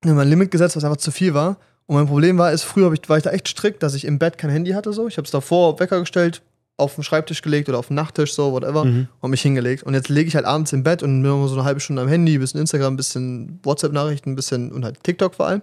Ich 0.03 0.09
habe 0.09 0.17
mein 0.17 0.29
Limit 0.29 0.51
gesetzt, 0.51 0.75
was 0.77 0.83
einfach 0.85 0.97
zu 0.97 1.13
viel 1.13 1.33
war. 1.35 1.59
Und 1.87 1.97
mein 1.97 2.07
Problem 2.07 2.39
war, 2.39 2.53
ist, 2.53 2.63
früher 2.63 2.93
ich, 2.93 3.09
war 3.09 3.19
ich 3.19 3.25
da 3.25 3.31
echt 3.31 3.49
strikt, 3.49 3.83
dass 3.83 3.95
ich 3.95 4.05
im 4.05 4.19
Bett 4.19 4.39
kein 4.39 4.51
Handy 4.51 4.73
hatte, 4.73 4.93
so. 4.93 5.07
Ich 5.09 5.17
habe 5.17 5.27
es 5.27 5.31
davor 5.31 5.75
auf 5.75 5.81
Wecker 5.81 6.01
gestellt, 6.01 6.43
auf 6.81 6.95
den 6.97 7.05
Schreibtisch 7.05 7.43
gelegt 7.43 7.69
oder 7.69 7.79
auf 7.79 7.89
den 7.89 7.95
Nachttisch, 7.97 8.35
so, 8.35 8.53
whatever 8.53 8.85
Mhm. 8.85 9.09
und 9.21 9.31
mich 9.31 9.43
hingelegt. 9.43 9.83
Und 9.85 9.95
jetzt 9.95 10.09
lege 10.09 10.27
ich 10.29 10.35
halt 10.35 10.45
abends 10.47 10.73
im 10.73 10.83
Bett 10.83 11.03
und 11.03 11.23
bin 11.23 11.31
immer 11.31 11.47
so 11.49 11.55
eine 11.55 11.65
halbe 11.65 11.81
Stunde 11.81 12.03
am 12.03 12.09
Handy, 12.09 12.37
bisschen 12.39 12.61
Instagram, 12.61 12.97
bisschen 12.97 13.61
WhatsApp-Nachrichten, 13.63 14.35
bisschen 14.35 14.73
und 14.73 14.85
halt 14.85 15.03
TikTok 15.05 15.35
vor 15.35 15.47
allem. 15.47 15.63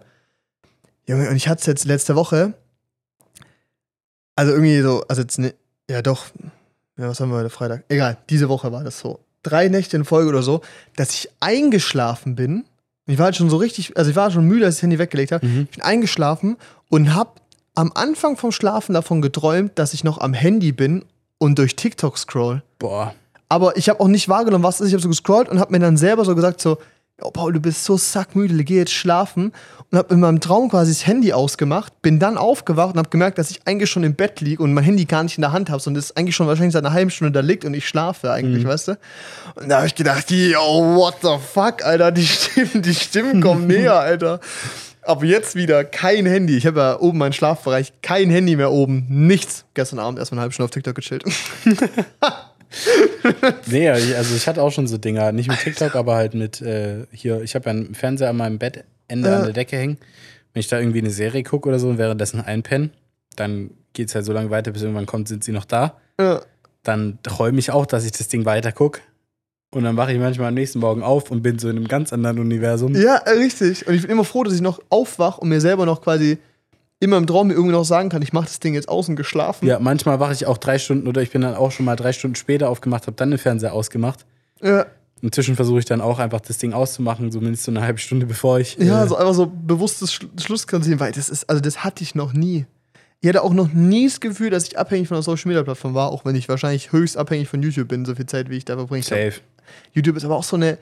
Junge, 1.07 1.30
und 1.30 1.36
ich 1.36 1.47
hatte 1.47 1.59
es 1.61 1.65
jetzt 1.65 1.86
letzte 1.86 2.15
Woche. 2.15 2.53
Also 4.36 4.51
irgendwie 4.51 4.82
so, 4.82 5.03
also 5.07 5.22
jetzt 5.22 5.39
ne, 5.39 5.53
ja 5.89 6.01
doch, 6.01 6.26
ja, 6.97 7.07
was 7.07 7.20
haben 7.20 7.30
wir 7.32 7.38
heute 7.38 7.49
Freitag? 7.49 7.84
Egal, 7.89 8.18
diese 8.30 8.49
Woche 8.49 8.72
war 8.72 8.84
das 8.84 8.99
so. 8.99 9.20
Drei 9.43 9.68
Nächte 9.70 9.97
in 9.97 10.05
Folge 10.05 10.30
oder 10.30 10.43
so, 10.43 10.61
dass 10.95 11.13
ich 11.13 11.30
eingeschlafen 11.39 12.36
bin. 12.36 12.65
Ich 13.05 13.18
war 13.18 13.26
halt 13.26 13.36
schon 13.38 13.49
so 13.49 13.57
richtig, 13.57 13.95
also 13.97 14.09
ich 14.09 14.15
war 14.18 14.30
schon 14.32 14.45
müde, 14.45 14.65
als 14.65 14.76
ich 14.76 14.80
das 14.80 14.84
Handy 14.84 14.99
weggelegt 14.99 15.32
habe. 15.32 15.45
Mhm. 15.45 15.61
Ich 15.72 15.78
bin 15.78 15.82
eingeschlafen 15.82 16.57
und 16.89 17.13
habe 17.15 17.32
am 17.78 17.92
Anfang 17.94 18.38
vom 18.38 18.52
Schlafen 18.52 18.94
davon 18.94 19.22
geträumt, 19.22 19.74
dass 19.76 19.94
ich 19.94 20.04
noch 20.04 20.20
am 20.20 20.34
Handy 20.34 20.72
bin 20.72 21.06
und 21.38 21.60
durch 21.60 21.76
TikTok 21.76 22.18
scroll. 22.18 22.64
Boah. 22.80 23.14
Aber 23.50 23.78
ich 23.78 23.88
habe 23.88 24.00
auch 24.00 24.08
nicht 24.08 24.28
wahrgenommen, 24.28 24.64
was 24.64 24.76
es 24.76 24.82
ist. 24.82 24.88
Ich 24.88 24.94
habe 24.94 25.04
so 25.04 25.10
gescrollt 25.10 25.48
und 25.48 25.60
habe 25.60 25.72
mir 25.72 25.80
dann 25.80 25.96
selber 25.96 26.26
so 26.26 26.34
gesagt, 26.34 26.60
so, 26.60 26.80
oh 27.22 27.30
Paul, 27.30 27.54
du 27.54 27.60
bist 27.60 27.84
so 27.84 27.96
sackmüde, 27.96 28.64
geh 28.64 28.78
jetzt 28.78 28.94
schlafen. 28.94 29.54
Und 29.92 29.98
habe 29.98 30.14
in 30.16 30.20
meinem 30.20 30.40
Traum 30.40 30.70
quasi 30.70 30.92
das 30.92 31.06
Handy 31.06 31.34
ausgemacht, 31.34 32.02
bin 32.02 32.20
dann 32.20 32.38
aufgewacht 32.38 32.94
und 32.94 32.98
habe 32.98 33.10
gemerkt, 33.10 33.38
dass 33.38 33.52
ich 33.52 33.62
eigentlich 33.66 33.92
schon 33.92 34.04
im 34.04 34.16
Bett 34.16 34.42
liege 34.42 34.62
und 34.62 34.74
mein 34.74 34.84
Handy 34.84 35.06
gar 35.06 35.22
nicht 35.22 35.38
in 35.38 35.44
der 35.44 35.52
Hand 35.52 35.70
habe, 35.70 35.80
sondern 35.80 36.00
es 36.00 36.18
eigentlich 36.18 36.36
schon 36.36 36.48
wahrscheinlich 36.48 36.74
seit 36.74 36.84
einer 36.84 36.94
halben 36.94 37.12
Stunde 37.12 37.32
da 37.32 37.40
liegt 37.42 37.64
und 37.64 37.76
ich 37.76 37.88
schlafe 37.88 38.32
eigentlich, 38.32 38.66
weißt 38.66 38.88
du? 38.90 38.98
Und 39.56 39.70
da 39.70 39.78
habe 39.78 39.88
ich 39.88 39.96
gedacht, 39.96 40.32
yo, 40.32 40.96
what 40.96 41.18
the 41.22 41.38
fuck, 41.54 41.86
Alter, 41.86 42.12
die 42.12 42.26
Stimmen, 42.26 42.82
die 42.82 42.96
Stimmen 42.96 43.40
kommen 43.40 43.68
näher, 43.68 44.00
Alter. 44.00 44.40
Aber 45.08 45.26
jetzt 45.26 45.55
wieder 45.55 45.84
kein 45.86 46.26
Handy. 46.26 46.58
Ich 46.58 46.66
habe 46.68 46.80
ja 46.80 46.99
oben 46.99 47.18
meinen 47.18 47.34
Schlafbereich, 47.34 47.93
kein 48.01 48.30
Handy 48.30 48.55
mehr 48.55 48.72
oben, 48.72 49.05
nichts. 49.10 49.66
Gestern 49.74 49.99
Abend 49.99 50.20
erstmal 50.20 50.38
eine 50.38 50.41
halbe 50.43 50.53
Stunde 50.53 50.66
auf 50.66 50.72
TikTok 50.72 50.95
gechillt. 50.95 51.24
Nee, 53.68 53.89
also 53.89 54.36
ich 54.36 54.45
hatte 54.47 54.62
auch 54.62 54.72
schon 54.72 54.88
so 54.88 54.97
Dinger, 54.97 55.32
nicht 55.32 55.49
mit 55.49 55.60
TikTok, 55.60 55.95
aber 55.95 56.16
halt 56.16 56.34
mit 56.34 56.62
äh, 56.62 57.05
hier, 57.12 57.41
ich 57.41 57.55
habe 57.55 57.66
ja 57.66 57.72
einen 57.72 57.95
Fernseher 57.95 58.30
an 58.30 58.38
meinem 58.38 58.60
Bettende 58.60 59.30
Ja. 59.30 59.38
an 59.38 59.43
der 59.45 59.53
Decke 59.53 59.78
hängen. 59.78 59.97
Wenn 60.53 60.60
ich 60.60 60.68
da 60.68 60.78
irgendwie 60.80 60.99
eine 60.99 61.10
Serie 61.10 61.43
gucke 61.43 61.70
oder 61.70 61.80
so 61.80 61.88
und 61.88 61.97
währenddessen 61.97 62.41
einpenne, 62.41 62.89
dann 63.38 63.72
geht 63.93 64.10
es 64.10 64.16
halt 64.16 64.26
so 64.26 64.34
lange 64.34 64.49
weiter, 64.49 64.72
bis 64.72 64.82
irgendwann 64.82 65.05
kommt, 65.05 65.28
sind 65.30 65.43
sie 65.43 65.53
noch 65.53 65.66
da. 65.66 65.97
Ja. 66.20 66.41
Dann 66.84 67.20
träume 67.24 67.60
ich 67.60 67.72
auch, 67.72 67.86
dass 67.86 68.05
ich 68.05 68.12
das 68.12 68.28
Ding 68.28 68.45
weiter 68.45 68.72
gucke. 68.74 68.99
Und 69.72 69.84
dann 69.84 69.97
wache 69.97 70.13
ich 70.13 70.20
manchmal 70.20 70.47
am 70.47 70.53
nächsten 70.53 70.80
Morgen 70.80 71.03
auf 71.03 71.30
und 71.30 71.41
bin 71.41 71.59
so 71.59 71.70
in 71.70 71.76
einem 71.76 71.88
ganz 71.88 72.13
anderen 72.13 72.39
Universum. 72.39 72.95
Ja, 72.95 73.15
richtig. 73.28 73.86
Und 73.88 73.95
ich 73.95 74.01
bin 74.01 74.11
immer 74.11 74.24
froh, 74.24 74.43
dass 74.43 74.53
ich 74.53 74.61
noch 74.61 74.80
aufwach 74.89 75.38
und 75.38 75.49
mir 75.49 75.59
selber 75.59 75.86
noch 75.86 76.01
quasi 76.01 76.38
immer 76.99 77.18
im 77.18 77.28
Traum 77.28 77.47
mir 77.47 77.53
irgendwie 77.53 77.74
noch 77.74 77.84
sagen 77.84 78.09
kann, 78.09 78.22
ich 78.22 78.34
mache 78.34 78.45
das 78.45 78.59
Ding 78.59 78.74
jetzt 78.74 78.89
aus 78.89 79.09
und 79.09 79.18
geschlafen. 79.18 79.68
Ja, 79.68 79.80
manchmal 79.80 80.20
wache 80.20 80.34
ich 80.34 80.45
auch 80.45 80.57
drei 80.57 80.80
Stunden 80.80 81.07
oder 81.07 81.22
ich 81.22 81.32
bin 81.32 81.41
dann 81.41 81.55
auch 81.55 81.72
schon 81.72 81.86
mal 81.86 81.95
drei 81.95 82.13
Stunden 82.13 82.36
später 82.36 82.70
aufgemacht, 82.70 83.07
habe 83.07 83.18
dann 83.18 83.30
den 83.30 83.38
Fernseher 83.39 83.74
ausgemacht. 83.74 84.26
Ja, 84.61 84.88
Inzwischen 85.22 85.55
versuche 85.55 85.80
ich 85.80 85.86
dann 85.86 86.01
auch 86.01 86.20
einfach 86.20 86.41
das 86.41 86.59
Ding 86.59 86.74
auszumachen, 86.74 87.32
zumindest 87.32 87.63
so 87.63 87.72
eine 87.72 87.82
halbe 87.82 87.99
Stunde 87.99 88.26
bevor 88.28 88.59
ich. 88.59 88.78
ja 88.78 89.03
äh, 89.03 89.07
so 89.07 89.15
einfach 89.15 89.34
so 89.34 89.47
bewusstes 89.47 90.13
Sch 90.13 90.28
Schlusskonzilieren, 90.39 90.99
weil 90.99 91.11
das 91.11 91.30
ist, 91.30 91.49
also 91.49 91.61
das 91.61 91.84
hatte 91.84 92.03
ich 92.03 92.15
noch 92.15 92.34
nie. 92.34 92.65
Ich 93.20 93.28
hatte 93.28 93.41
auch 93.41 93.53
noch 93.53 93.74
nie 93.74 94.05
das 94.05 94.20
Gefühl, 94.20 94.51
dass 94.51 94.65
ich 94.65 94.78
abhängig 94.78 95.07
von 95.07 95.15
einer 95.15 95.24
Social 95.24 95.49
Media 95.49 95.63
Plattform 95.63 95.95
war, 95.95 96.11
auch 96.11 96.24
wenn 96.24 96.36
ich 96.36 96.47
wahrscheinlich 96.49 96.91
höchst 96.91 97.18
abhängig 97.18 97.47
von 97.47 97.63
YouTube 97.63 97.88
bin, 97.88 98.05
so 98.05 98.13
viel 98.13 98.28
Zeit, 98.28 98.49
wie 98.51 98.57
ich 98.57 98.65
da 98.65 98.76
verbringe. 98.76 99.03
Safe. 99.03 99.34
YouTube 99.93 100.18
ist 100.18 100.26
aber 100.26 100.36
auch 100.36 100.43
so 100.43 100.55
eine. 100.55 100.78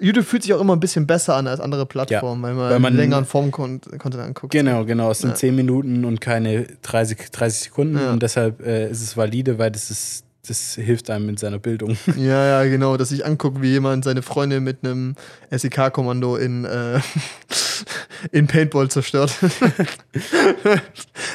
YouTube 0.00 0.26
fühlt 0.26 0.44
sich 0.44 0.54
auch 0.54 0.60
immer 0.60 0.76
ein 0.76 0.80
bisschen 0.80 1.08
besser 1.08 1.34
an 1.34 1.48
als 1.48 1.58
andere 1.58 1.84
Plattformen, 1.84 2.40
weil 2.42 2.54
man, 2.54 2.70
weil 2.70 2.78
man- 2.78 2.94
längeren 2.94 3.24
Form-Content 3.24 4.14
anguckt. 4.16 4.52
Genau, 4.52 4.84
genau. 4.84 5.10
Es 5.10 5.20
sind 5.20 5.30
Ja. 5.30 5.34
10 5.36 5.56
Minuten 5.56 6.04
und 6.04 6.20
keine 6.20 6.66
30, 6.82 7.30
30 7.32 7.60
Sekunden. 7.64 7.96
Ja. 7.98 8.12
Und 8.12 8.22
deshalb 8.22 8.64
äh, 8.64 8.88
ist 8.90 9.02
es 9.02 9.16
valide, 9.16 9.58
weil 9.58 9.72
das 9.72 9.90
ist, 9.90 10.22
das 10.46 10.74
hilft 10.76 11.10
einem 11.10 11.30
in 11.30 11.36
seiner 11.36 11.58
Bildung. 11.58 11.96
Ja, 12.16 12.62
ja, 12.62 12.70
genau, 12.70 12.96
dass 12.96 13.10
ich 13.10 13.26
angucke, 13.26 13.60
wie 13.60 13.70
jemand 13.70 14.04
seine 14.04 14.22
Freundin 14.22 14.62
mit 14.62 14.84
einem 14.84 15.16
SEK-Kommando 15.50 16.36
in, 16.36 16.64
äh, 16.64 17.00
in 18.30 18.46
Paintball 18.46 18.88
zerstört. 18.88 19.32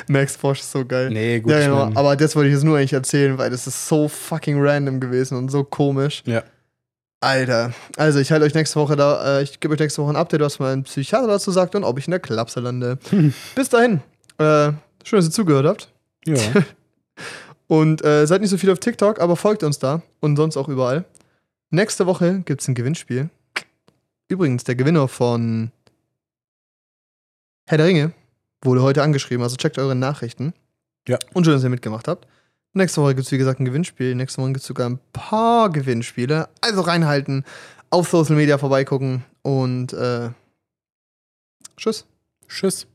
Max 0.08 0.38
Porsche 0.38 0.62
ist 0.62 0.72
so 0.72 0.86
geil. 0.86 1.10
Nee, 1.10 1.40
gut. 1.40 1.52
ja, 1.52 1.60
genau. 1.60 1.92
Aber 1.96 2.16
das 2.16 2.36
wollte 2.36 2.50
ich 2.50 2.54
jetzt 2.56 2.64
nur 2.64 2.78
eigentlich 2.78 2.94
erzählen, 2.94 3.38
weil 3.38 3.50
das 3.50 3.68
ist 3.68 3.88
so 3.88 4.08
fucking 4.08 4.62
random 4.62 5.00
gewesen 5.00 5.38
und 5.38 5.50
so 5.50 5.64
komisch. 5.66 6.24
ja. 6.26 6.44
Alter. 7.24 7.74
Also, 7.98 8.20
ich 8.20 8.32
halte 8.32 8.46
euch 8.46 8.54
nächste 8.54 8.80
Woche 8.80 8.96
da, 8.96 9.40
äh, 9.40 9.44
ich 9.44 9.60
gebe 9.60 9.74
euch 9.74 9.80
nächste 9.80 10.02
Woche 10.02 10.12
ein 10.12 10.16
Update, 10.16 10.42
was 10.42 10.60
mein 10.60 10.84
Psychiater 10.84 11.28
dazu 11.28 11.52
sagt 11.52 11.76
und 11.76 11.84
ob 11.84 11.98
ich 11.98 12.08
in 12.08 12.12
der 12.12 12.20
Klapse 12.20 12.60
lande. 12.60 13.00
Bis 13.56 13.70
dahin. 13.70 14.02
Äh, 14.38 14.74
schön, 15.04 15.18
dass 15.20 15.26
ihr 15.26 15.32
zugehört 15.32 15.66
habt. 15.66 15.90
ja. 16.26 16.38
Und 17.68 18.04
äh, 18.04 18.28
seid 18.28 18.42
nicht 18.42 18.50
so 18.50 18.58
viel 18.58 18.70
auf 18.70 18.80
TikTok, 18.80 19.20
aber 19.20 19.36
folgt 19.36 19.64
uns 19.64 19.80
da 19.80 20.04
und 20.20 20.36
sonst 20.36 20.58
auch 20.58 20.68
überall. 20.68 21.06
Nächste 21.72 22.06
Woche 22.06 22.42
gibt 22.46 22.62
es 22.62 22.68
ein 22.68 22.76
Gewinnspiel. 22.76 23.30
Übrigens, 24.28 24.64
der 24.64 24.76
Gewinner 24.76 25.08
von 25.08 25.72
Herr 27.66 27.78
der 27.78 27.88
Ringe 27.88 28.12
wurde 28.62 28.84
heute 28.84 29.02
angeschrieben, 29.02 29.42
also 29.44 29.56
checkt 29.56 29.80
eure 29.80 29.96
Nachrichten. 29.96 30.54
Ja. 31.08 31.18
Und 31.34 31.46
schön, 31.46 31.54
dass 31.54 31.64
ihr 31.64 31.70
mitgemacht 31.70 32.08
habt. 32.08 32.28
Nächste 32.74 33.02
Woche 33.02 33.14
gibt 33.14 33.28
es, 33.28 33.32
wie 33.32 33.38
gesagt, 33.38 33.60
ein 33.60 33.66
Gewinnspiel. 33.66 34.16
Nächste 34.16 34.42
Woche 34.42 34.54
gibt 34.54 34.62
es 34.62 34.68
sogar 34.68 34.90
ein 34.90 35.00
paar 35.14 35.70
Gewinnspiele. 35.70 36.50
Also 36.62 36.82
reinhalten, 36.82 37.46
auf 37.92 38.10
Social 38.10 38.36
Media 38.36 38.58
vorbeigucken 38.58 39.24
und 39.44 39.94
äh, 39.94 40.30
tschüss. 41.78 42.08
Tschüss. 42.48 42.88